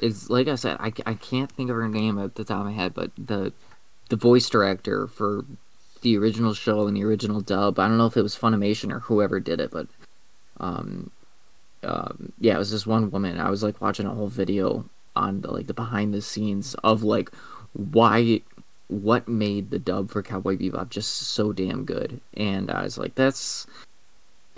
is 0.00 0.30
like 0.30 0.48
I 0.48 0.54
said, 0.54 0.76
I, 0.80 0.92
I 1.06 1.14
can't 1.14 1.50
think 1.50 1.70
of 1.70 1.76
her 1.76 1.88
name 1.88 2.18
at 2.18 2.34
the 2.34 2.44
top 2.44 2.60
of 2.60 2.66
my 2.66 2.72
head, 2.72 2.94
but 2.94 3.10
the 3.16 3.52
the 4.08 4.16
voice 4.16 4.48
director 4.48 5.06
for 5.06 5.44
the 6.02 6.16
original 6.16 6.54
show 6.54 6.86
and 6.86 6.96
the 6.96 7.04
original 7.04 7.40
dub. 7.40 7.78
I 7.78 7.88
don't 7.88 7.98
know 7.98 8.06
if 8.06 8.16
it 8.16 8.22
was 8.22 8.36
Funimation 8.36 8.92
or 8.92 9.00
whoever 9.00 9.40
did 9.40 9.60
it, 9.60 9.70
but 9.70 9.86
um, 10.60 11.10
um, 11.82 12.32
yeah, 12.38 12.54
it 12.54 12.58
was 12.58 12.70
this 12.70 12.86
one 12.86 13.10
woman. 13.10 13.38
I 13.38 13.50
was 13.50 13.62
like 13.62 13.80
watching 13.80 14.06
a 14.06 14.14
whole 14.14 14.28
video 14.28 14.88
on 15.16 15.40
the 15.40 15.50
like 15.50 15.66
the 15.66 15.74
behind 15.74 16.14
the 16.14 16.22
scenes 16.22 16.74
of 16.84 17.02
like 17.02 17.30
why 17.72 18.40
what 18.88 19.28
made 19.28 19.70
the 19.70 19.78
dub 19.78 20.10
for 20.10 20.22
Cowboy 20.22 20.56
Bebop 20.56 20.88
just 20.88 21.14
so 21.14 21.52
damn 21.52 21.84
good, 21.84 22.20
and 22.34 22.70
I 22.70 22.82
was 22.82 22.98
like, 22.98 23.14
that's. 23.14 23.66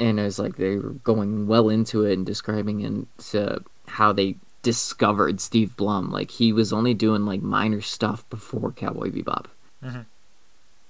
And 0.00 0.18
it 0.18 0.24
was 0.24 0.38
like 0.38 0.56
they 0.56 0.76
were 0.76 0.94
going 1.04 1.46
well 1.46 1.68
into 1.68 2.04
it 2.04 2.14
and 2.14 2.24
describing 2.24 2.80
into 2.80 3.62
how 3.86 4.12
they 4.12 4.36
discovered 4.62 5.40
Steve 5.40 5.76
Blum. 5.76 6.10
Like 6.10 6.30
he 6.30 6.52
was 6.52 6.72
only 6.72 6.94
doing 6.94 7.26
like 7.26 7.42
minor 7.42 7.80
stuff 7.80 8.28
before 8.30 8.72
Cowboy 8.72 9.10
Bebop. 9.10 9.46
Mhm. 9.84 10.06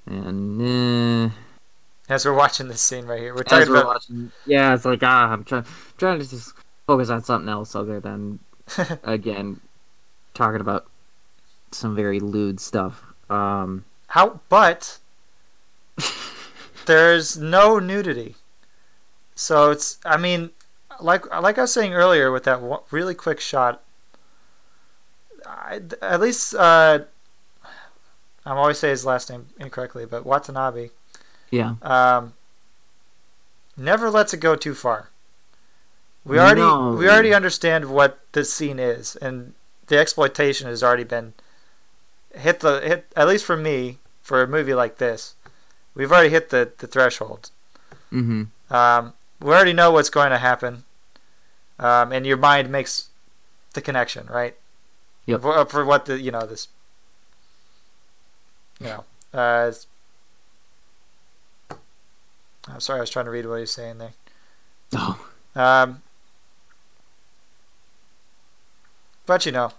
And 0.07 1.31
uh, 1.31 1.35
As 2.09 2.25
we're 2.25 2.35
watching 2.35 2.69
this 2.69 2.81
scene 2.81 3.07
right 3.07 3.21
here, 3.21 3.35
we're 3.35 3.43
talking 3.43 3.69
we're 3.69 3.81
about 3.81 3.95
watching, 3.95 4.33
yeah, 4.47 4.75
it's 4.75 4.85
like 4.85 5.03
ah, 5.03 5.33
I'm 5.33 5.45
trying 5.45 5.67
trying 5.99 6.19
to 6.21 6.29
just 6.29 6.55
focus 6.87 7.11
on 7.11 7.23
something 7.23 7.49
else 7.49 7.75
other 7.75 8.01
than 8.01 8.39
again 9.05 9.61
talking 10.35 10.61
about 10.61 10.87
some 11.73 11.95
very 11.95 12.21
lewd 12.21 12.61
stuff. 12.61 13.05
Um, 13.29 13.85
how, 14.09 14.41
but 14.49 14.99
there's 16.87 17.39
no 17.39 17.79
nudity. 17.79 18.35
So 19.41 19.71
it's, 19.71 19.99
I 20.05 20.19
mean, 20.19 20.51
like 21.01 21.25
like 21.41 21.57
I 21.57 21.63
was 21.63 21.73
saying 21.73 21.95
earlier 21.95 22.31
with 22.31 22.45
that 22.45 22.61
really 22.91 23.15
quick 23.15 23.41
shot. 23.41 23.83
I, 25.47 25.81
at 26.03 26.21
least 26.21 26.55
uh, 26.55 27.01
I'm 28.45 28.59
always 28.59 28.79
saying 28.79 28.91
his 28.93 29.07
last 29.07 29.31
name 29.31 29.47
incorrectly, 29.59 30.05
but 30.05 30.27
Watanabe 30.27 30.91
yeah, 31.51 31.77
um, 31.81 32.35
never 33.79 34.11
lets 34.11 34.35
it 34.35 34.41
go 34.41 34.57
too 34.57 34.75
far. 34.75 35.09
We 36.23 36.39
already 36.39 36.61
No. 36.61 36.93
we 36.93 37.09
already 37.09 37.33
understand 37.33 37.87
what 37.87 38.21
this 38.33 38.53
scene 38.53 38.79
is, 38.79 39.17
and 39.17 39.55
the 39.87 39.99
exploitation 39.99 40.69
has 40.69 40.83
already 40.83 41.05
been 41.05 41.33
hit 42.35 42.61
the 42.61 42.81
hit 42.83 43.07
at 43.17 43.27
least 43.27 43.47
for 43.47 43.57
me 43.57 44.01
for 44.21 44.43
a 44.43 44.47
movie 44.47 44.75
like 44.75 44.99
this. 44.99 45.35
We've 45.95 46.13
already 46.13 46.29
hit 46.29 46.51
the 46.51 46.73
the 46.77 46.87
threshold. 46.87 47.51
mm-hmm. 48.13 48.43
Um, 48.73 49.15
we 49.41 49.49
already 49.51 49.73
know 49.73 49.91
what's 49.91 50.11
going 50.11 50.31
to 50.31 50.39
happen, 50.39 50.85
um, 51.79 52.13
and 52.13 52.27
your 52.27 52.37
mind 52.37 52.71
makes 52.71 53.09
the 53.75 53.81
connection, 53.81 54.27
right? 54.27 54.57
Yep. 55.27 55.43
For, 55.43 55.67
for 55.67 55.85
what 55.85 56.07
the 56.07 56.21
you 56.21 56.31
know 56.31 56.47
this, 56.47 56.69
you 58.81 58.87
know, 58.87 59.05
uh, 59.33 59.73
I'm 62.69 62.81
sorry, 62.81 62.99
I 62.99 63.01
was 63.01 63.11
trying 63.11 63.25
to 63.27 63.31
read 63.31 63.47
what 63.47 63.61
he's 63.61 63.71
saying 63.71 63.99
there. 63.99 64.13
Oh, 64.95 65.27
Um, 65.55 66.03
but 69.27 69.47
you 69.47 69.53
know, 69.53 69.73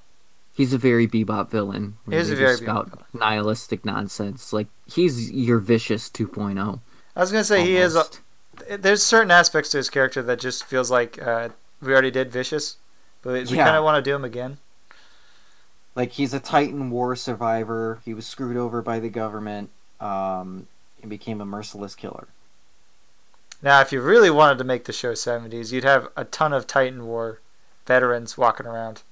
he's 0.56 0.74
a 0.74 0.78
very 0.78 1.08
Bebop 1.08 1.50
villain. 1.50 1.98
He's 2.10 2.28
He 2.28 2.34
a 2.34 2.38
very 2.38 2.58
Bebop 2.58 3.04
nihilistic 3.14 3.84
nonsense. 3.86 4.54
Like 4.54 4.68
he's 4.88 5.32
your 5.32 5.60
Vicious 5.60 6.10
2.0. 6.10 6.80
I 7.16 7.20
was 7.20 7.32
gonna 7.32 7.44
say 7.44 7.64
he 7.64 7.78
is. 7.78 7.96
A, 7.96 8.00
almost. 8.00 8.22
There's 8.78 9.04
certain 9.04 9.32
aspects 9.32 9.70
to 9.72 9.78
his 9.78 9.90
character 9.90 10.22
that 10.24 10.40
just 10.40 10.64
feels 10.64 10.90
like 10.90 11.22
uh, 11.22 11.50
we 11.82 11.92
already 11.92 12.12
did 12.12 12.32
Vicious, 12.32 12.78
but 13.22 13.34
we 13.34 13.58
Yeah. 13.58 13.66
kind 13.66 13.76
of 13.78 13.84
want 13.84 14.04
to 14.04 14.10
do 14.10 14.16
him 14.16 14.24
again. 14.26 14.58
like 15.94 16.12
he's 16.14 16.34
a 16.34 16.40
Titan 16.40 16.90
War 16.90 17.16
survivor. 17.18 18.00
He 18.06 18.14
was 18.14 18.26
screwed 18.26 18.56
over 18.56 18.82
by 18.82 19.00
the 19.00 19.10
government, 19.10 19.70
um, 20.00 20.68
and 21.02 21.10
became 21.10 21.42
a 21.42 21.46
merciless 21.46 21.96
killer. 21.96 22.28
Now, 23.62 23.82
if 23.82 23.92
you 23.92 24.00
really 24.02 24.30
wanted 24.32 24.58
to 24.60 24.64
make 24.64 24.86
the 24.86 24.94
show 24.94 25.12
70s, 25.14 25.72
you'd 25.72 25.84
have 25.84 26.08
a 26.16 26.24
ton 26.24 26.54
of 26.54 26.66
Titan 26.66 27.06
War 27.06 27.40
veterans 27.86 28.38
walking 28.38 28.66
around. 28.66 29.04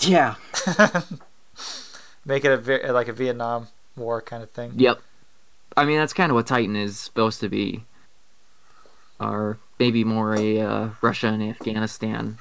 Yeah, 0.00 0.34
Make 2.24 2.44
it 2.44 2.68
a 2.68 2.92
like 2.92 3.08
a 3.08 3.12
Vietnam 3.12 3.68
War 3.96 4.20
kind 4.20 4.42
of 4.42 4.50
thing. 4.50 4.72
Yep. 4.76 5.00
I 5.76 5.84
mean, 5.84 5.98
that's 5.98 6.12
kind 6.12 6.30
of 6.30 6.34
what 6.34 6.46
Titan 6.46 6.76
is 6.76 6.98
supposed 6.98 7.40
to 7.40 7.48
be. 7.48 7.84
Or 9.20 9.58
maybe 9.78 10.04
more 10.04 10.34
a 10.36 10.60
uh, 10.60 10.88
Russia 11.02 11.26
and 11.28 11.42
Afghanistan, 11.42 12.38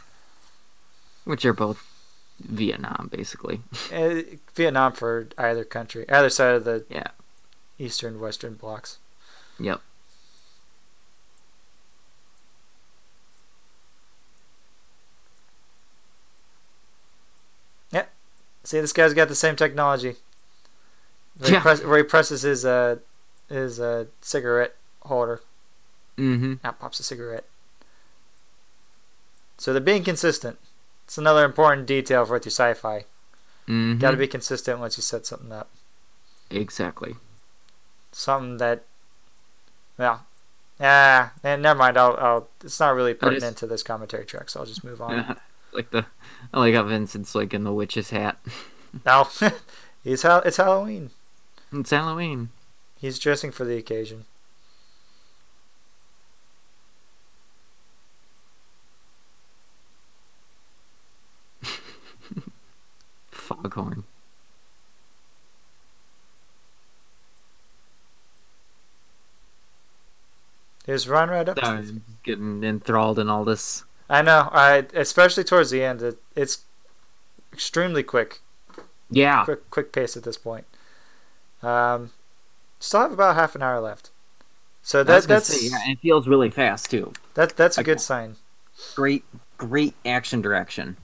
which 1.25 1.43
are 1.45 1.53
both 1.53 1.83
Vietnam, 2.39 3.09
basically. 3.11 3.61
Uh, 3.91 4.21
Vietnam 4.53 4.93
for 4.93 5.27
either 5.37 5.63
country, 5.63 6.07
either 6.09 6.29
side 6.29 6.53
of 6.55 6.63
the 6.65 6.85
Yeah. 6.89 7.07
eastern 7.79 8.19
western 8.19 8.53
blocks. 8.53 8.99
Yep. 9.59 9.81
Yep. 17.91 18.11
See, 18.63 18.79
this 18.79 18.93
guy's 18.93 19.13
got 19.13 19.27
the 19.27 19.35
same 19.35 19.55
technology. 19.55 20.15
Where, 21.37 21.51
Yeah. 21.51 21.57
he, 21.57 21.61
press, 21.61 21.83
where 21.83 21.97
he 21.97 22.03
presses 22.03 22.41
his 22.41 22.65
uh 22.65 22.97
his 23.49 23.79
uh 23.79 24.05
cigarette 24.21 24.75
holder. 25.03 25.41
Mm-hmm. 26.18 26.53
Out 26.65 26.80
pops 26.80 26.99
a 26.99 27.03
cigarette. 27.03 27.45
So 29.57 29.72
they're 29.73 29.81
being 29.81 30.03
consistent. 30.03 30.57
It's 31.06 31.18
another 31.18 31.45
important 31.45 31.88
detail 31.88 32.26
for 32.26 32.35
your 32.35 32.41
sci-fi. 32.41 33.06
Mm-hmm. 33.68 33.99
Got 33.99 34.11
to 34.11 34.18
be 34.18 34.27
consistent 34.27 34.80
once 34.80 34.98
you 34.98 35.02
set 35.03 35.26
something 35.26 35.52
up. 35.52 35.69
Exactly. 36.49 37.15
Something 38.11 38.57
that, 38.57 38.84
well, 39.98 40.26
ah, 40.80 41.34
and 41.44 41.61
never 41.61 41.77
mind. 41.77 41.98
I'll, 41.98 42.15
I'll. 42.18 42.48
It's 42.64 42.80
not 42.80 42.95
really 42.95 43.11
I'll 43.11 43.15
just- 43.15 43.22
pertinent 43.22 43.57
to 43.57 43.68
this 43.68 43.84
commentary 43.84 44.26
track, 44.26 44.49
so 44.49 44.60
I'll 44.60 44.65
just 44.65 44.84
move 44.84 45.02
on. 45.02 45.38
like 45.73 45.91
the, 45.91 46.06
I 46.53 46.60
like 46.60 46.73
how 46.76 46.84
Vincent's 46.84 47.35
like 47.35 47.53
in 47.53 47.64
the 47.64 47.73
witch's 47.73 48.10
hat. 48.11 48.38
No, 49.06 49.27
he's 50.03 50.22
Hal- 50.23 50.41
it's 50.44 50.57
Halloween. 50.57 51.11
It's 51.73 51.89
Halloween. 51.91 52.49
He's 52.99 53.19
dressing 53.19 53.52
for 53.52 53.65
the 53.65 53.77
occasion. 53.77 54.26
Foghorn. 63.48 64.03
He's 70.86 71.07
run 71.07 71.30
right 71.30 71.48
up. 71.48 71.60
Sorry, 71.60 71.80
I'm 71.80 72.03
getting 72.24 72.64
enthralled 72.64 73.19
in 73.19 73.30
all 73.30 73.44
this. 73.44 73.84
I 74.10 74.22
know. 74.22 74.49
I 74.52 74.86
especially 74.94 75.44
towards 75.44 75.69
the 75.69 75.84
end, 75.84 76.02
it, 76.02 76.18
it's 76.36 76.60
extremely 77.52 78.03
quick, 78.03 78.40
Yeah. 79.10 79.44
quick, 79.44 79.69
quick 79.69 79.91
pace 79.91 80.15
at 80.15 80.24
this 80.24 80.38
point. 80.38 80.65
Um, 81.61 82.11
still 82.80 83.02
have 83.02 83.11
about 83.11 83.36
half 83.36 83.56
an 83.56 83.61
hour 83.64 83.82
left, 83.82 84.11
so 84.82 85.03
that 85.03 85.24
that's 85.24 85.48
say, 85.48 85.68
yeah, 85.68 85.91
it 85.91 85.99
feels 85.99 86.28
really 86.28 86.49
fast 86.52 86.90
too. 86.90 87.11
that 87.34 87.57
that's 87.57 87.78
a 87.78 87.82
I 87.82 87.84
good 87.84 87.99
sign. 87.99 88.36
Great, 88.95 89.26
great 89.57 89.95
action 90.06 90.40
direction. 90.41 90.95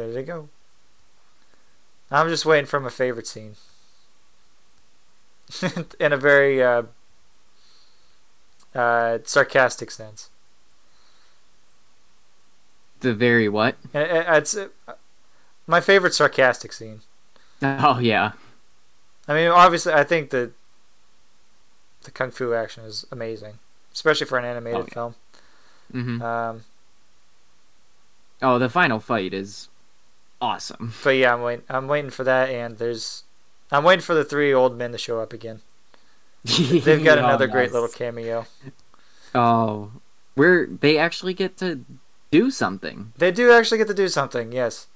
There 0.00 0.10
they 0.10 0.22
go. 0.22 0.48
I'm 2.10 2.30
just 2.30 2.46
waiting 2.46 2.64
for 2.64 2.80
my 2.80 2.88
favorite 2.88 3.26
scene. 3.26 3.56
In 6.00 6.12
a 6.12 6.16
very 6.16 6.62
uh, 6.62 6.84
uh, 8.74 9.18
sarcastic 9.24 9.90
sense. 9.90 10.30
The 13.00 13.14
very 13.14 13.48
what? 13.48 13.76
It- 13.92 14.26
It's 14.28 14.56
uh, 14.56 14.68
my 15.66 15.80
favorite 15.80 16.14
sarcastic 16.14 16.72
scene. 16.72 17.00
Oh 17.62 17.98
yeah. 17.98 18.32
I 19.28 19.34
mean, 19.34 19.48
obviously, 19.50 19.92
I 19.92 20.04
think 20.04 20.30
the 20.30 20.52
the 22.02 22.10
kung 22.10 22.30
fu 22.30 22.52
action 22.54 22.84
is 22.84 23.06
amazing, 23.10 23.58
especially 23.92 24.26
for 24.26 24.38
an 24.38 24.44
animated 24.44 24.80
Oh, 24.80 24.84
yeah. 24.88 24.94
film. 24.94 25.14
hmm 25.92 26.22
Um, 26.22 26.64
Oh, 28.42 28.58
the 28.58 28.68
final 28.68 29.00
fight 29.00 29.32
is 29.34 29.69
awesome. 30.40 30.94
but 31.04 31.10
yeah, 31.10 31.34
I'm 31.34 31.42
waiting. 31.42 31.64
I'm 31.68 31.88
waiting 31.88 32.10
for 32.10 32.24
that, 32.24 32.48
and 32.50 32.78
there's, 32.78 33.24
I'm 33.70 33.84
waiting 33.84 34.02
for 34.02 34.14
the 34.14 34.24
three 34.24 34.52
old 34.52 34.76
men 34.76 34.92
to 34.92 34.98
show 34.98 35.20
up 35.20 35.32
again. 35.32 35.60
They've 36.44 37.04
got 37.04 37.18
Oh, 37.18 37.24
another 37.24 37.46
great 37.46 37.72
little 37.72 37.88
cameo. 37.88 38.46
Oh, 39.34 39.92
where 40.34 40.66
they 40.66 40.96
actually 40.98 41.34
get 41.34 41.56
to 41.58 41.84
do 42.30 42.50
something. 42.50 43.12
They 43.16 43.30
do 43.32 43.52
actually 43.52 43.78
get 43.78 43.88
to 43.88 43.94
do 43.94 44.08
something. 44.08 44.52
Yes. 44.52 44.86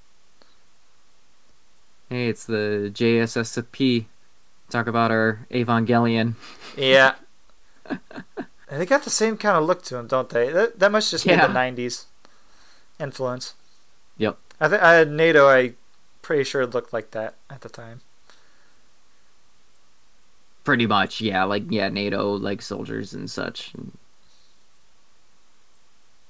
Hey, 2.09 2.29
it's 2.29 2.45
the 2.45 2.91
JSSP. 2.93 4.05
Talk 4.69 4.87
about 4.87 5.11
our 5.11 5.45
Evangelion. 5.51 6.33
Yeah. 6.77 7.15
They 8.67 8.87
got 8.87 9.03
the 9.03 9.11
same 9.11 9.37
kind 9.37 9.55
of 9.57 9.63
look 9.65 9.83
to 9.83 9.93
them, 9.93 10.07
don't 10.07 10.27
they? 10.27 10.49
That, 10.51 10.79
that 10.79 10.91
must 10.91 11.11
just 11.11 11.23
Yeah. 11.23 11.45
be 11.45 11.53
the 11.53 11.59
'90s 11.59 12.05
influence. 12.99 13.53
I 14.59 14.67
think 14.67 14.81
I 14.81 14.93
had 14.93 15.09
NATO. 15.09 15.47
I 15.47 15.73
pretty 16.21 16.43
sure 16.43 16.61
it 16.61 16.73
looked 16.73 16.93
like 16.93 17.11
that 17.11 17.35
at 17.49 17.61
the 17.61 17.69
time. 17.69 18.01
Pretty 20.63 20.87
much, 20.87 21.21
yeah. 21.21 21.43
Like, 21.43 21.63
yeah, 21.69 21.89
NATO, 21.89 22.33
like 22.33 22.61
soldiers 22.61 23.13
and 23.13 23.29
such. 23.29 23.73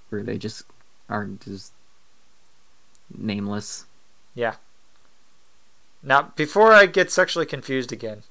Where 0.10 0.23
they 0.23 0.38
just 0.38 0.65
are 1.10 1.26
just 1.26 1.73
nameless. 3.18 3.85
Yeah. 4.34 4.56
Now, 6.03 6.34
before 6.35 6.73
I 6.73 6.85
get 6.85 7.11
sexually 7.11 7.45
confused 7.45 7.91
again, 7.91 8.23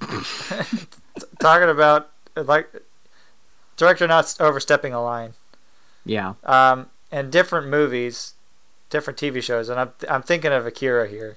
talking 1.38 1.68
about 1.68 2.10
like 2.34 2.70
director 3.76 4.06
not 4.06 4.36
overstepping 4.40 4.92
a 4.92 5.02
line. 5.02 5.32
Yeah. 6.04 6.34
Um, 6.44 6.90
and 7.10 7.32
different 7.32 7.68
movies, 7.68 8.34
different 8.90 9.18
TV 9.18 9.42
shows, 9.42 9.68
and 9.68 9.78
I'm 9.80 9.92
I'm 10.08 10.22
thinking 10.22 10.52
of 10.52 10.66
Akira 10.66 11.08
here. 11.08 11.36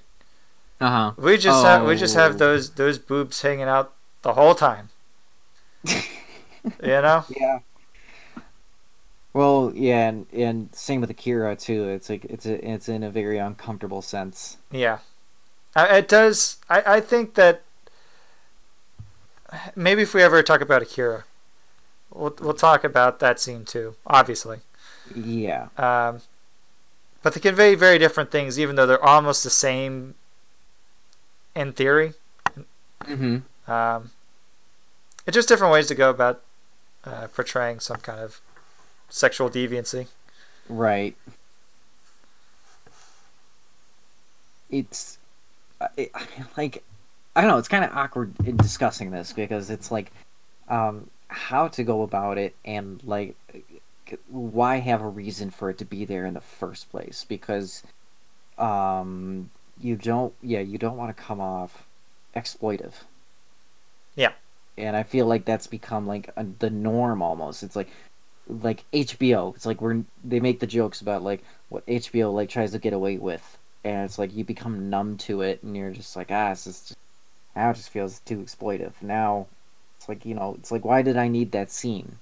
Uh 0.80 0.90
huh. 0.90 1.12
We 1.16 1.36
just 1.38 1.64
have 1.64 1.86
we 1.86 1.96
just 1.96 2.14
have 2.14 2.34
Oh. 2.34 2.38
those 2.38 2.70
those 2.70 2.98
boobs 2.98 3.40
hanging 3.42 3.68
out 3.68 3.92
the 4.22 4.34
whole 4.34 4.54
time. 4.54 4.88
you 5.84 5.92
know? 6.82 7.24
Yeah. 7.36 7.58
Well, 9.34 9.72
yeah, 9.74 10.08
and, 10.08 10.26
and 10.32 10.74
same 10.74 11.00
with 11.00 11.08
Akira 11.08 11.56
too. 11.56 11.88
It's 11.88 12.10
like 12.10 12.26
it's 12.26 12.44
a, 12.44 12.68
it's 12.70 12.86
in 12.88 13.02
a 13.02 13.10
very 13.10 13.38
uncomfortable 13.38 14.02
sense. 14.02 14.58
Yeah. 14.70 14.98
It 15.74 16.06
does. 16.06 16.58
I, 16.68 16.82
I 16.96 17.00
think 17.00 17.32
that 17.34 17.62
maybe 19.74 20.02
if 20.02 20.12
we 20.12 20.22
ever 20.22 20.42
talk 20.42 20.60
about 20.60 20.82
Akira, 20.82 21.24
we'll 22.12 22.34
we'll 22.40 22.52
talk 22.52 22.84
about 22.84 23.20
that 23.20 23.40
scene 23.40 23.64
too. 23.64 23.94
Obviously. 24.06 24.58
Yeah. 25.14 25.68
Um, 25.78 26.20
but 27.22 27.34
they 27.34 27.40
convey 27.40 27.74
very 27.74 27.98
different 27.98 28.30
things, 28.30 28.58
even 28.58 28.76
though 28.76 28.86
they're 28.86 29.04
almost 29.04 29.44
the 29.44 29.50
same 29.50 30.14
in 31.54 31.72
theory. 31.72 32.14
Mm-hmm. 33.04 33.70
Um, 33.70 34.10
it's 35.26 35.34
just 35.34 35.48
different 35.48 35.72
ways 35.72 35.86
to 35.88 35.94
go 35.94 36.10
about 36.10 36.42
uh, 37.04 37.28
portraying 37.28 37.80
some 37.80 37.98
kind 37.98 38.20
of 38.20 38.40
sexual 39.08 39.48
deviancy. 39.50 40.08
Right. 40.68 41.16
It's, 44.70 45.18
uh, 45.80 45.88
it, 45.96 46.10
I 46.14 46.20
mean, 46.20 46.46
like, 46.56 46.82
I 47.36 47.42
don't 47.42 47.50
know. 47.50 47.58
It's 47.58 47.68
kind 47.68 47.84
of 47.84 47.92
awkward 47.92 48.32
in 48.44 48.56
discussing 48.56 49.10
this 49.10 49.32
because 49.32 49.70
it's 49.70 49.90
like, 49.90 50.10
um, 50.68 51.10
how 51.28 51.68
to 51.68 51.82
go 51.82 52.02
about 52.02 52.38
it 52.38 52.54
and 52.64 53.02
like, 53.04 53.36
why 54.28 54.76
have 54.78 55.02
a 55.02 55.08
reason 55.08 55.50
for 55.50 55.70
it 55.70 55.78
to 55.78 55.84
be 55.84 56.04
there 56.04 56.26
in 56.26 56.34
the 56.34 56.40
first 56.40 56.90
place? 56.90 57.24
Because, 57.28 57.82
um, 58.58 59.50
you 59.80 59.96
don't, 59.96 60.34
yeah, 60.42 60.60
you 60.60 60.78
don't 60.78 60.96
want 60.96 61.16
to 61.16 61.22
come 61.22 61.40
off 61.40 61.86
exploitive. 62.34 62.92
Yeah. 64.14 64.32
And 64.76 64.96
I 64.96 65.02
feel 65.02 65.26
like 65.26 65.44
that's 65.44 65.66
become 65.66 66.06
like 66.06 66.30
a, 66.36 66.44
the 66.44 66.70
norm 66.70 67.22
almost. 67.22 67.62
It's 67.62 67.76
like, 67.76 67.88
like 68.48 68.84
HBO. 68.92 69.54
It's 69.54 69.66
like 69.66 69.80
we're 69.80 70.04
they 70.24 70.40
make 70.40 70.60
the 70.60 70.66
jokes 70.66 71.00
about 71.00 71.22
like 71.22 71.42
what 71.68 71.86
HBO 71.86 72.32
like 72.32 72.48
tries 72.48 72.72
to 72.72 72.78
get 72.78 72.92
away 72.92 73.16
with, 73.16 73.58
and 73.84 74.04
it's 74.04 74.18
like 74.18 74.34
you 74.34 74.44
become 74.44 74.90
numb 74.90 75.16
to 75.18 75.42
it, 75.42 75.62
and 75.62 75.76
you're 75.76 75.90
just 75.90 76.16
like 76.16 76.30
ah, 76.30 76.50
this 76.50 76.66
is 76.66 76.80
just, 76.80 76.98
now 77.54 77.70
it 77.70 77.74
just 77.74 77.90
feels 77.90 78.20
too 78.20 78.38
exploitive. 78.38 78.92
Now 79.00 79.46
it's 79.96 80.08
like 80.08 80.26
you 80.26 80.34
know, 80.34 80.56
it's 80.58 80.70
like 80.70 80.84
why 80.84 81.02
did 81.02 81.16
I 81.16 81.28
need 81.28 81.52
that 81.52 81.70
scene? 81.70 82.18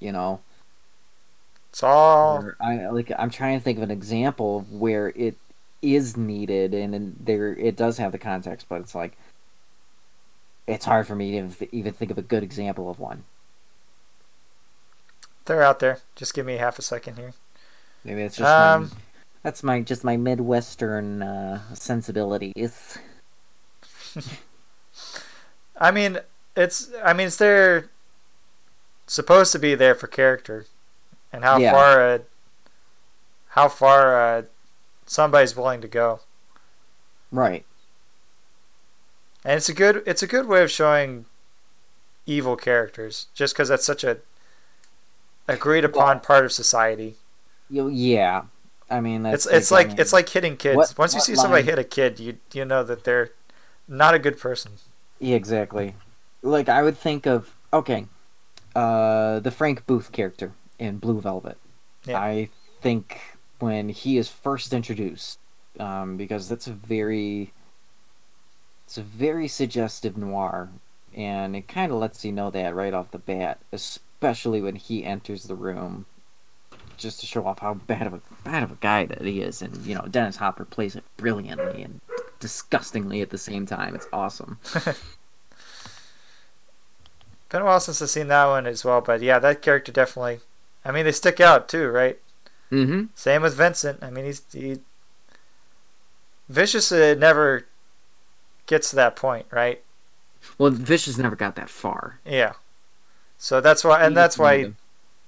You 0.00 0.12
know, 0.12 0.40
It's 1.70 1.82
all 1.82 2.38
Or 2.38 2.56
I 2.60 2.86
like 2.88 3.10
I'm 3.18 3.30
trying 3.30 3.58
to 3.58 3.64
think 3.64 3.78
of 3.78 3.82
an 3.82 3.90
example 3.90 4.58
of 4.58 4.72
where 4.72 5.08
it 5.16 5.36
is 5.82 6.16
needed 6.16 6.74
and, 6.74 6.94
and 6.94 7.16
there 7.20 7.54
it 7.54 7.76
does 7.76 7.98
have 7.98 8.12
the 8.12 8.18
context, 8.18 8.66
but 8.68 8.80
it's 8.80 8.94
like 8.94 9.16
it's 10.66 10.84
hard 10.84 11.06
for 11.06 11.14
me 11.16 11.30
to 11.32 11.36
even- 11.38 11.68
even 11.72 11.92
think 11.94 12.10
of 12.10 12.18
a 12.18 12.22
good 12.22 12.42
example 12.42 12.90
of 12.90 12.98
one. 13.00 13.24
they're 15.46 15.62
out 15.62 15.78
there. 15.80 15.98
Just 16.14 16.34
give 16.34 16.44
me 16.44 16.56
half 16.58 16.78
a 16.78 16.82
second 16.82 17.16
here. 17.16 17.32
Maybe 18.04 18.20
it's 18.22 18.36
just 18.36 18.48
Um, 18.50 18.82
my, 18.82 18.88
that's 19.42 19.62
my 19.62 19.80
just 19.80 20.04
my 20.04 20.16
midwestern 20.16 21.22
uh, 21.22 21.60
sensibilities. 21.74 22.98
I 25.76 25.90
mean, 25.90 26.18
it's 26.56 26.90
I 27.02 27.12
mean 27.12 27.28
it's 27.28 27.36
there 27.36 27.88
supposed 29.08 29.50
to 29.52 29.58
be 29.58 29.74
there 29.74 29.94
for 29.94 30.06
character 30.06 30.66
and 31.32 31.42
how 31.44 31.58
Yeah. 31.58 31.72
far 31.72 32.00
uh, 32.14 32.18
how 33.50 33.68
far 33.68 34.20
uh, 34.20 34.42
somebody's 35.06 35.56
willing 35.56 35.80
to 35.80 35.88
go. 35.88 36.20
Right. 37.32 37.64
And 39.44 39.56
it's 39.56 39.68
a 39.68 39.74
good 39.74 40.02
it's 40.06 40.22
a 40.22 40.26
good 40.26 40.46
way 40.46 40.62
of 40.62 40.70
showing 40.70 41.24
evil 42.26 42.56
characters 42.56 43.26
just 43.34 43.54
cuz 43.56 43.68
that's 43.68 43.84
such 43.86 44.04
a 44.04 44.18
agreed 45.46 45.84
upon 45.84 46.20
part 46.20 46.44
of 46.44 46.52
society. 46.52 47.16
You, 47.70 47.88
yeah. 47.88 48.42
I 48.90 49.00
mean 49.00 49.22
that's 49.22 49.46
It's 49.46 49.54
it's 49.54 49.72
I 49.72 49.76
like 49.76 49.88
mean, 49.88 50.00
it's 50.00 50.12
like 50.12 50.28
hitting 50.28 50.56
kids. 50.56 50.76
what- 50.76 50.98
Once 50.98 51.14
you 51.14 51.20
see 51.20 51.34
somebody 51.34 51.62
hit 51.64 51.78
a 51.78 51.84
kid, 51.84 52.20
you 52.20 52.38
you 52.52 52.64
know 52.64 52.82
that 52.84 53.04
they're 53.04 53.30
not 53.86 54.14
a 54.14 54.18
good 54.18 54.38
person. 54.38 54.72
Yeah, 55.18 55.36
exactly. 55.36 55.94
Like 56.42 56.68
I 56.68 56.82
would 56.82 56.96
think 56.98 57.26
of 57.26 57.54
okay, 57.72 58.06
uh, 58.78 59.40
the 59.40 59.50
Frank 59.50 59.86
Booth 59.86 60.12
character 60.12 60.52
in 60.78 60.98
Blue 60.98 61.20
Velvet. 61.20 61.58
Yeah. 62.04 62.20
I 62.20 62.48
think 62.80 63.20
when 63.58 63.88
he 63.88 64.18
is 64.18 64.28
first 64.28 64.72
introduced, 64.72 65.40
um, 65.80 66.16
because 66.16 66.48
that's 66.48 66.68
a 66.68 66.72
very, 66.72 67.52
it's 68.84 68.96
a 68.96 69.02
very 69.02 69.48
suggestive 69.48 70.16
noir, 70.16 70.68
and 71.12 71.56
it 71.56 71.66
kind 71.66 71.90
of 71.90 71.98
lets 71.98 72.24
you 72.24 72.30
know 72.30 72.50
that 72.50 72.74
right 72.74 72.94
off 72.94 73.10
the 73.10 73.18
bat, 73.18 73.58
especially 73.72 74.60
when 74.60 74.76
he 74.76 75.04
enters 75.04 75.44
the 75.44 75.56
room, 75.56 76.06
just 76.96 77.18
to 77.18 77.26
show 77.26 77.46
off 77.46 77.58
how 77.58 77.74
bad 77.74 78.06
of 78.06 78.14
a 78.14 78.20
bad 78.44 78.62
of 78.62 78.70
a 78.70 78.78
guy 78.80 79.06
that 79.06 79.22
he 79.22 79.40
is, 79.40 79.60
and 79.60 79.76
you 79.84 79.94
know 79.96 80.06
Dennis 80.08 80.36
Hopper 80.36 80.64
plays 80.64 80.94
it 80.94 81.04
brilliantly 81.16 81.82
and 81.82 82.00
disgustingly 82.38 83.22
at 83.22 83.30
the 83.30 83.38
same 83.38 83.66
time. 83.66 83.96
It's 83.96 84.08
awesome. 84.12 84.58
Been 87.50 87.62
a 87.62 87.64
while 87.64 87.80
since 87.80 88.02
I've 88.02 88.10
seen 88.10 88.28
that 88.28 88.46
one 88.46 88.66
as 88.66 88.84
well, 88.84 89.00
but 89.00 89.22
yeah, 89.22 89.38
that 89.38 89.62
character 89.62 89.90
definitely. 89.90 90.40
I 90.84 90.92
mean, 90.92 91.04
they 91.04 91.12
stick 91.12 91.40
out 91.40 91.68
too, 91.68 91.88
right? 91.88 92.18
Mm-hmm. 92.70 93.04
Same 93.14 93.42
with 93.42 93.54
Vincent. 93.54 94.02
I 94.02 94.10
mean, 94.10 94.26
he's 94.26 94.42
he. 94.52 94.78
Vicious 96.48 96.90
uh, 96.92 97.14
never 97.18 97.66
gets 98.66 98.90
to 98.90 98.96
that 98.96 99.16
point, 99.16 99.46
right? 99.50 99.82
Well, 100.56 100.70
Vicious 100.70 101.18
never 101.18 101.36
got 101.36 101.56
that 101.56 101.68
far. 101.70 102.20
Yeah. 102.24 102.52
So 103.38 103.60
that's 103.60 103.84
why, 103.84 104.02
and 104.02 104.16
that's 104.16 104.38
why, 104.38 104.72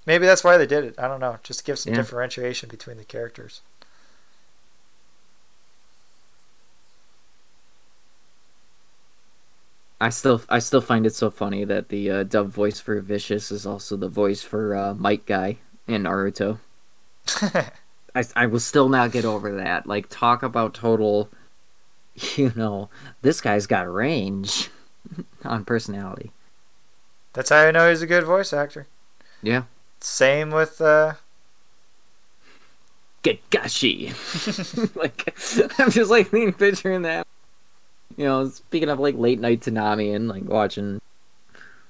maybe 0.06 0.26
that's 0.26 0.42
why 0.42 0.56
they 0.56 0.66
did 0.66 0.84
it. 0.84 0.94
I 0.98 1.08
don't 1.08 1.20
know, 1.20 1.38
just 1.42 1.64
give 1.64 1.78
some 1.78 1.92
Yeah. 1.92 2.00
differentiation 2.00 2.68
between 2.68 2.96
the 2.96 3.04
characters. 3.04 3.60
I 10.00 10.08
still, 10.08 10.40
I 10.48 10.60
still 10.60 10.80
find 10.80 11.04
it 11.04 11.14
so 11.14 11.30
funny 11.30 11.64
that 11.64 11.90
the 11.90 12.10
uh, 12.10 12.22
dub 12.22 12.48
voice 12.48 12.80
for 12.80 12.98
Vicious 13.00 13.52
is 13.52 13.66
also 13.66 13.96
the 13.96 14.08
voice 14.08 14.42
for 14.42 14.74
uh, 14.74 14.94
Might 14.94 15.26
Guy 15.26 15.58
in 15.86 16.04
Naruto. 16.04 16.58
I, 18.14 18.24
I 18.34 18.46
will 18.46 18.60
still 18.60 18.88
not 18.88 19.12
get 19.12 19.26
over 19.26 19.56
that. 19.56 19.86
Like, 19.86 20.08
talk 20.08 20.42
about 20.42 20.72
total, 20.72 21.28
you 22.36 22.52
know, 22.56 22.88
this 23.20 23.42
guy's 23.42 23.66
got 23.66 23.92
range 23.92 24.70
on 25.44 25.66
personality. 25.66 26.32
that's 27.34 27.50
how 27.50 27.66
you 27.66 27.72
know 27.72 27.88
he's 27.90 28.02
a 28.02 28.06
good 28.06 28.24
voice 28.24 28.54
actor. 28.54 28.86
Yeah. 29.42 29.64
Same 30.00 30.50
with 30.50 30.80
uh, 30.80 31.14
Kakashi. 33.22 34.14
like, 34.96 35.34
I'm 35.78 35.90
just 35.90 36.10
like 36.10 36.30
picturing 36.30 37.02
that. 37.02 37.26
You 38.20 38.26
know, 38.26 38.48
speaking 38.50 38.90
of 38.90 39.00
like 39.00 39.16
late 39.16 39.40
night 39.40 39.60
Toonami 39.60 40.14
and 40.14 40.28
like 40.28 40.44
watching 40.44 41.00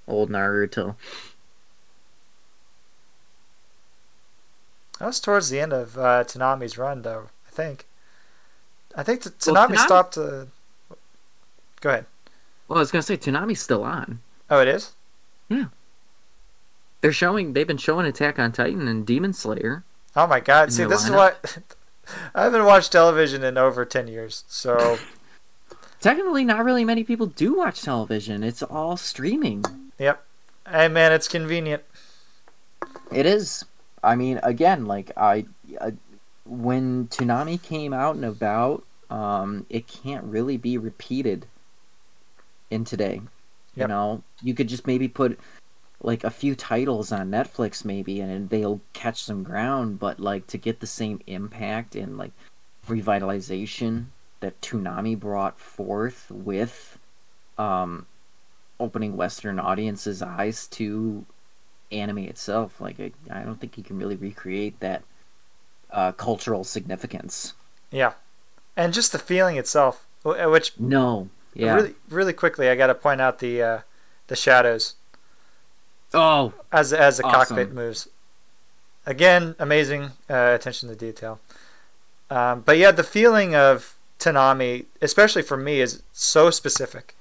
old 0.07 0.31
Naruto. 0.31 0.95
that 5.01 5.07
was 5.07 5.19
towards 5.19 5.51
the 5.51 5.59
end 5.59 5.73
of 5.73 5.99
uh, 5.99 6.23
Toonami's 6.23 6.79
run, 6.79 7.03
though. 7.03 7.31
I 7.49 7.51
think. 7.51 7.89
I 8.95 9.03
think 9.03 9.25
t- 9.25 9.31
Well, 9.45 9.57
Toonami 9.57 9.75
Toonami- 9.75 9.85
stopped. 9.85 10.19
Uh... 10.19 10.45
Go 11.81 11.89
ahead. 11.91 12.07
Well, 12.69 12.77
I 12.77 12.81
was 12.81 12.93
gonna 12.93 13.03
say 13.03 13.17
Toonami's 13.17 13.61
still 13.61 13.83
on. 13.83 14.21
Oh, 14.49 14.61
it 14.61 14.69
is. 14.69 14.93
Yeah. 15.49 15.65
They're 17.01 17.11
showing. 17.11 17.55
They've 17.55 17.67
been 17.67 17.77
showing 17.77 18.07
Attack 18.07 18.39
on 18.39 18.53
Titan 18.53 18.87
and 18.87 19.05
Demon 19.05 19.33
Slayer. 19.33 19.83
Oh 20.15 20.29
my 20.29 20.39
God! 20.39 20.73
See, 20.73 20.85
this 20.85 21.05
is 21.05 21.11
what 21.11 21.59
I 22.37 22.45
haven't 22.45 22.67
watched 22.67 22.93
television 22.93 23.43
in 23.43 23.59
over 23.59 23.85
ten 23.85 24.07
years. 24.07 24.45
So 24.47 24.97
Technically, 26.01 26.45
not 26.45 26.65
really 26.65 26.85
many 26.85 27.05
people 27.05 27.27
do 27.27 27.57
watch 27.57 27.83
television. 27.83 28.43
It's 28.43 28.63
all 28.63 28.97
streaming. 28.97 29.65
Yep. 29.99 30.25
Hey 30.69 30.89
man, 30.89 31.13
it's 31.13 31.29
convenient. 31.29 31.83
It 33.13 33.27
is. 33.27 33.65
I 34.03 34.17
mean, 34.17 34.41
again, 34.43 34.87
like 34.87 35.11
I, 35.17 35.45
I 35.81 35.93
when 36.47 37.09
Toonami 37.09 37.63
came 37.63 37.93
out 37.93 38.15
and 38.15 38.25
about, 38.25 38.85
um, 39.11 39.67
it 39.69 39.87
can't 39.87 40.25
really 40.25 40.57
be 40.57 40.79
repeated 40.79 41.47
in 42.71 42.85
today. 42.85 43.21
You 43.77 43.87
know, 43.87 44.23
you 44.43 44.53
could 44.53 44.69
just 44.69 44.87
maybe 44.87 45.09
put 45.09 45.39
like 46.03 46.25
a 46.25 46.31
few 46.31 46.55
titles 46.55 47.13
on 47.13 47.31
Netflix, 47.31 47.85
maybe, 47.85 48.21
and 48.21 48.49
they'll 48.51 48.81
catch 48.93 49.23
some 49.23 49.43
ground. 49.43 49.99
But 49.99 50.19
like 50.19 50.47
to 50.49 50.59
get 50.59 50.81
the 50.81 50.87
same 50.87 51.21
impact 51.27 51.95
and 51.95 52.19
like 52.19 52.33
revitalization 52.89 54.07
that 54.41 54.61
Toonami 54.61 55.19
brought 55.19 55.59
forth 55.59 56.31
with, 56.31 56.99
um, 57.59 58.07
opening 58.79 59.17
Western 59.17 59.59
audiences' 59.59 60.23
eyes 60.23 60.67
to 60.69 61.27
anime 61.93 62.19
itself. 62.19 62.81
Like 62.81 62.99
I, 62.99 63.13
I 63.31 63.43
don't 63.43 63.61
think 63.61 63.77
you 63.77 63.85
can 63.85 63.99
really 63.99 64.17
recreate 64.17 64.81
that 64.81 65.03
uh, 65.91 66.13
cultural 66.13 66.65
significance. 66.65 67.53
Yeah, 67.91 68.13
and 68.77 68.95
just 68.95 69.13
the 69.13 69.19
feeling 69.19 69.57
itself, 69.57 70.07
which 70.25 70.79
No. 70.79 71.29
Yeah. 71.53 71.75
really, 71.75 71.95
really 72.09 72.33
quickly, 72.33 72.69
I 72.71 72.77
got 72.77 72.87
to 72.87 72.95
point 72.95 73.21
out 73.21 73.41
the 73.41 73.61
uh, 73.63 73.81
the 74.29 74.37
shadows 74.37 74.95
Oh, 76.15 76.55
as 76.73 76.93
as 76.93 77.19
the 77.19 77.25
Awesome. 77.25 77.57
cockpit 77.57 77.73
moves. 77.75 78.09
Again, 79.07 79.57
amazing 79.59 80.13
uh, 80.29 80.53
attention 80.55 80.89
to 80.89 80.95
detail. 80.95 81.41
Um, 82.31 82.61
but 82.61 82.79
yeah, 82.79 82.93
the 82.93 83.03
feeling 83.03 83.55
of 83.55 83.97
Toonami, 84.21 84.85
especially 85.03 85.43
for 85.43 85.57
me, 85.57 85.81
is 85.81 86.03
so 86.13 86.51
specific. 86.51 87.17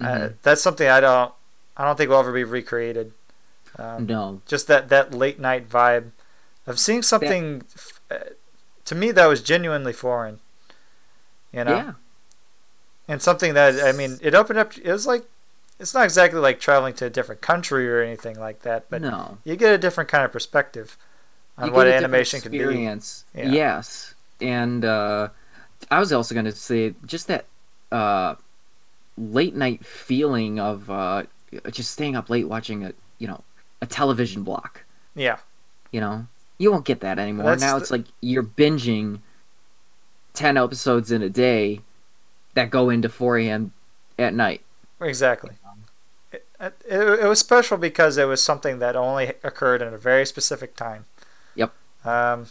Uh, 0.00 0.04
mhm. 0.04 0.34
that's 0.42 0.60
something 0.62 0.88
I 0.88 1.00
don't 1.00 1.32
I 1.76 1.84
don't 1.84 1.96
think 1.96 2.10
will 2.10 2.18
ever 2.18 2.32
be 2.32 2.44
recreated. 2.44 3.12
Um, 3.78 4.06
no. 4.06 4.42
just 4.46 4.66
that 4.66 4.88
that 4.88 5.14
late 5.14 5.38
night 5.38 5.68
vibe 5.68 6.10
of 6.66 6.78
seeing 6.80 7.02
something 7.02 7.62
f- 7.74 8.00
uh, 8.10 8.30
to 8.84 8.94
me 8.94 9.12
that 9.12 9.26
was 9.26 9.40
genuinely 9.42 9.92
foreign 9.92 10.40
you 11.52 11.62
know 11.64 11.76
Yeah. 11.76 11.92
and 13.06 13.22
something 13.22 13.54
that 13.54 13.80
i 13.82 13.92
mean 13.92 14.18
it 14.20 14.34
opened 14.34 14.58
up 14.58 14.76
it 14.76 14.90
was 14.90 15.06
like 15.06 15.24
it's 15.78 15.94
not 15.94 16.02
exactly 16.02 16.40
like 16.40 16.58
traveling 16.58 16.94
to 16.94 17.06
a 17.06 17.10
different 17.10 17.42
country 17.42 17.88
or 17.88 18.02
anything 18.02 18.38
like 18.40 18.62
that 18.62 18.86
but 18.90 19.00
no. 19.02 19.38
you 19.44 19.54
get 19.54 19.72
a 19.72 19.78
different 19.78 20.10
kind 20.10 20.24
of 20.24 20.32
perspective 20.32 20.96
on 21.56 21.70
what 21.72 21.84
get 21.84 21.88
a 21.88 21.90
different 21.92 22.04
animation 22.04 22.40
can 22.40 22.50
be 22.50 22.58
experience. 22.58 23.24
Yeah. 23.34 23.50
Yes. 23.50 24.14
And 24.40 24.84
uh, 24.84 25.28
I 25.90 25.98
was 25.98 26.12
also 26.12 26.34
going 26.34 26.44
to 26.46 26.52
say 26.52 26.94
just 27.06 27.26
that 27.28 27.46
uh, 27.90 28.34
late 29.18 29.54
night 29.54 29.84
feeling 29.84 30.60
of 30.60 30.88
uh, 30.90 31.24
just 31.70 31.90
staying 31.90 32.16
up 32.16 32.30
late 32.30 32.48
watching 32.48 32.84
a 32.84 32.92
you 33.18 33.26
know 33.26 33.42
a 33.82 33.86
television 33.86 34.42
block. 34.44 34.84
yeah 35.14 35.38
You 35.90 36.00
know, 36.00 36.26
you 36.58 36.70
won't 36.70 36.84
get 36.84 37.00
that 37.00 37.18
anymore. 37.18 37.46
That's 37.46 37.62
now 37.62 37.76
the- 37.76 37.82
it's 37.82 37.90
like 37.90 38.04
you're 38.20 38.42
binging 38.44 39.20
ten 40.34 40.56
episodes 40.56 41.10
in 41.10 41.22
a 41.22 41.28
day 41.28 41.80
that 42.54 42.70
go 42.70 42.90
into 42.90 43.08
4 43.08 43.38
a.m. 43.38 43.72
at 44.18 44.34
night. 44.34 44.62
exactly 45.00 45.54
it, 46.32 46.44
it, 46.60 46.74
it 46.88 47.26
was 47.26 47.38
special 47.38 47.76
because 47.78 48.16
it 48.18 48.26
was 48.26 48.42
something 48.42 48.78
that 48.80 48.94
only 48.96 49.32
occurred 49.42 49.80
in 49.82 49.92
a 49.94 49.98
very 49.98 50.26
specific 50.26 50.76
time 50.76 51.06
Yep. 51.56 51.72
um, 52.04 52.46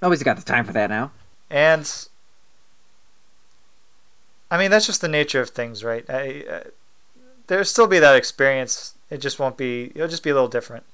Nobody's 0.00 0.22
got 0.22 0.36
the 0.36 0.42
time 0.42 0.64
for 0.64 0.72
that 0.72 0.88
now. 0.88 1.10
And 1.50 1.90
I 4.50 4.58
mean, 4.58 4.70
that's 4.70 4.86
just 4.86 5.00
the 5.00 5.08
nature 5.08 5.40
of 5.40 5.50
things, 5.50 5.84
right? 5.84 6.08
I, 6.08 6.44
uh, 6.50 6.60
there'll 7.46 7.64
still 7.64 7.86
be 7.86 7.98
that 7.98 8.16
experience. 8.16 8.94
It 9.10 9.18
just 9.18 9.38
won't 9.38 9.56
be. 9.56 9.92
It'll 9.94 10.08
just 10.08 10.22
be 10.22 10.30
a 10.30 10.34
little 10.34 10.48
different. 10.48 10.84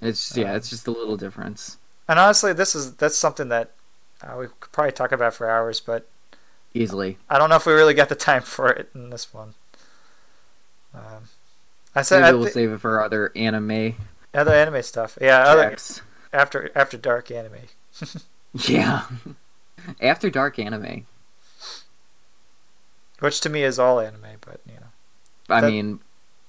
It's 0.00 0.36
yeah, 0.36 0.50
Um, 0.50 0.56
it's 0.56 0.70
just 0.70 0.86
a 0.86 0.90
little 0.90 1.16
difference. 1.16 1.76
And 2.08 2.18
honestly, 2.18 2.52
this 2.52 2.74
is 2.74 2.94
that's 2.94 3.16
something 3.16 3.48
that 3.48 3.72
uh, 4.22 4.36
we 4.38 4.46
could 4.60 4.72
probably 4.72 4.92
talk 4.92 5.12
about 5.12 5.34
for 5.34 5.48
hours, 5.48 5.80
but 5.80 6.08
Easily. 6.74 7.16
I 7.30 7.38
don't 7.38 7.48
know 7.48 7.56
if 7.56 7.66
we 7.66 7.72
really 7.72 7.94
got 7.94 8.08
the 8.08 8.14
time 8.14 8.42
for 8.56 8.70
it 8.70 8.90
in 8.94 9.10
this 9.10 9.32
one. 9.32 9.54
Um, 10.94 11.28
I 11.94 12.02
said 12.02 12.20
Maybe 12.22 12.28
I 12.28 12.32
we'll 12.32 12.48
save 12.48 12.70
it 12.72 12.80
for 12.80 13.02
other 13.02 13.32
anime 13.36 13.94
other 14.34 14.52
anime 14.52 14.82
stuff. 14.82 15.18
Yeah, 15.20 15.38
other, 15.40 15.76
after 16.32 16.70
after 16.74 16.96
dark 16.96 17.30
anime. 17.30 17.68
Yeah. 18.66 19.04
After 20.00 20.30
dark 20.30 20.58
anime. 20.58 21.06
Which 23.20 23.40
to 23.42 23.48
me 23.48 23.62
is 23.62 23.78
all 23.78 24.00
anime, 24.00 24.36
but 24.40 24.60
you 24.66 24.74
know. 24.74 24.86
I 25.54 25.60
That- 25.60 25.68
mean, 25.70 26.00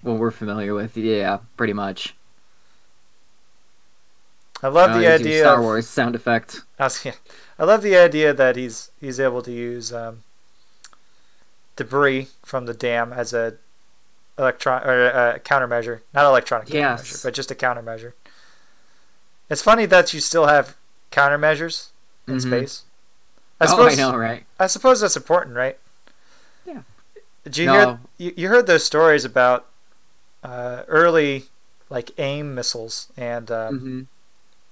what 0.01 0.17
we're 0.17 0.31
familiar 0.31 0.73
with, 0.73 0.95
yeah, 0.97 1.39
pretty 1.57 1.73
much. 1.73 2.15
I 4.61 4.67
love 4.67 4.91
Uh, 4.91 4.99
the 4.99 5.07
idea. 5.07 5.41
Star 5.41 5.57
of- 5.57 5.63
Wars 5.63 5.87
sound 5.87 6.15
effect. 6.15 6.61
I, 6.79 6.83
was, 6.85 7.05
yeah, 7.05 7.13
I 7.57 7.63
love 7.63 7.81
the 7.81 7.95
idea 7.95 8.33
that 8.33 8.55
he's 8.55 8.91
he's 8.99 9.19
able 9.19 9.41
to 9.43 9.51
use 9.51 9.93
um, 9.93 10.23
debris 11.75 12.27
from 12.43 12.65
the 12.65 12.73
dam 12.73 13.13
as 13.13 13.33
a 13.33 13.55
electron 14.37 14.83
or 14.83 15.07
a 15.07 15.39
countermeasure, 15.39 16.01
not 16.13 16.25
electronic 16.25 16.69
Yes. 16.73 17.01
countermeasure, 17.01 17.23
but 17.23 17.33
just 17.33 17.51
a 17.51 17.55
countermeasure. 17.55 18.13
It's 19.49 19.61
funny 19.61 19.85
that 19.87 20.13
you 20.13 20.19
still 20.19 20.47
have 20.47 20.75
countermeasures 21.11 21.87
in 22.27 22.35
Mhm. 22.35 22.41
space. 22.41 22.83
I 23.59 23.65
oh, 23.65 23.67
suppose 23.67 23.93
I 23.93 24.01
know, 24.01 24.15
right? 24.15 24.45
I 24.59 24.67
suppose 24.67 25.01
that's 25.01 25.17
important, 25.17 25.55
right? 25.55 25.77
Did 27.49 27.57
you 27.57 27.65
No. 27.67 27.73
hear 27.73 27.99
you, 28.17 28.33
you 28.37 28.47
heard 28.49 28.67
those 28.67 28.83
stories 28.85 29.25
about 29.25 29.65
uh, 30.43 30.83
early 30.87 31.45
like 31.89 32.11
AIM 32.19 32.53
missiles 32.55 33.07
and 33.17 33.49
um, 33.51 33.79
hmm 33.79 34.01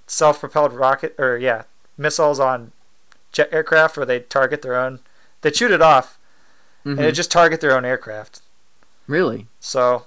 self-propelled 0.06 0.72
rocket 0.72 1.14
or 1.18 1.36
yeah 1.36 1.64
missiles 1.98 2.40
on 2.40 2.72
jet 3.30 3.48
aircraft 3.52 3.96
where 3.96 4.06
they 4.06 4.20
target 4.20 4.62
their 4.62 4.74
own 4.74 5.00
they 5.42 5.52
shoot 5.52 5.70
it 5.70 5.82
off 5.82 6.16
hmm 6.84 6.90
and 6.90 6.98
they 7.00 7.12
just 7.12 7.30
target 7.30 7.60
their 7.60 7.76
own 7.76 7.84
aircraft 7.84 8.40
Really? 9.06 9.46
so 9.60 10.04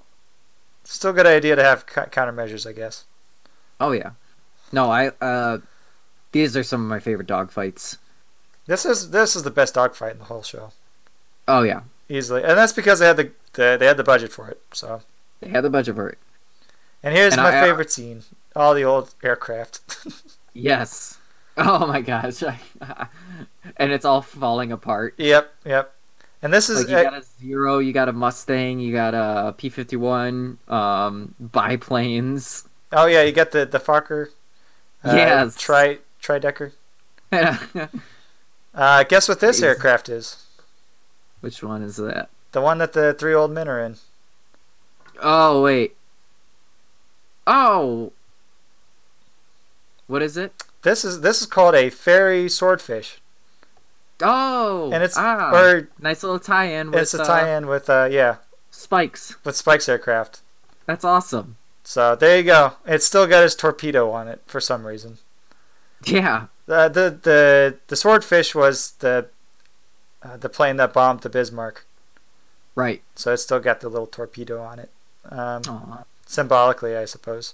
still 0.83 1.11
a 1.11 1.13
good 1.13 1.27
idea 1.27 1.55
to 1.55 1.63
have 1.63 1.85
cou- 1.85 2.05
countermeasures 2.05 2.67
i 2.67 2.71
guess 2.73 3.05
Oh 3.79 3.91
yeah. 3.91 4.11
No, 4.71 4.91
I. 4.91 5.07
uh 5.21 5.57
These 6.31 6.55
are 6.57 6.63
some 6.63 6.81
of 6.83 6.87
my 6.89 6.99
favorite 6.99 7.27
dogfights. 7.27 7.97
this 8.67 8.85
is 8.85 9.09
this 9.11 9.35
is 9.35 9.43
the 9.43 9.51
best 9.51 9.73
dogfight 9.75 10.13
in 10.13 10.19
the 10.19 10.25
whole 10.25 10.43
show 10.43 10.71
Oh 11.47 11.61
yeah, 11.63 11.81
easily 12.11 12.43
and 12.43 12.57
that's 12.57 12.73
because 12.73 12.99
they 12.99 13.07
had 13.07 13.17
the, 13.17 13.31
the 13.53 13.77
they 13.79 13.85
had 13.85 13.97
the 13.97 14.03
budget 14.03 14.31
for 14.31 14.47
it 14.49 14.61
so 14.73 15.01
they 15.39 15.49
had 15.49 15.63
the 15.63 15.69
budget 15.69 15.95
for 15.95 16.09
it. 16.09 16.17
and 17.03 17.15
here's 17.15 17.33
And 17.33 17.41
my 17.43 17.49
I- 17.51 17.61
I- 17.61 17.63
favorite 17.67 17.91
scene 17.91 18.23
all 18.55 18.73
the 18.73 18.83
old 18.83 19.13
aircraft 19.23 19.79
Yes. 20.53 21.17
Oh 21.57 21.85
my 21.87 22.01
gosh. 22.01 22.43
and 23.77 23.91
it's 23.91 24.03
all 24.05 24.21
falling 24.21 24.71
apart. 24.71 25.13
yep 25.17 25.53
yep 25.65 25.93
and 26.41 26.51
this 26.51 26.69
is 26.69 26.79
Like 26.81 26.89
you 26.89 26.95
uh, 26.97 27.03
got 27.03 27.13
a 27.21 27.25
zero, 27.39 27.77
you 27.79 27.93
got 27.93 28.09
a 28.09 28.13
Mustang, 28.13 28.79
you 28.79 28.91
got 28.91 29.13
a 29.13 29.53
P 29.53 29.69
fifty 29.69 29.95
one, 29.95 30.57
um, 30.67 31.35
biplanes. 31.39 32.67
oh 32.91 33.05
yeah 33.05 33.21
you 33.21 33.31
got 33.31 33.51
the 33.51 33.65
the 33.65 33.79
fokker 33.79 34.27
uh, 35.03 35.13
Yes. 35.15 35.55
tri 35.57 35.99
tridecker 36.21 36.71
Which 37.29 37.89
uh 38.73 39.03
guess 39.05 39.27
what 39.29 39.39
this 39.39 39.59
Amazing. 39.59 39.67
aircraft 39.69 40.09
is 40.09 40.45
one 41.61 41.81
is 41.81 41.97
that? 41.97 42.29
the 42.51 42.61
one 42.61 42.77
that 42.79 42.93
the 42.93 43.13
three 43.13 43.33
old 43.33 43.51
men 43.51 43.67
are 43.67 43.79
in 43.79 43.95
Oh 45.23 45.61
wait. 45.61 45.95
Oh. 47.45 48.11
What 50.07 50.21
is 50.21 50.35
it? 50.37 50.51
This 50.81 51.05
is 51.05 51.21
this 51.21 51.41
is 51.41 51.47
called 51.47 51.75
a 51.75 51.89
Fairey 51.91 52.49
Swordfish, 52.49 53.21
Oh, 54.21 54.89
and 54.91 55.03
it's 55.03 55.15
ah, 55.17 55.51
or 55.53 55.89
nice 55.99 56.23
little 56.23 56.39
tie-in 56.39 56.91
with 56.91 57.01
it's 57.01 57.13
a 57.13 57.21
uh, 57.21 57.25
tie-in 57.25 57.67
with 57.67 57.89
uh 57.89 58.07
yeah 58.11 58.37
spikes. 58.71 59.35
with 59.43 59.55
Spike's 59.55 59.87
aircraft. 59.87 60.41
That's 60.85 61.05
awesome. 61.05 61.57
So 61.83 62.15
there 62.15 62.37
you 62.37 62.43
go. 62.43 62.73
It's 62.85 63.05
still 63.05 63.27
got 63.27 63.43
his 63.43 63.55
torpedo 63.55 64.09
on 64.11 64.27
it 64.27 64.41
for 64.47 64.59
some 64.59 64.85
reason. 64.87 65.17
Yeah, 66.03 66.47
The 66.65 66.87
the 66.89 67.19
the, 67.21 67.77
the 67.87 67.95
swordfish 67.95 68.55
was 68.55 68.93
the 68.99 69.27
uh, 70.23 70.37
the 70.37 70.49
plane 70.49 70.77
that 70.77 70.93
bombed 70.93 71.21
the 71.21 71.29
Bismarck, 71.29 71.85
right. 72.75 73.01
so 73.15 73.33
it's 73.33 73.43
still 73.43 73.59
got 73.59 73.81
the 73.81 73.89
little 73.89 74.07
torpedo 74.07 74.61
on 74.61 74.79
it, 74.79 74.89
um, 75.29 76.03
symbolically, 76.25 76.95
I 76.95 77.05
suppose. 77.05 77.53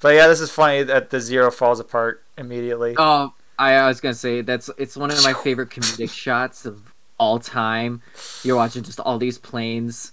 But 0.00 0.16
yeah, 0.16 0.26
this 0.26 0.40
is 0.40 0.50
funny 0.50 0.82
that 0.82 1.10
the 1.10 1.20
zero 1.20 1.50
falls 1.50 1.78
apart 1.78 2.22
immediately. 2.36 2.96
Oh, 2.98 3.34
I, 3.58 3.74
I 3.74 3.86
was 3.86 4.00
gonna 4.00 4.14
say 4.14 4.42
that's 4.42 4.68
it's 4.76 4.96
one 4.96 5.10
of 5.10 5.22
my 5.22 5.32
favorite 5.44 5.70
comedic 5.70 6.10
shots 6.10 6.66
of 6.66 6.92
all 7.18 7.38
time. 7.38 8.02
You're 8.42 8.56
watching 8.56 8.82
just 8.82 8.98
all 8.98 9.18
these 9.18 9.38
planes 9.38 10.10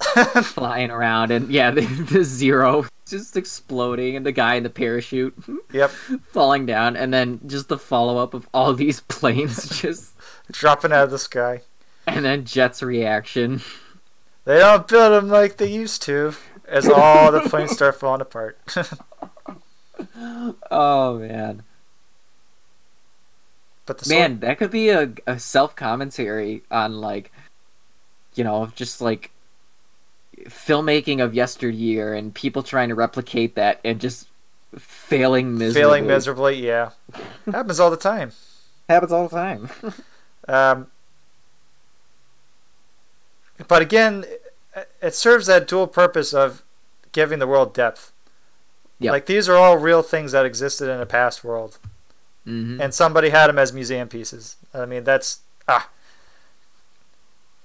flying 0.42 0.90
around, 0.90 1.30
and 1.30 1.50
yeah, 1.50 1.70
the, 1.76 1.80
the 1.80 2.22
zero 2.22 2.86
just 3.06 3.36
exploding, 3.36 4.14
and 4.14 4.26
the 4.26 4.32
guy 4.32 4.56
in 4.56 4.62
the 4.62 4.70
parachute 4.70 5.34
yep, 5.72 5.90
falling 5.90 6.66
down, 6.66 6.96
and 6.96 7.12
then 7.12 7.40
just 7.46 7.68
the 7.68 7.78
follow 7.78 8.18
up 8.18 8.34
of 8.34 8.46
all 8.52 8.74
these 8.74 9.00
planes 9.00 9.80
just, 9.80 10.09
dropping 10.50 10.92
out 10.92 11.04
of 11.04 11.10
the 11.10 11.18
sky. 11.18 11.62
and 12.06 12.24
then 12.24 12.44
Jet's 12.44 12.82
reaction. 12.82 13.62
They 14.44 14.58
don't 14.58 14.88
build 14.88 15.12
them 15.12 15.28
like 15.28 15.56
they 15.58 15.70
used 15.70 16.02
to. 16.02 16.34
As 16.66 16.88
all 16.88 17.30
the 17.32 17.40
planes 17.40 17.72
start 17.72 17.98
falling 17.98 18.20
apart. 18.20 18.58
Oh 20.70 21.18
man, 21.18 21.62
but 23.84 23.98
the 23.98 24.08
man, 24.08 24.40
that 24.40 24.56
could 24.58 24.70
be 24.70 24.88
a, 24.88 25.12
a 25.26 25.38
self 25.38 25.76
commentary 25.76 26.62
on 26.70 27.00
like, 27.00 27.30
you 28.34 28.44
know, 28.44 28.72
just 28.74 29.00
like 29.02 29.30
filmmaking 30.44 31.22
of 31.22 31.34
yesteryear 31.34 32.14
and 32.14 32.34
people 32.34 32.62
trying 32.62 32.88
to 32.88 32.94
replicate 32.94 33.56
that 33.56 33.80
and 33.84 34.00
just 34.00 34.26
failing 34.78 35.58
miserably. 35.58 35.80
failing 35.82 36.06
miserably, 36.06 36.66
yeah, 36.66 36.90
happens 37.52 37.78
all 37.78 37.90
the 37.90 37.96
time. 37.98 38.32
happens 38.88 39.12
all 39.12 39.28
the 39.28 39.36
time. 39.36 39.68
Um, 40.50 40.86
but 43.68 43.82
again, 43.82 44.24
it- 45.02 45.14
serves 45.14 45.46
that 45.46 45.68
dual 45.68 45.86
purpose 45.86 46.32
of 46.32 46.62
giving 47.12 47.38
the 47.38 47.46
world 47.46 47.74
depth. 47.74 48.12
Yep. 48.98 49.12
Like 49.12 49.26
these 49.26 49.48
are 49.48 49.56
all 49.56 49.76
real 49.78 50.02
things 50.02 50.32
that 50.32 50.44
existed 50.44 50.88
in 50.90 51.00
a 51.00 51.06
past 51.06 51.42
world, 51.42 51.78
hmm 52.44 52.80
and 52.80 52.92
somebody 52.94 53.30
had 53.30 53.46
them 53.48 53.58
as 53.58 53.72
museum 53.72 54.08
pieces. 54.08 54.56
I 54.74 54.84
mean, 54.86 55.04
that's 55.04 55.40
ah, 55.68 55.88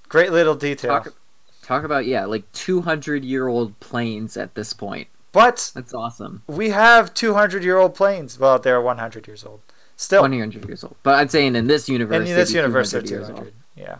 great 0.07 0.32
little 0.32 0.56
detail. 0.56 1.02
Talk, 1.02 1.14
talk 1.62 1.84
about 1.84 2.06
yeah, 2.06 2.26
like 2.26 2.49
two 2.53 2.82
hundred 2.82 3.26
year 3.26 3.48
old 3.48 3.78
planes 3.80 4.38
at 4.38 4.56
this 4.56 4.72
point. 4.74 5.07
But 5.34 5.74
That's 5.76 5.94
awesome. 5.94 6.44
we 6.48 6.70
have 6.70 7.14
200 7.14 7.62
year 7.62 7.78
old 7.78 7.94
planes. 7.94 8.40
Well, 8.40 8.57
they're 8.57 8.80
100 8.80 9.28
years 9.28 9.44
old. 9.44 9.60
Still, 9.97 10.23
One 10.23 10.38
hundred 10.38 10.65
years 10.67 10.84
old, 10.84 10.97
but 11.03 11.15
I'm 11.15 11.30
saying 11.30 11.55
in 11.55 11.67
this 11.67 11.88
universe, 11.88 12.30
in 12.30 12.35
this 12.35 12.51
universe, 12.51 12.91
they're 12.91 13.01
200 13.01 13.27
years 13.27 13.39
old. 13.39 13.51
Yeah. 13.76 13.99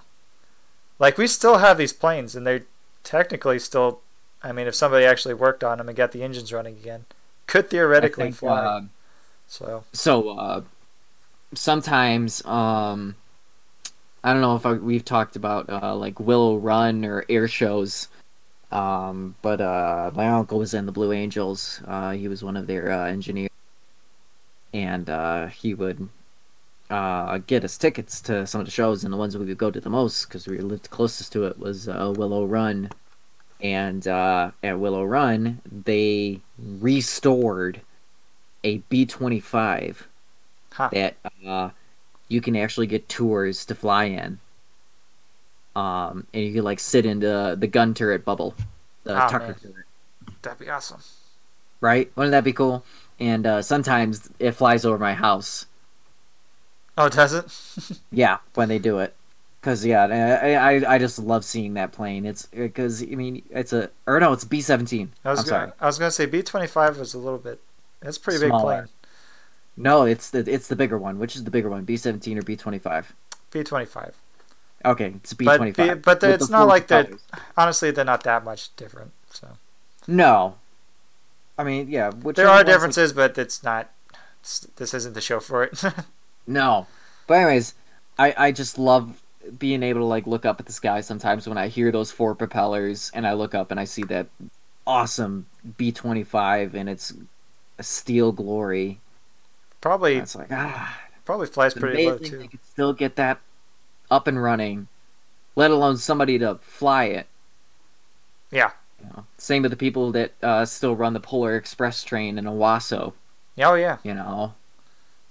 Like 1.00 1.18
we 1.18 1.26
still 1.28 1.60
have 1.60 1.78
these 1.78 1.94
planes, 1.94 2.36
and 2.36 2.46
they're 2.46 2.64
technically 3.04 3.60
still. 3.60 4.02
I 4.44 4.52
mean, 4.52 4.68
if 4.68 4.76
somebody 4.76 5.06
actually 5.06 5.34
worked 5.34 5.64
on 5.64 5.78
them 5.78 5.88
and 5.88 5.96
got 5.96 6.12
the 6.12 6.22
engines 6.22 6.52
running 6.52 6.76
again, 6.76 7.06
could 7.48 7.70
theoretically 7.70 8.26
think, 8.26 8.36
fly. 8.36 8.60
uh, 8.60 8.82
so 9.48 9.84
so 9.94 10.30
uh, 10.38 10.62
sometimes 11.54 12.46
um, 12.46 13.16
I 14.24 14.34
don't 14.34 14.42
know 14.42 14.56
if 14.56 14.66
I, 14.66 14.74
we've 14.74 15.06
talked 15.06 15.36
about 15.36 15.70
uh, 15.70 15.96
like 15.96 16.20
Willow 16.20 16.58
Run 16.58 17.06
or 17.06 17.24
air 17.30 17.48
shows, 17.48 18.08
um, 18.72 19.36
but 19.42 19.62
uh, 19.62 20.12
my 20.16 20.28
uncle 20.28 20.60
was 20.60 20.74
in 20.74 20.86
the 20.86 20.92
Blue 20.92 21.12
Angels. 21.12 21.82
Uh, 21.88 22.12
he 22.12 22.28
was 22.28 22.44
one 22.44 22.58
of 22.58 22.68
their 22.68 22.92
uh, 22.92 23.08
engineers, 23.08 23.52
and 24.76 25.10
uh, 25.10 25.48
he 25.48 25.74
would 25.74 26.10
uh, 26.90 27.40
get 27.48 27.64
us 27.64 27.78
tickets 27.78 28.22
to 28.22 28.46
some 28.46 28.60
of 28.62 28.68
the 28.68 28.72
shows, 28.72 29.04
and 29.04 29.14
the 29.14 29.18
ones 29.18 29.38
we 29.38 29.46
would 29.46 29.58
go 29.58 29.72
to 29.72 29.80
the 29.80 29.90
most 29.90 30.26
because 30.28 30.48
we 30.48 30.58
lived 30.60 30.90
closest 30.90 31.32
to 31.34 31.46
it 31.46 31.58
was 31.58 31.88
uh, 31.88 32.14
Willow 32.16 32.46
Run. 32.46 32.90
And 33.62 34.06
uh, 34.08 34.52
at 34.62 34.78
Willow 34.80 35.06
Run, 35.06 35.62
they 35.86 36.42
restored 36.60 37.82
a 38.64 38.80
B 38.90 39.06
twenty 39.06 39.40
five 39.40 40.08
that 40.92 41.16
uh, 41.48 41.70
you 42.28 42.42
can 42.42 42.56
actually 42.58 42.88
get 42.88 43.08
tours 43.08 43.66
to 43.68 43.76
fly 43.76 44.06
in. 44.06 44.40
Um, 45.76 46.28
and 46.34 46.44
you 46.44 46.54
can 46.54 46.64
like 46.64 46.80
sit 46.80 47.06
in 47.06 47.20
the 47.20 47.56
the 47.58 47.68
gun 47.68 47.94
turret 47.94 48.26
bubble, 48.26 48.56
the 49.04 49.14
Ah, 49.14 49.28
Tucker 49.28 49.48
man. 49.48 49.56
turret, 49.62 49.86
that'd 50.42 50.60
be 50.60 50.70
awesome. 50.70 51.02
right? 51.82 52.12
Wouldn't 52.16 52.32
that 52.32 52.44
be 52.44 52.54
cool? 52.54 52.84
And 53.20 53.46
uh, 53.48 53.62
sometimes 53.62 54.30
it 54.40 54.52
flies 54.52 54.84
over 54.86 54.98
my 54.98 55.14
house. 55.14 55.66
Oh, 56.98 57.10
does 57.10 57.34
it? 57.34 58.00
Yeah, 58.12 58.38
when 58.56 58.70
they 58.70 58.80
do 58.80 59.00
it, 59.00 59.14
Because 59.60 59.86
yeah, 59.86 60.06
I, 60.06 60.54
I 60.78 60.96
I 60.96 60.98
just 60.98 61.20
love 61.20 61.44
seeing 61.44 61.74
that 61.76 61.92
plane. 61.92 62.26
It's 62.26 62.46
because 62.48 63.02
I 63.04 63.08
mean 63.16 63.42
it's 63.50 63.74
a 63.74 63.90
or 64.08 64.20
no, 64.20 64.32
it's 64.34 64.44
B 64.46 64.62
seventeen. 64.62 65.12
I 65.26 65.32
was 65.32 65.40
I'm 65.40 65.46
gonna, 65.46 65.58
sorry. 65.68 65.72
I 65.82 65.86
was 65.86 66.00
gonna 66.00 66.12
say 66.12 66.26
B 66.26 66.42
twenty 66.42 66.68
five 66.68 66.98
was 66.98 67.14
a 67.14 67.18
little 67.20 67.40
bit. 67.40 67.60
That's 68.02 68.18
a 68.18 68.20
pretty 68.20 68.40
big 68.40 68.52
plane. 68.52 68.88
No, 69.78 70.04
it's 70.06 70.30
the 70.30 70.40
it's 70.48 70.68
the 70.70 70.76
bigger 70.78 70.98
one. 70.98 71.20
Which 71.20 71.36
is 71.36 71.44
the 71.44 71.52
bigger 71.52 71.70
one, 71.70 71.84
B 71.84 71.98
seventeen 71.98 72.38
or 72.38 72.42
B 72.44 72.56
twenty 72.56 72.80
five? 72.80 73.14
B 73.52 73.64
twenty 73.64 73.86
five. 73.86 74.16
Okay, 74.86 75.16
it's 75.18 75.34
B 75.34 75.44
But 75.46 75.60
B- 75.76 75.94
but 75.96 76.24
it's 76.24 76.50
not 76.50 76.68
like 76.68 76.88
they're- 76.88 77.18
Honestly, 77.58 77.92
they're 77.92 78.06
not 78.06 78.24
that 78.24 78.44
much 78.46 78.74
different. 78.78 79.12
So 79.32 79.48
No, 80.08 80.56
I 81.58 81.64
mean 81.64 81.90
yeah. 81.90 82.12
Which 82.12 82.36
there 82.36 82.48
are 82.50 82.64
differences, 82.64 83.14
but 83.14 83.38
it's 83.38 83.64
not. 83.64 83.92
It's, 84.42 84.60
this 84.76 84.94
isn't 84.94 85.14
the 85.14 85.22
show 85.22 85.40
for 85.40 85.64
it. 85.64 85.82
No, 86.48 86.86
but 87.26 87.36
anyways, 87.36 87.74
I 88.20 88.34
I 88.38 88.52
just 88.52 88.78
love 88.78 89.24
being 89.58 89.82
able 89.82 90.02
to 90.02 90.06
like 90.06 90.28
look 90.28 90.46
up 90.46 90.60
at 90.60 90.68
the 90.68 90.72
sky 90.74 91.02
sometimes 91.02 91.48
when 91.48 91.58
I 91.58 91.68
hear 91.70 91.92
those 91.92 92.12
four 92.12 92.36
propellers 92.36 93.10
and 93.16 93.26
I 93.26 93.34
look 93.34 93.56
up 93.56 93.72
and 93.72 93.80
I 93.80 93.86
see 93.86 94.04
that 94.04 94.28
awesome 94.86 95.48
B 95.78 95.92
twenty 95.92 96.24
five 96.24 96.76
and 96.76 96.88
it's 96.88 97.14
a 97.80 97.84
steel 97.84 98.32
glory. 98.32 99.00
probably 99.82 100.18
It's 100.18 100.36
like 100.36 100.52
ah, 100.52 101.00
probably 101.26 101.48
flies 101.48 101.74
pretty 101.74 102.06
low 102.06 102.18
too. 102.20 102.38
they 102.38 102.48
could 102.48 102.64
still 102.64 102.94
get 102.94 103.16
that 103.16 103.40
up 104.12 104.28
and 104.28 104.42
running, 104.42 104.88
let 105.56 105.72
alone 105.72 105.98
somebody 105.98 106.38
to 106.40 106.56
fly 106.62 107.06
it. 107.06 107.28
Yeah. 108.52 108.72
Same 109.38 109.62
with 109.64 109.72
the 109.72 109.78
people 109.78 110.12
that 110.12 110.34
uh, 110.42 110.66
still 110.66 110.96
run 110.96 111.14
the 111.14 111.20
Polar 111.20 111.56
Express 111.56 112.04
train 112.04 112.38
in 112.38 112.46
Owosso. 112.46 113.14
Oh 113.58 113.74
yeah, 113.76 113.98
You 114.04 114.14
know, 114.14 114.54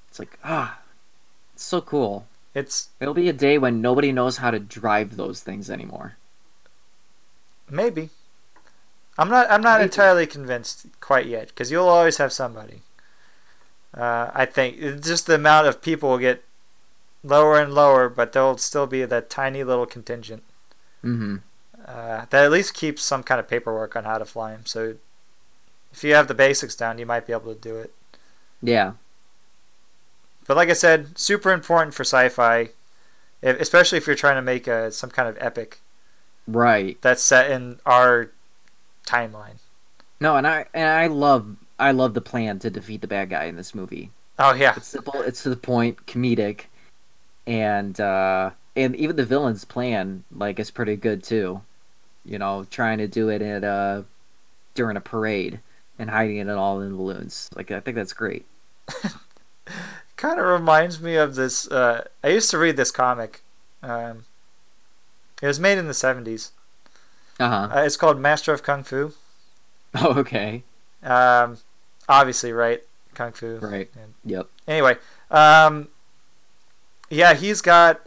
it's 0.09 0.19
like 0.19 0.39
ah, 0.45 0.81
it's 1.55 1.65
so 1.65 1.81
cool. 1.81 2.27
it's 2.55 2.91
It'll 3.01 3.15
be 3.15 3.29
a 3.29 3.33
day 3.33 3.59
when 3.59 3.81
nobody 3.81 4.13
knows 4.13 4.39
how 4.39 4.51
to 4.51 4.59
drive 4.59 5.17
those 5.17 5.43
things 5.43 5.71
anymore. 5.71 6.17
maybe. 7.71 8.11
I'm 9.19 9.29
not. 9.29 9.51
I'm 9.51 9.63
not 9.63 9.79
Maybe. 9.79 9.85
entirely 9.85 10.27
convinced 10.27 10.87
quite 11.01 11.27
yet 11.27 11.49
because 11.49 11.71
you'll 11.71 11.89
always 11.89 12.17
have 12.19 12.33
somebody. 12.33 12.83
Uh, 13.97 14.31
I 14.35 14.45
think 14.45 14.79
just 15.03 15.27
the 15.27 15.37
amount 15.37 15.69
of 15.69 15.81
people 15.81 16.11
will 16.11 16.19
get 16.19 16.45
lower 17.23 17.61
and 17.61 17.73
lower, 17.75 18.09
but 18.09 18.33
there'll 18.33 18.59
still 18.59 18.87
be 18.87 19.05
that 19.05 19.31
tiny 19.31 19.65
little 19.65 19.87
contingent 19.87 20.43
Mm-hmm. 21.05 21.37
Uh, 21.85 22.27
that 22.31 22.45
at 22.45 22.51
least 22.53 22.75
keeps 22.75 23.03
some 23.03 23.23
kind 23.23 23.41
of 23.41 23.49
paperwork 23.49 23.97
on 23.97 24.05
how 24.05 24.19
to 24.19 24.25
fly 24.25 24.53
them. 24.53 24.67
So 24.67 24.97
if 25.93 26.05
you 26.05 26.15
have 26.15 26.29
the 26.29 26.35
basics 26.35 26.77
down, 26.77 26.99
you 26.99 27.07
might 27.07 27.27
be 27.27 27.33
able 27.33 27.55
to 27.55 27.61
do 27.61 27.77
it. 27.79 27.95
Yeah. 28.63 28.95
But 30.47 30.57
like 30.57 30.69
I 30.71 30.75
said, 30.75 31.19
super 31.19 31.53
important 31.53 31.95
for 31.95 32.03
sci-fi, 32.05 32.71
especially 33.43 33.99
if 33.99 34.07
you're 34.07 34.17
trying 34.17 34.37
to 34.37 34.43
make 34.43 34.67
a 34.67 34.91
some 34.93 35.11
kind 35.11 35.29
of 35.29 35.39
epic 35.41 35.81
Right. 36.47 37.01
that's 37.03 37.23
set 37.23 37.51
in 37.51 37.81
our 37.87 38.31
timeline. 39.07 39.59
No, 40.21 40.37
and 40.37 40.47
I 40.47 40.67
and 40.75 40.89
I 40.89 41.07
love 41.07 41.57
I 41.79 41.93
love 41.93 42.15
the 42.15 42.21
plan 42.21 42.59
to 42.61 42.71
defeat 42.71 43.01
the 43.01 43.07
bad 43.07 43.31
guy 43.31 43.45
in 43.45 43.57
this 43.57 43.75
movie. 43.75 44.11
Oh 44.39 44.55
yeah, 44.55 44.77
It's 44.77 44.89
simple. 44.89 45.21
It's 45.23 45.43
to 45.45 45.51
the 45.51 45.57
point. 45.57 46.07
Comedic, 46.07 46.67
and 47.47 47.99
uh, 48.01 48.51
and 48.77 48.97
even 48.97 49.17
the 49.17 49.25
villain's 49.27 49.65
plan 49.65 50.25
like 50.33 50.59
is 50.59 50.71
pretty 50.71 50.97
good 50.97 51.23
too. 51.25 51.63
You 52.25 52.39
know, 52.39 52.67
trying 52.71 52.99
to 52.99 53.07
do 53.09 53.29
it 53.29 53.43
at 53.43 53.65
uh 53.65 54.03
during 54.75 54.97
a 54.97 55.01
parade 55.01 55.61
and 55.99 56.11
hiding 56.11 56.39
it 56.39 56.49
all 56.49 56.81
in 56.81 56.97
balloons. 56.97 57.51
Like 57.55 57.71
I 57.71 57.81
think 57.81 57.95
that's 57.97 58.13
great. 58.13 58.47
kind 60.17 60.39
of 60.41 60.47
reminds 60.47 61.01
me 61.01 61.17
of 61.17 61.35
this. 61.35 61.69
Uh, 61.71 62.05
I 62.23 62.29
used 62.29 62.51
to 62.51 62.59
read 62.59 62.77
this 62.77 62.91
comic. 62.91 63.43
Um, 63.83 64.25
it 65.43 65.47
was 65.47 65.61
made 65.61 65.79
in 65.79 65.87
the 65.87 65.93
'70s. 65.93 66.51
Uh 67.39 67.49
huh. 67.49 67.69
Uh, 67.75 67.83
it's 67.83 67.97
called 67.97 68.19
Master 68.21 68.53
of 68.53 68.63
Kung 68.63 68.83
Fu. 68.83 69.13
Oh, 69.97 70.19
okay. 70.19 70.65
Um, 71.05 71.59
obviously, 72.09 72.53
right? 72.53 72.83
Kung 73.15 73.31
Fu. 73.31 73.59
Right. 73.59 73.89
And- 73.95 74.15
Yep. 74.25 74.49
Anyway, 74.67 74.97
um, 75.31 75.87
yeah, 77.11 77.35
he's 77.35 77.61
got 77.61 78.01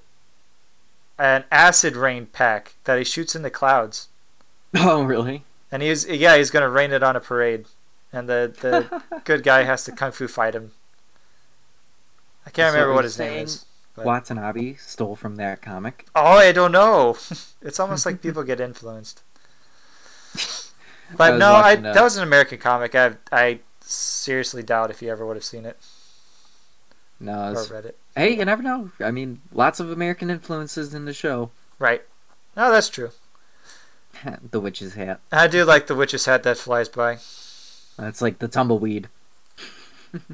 an 1.19 1.43
acid 1.51 1.95
rain 1.95 2.27
pack 2.27 2.75
that 2.85 2.97
he 2.97 3.03
shoots 3.03 3.35
in 3.35 3.41
the 3.41 3.49
clouds, 3.49 4.07
Oh, 4.75 5.03
really? 5.03 5.43
and 5.71 5.81
he's 5.81 6.05
yeah 6.07 6.37
he's 6.37 6.51
gonna 6.51 6.69
rain 6.69 6.91
it 6.91 7.03
on 7.03 7.15
a 7.15 7.19
parade, 7.19 7.65
and 8.13 8.27
the 8.29 8.53
the 8.61 9.21
good 9.25 9.43
guy 9.43 9.63
has 9.63 9.83
to 9.85 9.91
kung 9.91 10.11
fu 10.11 10.27
fight 10.27 10.55
him. 10.55 10.71
I 12.45 12.49
can't 12.49 12.71
So 12.71 12.75
remember 12.75 12.93
what 12.95 13.03
his 13.03 13.19
name 13.19 13.45
is. 13.45 13.65
But- 13.95 14.05
Watanabe 14.05 14.75
stole 14.75 15.15
from 15.15 15.37
that 15.37 15.61
comic. 15.61 16.05
Oh, 16.15 16.37
I 16.37 16.51
don't 16.51 16.71
know. 16.71 17.17
it's 17.61 17.79
almost 17.79 18.05
like 18.05 18.21
people 18.21 18.43
get 18.43 18.59
influenced. 18.59 19.21
But 21.15 21.31
was 21.33 21.39
no, 21.39 21.53
I, 21.53 21.75
that 21.77 22.01
was 22.03 22.17
an 22.17 22.23
American 22.23 22.57
comic. 22.57 22.93
I 22.93 23.13
I 23.31 23.59
seriously 23.79 24.61
doubt 24.61 24.91
if 24.91 25.01
you 25.01 25.09
ever 25.09 25.25
would 25.25 25.37
have 25.37 25.43
seen 25.45 25.65
it 25.65 25.77
No, 27.19 27.51
it's, 27.51 27.71
read 27.71 27.85
it. 27.85 27.97
hey, 28.15 28.35
you 28.37 28.45
never 28.45 28.61
know. 28.61 28.91
I 28.99 29.11
mean, 29.11 29.41
lots 29.51 29.79
of 29.79 29.91
American 29.91 30.29
influences 30.29 30.93
in 30.93 31.05
the 31.05 31.13
show. 31.13 31.49
Right. 31.79 32.03
No, 32.55 32.71
that's 32.71 32.89
true. 32.89 33.09
the 34.51 34.59
witch's 34.59 34.93
hat. 34.95 35.19
I 35.31 35.47
do 35.47 35.63
like 35.65 35.87
the 35.87 35.95
witch's 35.95 36.25
hat 36.25 36.43
that 36.43 36.57
flies 36.57 36.89
by. 36.89 37.17
That's 37.97 38.21
like 38.21 38.37
the 38.39 38.47
tumbleweed. 38.47 39.09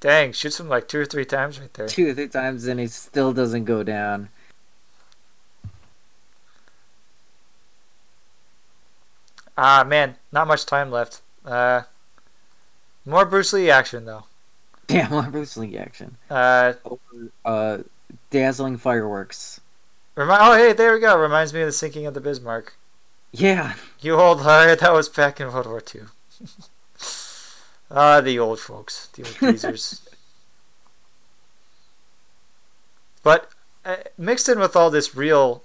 Dang, 0.00 0.32
shoots 0.32 0.58
him 0.58 0.68
like 0.68 0.88
two 0.88 0.98
or 0.98 1.04
three 1.04 1.24
times 1.24 1.60
right 1.60 1.72
there. 1.74 1.86
Two 1.86 2.08
or 2.08 2.14
three 2.14 2.26
times 2.26 2.66
and 2.66 2.80
he 2.80 2.88
still 2.88 3.32
doesn't 3.32 3.66
go 3.66 3.84
down. 3.84 4.30
Ah, 9.56 9.84
man, 9.86 10.16
not 10.32 10.46
much 10.46 10.64
time 10.66 10.90
left. 10.90 11.20
Uh, 11.44 11.82
more 13.04 13.24
Bruce 13.26 13.52
Lee 13.52 13.70
action 13.70 14.04
though. 14.04 14.24
Damn, 14.86 15.10
more 15.10 15.22
Bruce 15.24 15.56
Lee 15.56 15.76
action. 15.76 16.16
Uh, 16.30 16.74
Uh, 17.44 17.78
dazzling 18.30 18.76
fireworks. 18.78 19.60
remi- 20.14 20.34
oh 20.38 20.54
hey, 20.56 20.72
there 20.72 20.92
we 20.94 21.00
go. 21.00 21.18
Reminds 21.18 21.52
me 21.52 21.60
of 21.60 21.66
the 21.66 21.72
sinking 21.72 22.06
of 22.06 22.14
the 22.14 22.20
Bismarck. 22.20 22.74
Yeah, 23.32 23.74
You 24.00 24.14
old 24.14 24.42
heart, 24.42 24.80
that 24.80 24.92
was 24.92 25.08
back 25.08 25.40
in 25.40 25.52
World 25.52 25.66
War 25.66 25.82
II. 25.94 26.02
Ah, 27.94 28.22
the 28.22 28.38
old 28.38 28.58
folks, 28.58 29.08
the 29.08 29.22
old 29.22 29.36
geezers. 29.52 30.00
but 33.22 33.50
uh, 33.84 33.96
mixed 34.16 34.48
in 34.48 34.58
with 34.58 34.74
all 34.74 34.90
this 34.90 35.14
real 35.14 35.62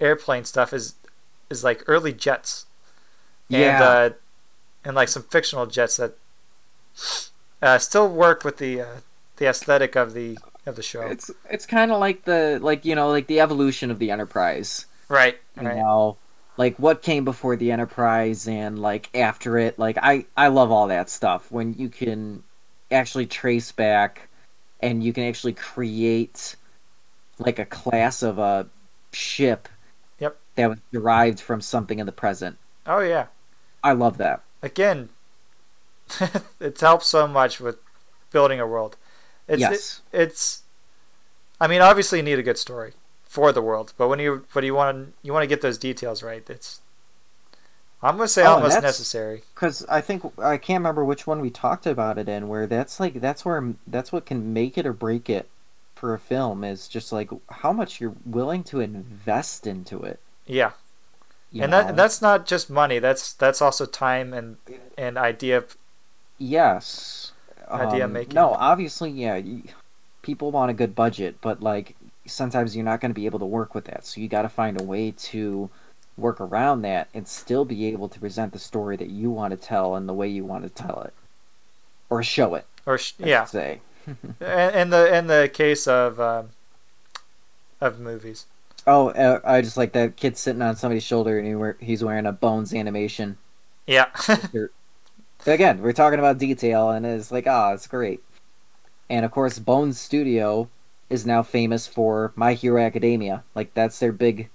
airplane 0.00 0.44
stuff 0.44 0.72
is 0.72 0.94
is 1.50 1.62
like 1.62 1.84
early 1.86 2.12
jets 2.12 2.66
and 3.52 3.62
yeah. 3.62 3.82
uh, 3.82 4.10
and 4.84 4.96
like 4.96 5.08
some 5.08 5.22
fictional 5.22 5.66
jets 5.66 5.98
that 5.98 6.14
uh, 7.60 7.78
still 7.78 8.08
work 8.08 8.44
with 8.44 8.58
the 8.58 8.80
uh, 8.80 8.86
the 9.36 9.46
aesthetic 9.46 9.96
of 9.96 10.14
the 10.14 10.38
of 10.66 10.76
the 10.76 10.82
show. 10.82 11.02
it's 11.02 11.30
it's 11.50 11.66
kind 11.66 11.90
of 11.90 11.98
like 12.00 12.24
the 12.24 12.58
like 12.62 12.84
you 12.84 12.94
know 12.94 13.08
like 13.10 13.26
the 13.26 13.40
evolution 13.40 13.90
of 13.90 13.98
the 13.98 14.10
Enterprise. 14.10 14.86
right, 15.08 15.38
You 15.60 15.68
right. 15.68 15.76
know, 15.76 16.16
like 16.56 16.78
what 16.78 17.02
came 17.02 17.24
before 17.24 17.56
the 17.56 17.72
Enterprise 17.72 18.46
and 18.48 18.78
like 18.78 19.10
after 19.14 19.58
it. 19.58 19.78
Like 19.78 19.98
I 20.00 20.26
I 20.36 20.48
love 20.48 20.70
all 20.70 20.88
that 20.88 21.10
stuff 21.10 21.50
when 21.50 21.74
you 21.74 21.88
can 21.88 22.42
actually 22.90 23.26
trace 23.26 23.72
back 23.72 24.28
and 24.80 25.02
you 25.02 25.12
can 25.12 25.24
actually 25.24 25.54
create 25.54 26.56
like 27.38 27.58
a 27.58 27.64
class 27.64 28.22
of 28.22 28.38
a 28.38 28.68
ship. 29.12 29.68
Yep. 30.20 30.36
That 30.56 30.68
was 30.68 30.78
derived 30.92 31.40
from 31.40 31.60
something 31.60 31.98
in 31.98 32.06
the 32.06 32.12
present. 32.12 32.58
Oh 32.86 33.00
yeah. 33.00 33.26
I 33.82 33.92
love 33.92 34.18
that. 34.18 34.42
Again, 34.62 35.08
it's 36.60 36.80
helped 36.80 37.04
so 37.04 37.26
much 37.26 37.60
with 37.60 37.78
building 38.30 38.60
a 38.60 38.66
world. 38.66 38.96
It's, 39.48 39.60
yes. 39.60 40.00
it's 40.12 40.62
I 41.60 41.66
mean 41.66 41.80
obviously 41.80 42.18
you 42.18 42.24
need 42.24 42.38
a 42.38 42.42
good 42.42 42.58
story 42.58 42.92
for 43.24 43.52
the 43.52 43.62
world, 43.62 43.92
but 43.96 44.08
when 44.08 44.18
you 44.18 44.46
but 44.54 44.64
you 44.64 44.74
want 44.74 44.96
to 44.96 45.12
you 45.22 45.32
want 45.32 45.42
to 45.42 45.48
get 45.48 45.60
those 45.62 45.78
details 45.78 46.22
right. 46.22 46.48
It's 46.48 46.80
I'm 48.02 48.16
gonna 48.16 48.28
say 48.28 48.44
Oh, 48.44 48.54
almost 48.54 48.82
necessary. 48.82 49.42
Because 49.54 49.84
I 49.88 50.00
think 50.00 50.24
I 50.38 50.56
can't 50.56 50.80
remember 50.80 51.04
which 51.04 51.26
one 51.26 51.40
we 51.40 51.50
talked 51.50 51.86
about 51.86 52.18
it 52.18 52.28
in, 52.28 52.48
where 52.48 52.66
that's 52.66 52.98
like 52.98 53.20
that's 53.20 53.44
where 53.44 53.74
that's 53.86 54.12
what 54.12 54.26
can 54.26 54.52
make 54.52 54.76
it 54.76 54.86
or 54.86 54.92
break 54.92 55.30
it 55.30 55.48
for 55.94 56.14
a 56.14 56.18
film 56.18 56.64
is 56.64 56.88
just 56.88 57.12
like 57.12 57.30
how 57.48 57.72
much 57.72 58.00
you're 58.00 58.16
willing 58.26 58.64
to 58.64 58.80
invest 58.80 59.68
into 59.68 60.02
it. 60.02 60.18
Yeah, 60.46 60.72
you 61.52 61.62
and 61.62 61.70
know? 61.70 61.82
that 61.82 61.96
that's 61.96 62.22
not 62.22 62.46
just 62.46 62.70
money. 62.70 62.98
That's 62.98 63.32
that's 63.32 63.62
also 63.62 63.86
time 63.86 64.32
and 64.32 64.56
and 64.98 65.18
idea. 65.18 65.64
yes, 66.38 67.32
Idea 67.70 68.04
Um, 68.06 68.12
making. 68.12 68.34
No, 68.34 68.52
obviously, 68.54 69.10
yeah. 69.10 69.38
y- 69.38 69.62
People 70.22 70.52
want 70.52 70.70
a 70.70 70.74
good 70.74 70.94
budget, 70.94 71.36
but 71.40 71.62
like 71.62 71.96
sometimes 72.26 72.76
you're 72.76 72.84
not 72.84 73.00
going 73.00 73.10
to 73.10 73.14
be 73.14 73.26
able 73.26 73.40
to 73.40 73.44
work 73.46 73.74
with 73.74 73.86
that. 73.86 74.06
So 74.06 74.20
you 74.20 74.28
got 74.28 74.42
to 74.42 74.48
find 74.48 74.80
a 74.80 74.84
way 74.84 75.10
to 75.10 75.68
work 76.16 76.40
around 76.40 76.82
that 76.82 77.08
and 77.14 77.26
still 77.26 77.64
be 77.64 77.86
able 77.86 78.08
to 78.08 78.20
present 78.20 78.52
the 78.52 78.58
story 78.58 78.96
that 78.98 79.10
you 79.10 79.30
want 79.30 79.50
to 79.50 79.56
tell 79.56 79.96
and 79.96 80.08
the 80.08 80.12
way 80.12 80.28
you 80.28 80.44
want 80.44 80.62
to 80.64 80.70
tell 80.70 81.02
it. 81.02 81.12
or 82.10 82.22
show 82.22 82.54
it. 82.54 82.66
or 82.86 82.98
sh- 82.98 83.14
yeah, 83.18 83.44
say. 83.46 83.80
in 84.06 84.70
in 84.74 84.90
the 84.90 85.16
in 85.16 85.26
the 85.28 85.50
case 85.52 85.88
of 85.88 86.20
um, 86.20 86.50
of 87.80 87.98
movies. 87.98 88.46
Oh, 88.86 89.08
uh, 89.10 89.40
I 89.44 89.60
just 89.60 89.76
like 89.76 89.92
that 89.92 90.16
kid 90.16 90.36
sitting 90.36 90.62
on 90.62 90.76
somebody's 90.76 91.04
shoulder 91.04 91.38
and 91.38 91.46
he 91.46 91.54
wear, 91.54 91.76
he's 91.80 92.02
wearing 92.02 92.26
a 92.26 92.32
Bones 92.32 92.74
animation. 92.74 93.38
Yeah. 93.86 94.06
Again, 95.46 95.82
we're 95.82 95.92
talking 95.92 96.20
about 96.20 96.38
detail, 96.38 96.90
and 96.90 97.04
it's 97.04 97.32
like, 97.32 97.46
ah, 97.48 97.72
it's 97.72 97.88
great. 97.88 98.22
And 99.10 99.24
of 99.24 99.30
course, 99.32 99.58
Bones 99.58 100.00
Studio 100.00 100.68
is 101.10 101.26
now 101.26 101.42
famous 101.42 101.86
for 101.86 102.32
My 102.36 102.54
Hero 102.54 102.80
Academia. 102.80 103.42
Like 103.54 103.74
that's 103.74 103.98
their 103.98 104.12
big, 104.12 104.48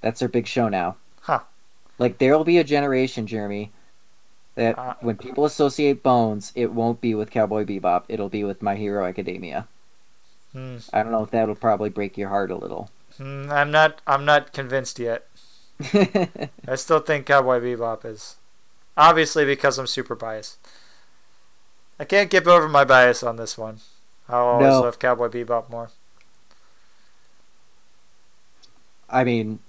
that's 0.00 0.20
their 0.20 0.28
big 0.28 0.46
show 0.46 0.68
now. 0.68 0.96
Huh. 1.20 1.40
Like 1.98 2.18
there 2.18 2.36
will 2.36 2.44
be 2.44 2.58
a 2.58 2.64
generation, 2.64 3.26
Jeremy, 3.26 3.72
that 4.54 4.78
Uh. 4.78 4.94
when 5.00 5.16
people 5.16 5.44
associate 5.44 6.02
Bones, 6.02 6.50
it 6.54 6.72
won't 6.72 7.00
be 7.00 7.14
with 7.14 7.30
Cowboy 7.30 7.64
Bebop. 7.64 8.04
It'll 8.08 8.28
be 8.30 8.42
with 8.44 8.62
My 8.62 8.74
Hero 8.74 9.04
Academia. 9.06 9.68
Hmm. 10.52 10.78
I 10.92 11.02
don't 11.02 11.12
know 11.12 11.22
if 11.22 11.30
that'll 11.30 11.54
probably 11.54 11.90
break 11.90 12.16
your 12.16 12.30
heart 12.30 12.50
a 12.50 12.56
little. 12.56 12.90
Hmm, 13.18 13.50
I'm 13.50 13.70
not 13.70 14.00
I'm 14.06 14.24
not 14.24 14.52
convinced 14.52 14.98
yet. 14.98 15.26
I 16.66 16.74
still 16.76 17.00
think 17.00 17.26
Cowboy 17.26 17.60
Bebop 17.60 18.04
is 18.04 18.36
obviously 18.96 19.44
because 19.44 19.78
I'm 19.78 19.86
super 19.86 20.14
biased. 20.14 20.58
I 22.00 22.06
can't 22.06 22.30
get 22.30 22.46
over 22.46 22.68
my 22.70 22.84
bias 22.84 23.22
on 23.22 23.36
this 23.36 23.58
one. 23.58 23.80
I'll 24.30 24.46
always 24.46 24.80
No. 24.80 24.80
love 24.80 24.98
Cowboy 24.98 25.28
Bebop 25.28 25.68
more. 25.68 25.90
I 29.08 29.24
mean, 29.24 29.60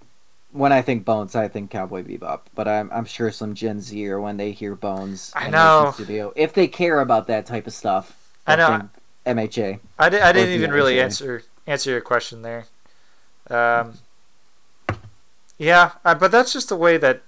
when 0.52 0.72
I 0.74 0.82
think 0.82 1.06
Bones, 1.06 1.36
I 1.36 1.48
think 1.48 1.72
Cowboy 1.72 2.03
Bebop. 2.03 2.41
But 2.56 2.68
I'm 2.68 2.91
I'm 2.91 3.06
sure 3.06 3.32
some 3.32 3.56
Gen 3.56 3.82
Zer 3.82 4.19
when 4.19 4.38
they 4.38 4.52
hear 4.52 4.76
Bones, 4.76 5.36
I 5.36 5.49
know. 5.49 5.95
Studio, 5.95 6.34
if 6.36 6.53
they 6.53 6.68
care 6.68 6.99
about 7.02 7.28
that 7.28 7.45
type 7.45 7.68
of 7.68 7.74
stuff, 7.74 8.18
I 8.48 8.56
know. 8.56 8.90
MHA. 9.26 9.80
I, 9.99 10.10
di- 10.10 10.19
I 10.22 10.32
didn't 10.32 10.53
Or 10.56 10.56
even 10.56 10.72
really 10.72 10.99
answer 10.99 11.44
answer 11.68 11.91
your 11.91 12.02
question 12.02 12.41
there. 12.41 12.65
Um, 13.49 13.94
yeah, 15.57 15.94
uh, 16.06 16.15
but 16.15 16.32
that's 16.32 16.53
just 16.53 16.69
the 16.69 16.76
way 16.76 16.98
that 16.98 17.22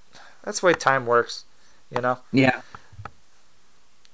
that's 0.43 0.59
the 0.59 0.67
way 0.67 0.73
time 0.73 1.05
works, 1.05 1.45
you 1.93 2.01
know. 2.01 2.19
Yeah, 2.31 2.61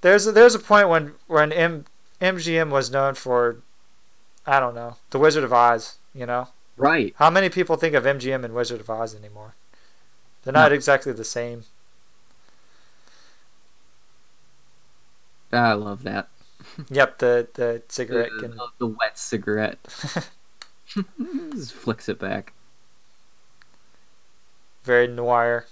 There's 0.01 0.27
a, 0.27 0.31
there's 0.31 0.55
a 0.55 0.59
point 0.59 0.89
when 0.89 1.13
when 1.27 1.51
M, 1.51 1.85
MGM 2.21 2.69
was 2.69 2.89
known 2.91 3.15
for, 3.15 3.57
I 4.45 4.59
don't 4.59 4.75
know, 4.75 4.97
The 5.09 5.19
Wizard 5.19 5.43
of 5.43 5.51
Oz. 5.53 5.97
You 6.13 6.25
know, 6.25 6.47
Right. 6.77 7.13
how 7.17 7.29
many 7.29 7.49
people 7.49 7.75
think 7.75 7.93
of 7.93 8.05
MGM 8.05 8.45
and 8.45 8.53
Wizard 8.53 8.79
of 8.79 8.89
Oz 8.89 9.13
anymore? 9.15 9.53
They're 10.43 10.53
not 10.53 10.69
No. 10.71 10.75
exactly 10.75 11.11
the 11.11 11.23
same. 11.25 11.65
I 15.51 15.73
love 15.73 16.03
that. 16.03 16.27
Yep, 16.89 17.19
the 17.19 17.47
the 17.53 17.81
cigarette 17.87 18.31
the, 18.37 18.49
can. 18.49 18.59
the 18.79 18.87
wet 18.87 19.17
cigarette. 19.17 19.79
Just 21.53 21.73
flicks 21.73 22.07
it 22.09 22.19
back. 22.19 22.53
very 24.83 25.07
noir. 25.07 25.65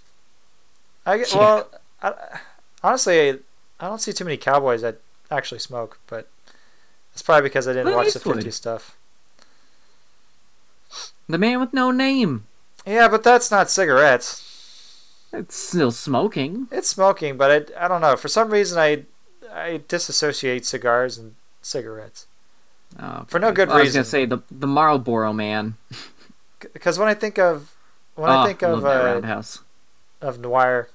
I 1.06 1.18
get, 1.20 1.32
Yeah. 1.34 1.38
well, 1.40 1.70
I, 2.02 2.40
honestly, 2.84 3.40
I 3.80 3.88
don't 3.88 4.02
see 4.02 4.14
too 4.14 4.26
many 4.26 4.38
cowboys 4.38 4.82
that 4.82 4.98
actually 5.30 5.60
smoke, 5.60 6.00
but 6.08 6.28
it's 7.14 7.22
probably 7.22 7.44
because 7.50 7.68
I 7.68 7.72
didn't 7.74 7.86
Clint 7.94 7.98
watch 7.98 8.14
the 8.14 8.20
Eastwood. 8.20 8.38
50s 8.38 8.54
stuff. 8.54 8.98
The 11.30 11.38
man 11.38 11.60
with 11.60 11.74
no 11.74 11.92
name. 11.92 12.46
Yeah, 12.86 13.08
but 13.08 13.24
that's 13.24 13.50
not 13.52 13.70
cigarettes. 13.70 14.50
It's 15.32 15.56
still 15.56 15.92
smoking. 15.92 16.68
It's 16.72 16.90
smoking, 16.90 17.38
but 17.38 17.72
I, 17.78 17.86
I 17.86 17.88
don't 17.88 18.02
know. 18.02 18.16
For 18.16 18.28
some 18.28 18.50
reason, 18.52 18.78
I 18.78 19.04
I 19.52 19.82
disassociate 19.88 20.66
cigars 20.66 21.18
and 21.18 21.36
cigarettes. 21.62 22.28
Oh, 23.00 23.26
For 23.28 23.40
no 23.40 23.52
good 23.52 23.70
reason. 23.70 23.80
I 23.80 23.84
was 23.84 23.94
gonna 23.94 24.06
say 24.06 24.26
the 24.26 24.40
the 24.52 24.68
Marlboro 24.68 25.34
man. 25.34 25.76
Because 26.74 26.98
when 26.98 27.08
I 27.08 27.14
think 27.14 27.38
of 27.38 27.76
when 28.16 28.30
oh, 28.30 28.40
I 28.40 28.48
think 28.48 28.62
of 28.62 28.86
uh, 28.86 28.88
roundhouse. 28.88 29.60
of 30.22 30.40
noir, 30.40 30.90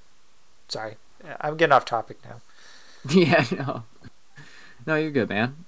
sorry, 0.69 0.97
I'm 1.41 1.57
getting 1.57 1.73
off 1.73 1.85
topic 1.85 2.19
now. 2.25 2.41
yeah, 3.11 3.45
no, 3.53 3.83
no, 4.87 4.95
you're 4.97 5.11
good, 5.11 5.29
man. 5.29 5.65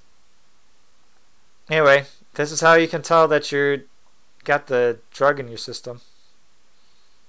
Anyway, 1.69 2.07
this 2.35 2.51
is 2.51 2.61
how 2.61 2.75
you 2.75 2.89
can 2.89 3.03
tell 3.03 3.29
that 3.29 3.53
you're 3.53 3.79
got 4.45 4.67
the 4.67 4.99
drug 5.13 5.39
in 5.39 5.49
your 5.49 5.59
system. 5.59 6.01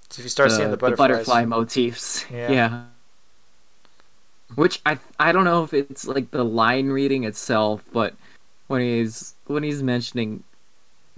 It's 0.06 0.18
if 0.18 0.26
you 0.26 0.30
start 0.30 0.52
seeing 0.52 0.72
the 0.72 0.78
butterflies. 0.78 1.10
butterfly 1.10 1.45
motifs. 1.45 2.26
Yeah. 2.32 2.52
Yeah. 2.52 2.84
Which 4.56 4.82
I 4.86 4.99
I 5.19 5.32
don't 5.32 5.45
know 5.45 5.64
if 5.64 5.73
it's 5.73 6.06
like 6.06 6.32
the 6.32 6.44
line 6.44 6.88
reading 6.88 7.23
itself, 7.23 7.84
but 7.94 8.15
when 8.72 8.81
he's 8.81 9.35
when 9.48 9.64
he's 9.64 9.84
mentioning 9.84 10.43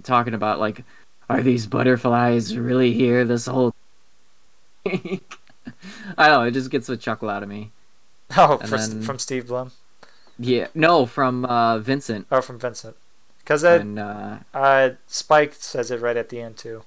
talking 0.02 0.34
about 0.34 0.58
like 0.60 0.84
are 1.30 1.42
these 1.42 1.66
butterflies 1.66 2.56
really 2.56 2.92
here 2.92 3.24
this 3.24 3.46
whole 3.46 3.74
I 4.86 4.98
don't 6.18 6.18
know, 6.18 6.42
it 6.42 6.50
just 6.52 6.70
gets 6.70 6.88
a 6.90 6.96
chuckle 6.96 7.30
out 7.30 7.42
of 7.42 7.48
me. 7.48 7.70
Oh, 8.36 8.58
for, 8.58 8.76
then- 8.78 9.02
from 9.02 9.18
Steve 9.18 9.46
Blum. 9.46 9.70
Yeah. 10.38 10.66
No, 10.74 11.06
from 11.06 11.44
uh 11.44 11.78
Vincent 11.78 12.26
Oh, 12.30 12.40
from 12.40 12.58
Vincent. 12.58 12.96
Because 13.38 13.62
uh 13.64 14.38
uh, 14.52 14.90
Spike 15.06 15.54
says 15.54 15.90
it 15.90 16.00
right 16.00 16.16
at 16.16 16.30
the 16.30 16.40
end 16.40 16.56
too. 16.56 16.82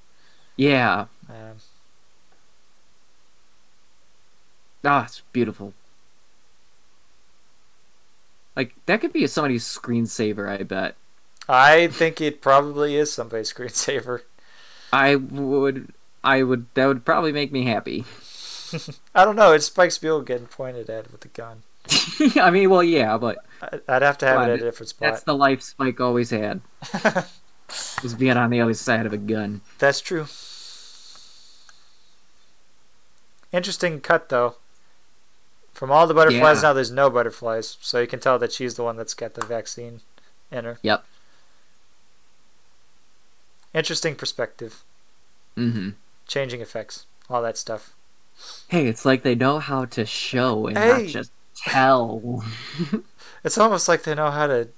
yeah. 0.58 1.06
Um, 1.30 1.58
Ah, 4.84 5.06
it's 5.06 5.22
beautiful. 5.32 5.74
Like 8.58 8.74
that 8.88 9.00
could 9.02 9.14
be 9.14 9.26
somebody's 9.28 9.64
screensaver, 9.64 10.50
I 10.50 10.64
bet. 10.64 10.96
I 11.48 11.88
think 11.88 12.20
it 12.20 12.42
probably 12.42 12.96
is 12.98 13.14
somebody's 13.14 13.54
screensaver. 13.54 14.24
I 14.92 15.16
would 15.16 15.94
I 16.24 16.42
would 16.44 16.66
that 16.74 16.88
would 16.88 17.06
probably 17.06 17.32
make 17.32 17.52
me 17.52 17.64
happy. 17.66 18.04
I 19.16 19.24
don't 19.24 19.36
know. 19.36 19.54
It's 19.54 19.68
Spike 19.68 19.92
Spiegel 19.92 20.24
getting 20.24 20.48
pointed 20.48 20.90
at 20.90 21.12
with 21.12 21.24
a 21.24 21.30
gun. 21.30 21.62
I 22.36 22.50
mean, 22.52 22.70
well, 22.70 22.84
yeah, 22.84 23.16
but 23.18 23.38
I'd 23.88 24.02
have 24.02 24.18
to 24.18 24.26
have 24.26 24.38
Well, 24.40 24.50
it 24.50 24.54
at 24.56 24.60
a 24.62 24.64
different 24.66 24.90
spot. 24.90 25.12
that's 25.14 25.24
the 25.24 25.36
life 25.36 25.62
Spike 25.62 26.02
always 26.02 26.32
had. 26.32 26.60
Was 28.04 28.16
being 28.16 28.36
on 28.36 28.50
the 28.50 28.60
other 28.60 28.74
side 28.74 29.06
of 29.06 29.14
a 29.14 29.18
gun. 29.18 29.62
That's 29.78 30.02
true. 30.02 30.26
Interesting 33.54 34.02
cut 34.02 34.30
though. 34.30 34.56
From 35.78 35.92
all 35.92 36.08
the 36.08 36.16
butterflies 36.16 36.58
Yeah. 36.58 36.70
now, 36.70 36.74
there's 36.74 36.90
no 36.90 37.08
butterflies, 37.08 37.78
so 37.82 38.00
you 38.02 38.08
can 38.08 38.20
tell 38.20 38.40
that 38.40 38.52
she's 38.52 38.74
the 38.74 38.84
one 38.84 38.98
that's 38.98 39.14
got 39.14 39.36
the 39.36 39.46
vaccine 39.46 40.02
in 40.52 40.66
her. 40.66 40.80
Yep. 40.82 41.06
Interesting 43.76 44.16
perspective, 44.16 44.84
hmm 45.56 45.90
changing 46.28 46.62
effects, 46.62 47.06
all 47.30 47.44
that 47.44 47.58
stuff. 47.60 47.94
Hey, 48.70 48.88
it's 48.88 49.06
like 49.06 49.22
they 49.22 49.36
know 49.36 49.60
how 49.60 49.86
to 49.86 50.04
show 50.06 50.66
and 50.68 50.78
Hey. 50.80 50.90
not 50.90 51.06
just 51.06 51.32
tell. 51.56 52.44
It's 53.44 53.58
almost 53.60 53.88
like 53.88 54.02
they 54.04 54.16
know 54.16 54.32
how 54.32 54.48
to. 54.48 54.70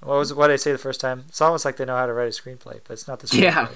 What 0.00 0.18
was 0.18 0.32
what 0.32 0.46
did 0.46 0.54
I 0.54 0.56
say 0.56 0.70
the 0.72 0.78
first 0.78 1.00
time? 1.00 1.24
It's 1.28 1.40
almost 1.40 1.64
like 1.64 1.76
they 1.78 1.84
know 1.84 1.96
how 1.96 2.06
to 2.06 2.12
write 2.12 2.28
a 2.28 2.30
screenplay, 2.42 2.78
but 2.86 2.92
it's 2.92 3.08
not 3.08 3.18
the 3.18 3.26
screenplay. 3.26 3.42
Yeah. 3.42 3.68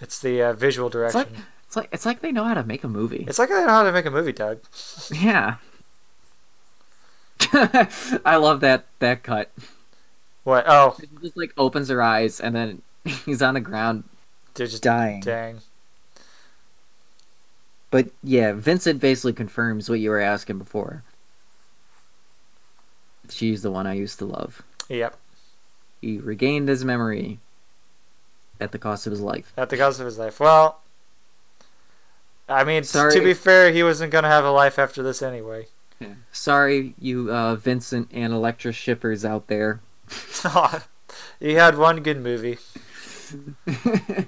It's 0.00 0.18
the 0.18 0.42
uh, 0.42 0.52
visual 0.54 0.88
It's 0.88 1.14
like 1.14 1.28
direction. 1.28 1.44
It's 1.66 1.76
like 1.76 1.88
it's 1.92 2.06
like 2.06 2.20
they 2.20 2.32
know 2.32 2.44
how 2.44 2.54
to 2.54 2.64
make 2.64 2.84
a 2.84 2.88
movie. 2.88 3.24
It's 3.28 3.38
like 3.38 3.48
they 3.48 3.54
know 3.60 3.68
how 3.68 3.82
to 3.82 3.92
make 3.92 4.06
a 4.06 4.10
movie, 4.10 4.32
Doug. 4.32 4.60
Yeah. 5.12 5.56
I 7.52 8.36
love 8.36 8.60
that 8.60 8.86
that 9.00 9.22
cut. 9.22 9.50
What? 10.44 10.64
Oh, 10.68 10.96
just 11.22 11.36
like 11.36 11.52
opens 11.56 11.88
her 11.88 12.02
eyes 12.02 12.40
and 12.40 12.54
then 12.54 12.82
he's 13.26 13.42
on 13.42 13.54
the 13.54 13.60
ground. 13.60 14.04
they're 14.54 14.66
just 14.66 14.82
dying. 14.82 15.20
dang. 15.20 15.60
But 17.90 18.08
Yeah, 18.22 18.52
Vincent 18.52 19.00
basically 19.00 19.32
confirms 19.34 19.88
what 19.88 20.00
you 20.00 20.10
were 20.10 20.20
asking 20.20 20.58
before. 20.58 21.02
She's 23.30 23.62
the 23.62 23.70
one 23.70 23.86
I 23.86 23.94
used 23.94 24.18
to 24.18 24.24
love. 24.26 24.62
Yep. 24.88 25.16
He 26.02 26.18
regained 26.18 26.68
his 26.68 26.84
memory 26.84 27.38
at 28.60 28.72
the 28.72 28.78
cost 28.78 29.06
of 29.06 29.12
his 29.12 29.20
life. 29.20 29.52
At 29.56 29.70
the 29.70 29.76
cost 29.78 29.98
of 30.00 30.06
his 30.06 30.18
life. 30.18 30.40
Well, 30.40 30.80
I 32.48 32.64
mean, 32.64 32.84
Sorry 32.84 33.12
to 33.14 33.20
be 33.20 33.34
fair, 33.34 33.72
he 33.72 33.82
wasn't 33.82 34.12
gonna 34.12 34.28
have 34.28 34.44
a 34.44 34.50
life 34.50 34.78
after 34.78 35.02
this 35.02 35.22
anyway. 35.22 35.66
Yeah. 36.00 36.14
Sorry, 36.32 36.92
you 36.98 37.32
uh, 37.32 37.54
Vincent 37.54 38.08
and 38.12 38.32
Electra 38.32 38.72
shippers 38.72 39.24
out 39.24 39.46
there. 39.46 39.80
he 41.40 41.54
had 41.54 41.78
one 41.78 42.02
good 42.02 42.20
movie. 42.20 42.58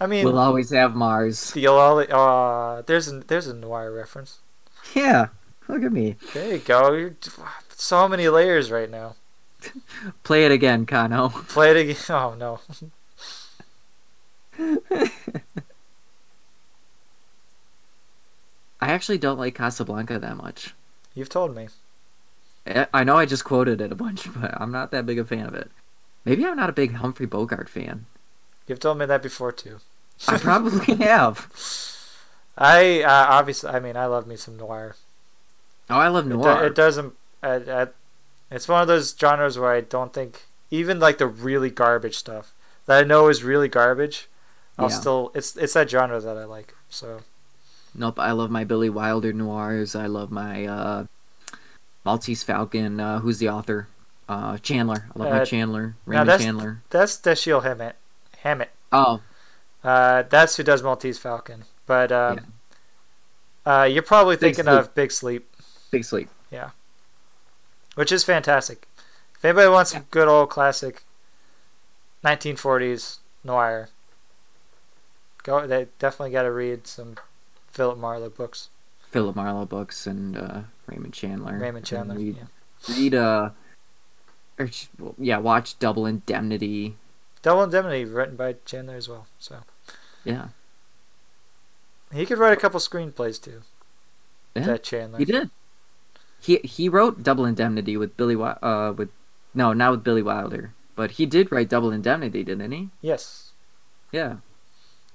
I 0.00 0.06
mean, 0.08 0.24
we'll 0.24 0.40
always 0.40 0.70
have 0.70 0.96
Mars. 0.96 1.52
the 1.52 1.64
Olali- 1.66 2.10
uh, 2.10 2.82
there's 2.82 3.06
a 3.06 3.20
there's 3.20 3.46
a 3.46 3.54
noir 3.54 3.92
reference. 3.92 4.40
yeah, 4.92 5.28
look 5.68 5.84
at 5.84 5.92
me. 5.92 6.16
There 6.34 6.54
you 6.54 6.58
go. 6.58 6.92
You're 6.94 7.14
so 7.76 8.08
many 8.08 8.28
layers 8.28 8.72
right 8.72 8.90
now. 8.90 9.14
Play 10.24 10.44
it 10.44 10.50
again, 10.50 10.84
Kanno. 10.84 11.30
Play 11.48 11.70
it 11.70 11.76
again. 11.76 11.96
Oh 12.10 12.34
no. 12.34 12.60
I 18.82 18.88
actually 18.88 19.18
don't 19.18 19.38
like 19.38 19.54
Casablanca 19.54 20.18
that 20.18 20.36
much. 20.36 20.74
You've 21.14 21.28
told 21.28 21.54
me. 21.54 21.68
I 22.66 22.86
I 22.92 23.04
know 23.04 23.16
I 23.16 23.26
just 23.26 23.44
quoted 23.44 23.80
it 23.80 23.92
a 23.92 23.94
bunch, 23.94 24.28
but 24.36 24.60
I'm 24.60 24.72
not 24.72 24.90
that 24.90 25.06
big 25.06 25.18
a 25.18 25.24
fan 25.24 25.46
of 25.46 25.54
it. 25.54 25.70
Maybe 26.24 26.44
I'm 26.44 26.56
not 26.56 26.70
a 26.70 26.72
big 26.74 26.94
Humphrey 26.94 27.26
Bogart 27.26 27.68
fan. 27.68 28.06
You've 28.66 28.80
told 28.80 28.98
me 28.98 29.06
that 29.06 29.22
before 29.22 29.52
too. 29.52 29.78
I 30.28 30.36
probably 30.38 30.94
have. 31.04 31.48
I 32.56 33.02
uh, 33.02 33.26
obviously, 33.30 33.70
I 33.70 33.80
mean, 33.80 33.96
I 33.96 34.06
love 34.06 34.26
me 34.26 34.36
some 34.36 34.56
noir. 34.56 34.94
Oh, 35.90 35.96
I 35.98 36.08
love 36.08 36.26
It, 36.26 36.30
do- 36.30 36.36
noir. 36.36 36.66
it 36.66 36.74
doesn't. 36.74 37.14
Uh, 37.42 37.60
uh, 37.66 37.86
it's 38.50 38.68
one 38.68 38.82
of 38.82 38.88
those 38.88 39.16
genres 39.18 39.58
where 39.58 39.72
I 39.72 39.80
don't 39.80 40.12
think 40.12 40.42
even 40.70 41.00
like 41.00 41.18
the 41.18 41.26
really 41.26 41.70
garbage 41.70 42.16
stuff 42.16 42.52
that 42.86 42.98
I 42.98 43.06
know 43.06 43.28
is 43.28 43.42
really 43.42 43.68
garbage. 43.68 44.28
I'll 44.78 44.90
Yeah. 44.90 44.96
still. 45.00 45.32
It's 45.34 45.56
it's 45.56 45.72
that 45.74 45.90
genre 45.90 46.20
that 46.20 46.36
I 46.36 46.44
like. 46.44 46.74
So 46.88 47.20
Nope, 47.94 48.18
I 48.18 48.32
love 48.32 48.50
my 48.50 48.64
Billy 48.64 48.88
Wilder 48.90 49.32
noirs. 49.32 49.94
I 49.94 50.06
love 50.06 50.30
my 50.30 50.64
uh, 50.66 51.04
Maltese 52.04 52.42
Falcon. 52.42 52.98
Uh, 53.00 53.18
who's 53.20 53.38
the 53.38 53.48
author? 53.50 53.88
Uh, 54.28 54.56
Chandler. 54.58 55.08
I 55.14 55.18
love 55.18 55.30
my 55.30 55.40
Uh, 55.42 55.44
Chandler. 55.44 55.94
Raymond 56.06 56.28
that's- 56.28 56.44
Chandler. 56.44 56.82
that's 56.90 57.16
Dashiell 57.18 57.62
Hammett. 57.62 57.96
Hammett. 58.38 58.70
Oh, 58.92 59.20
Uh, 59.84 60.22
that's 60.22 60.56
who 60.56 60.62
does 60.62 60.82
Maltese 60.82 61.18
Falcon. 61.18 61.64
But 61.86 62.10
um, 62.12 62.52
uh, 63.66 63.88
you're 63.90 64.02
probably 64.02 64.36
Big 64.36 64.54
thinking 64.56 64.64
Sleep. 64.72 64.80
of 64.80 64.94
Big 64.94 65.10
Sleep, 65.12 65.50
Big 65.90 66.04
Sleep. 66.04 66.28
Yeah. 66.50 66.70
Which 67.96 68.12
is 68.12 68.22
fantastic. 68.24 68.86
If 69.36 69.44
anybody 69.44 69.68
wants 69.68 69.92
a 69.92 70.00
good 70.10 70.28
old 70.28 70.48
classic 70.50 71.02
1940s 72.24 73.18
noir, 73.44 73.88
go. 75.42 75.66
They 75.66 75.88
definitely 75.98 76.30
got 76.30 76.42
to 76.42 76.52
read 76.52 76.86
some 76.86 77.16
Philip 77.72 77.98
Marlowe 77.98 78.30
books. 78.30 78.68
Philip 79.10 79.36
Marlowe 79.36 79.66
books 79.66 80.06
and 80.06 80.36
uh, 80.36 80.60
Raymond 80.86 81.12
Chandler. 81.14 81.58
Raymond 81.58 81.84
Chandler. 81.84 82.16
Read, 82.16 82.36
Yeah. 82.36 82.94
read 82.96 83.14
uh, 83.14 83.50
or, 84.58 84.68
well, 84.98 85.14
yeah, 85.18 85.38
watch 85.38 85.78
Double 85.78 86.06
Indemnity. 86.06 86.96
Double 87.42 87.64
Indemnity, 87.64 88.04
written 88.04 88.36
by 88.36 88.54
Chandler 88.64 88.94
as 88.96 89.08
well. 89.08 89.26
So 89.38 89.56
Yeah, 90.24 90.48
he 92.12 92.24
could 92.26 92.38
write 92.38 92.52
a 92.56 92.60
couple 92.60 92.80
screenplays 92.80 93.42
too. 93.42 93.62
Yeah, 94.54 94.64
That 94.64 94.82
Chandler. 94.82 95.18
he 95.18 95.24
did. 95.24 95.50
He 96.40 96.58
he 96.64 96.88
wrote 96.88 97.22
Double 97.22 97.44
Indemnity 97.44 97.96
with 97.96 98.16
Billy 98.16 98.36
uh 98.36 98.92
with 98.96 99.10
no 99.54 99.72
not 99.72 99.90
with 99.92 100.04
Billy 100.04 100.22
Wilder, 100.22 100.72
but 100.96 101.12
he 101.12 101.26
did 101.26 101.50
write 101.52 101.68
Double 101.68 101.90
Indemnity, 101.92 102.42
didn't 102.44 102.70
he? 102.72 102.90
Yes. 103.00 103.52
Yeah. 104.10 104.36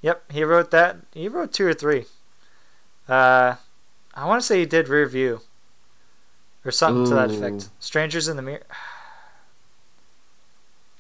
Yep, 0.02 0.32
he 0.32 0.44
wrote 0.44 0.72
that. 0.72 0.98
He 1.14 1.28
wrote 1.28 1.52
two 1.54 1.66
or 1.68 1.74
three. 1.74 2.06
Uh, 3.08 3.56
I 4.14 4.26
want 4.26 4.42
to 4.42 4.46
say 4.46 4.60
he 4.60 4.66
did 4.66 4.90
Rear 4.90 5.06
View, 5.06 5.42
or 6.66 6.72
something 6.72 7.06
to 7.06 7.16
that 7.16 7.32
effect. 7.32 7.70
Strangers 7.80 8.28
in 8.28 8.36
the 8.36 8.42
Mirror. 8.42 8.64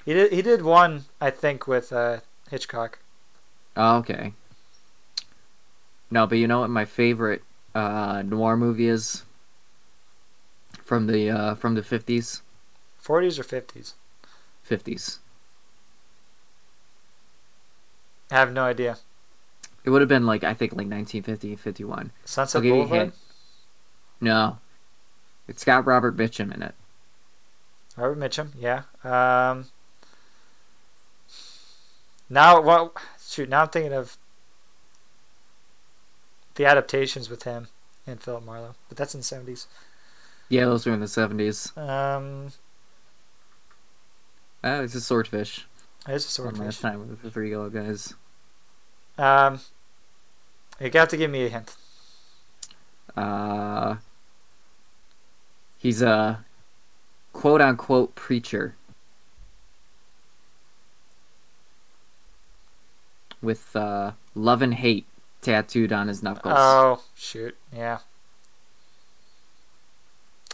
He 0.06 0.14
did. 0.14 0.32
He 0.32 0.42
did 0.42 0.62
one, 0.62 1.06
I 1.20 1.30
think, 1.32 1.68
with 1.68 1.92
uh, 1.92 2.20
Hitchcock. 2.50 3.00
Oh, 3.76 3.98
okay. 3.98 4.34
No, 6.10 6.26
but 6.26 6.38
you 6.38 6.48
know 6.48 6.62
what 6.62 6.70
my 6.70 6.86
favorite 6.86 7.44
uh, 7.76 8.24
noir 8.26 8.56
movie 8.56 8.88
is 8.88 9.24
from 10.84 11.08
the 11.08 11.30
uh, 11.30 11.56
from 11.56 11.76
the 11.76 11.84
fifties. 11.84 12.42
Forties 12.98 13.38
or 13.38 13.44
fifties? 13.44 13.96
Fifties. 14.64 15.20
I 18.32 18.36
have 18.36 18.54
no 18.54 18.64
idea. 18.64 18.98
It 19.88 19.92
would 19.92 20.02
have 20.02 20.10
been 20.10 20.26
like 20.26 20.44
I 20.44 20.54
think 20.54 20.74
like 20.74 20.90
1950, 20.90 21.56
51. 21.56 22.12
Sunset 22.26 22.62
you 22.62 22.74
Boulevard. 22.74 23.14
No, 24.20 24.58
it's 25.48 25.64
got 25.64 25.86
Robert 25.86 26.18
Mitchum 26.18 26.54
in 26.54 26.62
it. 26.62 26.76
Robert 27.96 28.20
Mitchum. 28.20 28.50
Yeah. 28.60 28.82
Um. 29.06 29.68
Now, 32.30 32.60
what? 32.60 32.98
Shoot. 33.26 33.48
Now 33.48 33.62
I'm 33.62 33.70
thinking 33.70 33.94
of 33.94 34.18
the 36.56 36.66
adaptations 36.66 37.30
with 37.30 37.44
him 37.44 37.70
and 38.06 38.22
Philip 38.22 38.44
Marlowe, 38.44 38.76
but 38.90 38.98
that's 38.98 39.14
in 39.14 39.22
the 39.22 39.24
seventies. 39.24 39.68
Yeah, 40.50 40.66
those 40.66 40.86
were 40.86 40.92
in 40.92 41.00
the 41.00 41.08
seventies. 41.08 41.72
Um. 41.78 42.50
Oh, 44.66 44.84
it's 44.84 44.96
a 44.96 45.00
swordfish. 45.00 45.66
There's 46.06 46.26
a 46.40 46.44
One 46.44 46.56
swordfish. 46.56 46.60
last 46.66 46.82
time 46.82 47.08
with 47.08 47.22
the 47.22 47.32
three 47.32 47.52
go 47.52 47.70
guys. 47.70 48.16
Um, 49.18 49.62
you 50.80 50.90
got 50.90 51.10
to 51.10 51.18
give 51.18 51.32
me 51.32 51.46
a 51.46 51.50
hint. 51.50 51.76
Uh, 53.16 53.96
he's 55.78 56.02
a 56.02 56.44
quote 57.34 57.62
unquote 57.62 58.16
preacher 58.16 58.76
with 63.42 63.76
uh, 63.76 64.12
love 64.36 64.62
and 64.62 64.76
hate 64.76 65.06
tattooed 65.42 65.92
on 65.92 66.08
his 66.08 66.22
knuckles. 66.22 66.54
Oh 66.58 67.02
shoot! 67.16 67.56
Yeah. 67.74 68.00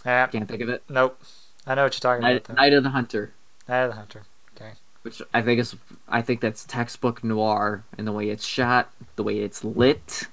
Yeah. 0.05 0.27
Can't 0.27 0.47
think 0.47 0.61
of 0.61 0.69
it. 0.69 0.83
Nope. 0.89 1.21
I 1.65 1.75
know 1.75 1.83
what 1.83 1.93
you're 1.93 1.99
talking 1.99 2.21
Night, 2.21 2.37
about. 2.37 2.55
Though. 2.55 2.61
Night 2.61 2.73
of 2.73 2.83
the 2.83 2.89
Hunter, 2.89 3.33
Night 3.69 3.83
of 3.83 3.91
the 3.91 3.95
Hunter. 3.95 4.23
Which 5.03 5.21
I 5.33 5.41
think 5.41 5.59
is 5.59 5.75
I 6.09 6.21
think 6.21 6.41
that's 6.41 6.65
textbook 6.65 7.23
noir 7.23 7.83
in 7.97 8.05
the 8.05 8.11
way 8.11 8.29
it's 8.29 8.45
shot, 8.45 8.91
the 9.15 9.23
way 9.23 9.39
it's 9.39 9.63
lit. 9.63 10.27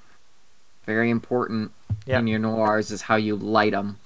Very 0.85 1.09
important 1.09 1.71
Yeah. 2.05 2.19
in 2.19 2.27
your 2.27 2.39
noirs 2.39 2.89
is 2.91 3.03
how 3.03 3.15
you 3.15 3.35
light 3.35 3.71
them. 3.73 3.99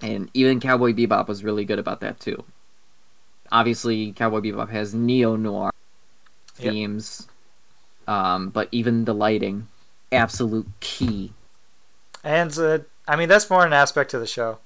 And 0.00 0.30
even 0.34 0.60
Cowboy 0.60 0.92
Bebop 0.92 1.28
was 1.28 1.44
really 1.44 1.64
good 1.64 1.78
about 1.78 2.00
that 2.00 2.20
too. 2.20 2.44
Obviously, 3.50 4.12
Cowboy 4.12 4.40
Bebop 4.40 4.68
has 4.70 4.94
neo 4.94 5.36
noir 5.36 5.72
Yep. 6.58 6.72
themes, 6.72 7.28
um, 8.08 8.48
but 8.50 8.68
even 8.72 9.04
the 9.04 9.14
lighting, 9.14 9.68
absolute 10.10 10.66
key. 10.80 11.32
And 12.24 12.56
uh, 12.58 12.78
I 13.06 13.16
mean 13.16 13.28
that's 13.28 13.48
more 13.50 13.64
an 13.64 13.72
aspect 13.72 14.12
of 14.14 14.20
the 14.20 14.26
show. 14.26 14.58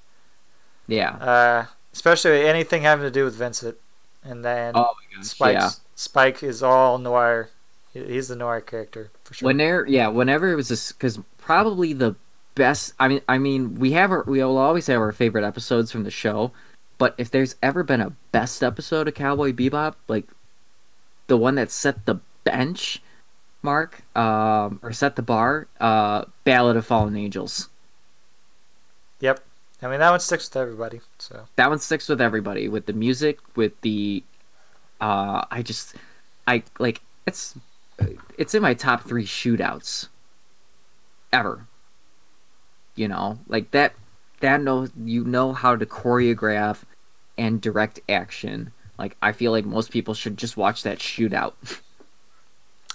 Yeah. 0.87 1.11
Uh, 1.15 1.65
especially 1.93 2.45
anything 2.47 2.81
having 2.81 3.05
to 3.05 3.11
do 3.11 3.23
with 3.25 3.35
Vincent, 3.35 3.77
and 4.23 4.43
then 4.43 4.73
Oh 4.75 4.93
gosh. 5.15 5.53
Yeah. 5.53 5.69
Spike 5.95 6.43
is 6.43 6.63
all 6.63 6.97
noir. 6.97 7.49
He's 7.93 8.29
the 8.29 8.35
noir 8.35 8.61
character 8.61 9.11
for 9.23 9.33
sure. 9.33 9.47
Whenever 9.47 9.85
yeah, 9.87 10.07
whenever 10.07 10.51
it 10.51 10.55
was 10.55 10.69
this, 10.69 10.91
because 10.91 11.19
probably 11.37 11.93
the 11.93 12.15
best. 12.55 12.93
I 12.99 13.07
mean, 13.07 13.21
I 13.27 13.37
mean, 13.37 13.75
we 13.75 13.91
have 13.91 14.11
our, 14.11 14.23
we 14.23 14.43
will 14.43 14.57
always 14.57 14.87
have 14.87 14.99
our 14.99 15.11
favorite 15.11 15.45
episodes 15.45 15.91
from 15.91 16.03
the 16.03 16.11
show, 16.11 16.51
but 16.97 17.15
if 17.17 17.29
there's 17.29 17.55
ever 17.61 17.83
been 17.83 18.01
a 18.01 18.11
best 18.31 18.63
episode 18.63 19.07
of 19.07 19.13
Cowboy 19.13 19.51
Bebop, 19.51 19.95
like 20.07 20.27
the 21.27 21.37
one 21.37 21.55
that 21.55 21.71
set 21.71 22.05
the 22.05 22.15
bench 22.43 23.01
mark, 23.61 24.03
um, 24.15 24.79
or 24.81 24.91
set 24.91 25.15
the 25.15 25.21
bar, 25.21 25.67
uh, 25.79 26.25
Ballad 26.43 26.77
of 26.77 26.85
Fallen 26.85 27.15
Angels. 27.15 27.69
yep. 29.19 29.43
I 29.83 29.89
mean 29.89 29.99
that 29.99 30.11
one 30.11 30.19
sticks 30.19 30.49
with 30.49 30.57
everybody. 30.57 31.01
So 31.19 31.47
That 31.57 31.69
one 31.69 31.79
sticks 31.79 32.07
with 32.07 32.21
everybody 32.21 32.69
with 32.69 32.85
the 32.85 32.93
music, 32.93 33.39
with 33.55 33.79
the, 33.81 34.23
uh, 35.01 35.43
I 35.51 35.61
just, 35.61 35.95
I 36.47 36.63
like 36.79 37.01
it's, 37.27 37.55
it's 38.37 38.53
in 38.55 38.61
my 38.61 38.73
top 38.73 39.03
three 39.03 39.25
shootouts, 39.25 40.07
ever. 41.31 41.67
You 42.95 43.07
know, 43.07 43.39
like 43.47 43.71
that, 43.71 43.93
that 44.39 44.61
knows 44.61 44.91
you 45.03 45.23
know 45.23 45.51
how 45.53 45.75
to 45.75 45.85
choreograph 45.85 46.83
and 47.37 47.59
direct 47.59 47.99
action. 48.07 48.71
Like 48.99 49.17
I 49.21 49.31
feel 49.31 49.51
like 49.51 49.65
most 49.65 49.91
people 49.91 50.13
should 50.13 50.37
just 50.37 50.57
watch 50.57 50.83
that 50.83 50.99
shootout. 50.99 51.53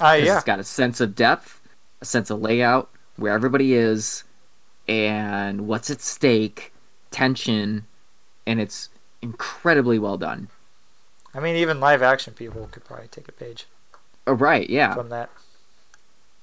ah 0.01 0.15
'Cause 0.15 0.23
yeah. 0.25 0.37
It's 0.37 0.45
got 0.45 0.61
a 0.61 0.65
sense 0.65 1.01
of 1.01 1.15
depth, 1.15 1.61
a 2.01 2.05
sense 2.05 2.31
of 2.31 2.41
layout, 2.41 2.89
where 3.17 3.33
everybody 3.33 3.75
is, 3.75 4.23
and 4.87 5.67
what's 5.67 5.91
at 5.91 6.01
stake, 6.01 6.73
tension, 7.11 7.87
and 8.47 8.61
it's 8.61 8.89
incredibly 9.23 9.99
well 9.99 10.17
done. 10.17 10.49
I 11.35 11.41
mean 11.41 11.57
even 11.57 11.81
live 11.81 12.03
action 12.03 12.35
people 12.35 12.69
could 12.73 12.85
probably 12.85 13.09
take 13.09 13.29
a 13.29 13.33
page 13.33 13.67
Oh, 14.27 14.33
right, 14.33 14.69
yeah. 14.69 14.93
from 14.95 15.09
that. 15.09 15.31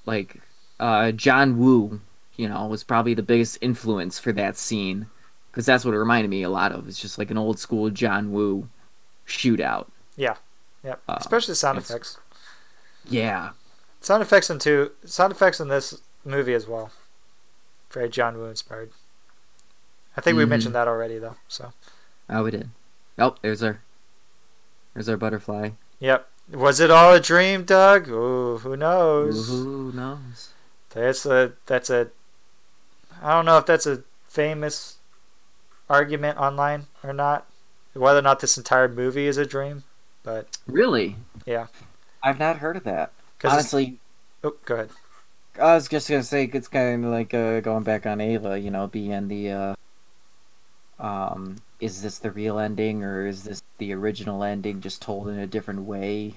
Like, 0.06 0.40
uh, 0.80 1.12
John 1.12 1.56
Woo, 1.58 2.00
you 2.36 2.48
know, 2.48 2.66
was 2.66 2.82
probably 2.82 3.14
the 3.14 3.22
biggest 3.22 3.58
influence 3.60 4.18
for 4.18 4.32
that 4.32 4.56
scene. 4.56 5.06
Because 5.50 5.66
that's 5.66 5.84
what 5.84 5.94
it 5.94 5.98
reminded 5.98 6.28
me 6.28 6.42
a 6.42 6.50
lot 6.50 6.72
of. 6.72 6.86
It's 6.88 7.00
just 7.00 7.16
like 7.16 7.30
an 7.30 7.38
old 7.38 7.58
school 7.58 7.88
John 7.90 8.32
Woo 8.32 8.68
shootout. 9.26 9.86
Yeah. 10.16 10.34
Yep. 10.84 11.00
Uh, 11.08 11.16
Especially 11.18 11.54
sound 11.54 11.78
effects. 11.78 12.18
Yeah. 13.08 13.50
Sound 14.00 14.22
effects 14.22 14.50
in 14.50 14.58
two. 14.58 14.90
Sound 15.04 15.32
effects 15.32 15.60
in 15.60 15.68
this 15.68 16.00
movie 16.24 16.54
as 16.54 16.66
well. 16.66 16.90
Very 17.90 18.08
John 18.08 18.36
Woo 18.36 18.46
inspired. 18.46 18.90
I 20.16 20.20
think 20.20 20.36
we 20.36 20.44
Mhm. 20.44 20.48
mentioned 20.48 20.74
that 20.74 20.88
already 20.88 21.18
though. 21.18 21.36
So 21.48 21.72
Oh, 22.28 22.42
we 22.44 22.50
did. 22.50 22.70
Oh, 23.18 23.34
there's 23.42 23.62
our, 23.62 23.80
there's 24.94 25.08
our 25.08 25.16
butterfly. 25.16 25.70
yep. 26.00 26.28
Was 26.50 26.78
it 26.80 26.90
all 26.92 27.12
a 27.12 27.18
dream, 27.20 27.64
Doug? 27.64 28.08
Ooh, 28.08 28.58
who 28.58 28.76
knows? 28.76 29.48
Who 29.48 29.90
knows? 29.92 30.50
That's 30.90 31.26
a 31.26 31.52
that's 31.66 31.90
a. 31.90 32.08
I 33.20 33.32
don't 33.32 33.44
know 33.46 33.58
if 33.58 33.66
that's 33.66 33.86
a 33.86 34.02
famous 34.28 34.96
argument 35.90 36.38
online 36.38 36.86
or 37.02 37.12
not, 37.12 37.46
whether 37.94 38.18
or 38.20 38.22
not 38.22 38.40
this 38.40 38.56
entire 38.56 38.88
movie 38.88 39.26
is 39.26 39.36
a 39.38 39.46
dream. 39.46 39.82
But 40.22 40.46
Really? 40.66 41.16
Yeah. 41.44 41.66
I've 42.22 42.38
not 42.38 42.58
heard 42.58 42.76
of 42.76 42.84
that. 42.84 43.12
Honestly, 43.44 43.98
oh, 44.44 44.54
go 44.64 44.74
ahead. 44.74 44.90
I 45.60 45.74
was 45.74 45.88
just 45.88 46.08
gonna 46.08 46.22
say 46.22 46.44
it's 46.52 46.68
kind 46.68 47.04
of 47.04 47.10
like 47.10 47.32
uh, 47.34 47.60
going 47.60 47.82
back 47.84 48.06
on 48.06 48.20
Eva, 48.20 48.58
you 48.58 48.70
know, 48.70 48.86
being 48.86 49.28
the 49.28 49.50
uh, 49.50 49.74
um, 50.98 51.56
is 51.80 52.02
this 52.02 52.18
the 52.18 52.30
real 52.30 52.58
ending 52.58 53.04
or 53.04 53.26
is 53.26 53.44
this 53.44 53.62
the 53.78 53.92
original 53.92 54.42
ending 54.42 54.80
just 54.80 55.02
told 55.02 55.28
in 55.28 55.38
a 55.38 55.46
different 55.46 55.82
way, 55.82 56.34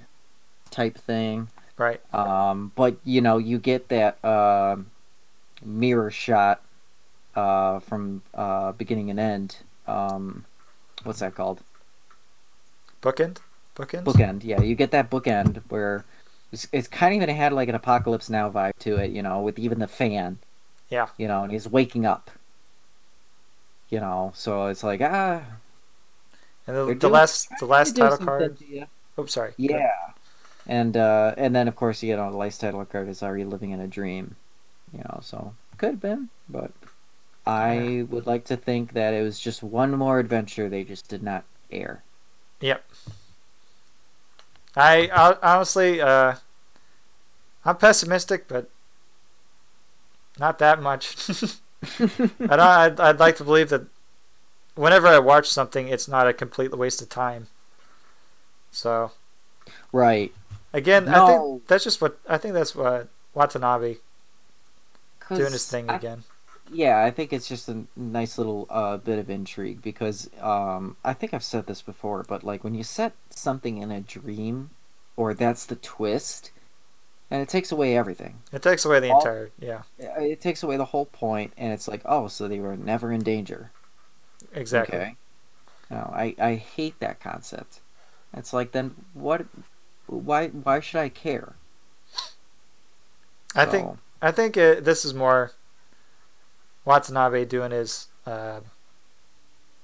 type 0.71 0.97
thing. 0.97 1.47
Right. 1.77 2.01
Um, 2.13 2.71
but 2.75 2.97
you 3.03 3.21
know, 3.21 3.37
you 3.37 3.57
get 3.57 3.87
that 3.89 4.23
uh, 4.23 4.77
mirror 5.63 6.11
shot 6.11 6.61
uh, 7.35 7.79
from 7.79 8.21
uh, 8.33 8.73
beginning 8.73 9.09
and 9.09 9.19
end. 9.19 9.57
Um, 9.87 10.45
what's 11.03 11.19
that 11.19 11.35
called? 11.35 11.61
Bookend. 13.01 13.37
Bookend. 13.75 14.03
bookend 14.03 14.43
yeah 14.43 14.59
you 14.61 14.75
get 14.75 14.91
that 14.91 15.09
bookend 15.09 15.61
where 15.69 16.03
it's, 16.51 16.67
it's 16.73 16.89
kind 16.89 17.13
of 17.13 17.23
even 17.23 17.33
had 17.33 17.53
like 17.53 17.69
an 17.69 17.75
apocalypse 17.75 18.29
now 18.29 18.49
vibe 18.51 18.73
to 18.79 18.97
it 18.97 19.11
you 19.11 19.21
know 19.21 19.39
with 19.39 19.57
even 19.57 19.79
the 19.79 19.87
fan 19.87 20.37
Yeah. 20.89 21.07
you 21.17 21.29
know 21.29 21.43
and 21.43 21.51
he's 21.53 21.65
waking 21.65 22.05
up 22.05 22.29
you 23.89 23.99
know 23.99 24.31
so 24.35 24.67
it's 24.67 24.83
like 24.83 25.01
ah 25.01 25.41
And 26.67 26.75
the, 26.75 26.95
the 26.95 27.09
last 27.09 27.49
the 27.59 27.65
last 27.65 27.95
title 27.95 28.17
card. 28.17 28.57
Oops, 29.17 29.33
sorry. 29.33 29.53
Yeah 29.57 29.91
and 30.65 30.95
uh 30.95 31.33
and 31.37 31.55
then 31.55 31.67
of 31.67 31.75
course 31.75 32.03
you 32.03 32.15
know 32.15 32.29
the 32.31 32.37
last 32.37 32.61
title 32.61 32.85
card 32.85 33.09
is 33.09 33.23
already 33.23 33.43
living 33.43 33.71
in 33.71 33.79
a 33.79 33.87
dream 33.87 34.35
you 34.93 34.99
know 34.99 35.19
so 35.21 35.53
could 35.77 35.89
have 35.91 36.01
been 36.01 36.29
but 36.47 36.71
i 37.47 38.05
would 38.09 38.27
like 38.27 38.45
to 38.45 38.55
think 38.55 38.93
that 38.93 39.13
it 39.13 39.23
was 39.23 39.39
just 39.39 39.63
one 39.63 39.91
more 39.91 40.19
adventure 40.19 40.69
they 40.69 40.83
just 40.83 41.07
did 41.07 41.23
not 41.23 41.43
air 41.71 42.03
Yep. 42.61 42.83
I, 44.75 45.09
I 45.13 45.55
honestly, 45.55 46.01
uh, 46.01 46.35
I'm 47.65 47.77
pessimistic, 47.77 48.47
but 48.47 48.69
not 50.37 50.59
that 50.59 50.81
much. 50.81 51.15
and 52.47 52.61
I, 52.61 52.85
I'd, 52.85 52.99
I'd 52.99 53.19
like 53.19 53.35
to 53.37 53.43
believe 53.43 53.69
that 53.69 53.83
whenever 54.75 55.07
I 55.07 55.19
watch 55.19 55.49
something, 55.49 55.87
it's 55.89 56.07
not 56.07 56.27
a 56.27 56.33
complete 56.33 56.77
waste 56.77 57.01
of 57.01 57.09
time. 57.09 57.47
So 58.71 59.11
right 59.91 60.33
again, 60.73 61.07
I 61.07 61.19
No. 61.19 61.21
think 61.21 61.67
that's 61.67 61.83
just 61.83 62.01
what 62.01 62.19
I 62.27 62.37
think 62.37 62.53
that's 62.53 62.75
what 62.75 63.09
Watanabe 63.33 63.97
doing 65.33 65.53
his 65.53 65.65
thing 65.67 65.89
I 65.89 65.93
again. 65.93 66.23
Yeah, 66.71 67.03
I 67.03 67.11
think 67.11 67.33
it's 67.33 67.49
just 67.49 67.69
a 67.69 67.85
nice 67.95 68.37
little 68.37 68.67
uh, 68.69 68.97
bit 68.97 69.19
of 69.19 69.29
intrigue 69.29 69.81
because 69.81 70.29
um, 70.41 70.97
I 71.05 71.13
think 71.13 71.33
I've 71.33 71.43
said 71.43 71.67
this 71.67 71.81
before, 71.83 72.23
but 72.23 72.43
like 72.43 72.63
when 72.63 72.75
you 72.75 72.83
set 72.83 73.13
something 73.31 73.77
in 73.79 73.91
a 73.91 74.01
dream, 74.01 74.71
or 75.17 75.33
that's 75.35 75.65
the 75.65 75.77
twist, 75.77 76.51
and 77.31 77.41
it 77.41 77.49
takes 77.49 77.71
away 77.71 77.95
everything. 77.97 78.41
It 78.51 78.61
takes 78.61 78.85
away 78.85 78.99
the 78.99 79.11
All- 79.11 79.19
entire 79.19 79.51
yeah 79.59 79.81
It 79.97 80.41
takes 80.41 80.63
away 80.63 80.77
the 80.77 80.85
whole 80.85 81.05
point, 81.05 81.53
and 81.57 81.71
it's 81.73 81.87
like, 81.87 82.01
oh, 82.05 82.27
so 82.27 82.47
they 82.47 82.59
were 82.59 82.75
never 82.77 83.11
in 83.11 83.21
danger. 83.21 83.71
exactly. 84.53 84.97
Okay. 84.97 85.15
No, 85.91 86.11
I 86.15 86.35
I 86.39 86.55
hate 86.55 86.99
that 86.99 87.19
concept. 87.19 87.79
It's 88.33 88.53
like 88.53 88.71
then 88.73 88.95
what? 89.13 89.45
Why 90.07 90.47
why 90.49 90.79
should 90.79 90.99
I 90.99 91.09
care? 91.09 91.53
I 93.55 93.65
think 93.65 93.97
I 94.21 94.31
think 94.31 94.57
uh 94.57 94.75
this 94.79 95.03
is 95.05 95.13
more 95.13 95.51
Watanabe 96.85 97.45
doing 97.45 97.71
his 97.71 98.07
uh, 98.25 98.59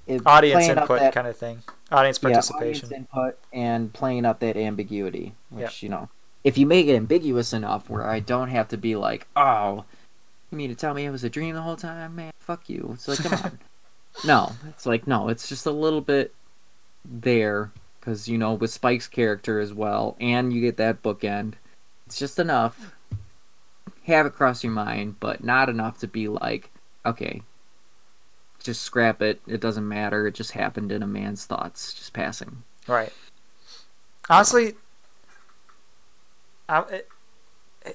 it- 0.08 0.22
audience 0.26 0.66
input 0.68 1.00
that- 1.00 1.14
kind 1.14 1.28
of 1.28 1.36
thing, 1.38 1.64
audience 1.92 2.18
participation, 2.20 2.90
Yeah, 2.90 2.98
audience 2.98 3.10
input 3.16 3.40
and 3.54 3.94
playing 3.94 4.26
up 4.26 4.40
that 4.40 4.56
ambiguity, 4.58 5.34
which 5.50 5.82
you 5.84 5.90
know, 5.90 6.10
if 6.46 6.60
you 6.60 6.68
make 6.68 6.86
it 6.86 6.96
ambiguous 6.96 7.54
enough 7.54 7.90
where 7.90 8.08
I 8.08 8.20
don't 8.20 8.50
have 8.50 8.68
to 8.70 8.78
be 8.78 8.96
like, 8.96 9.28
oh, 9.36 9.84
you 10.52 10.58
mean 10.58 10.70
to 10.70 10.76
tell 10.76 10.94
me 10.94 11.04
it 11.04 11.10
was 11.10 11.24
a 11.24 11.30
dream 11.30 11.56
the 11.56 11.62
whole 11.64 11.76
time, 11.76 12.16
man? 12.16 12.32
Fuck 12.40 12.70
you. 12.70 12.92
It's 12.94 13.08
like, 13.08 13.18
come 13.18 13.34
on. 13.34 13.60
no, 14.26 14.52
it's 14.70 14.86
like 14.86 15.08
no, 15.08 15.28
it's 15.28 15.50
just 15.50 15.66
a 15.66 15.72
little 15.72 16.02
bit 16.02 16.36
there 17.04 17.72
because 18.00 18.30
you 18.30 18.38
know 18.38 18.54
with 18.54 18.70
Spike's 18.70 19.08
character 19.08 19.60
as 19.60 19.74
well, 19.74 20.16
and 20.22 20.54
you 20.54 20.62
get 20.62 20.78
that 20.78 21.02
bookend. 21.02 21.56
It's 22.06 22.20
just 22.20 22.38
enough. 22.38 22.94
Have 24.04 24.28
it 24.28 24.34
cross 24.34 24.64
your 24.64 24.72
mind, 24.72 25.16
but 25.20 25.44
not 25.44 25.68
enough 25.68 25.98
to 25.98 26.08
be 26.08 26.28
like, 26.28 26.70
okay, 27.08 27.42
just 28.62 28.84
scrap 28.84 29.24
it. 29.24 29.42
It 29.48 29.62
doesn't 29.62 29.88
matter. 29.88 30.28
It 30.28 30.36
just 30.36 30.52
happened 30.52 30.92
in 30.92 31.02
a 31.02 31.08
man's 31.08 31.46
thoughts, 31.46 31.92
just 31.92 32.14
passing. 32.14 32.62
Right. 32.88 33.12
Honestly, 34.30 34.76
I, 36.68 36.82
it, 36.84 37.10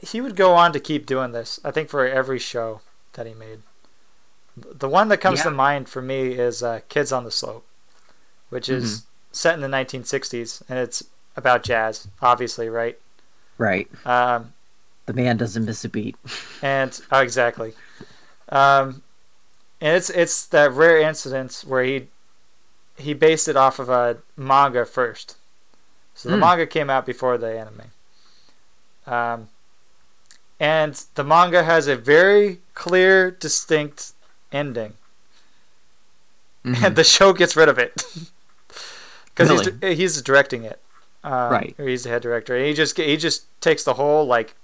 he 0.02 0.20
would 0.20 0.36
go 0.36 0.52
on 0.54 0.72
to 0.72 0.80
keep 0.80 1.06
doing 1.06 1.32
this. 1.32 1.58
I 1.64 1.70
think 1.70 1.88
for 1.88 2.06
every 2.06 2.38
show 2.38 2.80
that 3.14 3.26
he 3.26 3.34
made. 3.34 3.60
The 4.56 4.88
one 4.88 5.08
that 5.08 5.18
comes 5.20 5.40
to 5.42 5.50
mind 5.50 5.88
for 5.88 6.02
me 6.02 6.32
is 6.32 6.62
uh, 6.62 6.80
Kids 6.88 7.12
on 7.12 7.24
the 7.24 7.30
Slope, 7.30 7.64
which 8.50 8.68
is 8.68 9.04
set 9.32 9.54
in 9.54 9.60
the 9.60 9.68
1960s, 9.68 10.62
and 10.68 10.78
it's 10.78 11.04
about 11.36 11.62
jazz, 11.62 12.08
obviously, 12.20 12.68
right? 12.68 12.98
Right. 13.58 13.88
Um, 14.04 14.52
The 15.06 15.12
man 15.12 15.36
doesn't 15.36 15.64
miss 15.64 15.84
a 15.84 15.88
beat. 15.88 16.16
and 16.62 17.00
oh, 17.10 17.20
exactly. 17.20 17.74
Um, 18.48 19.02
and 19.80 19.96
it's 19.96 20.10
it's 20.10 20.44
that 20.46 20.72
rare 20.72 20.98
incident 21.00 21.64
where 21.66 21.84
he 21.84 22.08
he 22.98 23.14
based 23.14 23.48
it 23.48 23.56
off 23.56 23.78
of 23.78 23.88
a 23.88 24.18
manga 24.36 24.84
first. 24.84 25.36
So 26.14 26.28
the 26.28 26.34
Hmm. 26.36 26.40
manga 26.40 26.66
came 26.66 26.90
out 26.90 27.06
before 27.06 27.38
the 27.38 27.58
anime. 27.58 27.92
Um, 29.06 29.48
and 30.58 31.02
the 31.14 31.24
manga 31.24 31.64
has 31.64 31.86
a 31.86 31.96
very 31.96 32.58
clear, 32.74 33.30
distinct 33.30 34.12
ending, 34.52 34.94
and 36.64 36.94
the 36.96 37.04
show 37.04 37.32
gets 37.32 37.56
rid 37.56 37.68
of 37.68 37.78
it 37.78 37.94
because 39.34 39.66
he's 39.80 39.98
he's 39.98 40.22
directing 40.22 40.64
it. 40.64 40.80
Um, 41.22 41.50
Right. 41.52 41.74
Or 41.78 41.86
he's 41.86 42.04
the 42.04 42.10
head 42.10 42.22
director. 42.22 42.56
And 42.56 42.66
he 42.66 42.74
just 42.74 42.96
he 42.96 43.16
just 43.16 43.44
takes 43.60 43.84
the 43.84 43.94
whole 43.94 44.24
like 44.26 44.54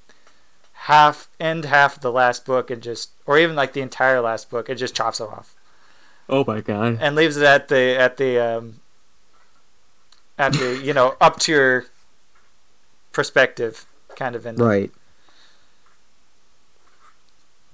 half 0.86 1.28
end 1.40 1.64
half 1.64 1.96
of 1.96 2.02
the 2.02 2.12
last 2.12 2.44
book 2.44 2.70
and 2.70 2.82
just 2.82 3.10
or 3.26 3.38
even 3.38 3.56
like 3.56 3.72
the 3.72 3.80
entire 3.80 4.20
last 4.20 4.50
book 4.50 4.68
and 4.68 4.78
just 4.78 4.94
chops 4.94 5.18
it 5.18 5.24
off 5.24 5.54
oh 6.28 6.44
my 6.46 6.60
god. 6.60 6.98
and 7.00 7.16
leaves 7.16 7.36
it 7.36 7.42
at 7.42 7.68
the 7.68 7.96
at 7.98 8.18
the 8.18 8.38
um 8.38 8.80
at 10.38 10.52
the 10.52 10.80
you 10.84 10.92
know 10.92 11.16
up 11.20 11.40
to 11.40 11.50
your 11.50 11.86
perspective 13.12 13.86
kind 14.16 14.34
of 14.34 14.46
ending. 14.46 14.64
Right. 14.64 14.90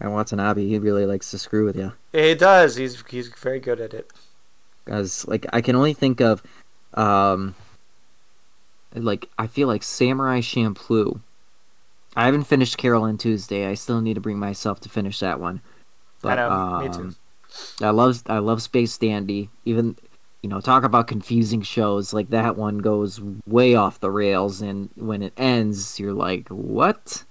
And 0.01 0.13
Watanabe, 0.13 0.67
he 0.67 0.79
really 0.79 1.07
likes 1.07 1.31
to 1.31 1.39
screw 1.39 1.65
with 1.65 1.77
you. 1.77 1.93
He 2.13 2.35
does. 2.35 2.77
He's 2.77 3.03
he's 3.09 3.29
very 3.29 3.61
good 3.61 3.81
at 3.81 3.95
it. 3.95 4.13
Because, 4.85 5.27
like, 5.29 5.47
I 5.53 5.61
can 5.61 5.77
only 5.77 5.95
think 5.95 6.21
of, 6.21 6.43
um, 6.95 7.55
like, 8.95 9.29
I 9.39 9.47
feel 9.47 9.69
like 9.69 9.85
Samurai 9.85 10.41
Champloo. 10.41 11.21
I 12.17 12.25
haven't 12.27 12.45
finished 12.45 12.79
Carole 12.79 13.05
and 13.05 13.19
Tuesday. 13.19 13.67
I 13.67 13.75
still 13.75 14.01
need 14.01 14.15
to 14.15 14.21
bring 14.21 14.41
myself 14.41 14.81
to 14.81 14.89
finish 14.89 15.21
that 15.21 15.39
one. 15.39 15.61
But, 16.21 16.41
I 16.41 16.49
know. 16.49 16.79
me 16.81 16.89
too. 16.93 17.01
um, 17.01 17.17
I 17.81 17.91
love 17.91 18.23
I 18.27 18.39
love 18.39 18.61
Space 18.61 18.99
Dandy. 18.99 19.51
Even 19.65 19.97
you 20.43 20.49
know, 20.49 20.61
talk 20.61 20.83
about 20.85 21.07
confusing 21.07 21.63
shows. 21.63 22.13
Like 22.13 22.31
that 22.31 22.57
one 22.57 22.79
goes 22.79 23.21
way 23.47 23.75
off 23.75 24.01
the 24.01 24.11
rails, 24.11 24.61
and 24.61 24.91
when 24.97 25.23
it 25.23 25.33
ends, 25.37 25.99
you're 26.01 26.13
like, 26.13 26.49
"What?" 26.49 27.25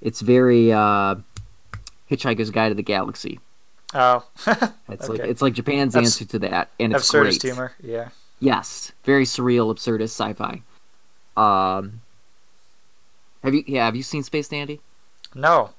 It's 0.00 0.20
very 0.20 0.72
uh, 0.72 1.16
Hitchhiker's 2.10 2.50
Guide 2.50 2.68
to 2.68 2.74
the 2.74 2.82
Galaxy. 2.82 3.40
Oh, 3.94 4.24
It's 4.88 5.08
like 5.08 5.20
it's 5.20 5.42
like 5.42 5.54
Japan's 5.54 5.94
That's 5.94 6.06
answer 6.20 6.24
to 6.26 6.38
that, 6.40 6.68
and 6.78 6.92
it's 6.94 7.10
absurdist 7.10 7.40
great. 7.40 7.42
humor. 7.42 7.72
Yeah. 7.82 8.08
Yes, 8.40 8.92
very 9.04 9.24
surreal, 9.24 9.74
absurdist 9.74 10.10
sci-fi. 10.20 10.62
Um, 11.36 12.02
have 13.42 13.54
you? 13.54 13.64
Yeah, 13.66 13.86
have 13.86 13.96
you 13.96 14.02
seen 14.02 14.22
Space 14.22 14.48
Dandy? 14.48 14.80
No, 15.34 15.70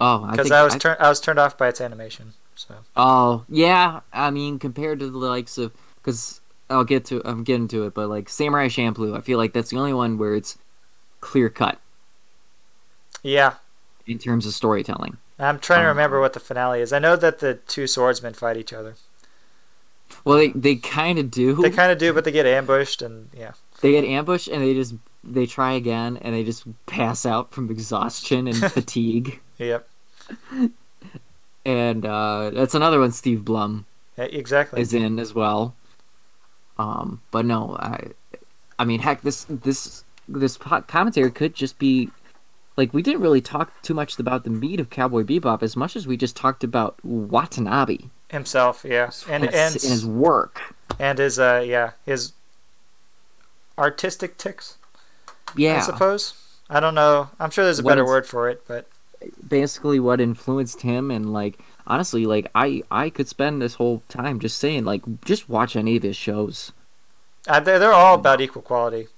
Oh, 0.00 0.26
because 0.30 0.44
think 0.46 0.52
I, 0.54 0.62
was 0.64 0.74
I- 0.74 0.78
turned 0.78 1.00
I 1.00 1.08
was 1.08 1.20
turned 1.20 1.38
off 1.38 1.58
by 1.58 1.68
its 1.68 1.80
animation. 1.80 2.32
So 2.60 2.74
Oh 2.96 3.44
yeah, 3.48 4.00
I 4.12 4.30
mean 4.30 4.58
compared 4.58 5.00
to 5.00 5.10
the 5.10 5.18
likes 5.18 5.58
of 5.58 5.72
because 5.96 6.40
I'll 6.68 6.84
get 6.84 7.04
to 7.06 7.22
I'm 7.24 7.44
getting 7.44 7.68
to 7.68 7.86
it, 7.86 7.94
but 7.94 8.08
like 8.08 8.28
Samurai 8.28 8.68
Champloo, 8.68 9.16
I 9.16 9.20
feel 9.20 9.38
like 9.38 9.52
that's 9.52 9.70
the 9.70 9.78
only 9.78 9.94
one 9.94 10.18
where 10.18 10.34
it's 10.34 10.58
clear 11.20 11.50
cut 11.50 11.80
yeah, 13.22 13.54
in 14.06 14.18
terms 14.18 14.46
of 14.46 14.52
storytelling. 14.54 15.16
I'm 15.40 15.58
trying 15.58 15.82
to 15.82 15.88
Um, 15.88 15.88
remember 15.88 16.20
what 16.20 16.34
the 16.34 16.40
finale 16.40 16.80
is. 16.80 16.92
I 16.92 17.00
know 17.00 17.16
that 17.16 17.40
the 17.40 17.54
two 17.54 17.86
swordsmen 17.88 18.34
fight 18.34 18.56
each 18.56 18.72
other. 18.72 18.94
Well, 20.24 20.38
they 20.38 20.48
they 20.48 20.76
kind 20.76 21.18
of 21.18 21.30
do. 21.30 21.62
They 21.62 21.70
kind 21.70 21.92
of 21.92 21.98
do, 21.98 22.12
but 22.12 22.24
they 22.24 22.32
get 22.32 22.46
ambushed 22.46 23.02
and 23.02 23.30
yeah. 23.36 23.52
They 23.80 23.92
get 23.92 24.04
ambushed 24.04 24.48
and 24.48 24.62
they 24.62 24.74
just 24.74 24.94
they 25.24 25.46
try 25.46 25.72
again 25.72 26.16
and 26.18 26.34
they 26.34 26.44
just 26.44 26.64
pass 26.86 27.24
out 27.26 27.52
from 27.52 27.70
exhaustion 27.70 28.46
and 28.46 28.56
fatigue. 28.72 29.40
Yep. 29.58 29.88
And 31.64 32.04
uh, 32.06 32.50
that's 32.50 32.74
another 32.74 33.00
one 33.00 33.12
Steve 33.12 33.44
Blum 33.44 33.86
Yeah, 34.16 34.24
exactly. 34.24 34.80
is 34.80 34.92
in 34.94 35.18
as 35.18 35.34
well. 35.34 35.74
Um, 36.78 37.20
but 37.30 37.44
no, 37.44 37.76
I, 37.78 38.08
I 38.78 38.84
mean, 38.84 39.00
heck, 39.00 39.22
this 39.22 39.44
this 39.48 40.04
this 40.28 40.56
commentary 40.56 41.30
could 41.30 41.54
just 41.54 41.78
be 41.78 42.10
like 42.76 42.94
we 42.94 43.02
didn't 43.02 43.20
really 43.20 43.40
talk 43.42 43.82
too 43.82 43.92
much 43.94 44.18
about 44.18 44.44
the 44.44 44.50
meat 44.50 44.80
of 44.80 44.88
Cowboy 44.90 45.22
Bebop 45.22 45.62
as 45.62 45.76
much 45.76 45.96
as 45.96 46.06
we 46.06 46.16
just 46.16 46.36
talked 46.36 46.64
about 46.64 46.96
Watanabe 47.04 47.98
Himself, 48.30 48.84
yeah, 48.88 49.10
and 49.28 49.44
and, 49.44 49.54
and 49.54 49.74
his 49.74 50.06
work. 50.06 50.74
and 50.98 51.18
his 51.18 51.38
uh 51.38 51.62
yeah 51.66 51.92
his 52.06 52.32
artistic 53.78 54.36
ticks. 54.38 54.76
Yeah, 55.56 55.78
I 55.78 55.80
suppose. 55.80 56.34
I 56.68 56.78
don't 56.80 56.94
know. 56.94 57.30
I'm 57.40 57.50
sure 57.50 57.64
there's 57.64 57.80
a 57.80 57.82
What 57.82 57.92
better 57.92 58.04
word 58.06 58.26
for 58.26 58.48
it, 58.48 58.62
but 58.68 58.86
basically 59.46 60.00
what 60.00 60.20
influenced 60.20 60.80
him 60.82 61.10
and 61.10 61.32
like 61.32 61.58
honestly 61.86 62.24
like 62.24 62.50
i 62.54 62.82
i 62.90 63.10
could 63.10 63.28
spend 63.28 63.60
this 63.60 63.74
whole 63.74 64.02
time 64.08 64.38
just 64.40 64.58
saying 64.58 64.84
like 64.84 65.02
just 65.24 65.48
watch 65.48 65.76
any 65.76 65.96
of 65.96 66.02
his 66.02 66.16
shows 66.16 66.72
uh, 67.48 67.58
they're, 67.60 67.78
they're 67.78 67.92
all 67.92 68.16
about 68.16 68.40
equal 68.42 68.60
quality. 68.60 69.08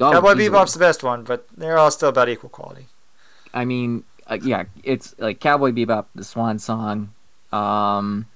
Oh, 0.00 0.12
Cowboy 0.12 0.32
easily. 0.36 0.48
Bebop's 0.50 0.72
the 0.74 0.78
best 0.78 1.02
one, 1.02 1.24
but 1.24 1.48
they're 1.56 1.76
all 1.78 1.90
still 1.90 2.10
about 2.10 2.28
equal 2.28 2.50
quality. 2.50 2.86
i 3.54 3.64
mean 3.64 4.04
uh, 4.28 4.38
yeah 4.42 4.64
it's 4.84 5.14
like 5.18 5.40
cowboy 5.40 5.70
bebop 5.70 6.06
the 6.14 6.24
swan 6.24 6.58
song 6.58 7.12
um 7.52 8.26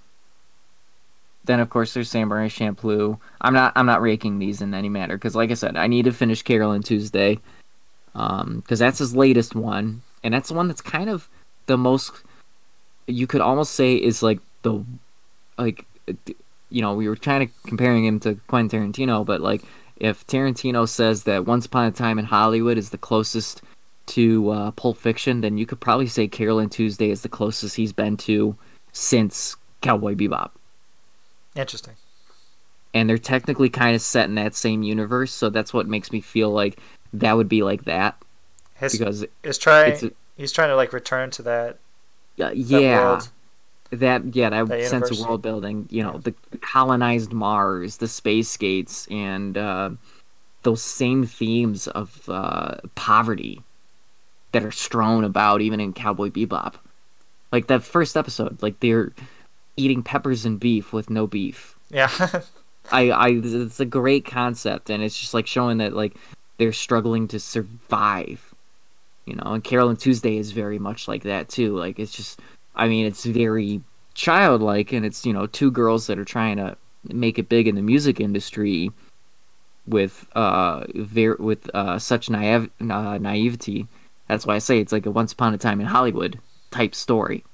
then 1.44 1.58
of 1.60 1.68
course 1.68 1.92
there's 1.94 2.08
samurai 2.08 2.48
champloo 2.48 3.18
i'm 3.40 3.52
not 3.52 3.72
i'm 3.76 3.86
not 3.86 4.00
raking 4.00 4.38
these 4.38 4.62
in 4.62 4.72
any 4.72 4.88
manner 4.88 5.16
because 5.16 5.34
like 5.34 5.50
i 5.50 5.54
said 5.54 5.76
i 5.76 5.86
need 5.86 6.04
to 6.04 6.12
finish 6.12 6.42
Carole 6.42 6.72
and 6.72 6.84
Tuesday 6.84 7.38
um 8.14 8.60
because 8.60 8.78
that's 8.78 8.98
his 8.98 9.14
latest 9.16 9.54
one 9.54 10.00
and 10.22 10.34
that's 10.34 10.48
the 10.48 10.54
one 10.54 10.68
that's 10.68 10.80
kind 10.80 11.08
of 11.08 11.28
the 11.66 11.76
most 11.76 12.12
you 13.06 13.26
could 13.26 13.40
almost 13.40 13.74
say 13.74 13.94
is 13.94 14.22
like 14.22 14.40
the 14.62 14.84
like 15.58 15.86
you 16.70 16.82
know 16.82 16.94
we 16.94 17.08
were 17.08 17.16
trying 17.16 17.46
to 17.46 17.52
comparing 17.66 18.04
him 18.04 18.20
to 18.20 18.34
quentin 18.46 18.92
tarantino 18.92 19.24
but 19.24 19.40
like 19.40 19.62
if 19.96 20.26
tarantino 20.26 20.88
says 20.88 21.24
that 21.24 21.46
once 21.46 21.66
upon 21.66 21.86
a 21.86 21.90
time 21.90 22.18
in 22.18 22.24
hollywood 22.24 22.78
is 22.78 22.90
the 22.90 22.98
closest 22.98 23.62
to 24.06 24.50
uh, 24.50 24.70
pulp 24.72 24.96
fiction 24.96 25.40
then 25.40 25.56
you 25.56 25.66
could 25.66 25.78
probably 25.78 26.06
say 26.06 26.26
Carole 26.26 26.58
and 26.58 26.72
Tuesday 26.72 27.10
is 27.10 27.22
the 27.22 27.28
closest 27.28 27.76
he's 27.76 27.92
been 27.92 28.16
to 28.16 28.56
since 28.92 29.54
cowboy 29.82 30.14
bebop 30.14 30.50
Interesting. 31.54 31.94
and 32.92 33.08
they're 33.08 33.18
technically 33.18 33.68
kind 33.68 33.94
of 33.94 34.02
set 34.02 34.28
in 34.28 34.34
that 34.34 34.54
same 34.54 34.82
universe 34.82 35.32
so 35.32 35.48
that's 35.48 35.72
what 35.72 35.86
makes 35.86 36.10
me 36.10 36.20
feel 36.20 36.50
like 36.50 36.80
that 37.12 37.36
would 37.36 37.48
be 37.48 37.62
like 37.62 37.84
that 37.84 38.20
His 38.80 38.92
because 38.98 39.24
is 39.42 39.58
trying. 39.58 39.92
it's 39.92 40.02
a- 40.02 40.12
he's 40.36 40.52
trying 40.52 40.70
to 40.70 40.76
like 40.76 40.92
return 40.92 41.30
to 41.32 41.42
that. 41.42 41.70
uh, 42.40 42.48
that 42.48 42.56
yeah 42.56 43.04
world. 43.04 43.28
that 43.90 44.34
yeah 44.34 44.48
that, 44.50 44.66
That 44.68 44.84
sense 44.88 45.10
of 45.10 45.20
world 45.20 45.42
building 45.42 45.86
you 45.90 46.02
know 46.02 46.14
Yeah. 46.24 46.32
the 46.50 46.58
colonized 46.58 47.32
mars 47.32 47.98
the 47.98 48.08
space 48.08 48.56
gates 48.56 49.06
and 49.10 49.56
uh, 49.58 49.90
those 50.62 50.82
same 50.82 51.26
themes 51.26 51.86
of 51.88 52.28
uh, 52.28 52.76
poverty 52.94 53.62
that 54.52 54.64
are 54.64 54.70
strewn 54.72 55.24
about 55.24 55.60
even 55.60 55.80
in 55.80 55.92
cowboy 55.92 56.28
bebop 56.30 56.74
like 57.52 57.66
that 57.66 57.82
first 57.82 58.16
episode 58.16 58.62
like 58.62 58.80
they're 58.80 59.12
eating 59.76 60.02
peppers 60.02 60.44
and 60.46 60.58
beef 60.60 60.92
with 60.92 61.10
no 61.10 61.26
beef 61.26 61.76
Yeah. 61.90 62.10
I, 62.92 63.10
I 63.10 63.28
it's 63.44 63.78
a 63.80 63.84
great 63.84 64.24
concept 64.24 64.88
and 64.90 65.02
it's 65.02 65.18
just 65.18 65.34
like 65.34 65.46
showing 65.46 65.78
that 65.78 65.92
like 65.94 66.14
they're 66.58 66.72
struggling 66.72 67.28
to 67.28 67.38
survive 67.38 68.49
you 69.30 69.36
know 69.36 69.52
and 69.52 69.64
Carole 69.64 69.88
and 69.88 69.98
Tuesday 69.98 70.36
is 70.36 70.50
very 70.50 70.78
much 70.78 71.06
like 71.08 71.22
that 71.22 71.48
too. 71.48 71.76
Like 71.76 71.98
it's 71.98 72.12
just 72.12 72.40
i 72.74 72.86
mean 72.88 73.06
it's 73.06 73.24
very 73.24 73.80
childlike 74.14 74.92
and 74.92 75.06
it's 75.06 75.24
you 75.24 75.32
know 75.32 75.46
two 75.46 75.70
girls 75.70 76.06
that 76.06 76.18
are 76.18 76.24
trying 76.24 76.56
to 76.56 76.76
make 77.04 77.38
it 77.38 77.48
big 77.48 77.66
in 77.66 77.76
the 77.76 77.82
music 77.82 78.20
industry 78.20 78.90
with 79.86 80.26
uh 80.34 80.84
ver- 80.96 81.36
with 81.38 81.70
uh 81.74 81.98
such 81.98 82.28
naive 82.28 82.68
uh, 82.80 83.18
naivety. 83.18 83.86
That's 84.28 84.46
why 84.46 84.56
i 84.56 84.58
say 84.58 84.78
it's 84.80 84.92
like 84.92 85.06
a 85.06 85.10
once 85.10 85.32
upon 85.32 85.54
a 85.54 85.58
time 85.58 85.80
in 85.80 85.86
hollywood 85.86 86.38
type 86.70 86.94
story. 86.94 87.44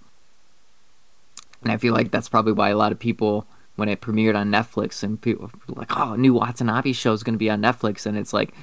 And 1.63 1.71
i 1.71 1.77
feel 1.77 1.95
like 1.95 2.11
that's 2.11 2.29
probably 2.29 2.53
why 2.53 2.71
a 2.71 2.77
lot 2.77 2.93
of 2.93 2.99
people 2.99 3.47
when 3.77 3.91
it 3.91 4.01
premiered 4.01 4.35
on 4.37 4.51
Netflix 4.51 5.03
and 5.03 5.21
people 5.21 5.51
were 5.69 5.75
like, 5.75 5.97
"Oh, 5.97 6.15
a 6.15 6.17
new 6.17 6.33
Watanabe 6.33 6.93
show 6.93 7.13
is 7.13 7.23
going 7.23 7.35
to 7.35 7.39
be 7.39 7.51
on 7.51 7.61
Netflix," 7.61 8.07
and 8.07 8.17
it's 8.17 8.33
like 8.33 8.55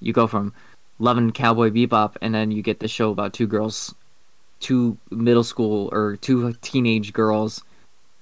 you 0.00 0.12
go 0.12 0.26
from 0.26 0.52
loving 1.00 1.32
Cowboy 1.32 1.70
Bebop 1.70 2.16
and 2.20 2.32
then 2.32 2.52
you 2.52 2.62
get 2.62 2.78
the 2.78 2.86
show 2.86 3.10
about 3.10 3.32
two 3.32 3.48
girls, 3.48 3.94
two 4.60 4.98
middle 5.10 5.42
school 5.42 5.88
or 5.92 6.16
two 6.16 6.52
teenage 6.60 7.12
girls 7.12 7.64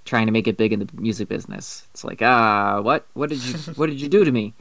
trying 0.06 0.26
to 0.26 0.32
make 0.32 0.48
it 0.48 0.56
big 0.56 0.72
in 0.72 0.80
the 0.80 0.88
music 0.94 1.28
business. 1.28 1.86
It's 1.90 2.05
like, 2.05 2.22
ah, 2.22 2.80
what? 2.80 3.06
What 3.12 3.28
did 3.28 3.44
you? 3.44 3.55
what 3.74 3.88
did 3.90 4.00
you 4.00 4.09
do 4.09 4.24
to 4.24 4.32
me? 4.32 4.55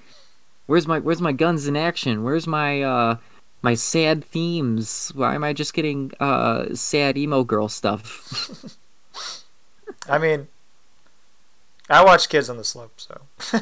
Where's 0.66 0.88
my 0.88 1.00
Where's 1.00 1.22
my 1.22 1.32
guns 1.32 1.68
in 1.68 1.78
action? 1.78 2.24
Where's 2.24 2.46
my 2.46 2.82
uh 2.82 3.18
my 3.62 3.74
sad 3.74 4.26
themes? 4.26 5.12
Why 5.16 5.36
am 5.36 5.44
I 5.44 5.54
just 5.54 5.74
getting 5.74 6.12
uh 6.20 6.76
sad 6.76 7.18
emo 7.18 7.44
girl 7.44 7.70
stuff? 7.70 8.76
I 10.10 10.18
mean, 10.18 10.48
I 11.90 12.04
watch 12.04 12.30
Kids 12.30 12.50
on 12.50 12.58
the 12.58 12.64
Slope, 12.64 13.00
so 13.00 13.22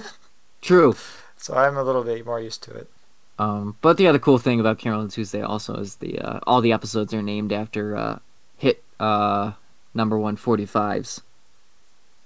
True. 0.62 0.96
so 1.38 1.54
I'm 1.54 1.78
a 1.78 1.84
little 1.84 2.04
bit 2.04 2.26
more 2.26 2.42
used 2.42 2.64
to 2.64 2.72
it. 2.72 2.90
Um, 3.38 3.76
but 3.82 3.98
the 3.98 4.08
other 4.08 4.20
cool 4.20 4.38
thing 4.38 4.60
about 4.60 4.80
Carole 4.80 5.02
and 5.02 5.12
Tuesday 5.12 5.42
also 5.42 5.76
is 5.76 5.98
the 5.98 6.20
uh, 6.20 6.40
all 6.48 6.62
the 6.62 6.72
episodes 6.72 7.14
are 7.14 7.22
named 7.22 7.52
after 7.52 7.96
uh, 7.98 8.20
hit 8.58 8.84
uh, 9.00 9.54
number 9.94 10.18
one 10.18 10.36
forty 10.38 10.66
fives. 10.66 11.22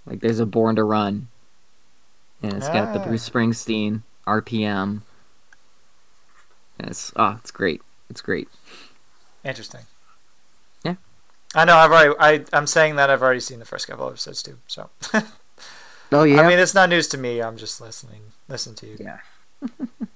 Like 0.06 0.20
there's 0.22 0.40
a 0.40 0.46
Born 0.46 0.76
to 0.76 0.84
Run, 0.84 1.28
and 2.44 2.54
it's 2.54 2.68
got 2.68 2.94
the 2.94 3.00
Ah. 3.00 3.06
Bruce 3.06 3.28
Springsteen 3.28 4.04
RPM. 4.28 5.02
And 6.80 6.90
it's 6.92 7.12
oh, 7.16 7.38
it's 7.40 7.52
great. 7.52 7.82
It's 8.10 8.22
great. 8.22 8.48
Interesting. 9.44 9.82
Yeah. 10.84 10.96
I 11.56 11.66
know. 11.66 11.76
I've 11.76 11.92
already. 11.92 12.14
I 12.20 12.46
I'm 12.54 12.68
saying 12.68 12.98
that 12.98 13.10
I've 13.10 13.22
already 13.24 13.40
seen 13.40 13.60
the 13.60 13.66
first 13.66 13.88
couple 13.88 14.08
episodes 14.08 14.44
too. 14.44 14.60
So 14.68 14.90
Oh 16.12 16.24
yeah. 16.24 16.42
I 16.42 16.48
mean, 16.48 16.60
it's 16.60 16.74
not 16.74 16.90
news 16.90 17.08
to 17.10 17.18
me. 17.18 17.42
I'm 17.42 17.58
just 17.58 17.82
listening. 17.82 18.22
Listen 18.48 18.76
to 18.76 18.86
you. 18.88 18.98
yeah. 19.00 19.20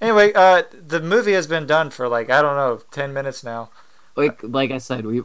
Anyway, 0.04 0.34
uh, 0.36 0.64
the 0.86 1.00
movie 1.00 1.32
has 1.32 1.48
been 1.48 1.66
done 1.66 1.90
for 1.90 2.10
like 2.10 2.30
I 2.30 2.42
don't 2.42 2.58
know, 2.58 2.82
ten 2.92 3.14
minutes 3.14 3.42
now. 3.42 3.70
Like 4.18 4.42
like 4.44 4.70
I 4.70 4.78
said, 4.78 5.06
we 5.06 5.22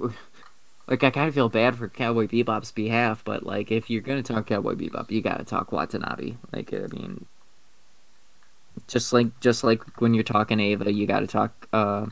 like 0.87 1.03
I 1.03 1.11
kind 1.11 1.27
of 1.27 1.35
feel 1.35 1.49
bad 1.49 1.75
for 1.75 1.89
Cowboy 1.89 2.29
Bebop's 2.29 2.71
behalf, 2.71 3.25
but 3.25 3.45
like 3.45 3.73
if 3.73 3.91
you're 3.91 4.03
gonna 4.03 4.23
talk 4.23 4.47
Cowboy 4.47 4.77
Bebop, 4.77 5.11
you 5.11 5.21
gotta 5.21 5.43
talk 5.43 5.73
Watanabe. 5.73 6.37
Like 6.53 6.73
I 6.73 6.87
mean, 6.93 7.27
just 8.87 9.13
like 9.13 9.41
just 9.41 9.65
like 9.65 9.83
when 10.01 10.15
you're 10.15 10.23
talking 10.23 10.61
Eva, 10.61 10.93
you 10.93 11.09
gotta 11.09 11.27
talk 11.27 11.67
uh, 11.73 12.07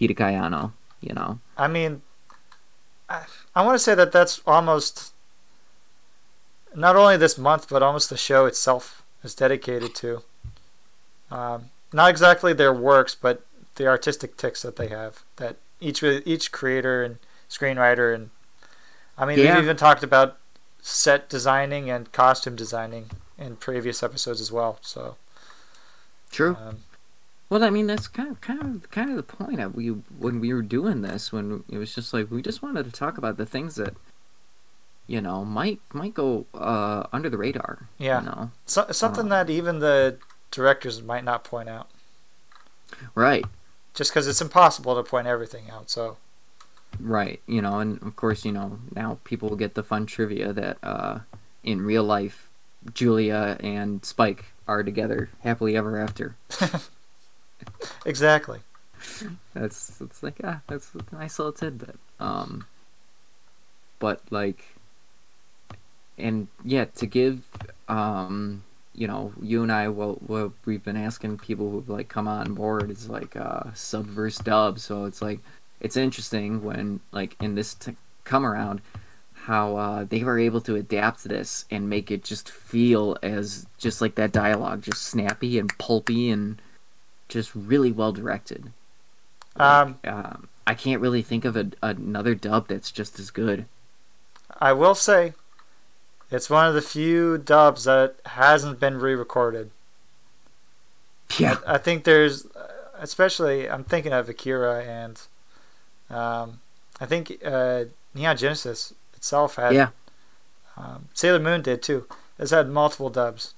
Hideki 0.00 0.32
Anno. 0.32 0.72
You 1.02 1.12
know, 1.12 1.38
I 1.58 1.68
mean, 1.68 2.00
I, 3.10 3.24
I 3.54 3.62
want 3.62 3.74
to 3.74 3.78
say 3.78 3.94
that 3.94 4.10
that's 4.10 4.40
almost 4.46 5.12
not 6.74 6.96
only 6.96 7.18
this 7.18 7.36
month, 7.36 7.68
but 7.68 7.82
almost 7.82 8.08
the 8.08 8.16
show 8.16 8.46
itself 8.46 9.02
is 9.22 9.34
dedicated 9.34 9.94
to. 9.96 10.22
Um, 11.30 11.70
not 11.92 12.10
exactly 12.10 12.52
their 12.52 12.72
works, 12.72 13.14
but 13.14 13.44
the 13.76 13.86
artistic 13.86 14.36
ticks 14.36 14.62
that 14.62 14.76
they 14.76 14.88
have. 14.88 15.22
That 15.36 15.56
each 15.80 16.02
each 16.02 16.52
creator 16.52 17.02
and 17.02 17.18
screenwriter 17.48 18.14
and 18.14 18.30
I 19.18 19.26
mean, 19.26 19.38
Yeah. 19.38 19.54
we've 19.56 19.64
even 19.64 19.76
talked 19.76 20.02
about 20.02 20.38
set 20.82 21.28
designing 21.28 21.90
and 21.90 22.10
costume 22.12 22.56
designing 22.56 23.10
in 23.38 23.56
previous 23.56 24.02
episodes 24.02 24.40
as 24.40 24.50
well. 24.52 24.78
So, 24.82 25.16
true. 26.30 26.56
um, 26.60 26.78
Well, 27.48 27.64
I 27.64 27.70
mean 27.70 27.86
that's 27.86 28.06
kind 28.08 28.30
of 28.30 28.40
kind 28.40 28.60
of 28.62 28.90
kind 28.90 29.10
of 29.10 29.16
the 29.16 29.22
point 29.22 29.60
of 29.60 29.74
we 29.74 29.88
when 29.88 30.40
we 30.40 30.52
were 30.54 30.62
doing 30.62 31.02
this 31.02 31.32
when 31.32 31.64
it 31.68 31.78
was 31.78 31.94
just 31.94 32.12
like 32.14 32.30
we 32.30 32.42
just 32.42 32.62
wanted 32.62 32.84
to 32.86 32.92
talk 32.92 33.18
about 33.18 33.36
the 33.38 33.46
things 33.46 33.74
that 33.74 33.94
you 35.06 35.20
know 35.20 35.44
might 35.44 35.80
might 35.92 36.14
go 36.14 36.46
uh, 36.54 37.04
under 37.12 37.28
the 37.28 37.36
radar. 37.38 37.88
Yeah. 37.98 38.20
You 38.20 38.26
know, 38.26 38.50
so, 38.66 38.86
something 38.92 39.26
Uh. 39.26 39.30
that 39.44 39.50
even 39.50 39.80
the 39.80 40.16
directors 40.50 41.02
might 41.02 41.24
not 41.24 41.44
point 41.44 41.68
out. 41.68 41.88
right. 43.14 43.44
just 43.94 44.10
because 44.10 44.26
it's 44.26 44.40
impossible 44.40 44.94
to 44.96 45.02
point 45.02 45.26
everything 45.26 45.70
out. 45.70 45.90
So 45.90 46.16
Right, 46.98 47.40
you 47.46 47.62
know, 47.62 47.78
and 47.78 48.02
of 48.02 48.16
course, 48.16 48.44
you 48.44 48.52
know, 48.52 48.78
now 48.94 49.18
people 49.24 49.54
get 49.56 49.74
the 49.74 49.82
fun 49.82 50.06
trivia 50.06 50.52
that 50.52 50.78
uh, 50.82 51.20
in 51.62 51.82
real 51.82 52.04
life, 52.04 52.48
Julia 52.92 53.56
and 53.60 54.04
Spike 54.04 54.46
are 54.66 54.82
together 54.82 55.30
happily 55.40 55.76
ever 55.76 55.98
after. 55.98 56.36
exactly, 58.04 58.60
That's 59.54 60.00
it's 60.00 60.22
like 60.22 60.40
ah, 60.42 60.60
that's 60.66 60.90
a 60.94 61.14
nice 61.14 61.38
little 61.38 61.52
tidbit. 61.52 61.98
Um, 62.18 62.66
but 63.98 64.20
like, 64.30 64.64
and 66.18 66.48
yeah, 66.64 66.86
to 66.96 67.06
give 67.06 67.46
um, 67.88 68.64
you 69.00 69.06
know, 69.06 69.32
you 69.40 69.62
and 69.62 69.72
I, 69.72 69.88
well, 69.88 70.18
what 70.26 70.52
we've 70.66 70.84
been 70.84 70.98
asking 70.98 71.38
people 71.38 71.70
who've 71.70 71.88
like 71.88 72.10
come 72.10 72.28
on 72.28 72.52
board 72.52 72.90
is 72.90 73.08
like 73.08 73.34
uh, 73.34 73.62
subverse 73.72 74.44
dub. 74.44 74.78
So 74.78 75.06
it's 75.06 75.22
like 75.22 75.40
it's 75.80 75.96
interesting 75.96 76.62
when 76.62 77.00
like 77.10 77.34
in 77.40 77.54
this 77.54 77.72
t- 77.72 77.96
come 78.24 78.44
around 78.44 78.82
how 79.32 79.74
uh, 79.76 80.04
they 80.04 80.22
were 80.22 80.38
able 80.38 80.60
to 80.60 80.76
adapt 80.76 81.24
this 81.24 81.64
and 81.70 81.88
make 81.88 82.10
it 82.10 82.22
just 82.22 82.50
feel 82.50 83.16
as 83.22 83.66
just 83.78 84.02
like 84.02 84.16
that 84.16 84.32
dialogue, 84.32 84.82
just 84.82 85.00
snappy 85.00 85.58
and 85.58 85.76
pulpy 85.78 86.28
and 86.28 86.60
just 87.30 87.54
really 87.54 87.92
well 87.92 88.12
directed. 88.12 88.70
Um, 89.56 89.98
Um, 90.04 90.48
I 90.66 90.74
can't 90.74 91.00
really 91.00 91.22
think 91.22 91.46
of 91.46 91.56
a, 91.56 91.70
another 91.82 92.34
dub 92.34 92.68
that's 92.68 92.90
just 92.92 93.18
as 93.18 93.30
good. 93.30 93.64
I 94.60 94.74
will 94.74 94.94
say, 94.94 95.32
it's 96.30 96.50
one 96.50 96.66
of 96.66 96.74
the 96.74 96.82
few 96.82 97.38
dubs 97.38 97.84
that 97.84 98.16
hasn't 98.26 98.80
been 98.80 98.98
re-recorded. 98.98 99.70
Yeah, 101.38 101.56
I 101.66 101.78
think 101.78 102.04
there's, 102.04 102.46
especially 102.98 103.68
I'm 103.68 103.84
thinking 103.84 104.12
of 104.12 104.28
Akira 104.28 104.82
and, 104.84 105.20
um, 106.10 106.60
I 107.00 107.06
think 107.06 107.38
uh, 107.44 107.84
Neon 108.14 108.36
Genesis 108.36 108.94
itself 109.14 109.56
had. 109.56 109.74
Yeah. 109.74 109.88
Um, 110.76 111.08
Sailor 111.14 111.40
Moon 111.40 111.62
did 111.62 111.82
too. 111.82 112.06
It's 112.38 112.50
had 112.52 112.68
multiple 112.68 113.10
dubs 113.10 113.54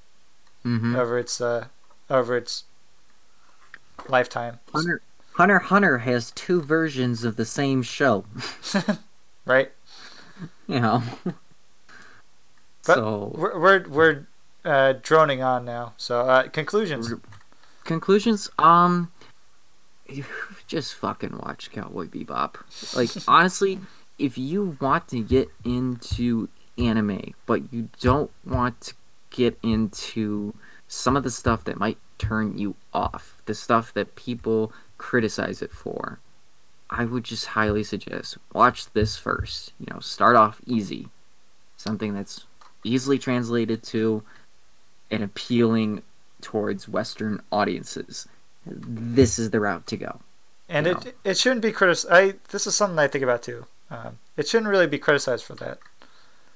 hmm 0.62 0.94
over 0.94 1.18
its 1.18 1.40
uh, 1.40 1.66
over 2.08 2.36
its 2.36 2.64
lifetime. 4.08 4.60
Hunter 4.72 5.00
Hunter 5.34 5.58
Hunter 5.58 5.98
has 5.98 6.30
two 6.32 6.60
versions 6.62 7.24
of 7.24 7.36
the 7.36 7.44
same 7.44 7.82
show. 7.82 8.24
right? 9.44 9.72
You 10.68 10.80
know. 10.80 11.02
But 12.86 12.94
so 12.96 13.32
We're 13.34 13.58
we're, 13.58 13.88
we're 13.88 14.26
uh, 14.64 14.94
droning 15.02 15.42
on 15.42 15.64
now. 15.64 15.94
So 15.96 16.20
uh, 16.20 16.48
conclusions. 16.48 17.12
conclusions 17.84 18.48
um 18.58 19.10
just 20.66 20.94
fucking 20.94 21.36
watch 21.38 21.70
cowboy 21.70 22.06
bebop 22.06 22.56
like 22.96 23.10
honestly 23.28 23.80
if 24.18 24.38
you 24.38 24.76
want 24.80 25.08
to 25.08 25.20
get 25.20 25.48
into 25.64 26.48
anime 26.78 27.34
but 27.46 27.72
you 27.72 27.88
don't 28.00 28.30
want 28.44 28.80
to 28.80 28.94
get 29.30 29.58
into 29.62 30.54
some 30.88 31.16
of 31.16 31.22
the 31.22 31.30
stuff 31.30 31.64
that 31.64 31.78
might 31.78 31.98
turn 32.18 32.56
you 32.56 32.74
off 32.92 33.42
the 33.46 33.54
stuff 33.54 33.92
that 33.94 34.14
people 34.14 34.72
criticize 34.96 35.60
it 35.60 35.72
for 35.72 36.20
i 36.88 37.04
would 37.04 37.24
just 37.24 37.46
highly 37.46 37.82
suggest 37.82 38.38
watch 38.52 38.90
this 38.92 39.16
first 39.16 39.72
you 39.80 39.86
know 39.92 39.98
start 39.98 40.36
off 40.36 40.60
easy 40.66 41.08
something 41.76 42.14
that's 42.14 42.46
easily 42.84 43.18
translated 43.18 43.82
to 43.84 44.22
and 45.10 45.22
appealing 45.22 46.02
towards 46.40 46.88
Western 46.88 47.40
audiences. 47.52 48.26
This 48.66 49.38
is 49.38 49.50
the 49.50 49.60
route 49.60 49.86
to 49.88 49.96
go. 49.96 50.20
And 50.68 50.86
it 50.86 51.14
it 51.24 51.36
shouldn't 51.36 51.62
be 51.62 51.72
criticized. 51.72 52.12
I 52.12 52.34
this 52.50 52.66
is 52.66 52.74
something 52.74 52.98
I 52.98 53.08
think 53.08 53.22
about 53.24 53.42
too. 53.42 53.66
Um, 53.90 54.18
it 54.36 54.48
shouldn't 54.48 54.70
really 54.70 54.86
be 54.86 54.98
criticized 54.98 55.44
for 55.44 55.54
that 55.56 55.78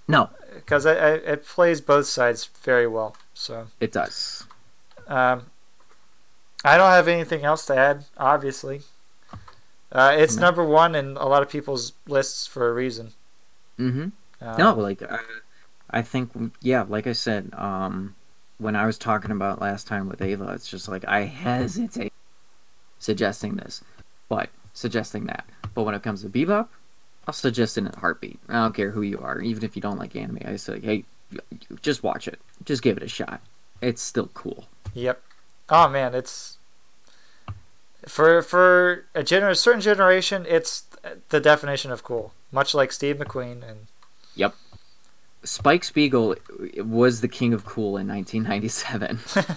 No, 0.09 0.31
because 0.55 0.87
I, 0.87 0.93
I, 0.95 1.11
it 1.35 1.45
plays 1.47 1.83
both 1.83 2.07
sides 2.07 2.49
very 2.63 2.87
well. 2.87 3.15
So 3.35 3.67
it 3.79 3.93
does. 3.93 4.45
um, 5.07 5.47
I 6.65 6.79
don't 6.79 6.91
have 6.91 7.09
anything 7.09 7.45
else 7.45 7.67
to 7.67 7.77
add. 7.77 8.07
Obviously, 8.17 8.81
uh, 9.93 10.15
it's 10.17 10.37
No. 10.37 10.43
number 10.43 10.65
one 10.65 10.95
in 10.95 11.17
a 11.19 11.27
lot 11.27 11.43
of 11.43 11.51
people's 11.51 11.93
lists 12.07 12.47
for 12.47 12.71
a 12.71 12.73
reason. 12.73 13.13
Mm-hmm. 13.79 14.09
Um, 14.41 14.57
No, 14.57 14.73
like 14.75 15.03
I, 15.03 15.19
I 15.97 16.03
think, 16.03 16.31
yeah, 16.61 16.85
like 16.87 17.07
I 17.07 17.13
said, 17.13 17.55
um, 17.55 18.15
when 18.59 18.77
I 18.77 18.85
was 18.85 18.99
talking 18.99 19.31
about 19.31 19.63
last 19.63 19.87
time 19.87 20.11
with 20.11 20.21
Eva, 20.21 20.53
it's 20.53 20.69
just 20.69 20.89
like 20.89 21.07
I 21.09 21.23
hesitate 21.23 22.13
suggesting 22.99 23.57
this, 23.57 23.83
but 24.29 24.51
suggesting 24.75 25.25
that. 25.25 25.47
But 25.75 25.85
when 25.85 25.95
it 25.95 26.03
comes 26.03 26.21
to 26.21 26.29
Bebop, 26.29 26.69
I'll 27.27 27.33
suggest 27.33 27.79
it 27.79 27.81
in 27.81 27.87
a 27.87 27.99
heartbeat. 27.99 28.39
I 28.51 28.57
don't 28.57 28.75
care 28.75 28.91
who 28.91 29.01
you 29.01 29.21
are, 29.21 29.41
even 29.41 29.65
if 29.65 29.75
you 29.75 29.81
don't 29.81 29.99
like 29.99 30.15
anime. 30.15 30.41
I 30.45 30.57
say, 30.57 30.81
hey, 30.81 31.05
just 31.81 32.03
watch 32.03 32.29
it, 32.29 32.41
just 32.63 32.83
give 32.83 32.99
it 32.99 33.03
a 33.03 33.09
shot. 33.09 33.41
It's 33.81 34.03
still 34.03 34.29
cool. 34.35 34.67
Yep. 34.93 35.23
Oh 35.71 35.89
man, 35.89 36.15
it's 36.15 36.59
for 38.07 38.43
for 38.43 39.07
a 39.15 39.23
gener- 39.23 39.57
certain 39.57 39.81
generation, 39.81 40.45
it's 40.47 40.85
the 41.31 41.41
definition 41.41 41.91
of 41.91 42.05
cool. 42.05 42.35
Much 42.53 42.75
like 42.75 42.93
Steve 42.93 43.17
McQueen 43.17 43.67
and 43.67 43.87
Spike 45.47 45.85
Spiegel 45.85 46.35
was 46.79 47.21
the 47.21 47.29
king 47.29 47.55
of 47.55 47.65
cool 47.65 47.97
in 47.97 48.09
1997. 48.09 49.21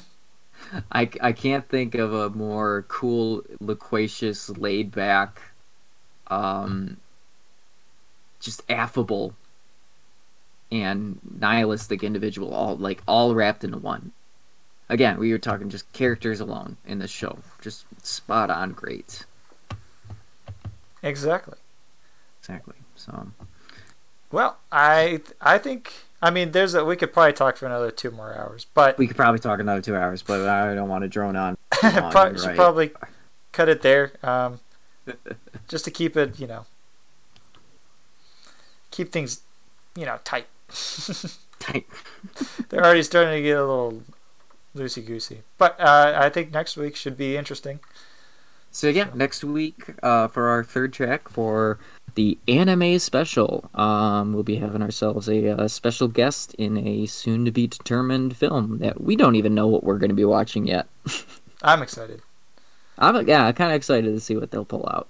I, 0.92 1.10
I 1.20 1.32
can't 1.32 1.68
think 1.68 1.96
of 1.96 2.14
a 2.14 2.30
more 2.30 2.86
cool, 2.88 3.44
loquacious, 3.60 4.50
laid 4.50 4.92
back, 4.92 5.42
um, 6.28 6.98
just 8.40 8.62
affable 8.70 9.34
and 10.72 11.20
nihilistic 11.40 12.04
individual, 12.04 12.54
all 12.54 12.78
like 12.78 13.02
all 13.08 13.34
wrapped 13.34 13.64
into 13.64 13.80
one. 13.80 14.12
Again, 14.90 15.18
we 15.18 15.32
were 15.32 15.40
talking 15.40 15.70
just 15.70 15.92
characters 15.92 16.40
alone 16.40 16.78
in 16.86 17.00
this 17.00 17.12
show, 17.12 17.40
just 17.62 17.86
spot 18.06 18.52
on, 18.52 18.74
great, 18.74 19.26
exactly. 21.02 21.58
exactly. 22.42 22.76
So 22.96 23.32
Well, 24.32 24.58
I 24.72 25.22
I 25.42 25.58
think 25.58 25.94
I 26.22 26.30
mean 26.30 26.52
there's 26.52 26.74
a 26.74 26.86
we 26.86 26.96
could 26.96 27.14
probably 27.14 27.34
talk 27.34 27.58
for 27.58 27.66
another 27.66 27.92
two 27.92 28.12
more 28.12 28.34
hours, 28.36 28.66
but 28.74 28.98
we 28.98 29.08
could 29.08 29.18
probably 29.18 29.40
talk 29.40 29.60
another 29.60 29.82
two 29.82 29.96
hours, 29.96 30.22
but 30.22 30.48
I 30.48 30.76
don't 30.76 30.90
want 30.90 31.04
to 31.04 31.08
drone 31.08 31.36
on. 31.36 31.58
on, 31.84 32.12
probably, 32.12 32.40
should 32.40 32.56
probably 32.56 32.92
cut 33.52 33.70
it 33.70 33.82
there, 33.82 34.14
um, 34.22 34.60
just 35.68 35.86
to 35.86 35.92
keep 35.92 36.16
it 36.16 36.40
you 36.40 36.48
know 36.48 36.66
keep 38.92 39.12
things 39.12 39.42
you 39.96 40.06
know 40.06 40.20
tight. 40.24 40.48
Tight. 41.60 41.86
They're 42.70 42.86
already 42.86 43.04
starting 43.04 43.34
to 43.34 43.42
get 43.42 43.58
a 43.58 43.60
little 43.60 44.02
loosey 44.74 45.06
goosey, 45.06 45.42
but 45.58 45.78
uh, 45.78 46.14
I 46.16 46.30
think 46.30 46.54
next 46.54 46.78
week 46.78 46.96
should 46.96 47.18
be 47.18 47.36
interesting. 47.36 47.82
So 48.72 48.88
yeah, 48.88 49.10
next 49.14 49.44
week 49.44 49.96
uh, 50.02 50.30
for 50.30 50.48
our 50.48 50.64
third 50.64 50.94
track 50.94 51.28
for 51.28 51.78
the 52.16 52.38
anime 52.48 53.00
special, 53.00 53.70
um, 53.76 54.34
we'll 54.34 54.44
be 54.44 54.56
having 54.58 54.82
ourselves 54.82 55.28
a, 55.30 55.50
uh 55.64 55.68
special 55.68 56.08
guest 56.08 56.54
in 56.56 56.78
a 56.78 57.06
soon-to-be 57.06 57.68
determined 57.68 58.36
film 58.38 58.80
that 58.80 59.02
we 59.02 59.16
don't 59.16 59.36
even 59.36 59.56
know 59.56 59.68
what 59.68 59.84
we're 59.84 59.98
going 60.00 60.10
to 60.10 60.16
be 60.16 60.26
watching 60.26 60.68
yet. 60.68 60.88
I'm 61.62 61.82
excited, 61.82 62.22
I'm 63.00 63.28
yeah, 63.28 63.52
kind 63.54 63.72
of 63.72 63.76
excited 63.78 64.12
to 64.12 64.20
see 64.20 64.36
what 64.38 64.52
they'll 64.52 64.64
pull 64.66 64.88
out 64.92 65.10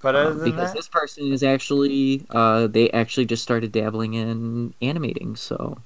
but 0.00 0.14
Um, 0.14 0.38
because 0.42 0.72
that, 0.72 0.72
this 0.72 0.88
person 0.88 1.32
is 1.32 1.42
actually 1.42 2.24
uh, 2.30 2.66
they 2.66 2.90
actually 2.90 3.26
just 3.26 3.42
started 3.42 3.72
dabbling 3.72 4.14
in 4.14 4.74
animating, 4.80 5.36
so 5.36 5.78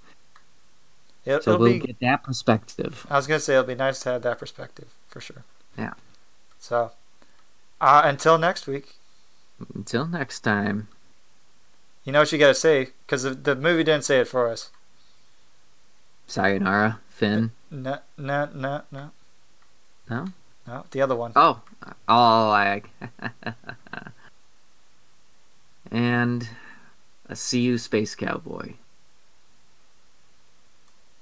it, 1.25 1.45
so 1.45 1.55
will 1.55 1.59
we'll 1.59 1.75
be. 1.79 1.81
get 1.81 1.99
that 2.01 2.23
perspective. 2.23 3.07
I 3.11 3.17
was 3.17 3.27
gonna 3.27 3.41
say 3.41 3.53
it'll 3.55 3.65
be 3.67 3.75
nice 3.75 4.01
to 4.01 4.09
have 4.11 4.23
that 4.23 4.39
perspective 4.39 4.95
for 5.07 5.21
sure. 5.21 5.45
Yeah. 5.79 5.95
So, 6.59 6.93
uh, 7.81 8.03
until 8.05 8.39
next 8.39 8.67
week, 8.69 9.00
Until 9.75 10.07
next 10.07 10.41
time, 10.41 10.89
you 12.05 12.13
know 12.13 12.21
what 12.21 12.33
you 12.33 12.39
gotta 12.39 12.55
say 12.55 12.89
because 13.07 13.23
the, 13.23 13.31
the 13.31 13.57
movie 13.57 13.85
didn't 13.85 14.05
say 14.05 14.21
it 14.21 14.29
for 14.29 14.49
us. 14.49 14.71
sayonara, 16.27 17.01
Finn. 17.09 17.53
No, 17.71 17.99
no, 18.17 18.49
no, 18.55 18.83
no, 18.91 19.11
No, 20.09 20.27
no. 20.67 20.85
The 20.91 21.03
other 21.03 21.15
one. 21.15 21.33
Oh, 21.37 21.61
oh, 22.09 22.51
I. 22.51 22.83
and 25.91 26.49
a 27.29 27.37
see 27.37 27.61
you, 27.61 27.79
space 27.79 28.15
cowboy. 28.15 28.75